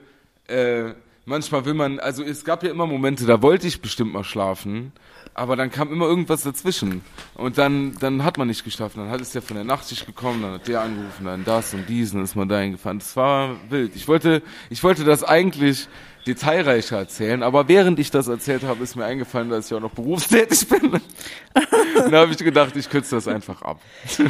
äh, 0.47 0.93
manchmal 1.25 1.65
will 1.65 1.73
man, 1.73 1.99
also 1.99 2.23
es 2.23 2.45
gab 2.45 2.63
ja 2.63 2.69
immer 2.69 2.87
Momente, 2.87 3.25
da 3.25 3.41
wollte 3.41 3.67
ich 3.67 3.81
bestimmt 3.81 4.13
mal 4.13 4.23
schlafen, 4.23 4.93
aber 5.33 5.55
dann 5.55 5.71
kam 5.71 5.91
immer 5.91 6.05
irgendwas 6.05 6.43
dazwischen 6.43 7.01
und 7.33 7.57
dann, 7.57 7.97
dann 7.99 8.23
hat 8.23 8.37
man 8.37 8.47
nicht 8.47 8.63
geschlafen, 8.63 8.99
dann 8.99 9.09
hat 9.09 9.21
es 9.21 9.33
ja 9.33 9.41
von 9.41 9.55
der 9.55 9.65
Nachtschicht 9.65 10.05
gekommen, 10.05 10.41
dann 10.43 10.53
hat 10.53 10.67
der 10.67 10.81
angerufen, 10.81 11.25
dann 11.25 11.43
das 11.43 11.73
und 11.73 11.89
diesen, 11.89 12.23
ist 12.23 12.35
man 12.35 12.47
dahin 12.47 12.73
gefahren. 12.73 12.99
Das 12.99 13.15
war 13.17 13.57
wild. 13.69 13.95
Ich 13.95 14.07
wollte, 14.07 14.41
ich 14.69 14.83
wollte 14.83 15.03
das 15.03 15.23
eigentlich 15.23 15.87
detailreicher 16.25 16.97
erzählen, 16.97 17.43
aber 17.43 17.67
während 17.67 17.99
ich 17.99 18.09
das 18.11 18.27
erzählt 18.27 18.63
habe, 18.63 18.83
ist 18.83 18.95
mir 18.95 19.05
eingefallen, 19.05 19.49
dass 19.49 19.67
ich 19.67 19.73
auch 19.75 19.81
noch 19.81 19.91
berufstätig 19.91 20.67
bin. 20.69 21.01
da 22.09 22.21
habe 22.21 22.31
ich 22.31 22.37
gedacht, 22.37 22.75
ich 22.75 22.89
kürze 22.89 23.15
das 23.15 23.27
einfach 23.27 23.61
ab. 23.61 23.79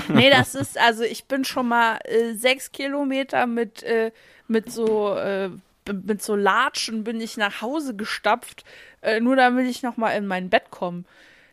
nee, 0.09 0.29
das 0.29 0.55
ist, 0.55 0.77
also 0.77 1.03
ich 1.03 1.25
bin 1.25 1.45
schon 1.45 1.67
mal 1.67 1.99
äh, 2.03 2.33
sechs 2.33 2.71
Kilometer 2.71 3.47
mit, 3.47 3.83
äh, 3.83 4.11
mit 4.47 4.71
so 4.71 5.15
äh, 5.15 5.49
mit 5.93 6.21
so 6.21 6.35
Latschen 6.35 7.03
bin 7.03 7.21
ich 7.21 7.37
nach 7.37 7.61
Hause 7.61 7.95
gestapft, 7.95 8.63
äh, 9.01 9.19
nur 9.19 9.35
damit 9.35 9.67
ich 9.67 9.83
noch 9.83 9.97
mal 9.97 10.11
in 10.11 10.27
mein 10.27 10.49
Bett 10.49 10.71
komme. 10.71 11.03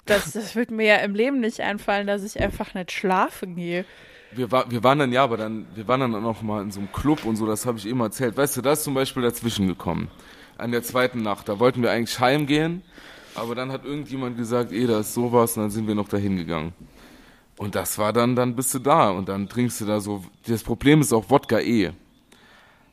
Das, 0.06 0.32
das 0.32 0.56
wird 0.56 0.70
mir 0.70 0.86
ja 0.86 0.96
im 0.96 1.14
Leben 1.14 1.40
nicht 1.40 1.60
einfallen, 1.60 2.06
dass 2.06 2.24
ich 2.24 2.40
einfach 2.40 2.74
nicht 2.74 2.92
schlafen 2.92 3.56
gehe. 3.56 3.84
Wir, 4.32 4.50
war, 4.50 4.70
wir 4.70 4.82
waren 4.82 4.98
dann, 4.98 5.12
ja, 5.12 5.22
aber 5.22 5.36
dann, 5.36 5.66
wir 5.74 5.86
waren 5.86 6.00
dann 6.00 6.14
auch 6.14 6.20
noch 6.20 6.42
mal 6.42 6.62
in 6.62 6.70
so 6.70 6.80
einem 6.80 6.90
Club 6.90 7.24
und 7.24 7.36
so, 7.36 7.46
das 7.46 7.66
habe 7.66 7.78
ich 7.78 7.86
eben 7.86 8.00
erzählt. 8.00 8.36
Weißt 8.36 8.56
du, 8.56 8.62
da 8.62 8.72
ist 8.72 8.84
zum 8.84 8.94
Beispiel 8.94 9.22
dazwischen 9.22 9.68
gekommen. 9.68 10.10
An 10.58 10.72
der 10.72 10.82
zweiten 10.82 11.22
Nacht, 11.22 11.48
da 11.48 11.58
wollten 11.58 11.82
wir 11.82 11.90
eigentlich 11.90 12.18
heimgehen, 12.18 12.82
aber 13.34 13.54
dann 13.54 13.70
hat 13.70 13.84
irgendjemand 13.84 14.36
gesagt, 14.36 14.72
eh, 14.72 14.86
da 14.86 15.00
ist 15.00 15.14
sowas, 15.14 15.56
und 15.56 15.64
dann 15.64 15.70
sind 15.70 15.86
wir 15.86 15.94
noch 15.94 16.08
dahin 16.08 16.36
gegangen. 16.36 16.72
Und 17.58 17.74
das 17.74 17.98
war 17.98 18.12
dann, 18.12 18.34
dann 18.34 18.56
bist 18.56 18.74
du 18.74 18.78
da 18.78 19.10
und 19.10 19.28
dann 19.28 19.48
trinkst 19.48 19.80
du 19.80 19.84
da 19.84 20.00
so. 20.00 20.24
Das 20.46 20.62
Problem 20.62 21.00
ist 21.00 21.12
auch 21.12 21.28
Wodka 21.30 21.60
eh. 21.60 21.92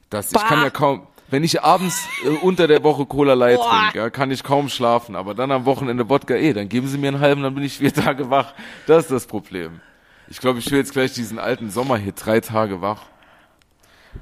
Das, 0.10 0.32
ich 0.32 0.40
kann 0.40 0.62
ja 0.62 0.70
kaum, 0.70 1.08
wenn 1.30 1.44
ich 1.44 1.62
abends 1.64 2.08
äh, 2.24 2.30
unter 2.30 2.68
der 2.68 2.84
Woche 2.84 3.06
Cola 3.06 3.34
Light 3.34 3.60
trinke, 3.60 3.98
ja, 3.98 4.10
kann 4.10 4.32
ich 4.32 4.44
kaum 4.44 4.70
schlafen, 4.70 5.16
aber 5.16 5.34
dann 5.36 5.52
am 5.52 5.66
Wochenende 5.66 6.10
Wodka 6.10 6.36
eh, 6.36 6.54
dann 6.54 6.70
geben 6.70 6.88
sie 6.88 6.98
mir 6.98 7.10
einen 7.10 7.20
halben, 7.20 7.44
dann 7.44 7.54
bin 7.56 7.64
ich 7.64 7.78
vier 7.78 7.94
Tage 8.06 8.30
wach. 8.30 8.54
Das 8.88 9.04
ist 9.06 9.12
das 9.12 9.28
Problem. 9.28 9.82
Ich 10.28 10.40
glaube, 10.40 10.60
ich 10.60 10.70
will 10.72 10.78
jetzt 10.80 10.94
gleich 10.94 11.14
diesen 11.14 11.40
alten 11.40 11.70
Sommerhit, 11.72 12.16
drei 12.24 12.40
Tage 12.40 12.82
wach. 12.82 13.04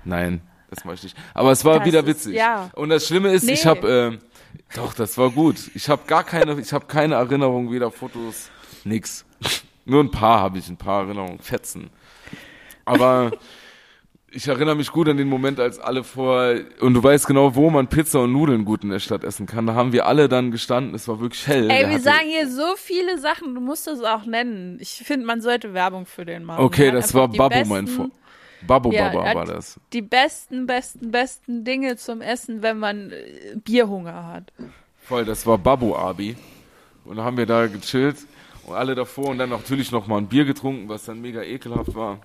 Nein, 0.04 0.42
das 0.70 0.84
mache 0.86 0.96
ich 0.96 1.04
nicht. 1.04 1.18
Aber 1.34 1.52
es 1.52 1.64
war 1.66 1.80
Das 1.80 1.88
wieder 1.88 2.00
ist- 2.00 2.08
witzig. 2.08 2.36
ja. 2.36 2.70
Und 2.76 2.90
das 2.90 3.08
Schlimme 3.08 3.30
ist, 3.32 3.44
ich 3.50 3.64
Nee. 3.64 3.70
habe, 3.70 4.20
äh, 4.22 4.76
doch, 4.76 4.94
das 4.94 5.18
war 5.18 5.30
gut. 5.32 5.56
Ich 5.76 5.90
habe 5.90 6.02
gar 6.08 6.24
keine, 6.24 6.60
ich 6.60 6.74
habe 6.74 6.86
keine 6.86 7.16
Erinnerung, 7.16 7.72
weder 7.72 7.92
Fotos, 7.92 8.50
nix. 8.84 9.26
Nur 9.86 10.04
ein 10.04 10.12
paar 10.12 10.42
habe 10.42 10.58
ich, 10.58 10.68
ein 10.68 10.78
paar 10.78 11.04
Erinnerungen, 11.04 11.40
Fetzen. 11.40 11.90
Aber 12.86 13.32
ich 14.38 14.48
erinnere 14.48 14.76
mich 14.76 14.92
gut 14.92 15.10
an 15.10 15.18
den 15.18 15.30
Moment, 15.30 15.60
als 15.60 15.80
alle 15.80 16.04
vor, 16.04 16.54
und 16.80 16.94
du 16.94 17.04
weißt 17.04 17.26
genau, 17.26 17.56
wo 17.56 17.72
man 17.72 17.88
Pizza 17.88 18.20
und 18.20 18.34
Nudeln 18.34 18.66
gut 18.66 18.84
in 18.84 18.92
der 18.92 19.00
Stadt 19.00 19.24
essen 19.24 19.48
kann. 19.48 19.66
Da 19.66 19.74
haben 19.74 19.94
wir 19.94 20.06
alle 20.06 20.30
dann 20.30 20.52
gestanden, 20.52 20.94
es 20.94 21.08
war 21.08 21.20
wirklich 21.20 21.48
hell. 21.48 21.72
Ey, 21.72 21.90
wir 21.90 22.00
sagen 22.00 22.28
hier 22.28 22.48
so 22.48 22.76
viele 22.76 23.18
Sachen, 23.18 23.56
du 23.56 23.62
musst 23.62 23.88
es 23.88 24.04
auch 24.04 24.26
nennen. 24.26 24.78
Ich 24.80 24.92
finde, 24.92 25.26
man 25.26 25.42
sollte 25.42 25.74
Werbung 25.74 26.06
für 26.06 26.24
den 26.24 26.44
machen. 26.44 26.64
Okay, 26.64 26.92
das 26.92 27.16
war 27.16 27.28
Babbo, 27.28 27.66
mein 27.66 27.88
Vor. 27.88 28.12
Babbo 28.62 28.92
Ja, 28.92 29.10
Baba 29.10 29.34
war 29.34 29.46
das. 29.46 29.80
Die 29.92 30.04
besten, 30.04 30.68
besten, 30.68 31.10
besten 31.10 31.64
Dinge 31.64 31.96
zum 31.96 32.22
Essen, 32.22 32.62
wenn 32.62 32.78
man 32.78 33.12
äh, 33.12 33.56
Bierhunger 33.56 34.28
hat. 34.28 34.54
Voll, 35.02 35.26
das 35.26 35.48
war 35.48 35.58
Babu 35.58 35.96
Abi. 35.96 36.36
Und 37.06 37.18
da 37.18 37.24
haben 37.24 37.38
wir 37.38 37.48
da 37.48 37.66
gechillt 37.66 38.18
und 38.68 38.76
alle 38.76 38.94
davor 38.94 39.30
und 39.30 39.40
dann 39.40 39.50
natürlich 39.50 39.92
noch 39.92 40.06
mal 40.06 40.18
ein 40.20 40.28
Bier 40.28 40.46
getrunken, 40.46 40.90
was 40.90 41.06
dann 41.06 41.22
mega 41.22 41.42
ekelhaft 41.42 41.96
war. 41.96 42.20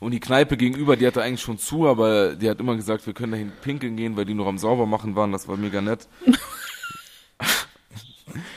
Und 0.00 0.12
die 0.12 0.20
Kneipe 0.20 0.56
gegenüber, 0.56 0.96
die 0.96 1.06
hatte 1.06 1.22
eigentlich 1.22 1.42
schon 1.42 1.58
zu, 1.58 1.86
aber 1.86 2.34
die 2.34 2.48
hat 2.48 2.60
immer 2.60 2.76
gesagt, 2.76 3.06
wir 3.06 3.14
können 3.14 3.32
dahin 3.32 3.52
pinkeln 3.62 3.96
gehen, 3.96 4.16
weil 4.16 4.24
die 4.24 4.34
noch 4.34 4.46
am 4.46 4.58
Saubermachen 4.58 5.16
waren. 5.16 5.32
Das 5.32 5.48
war 5.48 5.56
mega 5.56 5.80
nett. 5.80 6.08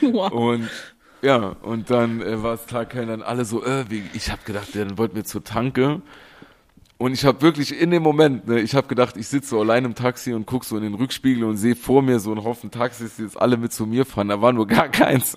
Und 0.00 0.68
ja, 1.22 1.56
und 1.62 1.90
dann 1.90 2.22
äh, 2.22 2.42
war 2.42 2.54
es 2.54 2.64
Tag 2.66 2.90
kein, 2.90 3.08
dann 3.08 3.22
alle 3.22 3.44
so, 3.44 3.64
äh, 3.64 3.84
wie, 3.90 4.02
ich 4.14 4.30
habe 4.30 4.40
gedacht, 4.44 4.74
ja, 4.74 4.84
dann 4.84 4.96
wollten 4.96 5.16
wir 5.16 5.24
zur 5.24 5.44
Tanke. 5.44 6.00
Und 6.96 7.12
ich 7.12 7.24
habe 7.24 7.42
wirklich 7.42 7.78
in 7.78 7.90
dem 7.90 8.02
Moment, 8.02 8.46
ne, 8.46 8.60
ich 8.60 8.74
habe 8.74 8.86
gedacht, 8.86 9.16
ich 9.16 9.28
sitze 9.28 9.50
so 9.50 9.60
allein 9.60 9.84
im 9.84 9.94
Taxi 9.94 10.32
und 10.32 10.46
guck 10.46 10.64
so 10.64 10.76
in 10.76 10.82
den 10.82 10.94
Rückspiegel 10.94 11.44
und 11.44 11.56
sehe 11.56 11.76
vor 11.76 12.02
mir 12.02 12.20
so 12.20 12.30
einen 12.30 12.44
Haufen 12.44 12.70
Taxis, 12.70 13.16
die 13.16 13.22
jetzt 13.22 13.40
alle 13.40 13.56
mit 13.56 13.72
zu 13.72 13.86
mir 13.86 14.06
fahren. 14.06 14.28
Da 14.28 14.40
war 14.40 14.52
nur 14.52 14.66
gar 14.66 14.88
keins. 14.90 15.36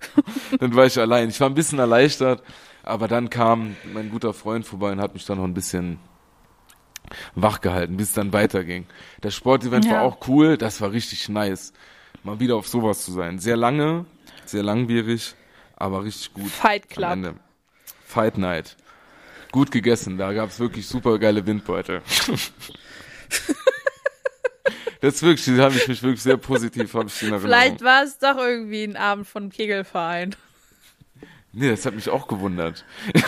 dann 0.58 0.74
war 0.74 0.86
ich 0.86 0.98
allein. 0.98 1.30
Ich 1.30 1.40
war 1.40 1.48
ein 1.48 1.54
bisschen 1.54 1.78
erleichtert, 1.78 2.42
aber 2.84 3.08
dann 3.08 3.30
kam 3.30 3.76
mein 3.92 4.10
guter 4.10 4.32
Freund 4.34 4.66
vorbei 4.66 4.92
und 4.92 5.00
hat 5.00 5.14
mich 5.14 5.24
dann 5.24 5.38
noch 5.38 5.44
ein 5.44 5.54
bisschen 5.54 5.98
wach 7.34 7.60
gehalten, 7.60 7.96
bis 7.96 8.08
es 8.08 8.14
dann 8.14 8.32
weiterging. 8.32 8.86
Das 9.20 9.34
Sportevent 9.34 9.86
war 9.86 9.92
Ja. 9.96 10.02
auch 10.02 10.26
cool, 10.28 10.56
das 10.56 10.80
war 10.80 10.92
richtig 10.92 11.28
nice. 11.28 11.72
Mal 12.22 12.40
wieder 12.40 12.56
auf 12.56 12.66
sowas 12.68 13.04
zu 13.04 13.12
sein. 13.12 13.38
Sehr 13.38 13.56
lange, 13.56 14.06
sehr 14.46 14.62
langwierig, 14.62 15.34
aber 15.76 16.04
richtig 16.04 16.32
gut. 16.32 16.50
Fight 16.50 16.88
Club. 16.88 17.34
Fight 18.06 18.38
Night. 18.38 18.76
Gut 19.52 19.70
gegessen, 19.70 20.16
da 20.18 20.32
gab's 20.32 20.58
wirklich 20.58 20.88
super 20.88 21.18
geile 21.18 21.46
Windbeutel. 21.46 22.00
das 25.00 25.22
wirklich, 25.22 25.56
da 25.56 25.64
habe 25.64 25.76
ich 25.76 25.86
mich 25.86 26.02
wirklich 26.02 26.22
sehr 26.22 26.36
positiv 26.38 26.92
hab 26.94 27.06
ich. 27.06 27.12
Vielleicht 27.12 27.82
war 27.82 28.02
es 28.02 28.18
doch 28.18 28.36
irgendwie 28.38 28.84
ein 28.84 28.96
Abend 28.96 29.26
von 29.28 29.50
Kegelverein. 29.50 30.34
Nee, 31.54 31.70
das 31.70 31.86
hat 31.86 31.94
mich 31.94 32.08
auch 32.10 32.26
gewundert. 32.28 32.84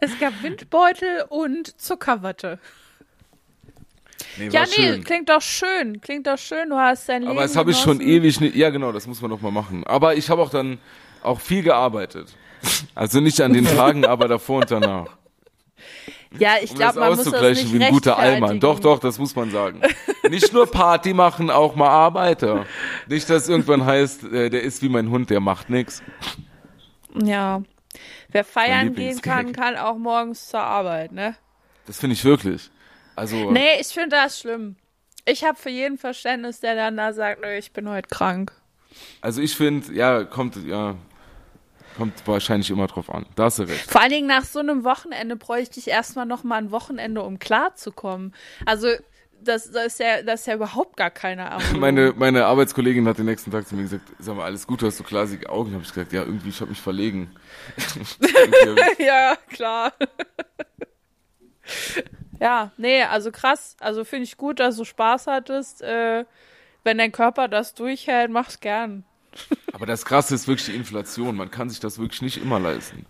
Es 0.00 0.16
gab 0.20 0.42
Windbeutel 0.42 1.24
und 1.28 1.80
Zuckerwatte. 1.80 2.58
Nee, 4.38 4.48
Ja, 4.48 4.62
nee, 4.62 4.68
schön. 4.68 5.04
klingt 5.04 5.28
doch 5.28 5.42
schön. 5.42 6.00
Klingt 6.00 6.26
doch 6.28 6.38
schön. 6.38 6.70
Du 6.70 6.76
hast 6.76 7.08
dein 7.08 7.22
Leben. 7.22 7.32
Aber 7.32 7.42
das 7.42 7.56
habe 7.56 7.72
ich 7.72 7.78
schon 7.78 8.00
ewig 8.00 8.40
nicht. 8.40 8.54
Ja, 8.54 8.70
genau, 8.70 8.92
das 8.92 9.06
muss 9.08 9.20
man 9.20 9.30
noch 9.30 9.40
mal 9.40 9.50
machen. 9.50 9.84
Aber 9.84 10.14
ich 10.14 10.30
habe 10.30 10.40
auch 10.42 10.50
dann 10.50 10.78
auch 11.22 11.40
viel 11.40 11.62
gearbeitet. 11.62 12.28
Also 12.94 13.20
nicht 13.20 13.40
an 13.40 13.52
den 13.52 13.64
Tagen, 13.64 14.04
aber 14.04 14.28
davor 14.28 14.60
und 14.60 14.70
danach. 14.70 15.16
Ja, 16.38 16.54
ich 16.62 16.70
Um 16.70 16.76
glaube, 16.76 17.00
man 17.00 17.16
muss 17.16 17.24
das 17.30 17.42
nicht 17.58 17.72
wie 17.72 17.82
ein 17.82 17.92
guter 17.92 18.16
Allmann. 18.18 18.60
Doch, 18.60 18.78
doch, 18.78 18.98
das 19.00 19.18
muss 19.18 19.34
man 19.34 19.50
sagen. 19.50 19.80
Nicht 20.28 20.52
nur 20.52 20.70
Party 20.70 21.12
machen, 21.12 21.50
auch 21.50 21.74
mal 21.74 21.88
Arbeiter. 21.88 22.66
Nicht, 23.08 23.28
dass 23.28 23.48
irgendwann 23.48 23.84
heißt, 23.84 24.24
äh, 24.24 24.48
der 24.48 24.62
ist 24.62 24.80
wie 24.82 24.88
mein 24.88 25.10
Hund, 25.10 25.30
der 25.30 25.40
macht 25.40 25.70
nix. 25.70 26.02
Ja. 27.14 27.62
Wer 28.28 28.44
feiern 28.44 28.94
gehen 28.94 29.20
kann, 29.20 29.52
kann 29.52 29.76
auch 29.76 29.96
morgens 29.98 30.48
zur 30.48 30.60
Arbeit, 30.60 31.10
ne? 31.10 31.34
Das 31.86 31.98
finde 31.98 32.14
ich 32.14 32.24
wirklich. 32.24 32.70
Also, 33.16 33.50
Nee, 33.50 33.80
ich 33.80 33.88
finde 33.88 34.10
das 34.10 34.38
schlimm. 34.38 34.76
Ich 35.24 35.42
habe 35.44 35.58
für 35.58 35.70
jeden 35.70 35.98
Verständnis, 35.98 36.60
der 36.60 36.76
dann 36.76 36.96
da 36.96 37.12
sagt, 37.12 37.40
nö, 37.42 37.52
ich 37.56 37.72
bin 37.72 37.88
heute 37.88 38.08
krank. 38.08 38.52
also 39.20 39.40
ich 39.40 39.56
finde, 39.56 39.92
ja, 39.92 40.22
kommt, 40.24 40.56
ja, 40.64 40.94
kommt 41.96 42.26
wahrscheinlich 42.26 42.70
immer 42.70 42.86
drauf 42.86 43.10
an. 43.10 43.26
Da 43.36 43.44
hast 43.44 43.58
du 43.58 43.64
recht. 43.64 43.90
Vor 43.90 44.00
allen 44.00 44.10
Dingen 44.10 44.26
nach 44.26 44.44
so 44.44 44.58
einem 44.58 44.84
Wochenende 44.84 45.36
bräuchte 45.36 45.78
ich 45.78 45.88
erstmal 45.88 46.26
noch 46.26 46.44
mal 46.44 46.56
ein 46.56 46.70
Wochenende, 46.70 47.22
um 47.22 47.38
klarzukommen. 47.38 48.34
Also 48.66 48.88
das, 49.42 49.70
das, 49.70 49.86
ist 49.86 50.00
ja, 50.00 50.22
das 50.22 50.40
ist 50.40 50.46
ja 50.46 50.54
überhaupt 50.54 50.96
gar 50.96 51.10
keine 51.10 51.42
Erholung. 51.50 51.80
Meine, 51.80 52.12
meine 52.16 52.46
Arbeitskollegin 52.46 53.06
hat 53.08 53.18
den 53.18 53.26
nächsten 53.26 53.50
Tag 53.50 53.66
zu 53.66 53.74
mir 53.74 53.82
gesagt, 53.82 54.04
sag 54.18 54.36
mal, 54.36 54.44
alles 54.44 54.66
gut, 54.66 54.82
du 54.82 54.86
hast 54.86 54.98
so 54.98 55.04
glasige 55.04 55.48
Augen. 55.48 55.72
Habe 55.72 55.82
ich 55.82 55.90
gesagt, 55.90 56.12
ja, 56.12 56.22
irgendwie, 56.22 56.50
ich 56.50 56.60
habe 56.60 56.70
mich 56.70 56.80
verlegen. 56.80 57.34
Ja, 58.98 59.36
klar. 59.48 59.92
ja, 62.40 62.70
nee, 62.76 63.02
also 63.02 63.30
krass. 63.30 63.76
Also 63.80 64.04
finde 64.04 64.24
ich 64.24 64.36
gut, 64.36 64.60
dass 64.60 64.76
du 64.76 64.84
Spaß 64.84 65.26
hattest. 65.26 65.82
Äh, 65.82 66.24
wenn 66.84 66.98
dein 66.98 67.12
Körper 67.12 67.48
das 67.48 67.74
durchhält, 67.74 68.30
mach's 68.30 68.60
gern. 68.60 69.04
Aber 69.72 69.86
das 69.86 70.04
Krasse 70.04 70.34
ist 70.34 70.48
wirklich 70.48 70.66
die 70.66 70.74
Inflation. 70.74 71.36
Man 71.36 71.50
kann 71.50 71.70
sich 71.70 71.80
das 71.80 71.98
wirklich 71.98 72.22
nicht 72.22 72.38
immer 72.38 72.58
leisten. 72.58 73.06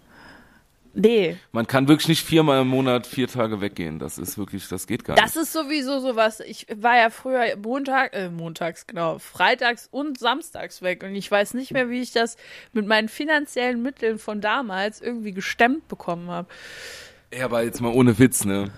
Nee. 0.93 1.37
Man 1.53 1.68
kann 1.68 1.87
wirklich 1.87 2.09
nicht 2.09 2.25
viermal 2.27 2.62
im 2.62 2.68
Monat 2.68 3.07
vier 3.07 3.29
Tage 3.29 3.61
weggehen. 3.61 4.01
Das 4.01 4.18
ist 4.18 4.37
wirklich, 4.39 4.66
das 4.68 4.89
geht 4.89 5.05
gar 5.05 5.14
Das 5.16 5.37
nicht. 5.37 5.45
ist 5.45 5.53
sowieso 5.53 6.01
sowas. 6.01 6.41
Ich 6.41 6.66
war 6.75 6.97
ja 6.97 7.11
früher 7.11 7.57
Montag, 7.57 8.12
äh, 8.12 8.29
montags, 8.29 8.89
genau, 8.89 9.18
freitags 9.21 9.89
und 9.93 10.18
samstags 10.18 10.83
weg. 10.83 11.05
Und 11.05 11.14
ich 11.14 11.31
weiß 11.31 11.55
nicht 11.55 11.73
mehr, 11.73 11.91
wie 11.91 12.01
ich 12.01 12.11
das 12.12 12.37
mit 12.73 12.87
meinen 12.87 13.09
finanziellen 13.09 13.83
Mitteln 13.83 14.18
von 14.18 14.41
damals 14.41 15.01
irgendwie 15.01 15.33
gestemmt 15.33 15.87
bekommen 15.87 16.29
habe. 16.29 16.49
Ja, 17.33 17.45
aber 17.45 17.62
jetzt 17.62 17.81
mal 17.81 17.93
ohne 17.93 18.18
Witz, 18.18 18.45
ne? 18.45 18.71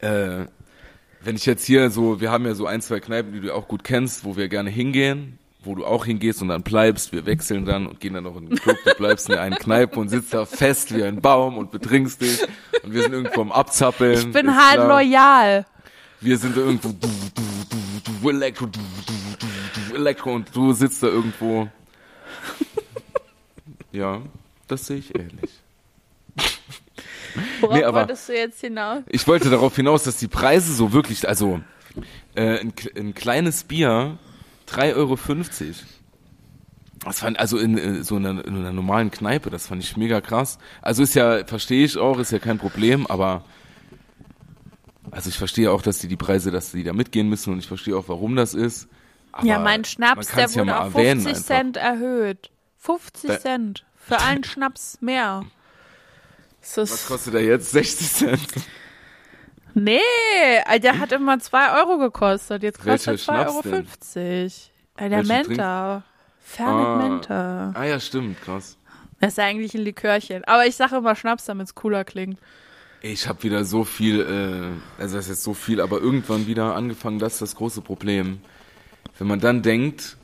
Äh, 0.00 0.46
wenn 1.22 1.36
ich 1.36 1.46
jetzt 1.46 1.64
hier 1.64 1.90
so, 1.90 2.20
wir 2.20 2.32
haben 2.32 2.44
ja 2.44 2.54
so 2.54 2.66
ein, 2.66 2.82
zwei 2.82 2.98
Kneipen, 2.98 3.32
die 3.32 3.40
du 3.40 3.54
auch 3.54 3.68
gut 3.68 3.84
kennst, 3.84 4.24
wo 4.24 4.36
wir 4.36 4.48
gerne 4.48 4.68
hingehen, 4.68 5.38
wo 5.64 5.74
du 5.74 5.84
auch 5.84 6.04
hingehst 6.04 6.42
und 6.42 6.48
dann 6.48 6.62
bleibst, 6.62 7.12
wir 7.12 7.26
wechseln 7.26 7.64
dann 7.64 7.86
und 7.86 8.00
gehen 8.00 8.14
dann 8.14 8.24
noch 8.24 8.36
in 8.36 8.48
den 8.48 8.58
Club, 8.58 8.76
du 8.84 8.94
bleibst 8.94 9.28
in 9.28 9.36
einen 9.36 9.56
Kneipe 9.56 9.98
und 9.98 10.08
sitzt 10.08 10.34
da 10.34 10.44
fest 10.46 10.94
wie 10.94 11.02
ein 11.02 11.20
Baum 11.20 11.58
und 11.58 11.70
betrinkst 11.70 12.20
dich 12.20 12.42
und 12.82 12.92
wir 12.92 13.02
sind 13.02 13.12
irgendwo 13.12 13.40
am 13.40 13.52
Abzappeln. 13.52 14.18
Ich 14.28 14.32
bin 14.32 14.54
halt 14.56 14.74
klar. 14.74 14.88
loyal. 14.88 15.66
Wir 16.20 16.38
sind 16.38 16.56
da 16.56 16.60
irgendwo 16.62 16.88
du, 16.88 17.08
du, 17.34 17.42
du, 17.70 18.20
du, 18.22 18.30
Elektro, 18.30 18.66
du, 18.66 18.78
du, 18.80 19.12
du, 19.38 19.90
du, 19.90 19.96
Elektro 19.96 20.32
und 20.34 20.54
du 20.54 20.72
sitzt 20.72 21.02
da 21.02 21.08
irgendwo. 21.08 21.68
Ja, 23.92 24.22
das 24.66 24.86
sehe 24.86 24.96
ich 24.98 25.14
ähnlich. 25.14 25.50
Worauf 27.60 27.76
Nee, 27.76 27.84
aber- 27.84 28.00
wolltest 28.00 28.28
du 28.28 28.32
jetzt 28.34 28.60
hinaus? 28.60 29.02
Ich 29.08 29.26
wollte 29.26 29.50
darauf 29.50 29.74
hinaus, 29.76 30.04
dass 30.04 30.16
die 30.16 30.28
Preise 30.28 30.72
so 30.72 30.92
wirklich, 30.92 31.28
also 31.28 31.60
äh, 32.34 32.60
ein, 32.60 32.72
ein 32.96 33.14
kleines 33.14 33.64
Bier 33.64 34.18
3,50 34.68 34.94
Euro. 34.96 35.18
Das 37.04 37.18
fand, 37.20 37.38
also 37.38 37.58
in, 37.58 37.76
äh, 37.76 38.02
so 38.02 38.16
einer, 38.16 38.44
in 38.44 38.56
einer 38.56 38.72
normalen 38.72 39.10
Kneipe, 39.10 39.50
das 39.50 39.66
fand 39.66 39.82
ich 39.82 39.96
mega 39.96 40.20
krass. 40.20 40.58
Also 40.80 41.02
ist 41.02 41.14
ja, 41.14 41.44
verstehe 41.44 41.84
ich 41.84 41.98
auch, 41.98 42.18
ist 42.18 42.32
ja 42.32 42.38
kein 42.38 42.58
Problem, 42.58 43.06
aber 43.06 43.44
also 45.10 45.28
ich 45.28 45.36
verstehe 45.36 45.70
auch, 45.70 45.82
dass 45.82 45.98
die 45.98 46.08
die 46.08 46.16
Preise, 46.16 46.50
dass 46.50 46.72
die 46.72 46.82
da 46.82 46.92
mitgehen 46.92 47.28
müssen 47.28 47.52
und 47.52 47.58
ich 47.58 47.68
verstehe 47.68 47.96
auch, 47.96 48.08
warum 48.08 48.36
das 48.36 48.54
ist. 48.54 48.88
Aber 49.32 49.46
ja, 49.46 49.58
mein 49.58 49.84
Schnaps, 49.84 50.28
der 50.28 50.48
wurde 50.54 50.66
ja 50.66 50.80
auf 50.80 50.94
erwähnen 50.94 51.20
50 51.20 51.28
einfach. 51.36 51.44
Cent 51.46 51.76
erhöht. 51.76 52.50
50 52.78 53.30
Da- 53.30 53.40
Cent. 53.40 53.84
Für 53.96 54.20
einen 54.20 54.44
Schnaps 54.44 54.98
mehr. 55.00 55.44
Was 56.76 57.06
kostet 57.06 57.34
der 57.34 57.44
jetzt? 57.44 57.70
60 57.72 58.12
Cent. 58.12 58.40
Nee, 59.74 59.98
äh, 60.66 60.78
der 60.80 60.98
hat 61.00 61.12
immer 61.12 61.38
2 61.38 61.80
Euro 61.80 61.98
gekostet. 61.98 62.62
Jetzt 62.62 62.78
kostet 62.82 63.18
2,50 63.18 63.24
Schnaps 63.24 63.50
Euro. 63.52 63.62
denn? 63.62 63.72
50. 63.86 64.72
Äh, 64.96 65.08
der 65.08 65.24
Menta. 65.24 66.02
Fernet 66.40 66.86
Ah. 66.86 66.96
Menta. 66.96 67.72
Ah 67.74 67.84
ja, 67.84 67.98
stimmt, 67.98 68.40
krass. 68.42 68.76
Das 69.20 69.32
ist 69.32 69.38
eigentlich 69.38 69.74
ein 69.74 69.80
Likörchen. 69.80 70.44
Aber 70.44 70.66
ich 70.66 70.76
sage 70.76 70.96
immer 70.96 71.16
Schnaps, 71.16 71.46
damit 71.46 71.66
es 71.68 71.74
cooler 71.74 72.04
klingt. 72.04 72.38
Ich 73.00 73.28
habe 73.28 73.42
wieder 73.42 73.64
so 73.64 73.84
viel, 73.84 74.20
äh, 74.20 75.00
also 75.02 75.16
das 75.16 75.26
ist 75.26 75.30
jetzt 75.30 75.42
so 75.42 75.54
viel, 75.54 75.80
aber 75.80 75.98
irgendwann 76.00 76.46
wieder 76.46 76.74
angefangen, 76.74 77.18
das 77.18 77.34
ist 77.34 77.42
das 77.42 77.56
große 77.56 77.82
Problem. 77.82 78.40
Wenn 79.18 79.26
man 79.26 79.40
dann 79.40 79.62
denkt, 79.62 80.16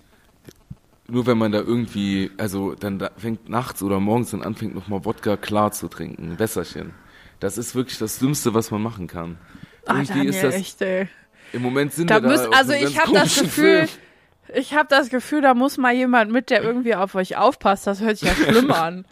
nur 1.06 1.26
wenn 1.26 1.38
man 1.38 1.52
da 1.52 1.58
irgendwie, 1.58 2.30
also 2.38 2.74
dann 2.74 2.98
da 2.98 3.10
fängt 3.16 3.48
nachts 3.48 3.82
oder 3.82 4.00
morgens 4.00 4.30
dann 4.30 4.42
anfängt, 4.42 4.74
nochmal 4.74 5.04
Wodka 5.04 5.36
klar 5.36 5.72
zu 5.72 5.88
trinken, 5.88 6.32
ein 6.32 6.38
Wässerchen. 6.38 6.94
Das 7.40 7.58
ist 7.58 7.74
wirklich 7.74 7.98
das 7.98 8.18
Dümmste, 8.18 8.54
was 8.54 8.70
man 8.70 8.82
machen 8.82 9.06
kann. 9.06 9.38
Ah, 9.86 9.94
Irgendwie 9.94 10.06
Daniel, 10.12 10.28
ist 10.34 10.42
das, 10.44 10.54
echt, 10.54 10.82
ey. 10.82 11.08
im 11.52 11.62
Moment 11.62 11.92
sind 11.94 12.10
Da 12.10 12.16
wir 12.16 12.20
da 12.22 12.28
müsst, 12.28 12.46
auf 12.46 12.54
also 12.54 12.72
ich 12.72 12.98
habe 12.98 13.12
das 13.12 13.38
Gefühl, 13.40 13.86
Film. 13.88 14.56
ich 14.60 14.74
habe 14.74 14.88
das 14.90 15.08
Gefühl, 15.08 15.40
da 15.40 15.54
muss 15.54 15.78
mal 15.78 15.94
jemand 15.94 16.30
mit, 16.30 16.50
der 16.50 16.62
irgendwie 16.62 16.94
auf 16.94 17.14
euch 17.14 17.36
aufpasst. 17.36 17.86
Das 17.86 18.00
hört 18.00 18.18
sich 18.18 18.28
ja 18.28 18.34
schlimm 18.34 18.70
an. 18.70 19.04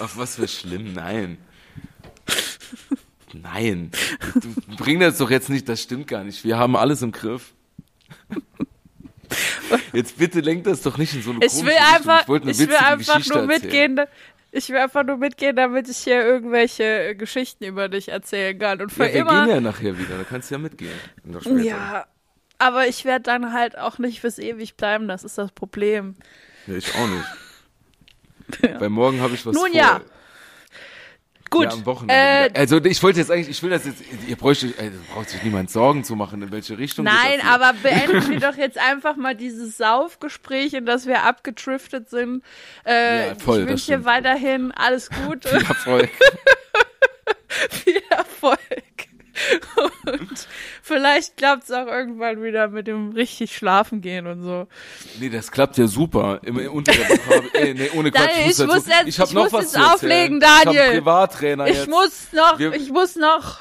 Ach, 0.00 0.10
was 0.16 0.36
für 0.36 0.46
schlimm, 0.46 0.92
nein. 0.92 1.38
Nein. 3.32 3.90
Du 4.34 4.54
bring 4.76 5.00
das 5.00 5.18
doch 5.18 5.30
jetzt 5.30 5.48
nicht, 5.50 5.68
das 5.68 5.82
stimmt 5.82 6.06
gar 6.06 6.22
nicht. 6.22 6.44
Wir 6.44 6.56
haben 6.58 6.76
alles 6.76 7.02
im 7.02 7.10
Griff. 7.12 7.52
Jetzt 9.92 10.18
bitte 10.18 10.40
lenk 10.40 10.64
das 10.64 10.82
doch 10.82 10.98
nicht 10.98 11.14
in 11.14 11.22
so 11.22 11.30
eine 11.30 11.40
Ich 11.44 11.52
komische 11.52 11.66
will 11.66 11.72
Richtung. 11.72 11.94
einfach, 11.96 12.22
ich 12.22 12.28
wollte 12.28 12.42
eine 12.44 12.52
ich 12.52 12.58
will 12.58 12.76
einfach 12.76 13.16
Geschichte 13.16 13.38
nur 13.38 13.50
erzählen. 13.52 13.62
mitgehen. 13.62 13.96
da- 13.96 14.06
Ich 14.56 14.68
will 14.68 14.76
einfach 14.78 15.02
nur 15.04 15.16
mitgehen, 15.16 15.56
damit 15.56 15.88
ich 15.88 15.98
hier 15.98 16.24
irgendwelche 16.24 16.84
äh, 16.84 17.14
Geschichten 17.16 17.64
über 17.64 17.88
dich 17.88 18.08
erzählen 18.08 18.56
kann. 18.56 18.80
Und 18.80 18.92
für 18.92 19.06
Ja, 19.06 19.12
wir 19.14 19.20
immer. 19.22 19.44
gehen 19.46 19.54
ja 19.56 19.60
nachher 19.60 19.98
wieder, 19.98 20.16
da 20.16 20.22
kannst 20.24 20.50
du 20.50 20.54
ja 20.54 20.58
mitgehen. 20.60 20.92
Ja, 21.62 22.06
aber 22.58 22.86
ich 22.86 23.04
werde 23.04 23.24
dann 23.24 23.52
halt 23.52 23.76
auch 23.76 23.98
nicht 23.98 24.20
fürs 24.20 24.38
ewig 24.38 24.76
bleiben, 24.76 25.08
das 25.08 25.24
ist 25.24 25.38
das 25.38 25.50
Problem. 25.50 26.14
Ja, 26.68 26.74
ich 26.76 26.94
auch 26.94 27.08
nicht. 27.08 28.80
Weil 28.80 28.90
morgen 28.90 29.20
habe 29.20 29.34
ich 29.34 29.44
was 29.44 29.54
Nun 29.54 29.70
vor. 29.72 29.76
ja. 29.80 30.00
Gut. 31.54 31.64
Ja, 31.64 31.70
am 31.70 31.86
Wochenende. 31.86 32.14
äh, 32.54 32.58
also 32.58 32.78
ich 32.84 33.02
wollte 33.02 33.20
jetzt 33.20 33.30
eigentlich, 33.30 33.48
ich 33.48 33.62
will 33.62 33.70
das 33.70 33.84
jetzt, 33.86 34.02
ihr 34.28 34.36
bräucht, 34.36 34.64
euch- 34.64 34.78
also, 34.78 34.98
braucht 35.12 35.30
sich 35.30 35.42
niemand 35.42 35.70
Sorgen 35.70 36.04
zu 36.04 36.16
machen, 36.16 36.42
in 36.42 36.50
welche 36.52 36.76
Richtung 36.78 37.04
Nein, 37.04 37.40
aber 37.48 37.72
beenden 37.82 38.28
wir 38.30 38.40
doch 38.50 38.56
jetzt 38.56 38.78
einfach 38.78 39.16
mal 39.16 39.34
dieses 39.34 39.76
Saufgespräch, 39.76 40.74
in 40.74 40.86
das 40.86 41.06
wir 41.06 41.22
abgetriftet 41.24 42.10
sind. 42.10 42.42
Äh, 42.84 43.28
Ja, 43.28 43.34
voll, 43.36 43.60
ich 43.62 43.68
wünsche 43.68 43.86
dir 43.98 44.04
weiterhin 44.04 44.72
alles 44.72 45.08
Gute, 45.10 45.48
Viel 45.48 45.66
Erfolg. 45.68 46.10
viel 47.70 48.02
Erfolg. 48.10 48.58
Und 50.06 50.46
vielleicht 50.82 51.36
klappt 51.36 51.64
es 51.64 51.70
auch 51.70 51.86
irgendwann 51.86 52.42
wieder 52.42 52.68
mit 52.68 52.86
dem 52.86 53.12
richtig 53.12 53.56
schlafen 53.56 54.00
gehen 54.00 54.26
und 54.26 54.42
so. 54.42 54.66
Nee, 55.18 55.28
das 55.30 55.50
klappt 55.50 55.76
ja 55.78 55.86
super. 55.86 56.40
Im, 56.44 56.56
unter 56.72 56.92
der 56.92 57.08
Woche 57.08 57.36
hab, 57.36 57.54
ey, 57.54 57.74
nee, 57.74 57.90
ohne 57.94 58.10
Quatsch. 58.12 58.28
Daniel, 58.30 58.50
ich 58.50 58.58
halt 58.58 58.68
muss 58.68 58.86
jetzt- 58.86 59.08
ich 59.08 59.20
hab 59.20 59.28
ich 59.28 59.34
noch 59.34 59.42
muss 59.44 59.52
was 59.52 59.72
jetzt 59.74 59.78
auflegen, 59.84 60.40
Ich 60.42 60.48
Daniel. 60.64 60.80
einen 60.82 60.98
Privattrainer 60.98 61.66
Ich 61.68 61.76
jetzt. 61.78 61.88
muss 61.88 62.26
noch, 62.32 62.58
Wir- 62.58 62.72
ich 62.74 62.90
muss 62.90 63.16
noch. 63.16 63.60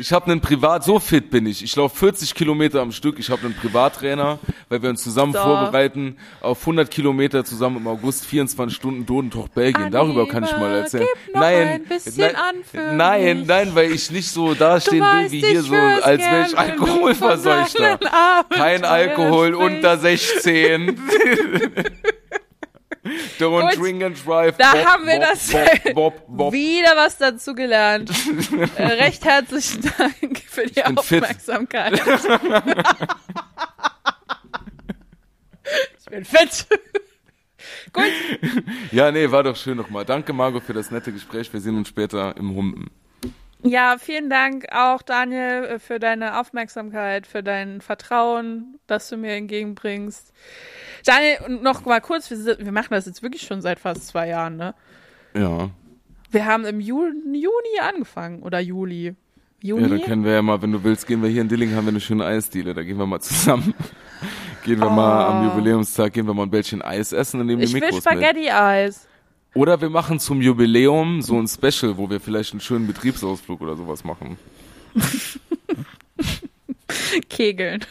Ich 0.00 0.12
habe 0.12 0.30
einen 0.30 0.40
Privat, 0.40 0.84
so 0.84 1.00
fit 1.00 1.28
bin 1.28 1.44
ich. 1.46 1.62
Ich 1.64 1.74
laufe 1.74 1.96
40 1.96 2.32
Kilometer 2.32 2.80
am 2.80 2.92
Stück. 2.92 3.18
Ich 3.18 3.30
habe 3.30 3.44
einen 3.46 3.54
Privattrainer, 3.54 4.38
weil 4.68 4.80
wir 4.80 4.90
uns 4.90 5.02
zusammen 5.02 5.32
So. 5.32 5.40
vorbereiten 5.40 6.16
auf 6.40 6.60
100 6.60 6.88
Kilometer 6.88 7.44
zusammen 7.44 7.78
im 7.78 7.86
August, 7.88 8.24
24 8.26 8.76
Stunden 8.76 9.04
Dodentoch 9.04 9.48
Belgien. 9.48 9.90
Darüber 9.90 10.28
kann 10.28 10.44
ich 10.44 10.52
mal 10.52 10.66
Anima, 10.66 10.76
erzählen. 10.78 11.06
nein, 11.34 11.80
nein, 12.16 12.96
nein, 12.96 13.44
nein, 13.46 13.70
weil 13.74 13.90
ich 13.90 14.08
nicht 14.12 14.30
so 14.30 14.54
dastehen 14.54 15.02
will 15.02 15.32
wie 15.32 15.40
hier 15.40 15.62
so, 15.62 15.74
als 15.74 16.20
wäre 16.22 16.46
ich 16.48 16.56
Alkoholverseuchter. 16.56 17.98
Kein 18.50 18.84
Alkohol 18.84 19.54
unter 19.54 19.98
16. 19.98 20.96
Don't 23.38 23.70
Gut, 23.70 23.76
drink 23.78 24.02
and 24.02 24.16
drive. 24.26 24.56
da 24.58 24.72
Bob, 24.72 24.84
haben 24.86 25.06
wir 25.06 25.18
Bob, 25.94 26.14
das 26.24 26.24
Bob. 26.28 26.52
Wieder 26.52 26.96
was 26.96 27.18
dazu 27.18 27.54
gelernt. 27.54 28.10
äh, 28.76 28.82
recht 28.82 29.24
herzlichen 29.24 29.82
Dank 29.98 30.38
für 30.48 30.66
die. 30.66 30.84
Aufmerksamkeit. 30.84 32.00
ich 35.98 36.04
bin 36.10 36.24
fit. 36.24 36.66
Gut, 37.92 38.04
Ja, 38.92 39.10
nee, 39.10 39.30
war 39.30 39.42
doch 39.42 39.56
schön 39.56 39.76
nochmal. 39.76 40.04
Danke, 40.04 40.32
Margot, 40.32 40.62
für 40.62 40.74
das 40.74 40.90
nette 40.90 41.12
Gespräch. 41.12 41.52
Wir 41.52 41.60
sehen 41.60 41.76
uns 41.76 41.88
später 41.88 42.36
im 42.36 42.54
Humpen. 42.54 42.90
ja, 43.62 43.96
vielen 43.98 44.30
Dank 44.30 44.66
auch 44.72 45.02
Daniel 45.02 45.64
äh, 45.64 45.78
für 45.78 45.98
deine 45.98 46.38
Aufmerksamkeit, 46.40 47.26
für 47.26 47.42
dein 47.42 47.80
Vertrauen, 47.80 48.78
das 48.86 49.08
du 49.08 49.16
mir 49.16 49.32
entgegenbringst. 49.34 50.32
Daniel, 51.04 51.60
noch 51.62 51.84
mal 51.84 52.00
kurz, 52.00 52.30
wir, 52.30 52.58
wir 52.58 52.72
machen 52.72 52.88
das 52.90 53.06
jetzt 53.06 53.22
wirklich 53.22 53.42
schon 53.42 53.60
seit 53.60 53.78
fast 53.78 54.06
zwei 54.06 54.28
Jahren, 54.28 54.56
ne? 54.56 54.74
Ja. 55.34 55.70
Wir 56.30 56.46
haben 56.46 56.64
im 56.64 56.80
Ju 56.80 57.04
Juni 57.24 57.80
angefangen 57.80 58.42
oder 58.42 58.60
Juli. 58.60 59.14
Ja, 59.60 59.70
Juni? 59.70 59.88
dann 59.88 60.02
können 60.02 60.24
wir 60.24 60.32
ja 60.32 60.42
mal, 60.42 60.60
wenn 60.62 60.72
du 60.72 60.82
willst, 60.84 61.06
gehen 61.06 61.22
wir 61.22 61.28
hier 61.28 61.42
in 61.42 61.48
Dilling, 61.48 61.74
haben 61.74 61.86
wir 61.86 61.90
eine 61.90 62.00
schöne 62.00 62.24
Eisdiele. 62.24 62.74
Da 62.74 62.82
gehen 62.82 62.98
wir 62.98 63.06
mal 63.06 63.20
zusammen. 63.20 63.74
gehen 64.64 64.80
wir 64.80 64.90
mal 64.90 65.26
am 65.26 65.44
Jubiläumstag, 65.46 66.12
gehen 66.12 66.26
wir 66.26 66.34
mal 66.34 66.44
ein 66.44 66.50
Bällchen 66.50 66.82
Eis 66.82 67.12
essen 67.12 67.40
und 67.40 67.46
nehmen 67.46 67.62
ich 67.62 67.70
die 67.70 67.74
will 67.74 67.80
Mikros 67.80 68.04
mit. 68.04 68.04
Spaghetti-Eis. 68.04 69.08
Oder 69.54 69.80
wir 69.80 69.90
machen 69.90 70.20
zum 70.20 70.40
Jubiläum 70.40 71.22
so 71.22 71.38
ein 71.38 71.48
Special, 71.48 71.96
wo 71.96 72.08
wir 72.08 72.20
vielleicht 72.20 72.52
einen 72.52 72.60
schönen 72.60 72.86
Betriebsausflug 72.86 73.60
oder 73.60 73.76
sowas 73.76 74.04
machen. 74.04 74.38
Kegeln. 77.28 77.84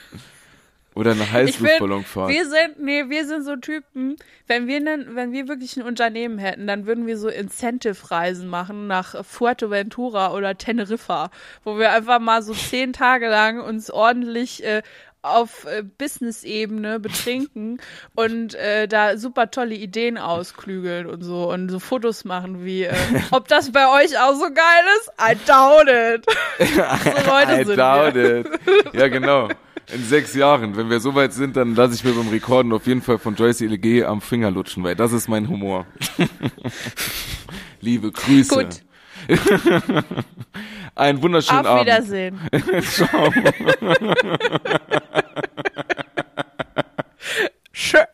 Oder 0.97 1.11
eine 1.11 1.31
Heißluftballonfahrt. 1.31 2.29
Wir 2.29 2.49
sind, 2.49 2.79
nee, 2.79 3.03
wir 3.07 3.27
sind 3.27 3.43
so 3.43 3.55
Typen, 3.55 4.15
wenn 4.47 4.65
wir, 4.65 4.79
nen, 4.79 5.15
wenn 5.15 5.31
wir 5.31 5.47
wirklich 5.47 5.77
ein 5.77 5.83
Unternehmen 5.83 6.39
hätten, 6.39 6.65
dann 6.65 6.87
würden 6.87 7.05
wir 7.05 7.19
so 7.19 7.27
Incentive-Reisen 7.27 8.47
machen 8.47 8.87
nach 8.87 9.23
Fuerteventura 9.23 10.33
oder 10.33 10.57
Teneriffa, 10.57 11.29
wo 11.63 11.77
wir 11.77 11.91
einfach 11.91 12.19
mal 12.19 12.41
so 12.41 12.55
zehn 12.55 12.93
Tage 12.93 13.27
lang 13.29 13.61
uns 13.61 13.91
ordentlich 13.91 14.63
äh, 14.63 14.81
auf 15.21 15.65
äh, 15.65 15.83
Business-Ebene 15.83 16.99
betrinken 16.99 17.79
und 18.15 18.55
äh, 18.55 18.87
da 18.87 19.17
super 19.17 19.51
tolle 19.51 19.75
Ideen 19.75 20.17
ausklügeln 20.17 21.05
und 21.05 21.21
so 21.21 21.51
und 21.51 21.69
so 21.69 21.77
Fotos 21.77 22.25
machen 22.25 22.65
wie, 22.65 22.85
äh, 22.85 22.95
ob 23.31 23.47
das 23.47 23.71
bei 23.71 23.87
euch 24.01 24.17
auch 24.17 24.33
so 24.33 24.47
geil 24.47 24.83
ist? 24.99 25.11
I 25.21 25.35
doubt 25.45 25.89
it. 25.89 26.25
so 27.23 27.29
Leute 27.31 27.61
I 27.61 27.65
sind 27.65 27.77
doubt 27.77 28.15
wir. 28.15 28.37
it. 28.39 28.47
Ja, 28.93 29.07
genau. 29.09 29.49
In 29.93 30.03
sechs 30.03 30.35
Jahren, 30.35 30.75
wenn 30.75 30.89
wir 30.89 30.99
so 30.99 31.15
weit 31.15 31.31
sind, 31.31 31.55
dann 31.55 31.73
lasse 31.73 31.95
ich 31.95 32.03
mir 32.03 32.11
beim 32.11 32.27
Rekorden 32.27 32.73
auf 32.73 32.87
jeden 32.87 33.01
Fall 33.01 33.19
von 33.19 33.35
Joyce 33.35 33.61
LG 33.61 34.03
am 34.03 34.19
Finger 34.19 34.51
lutschen, 34.51 34.83
weil 34.83 34.95
das 34.95 35.13
ist 35.13 35.29
mein 35.29 35.47
Humor. 35.47 35.85
Liebe 37.81 38.11
Grüße. 38.11 38.53
Gut. 38.53 38.81
Einen 40.95 41.21
wunderschönen 41.21 41.65
Auf 41.65 41.67
Abend. 41.67 41.79
Auf 41.79 41.85
Wiedersehen. 41.85 42.39
Ciao. 42.81 43.31
Schön. 47.71 48.05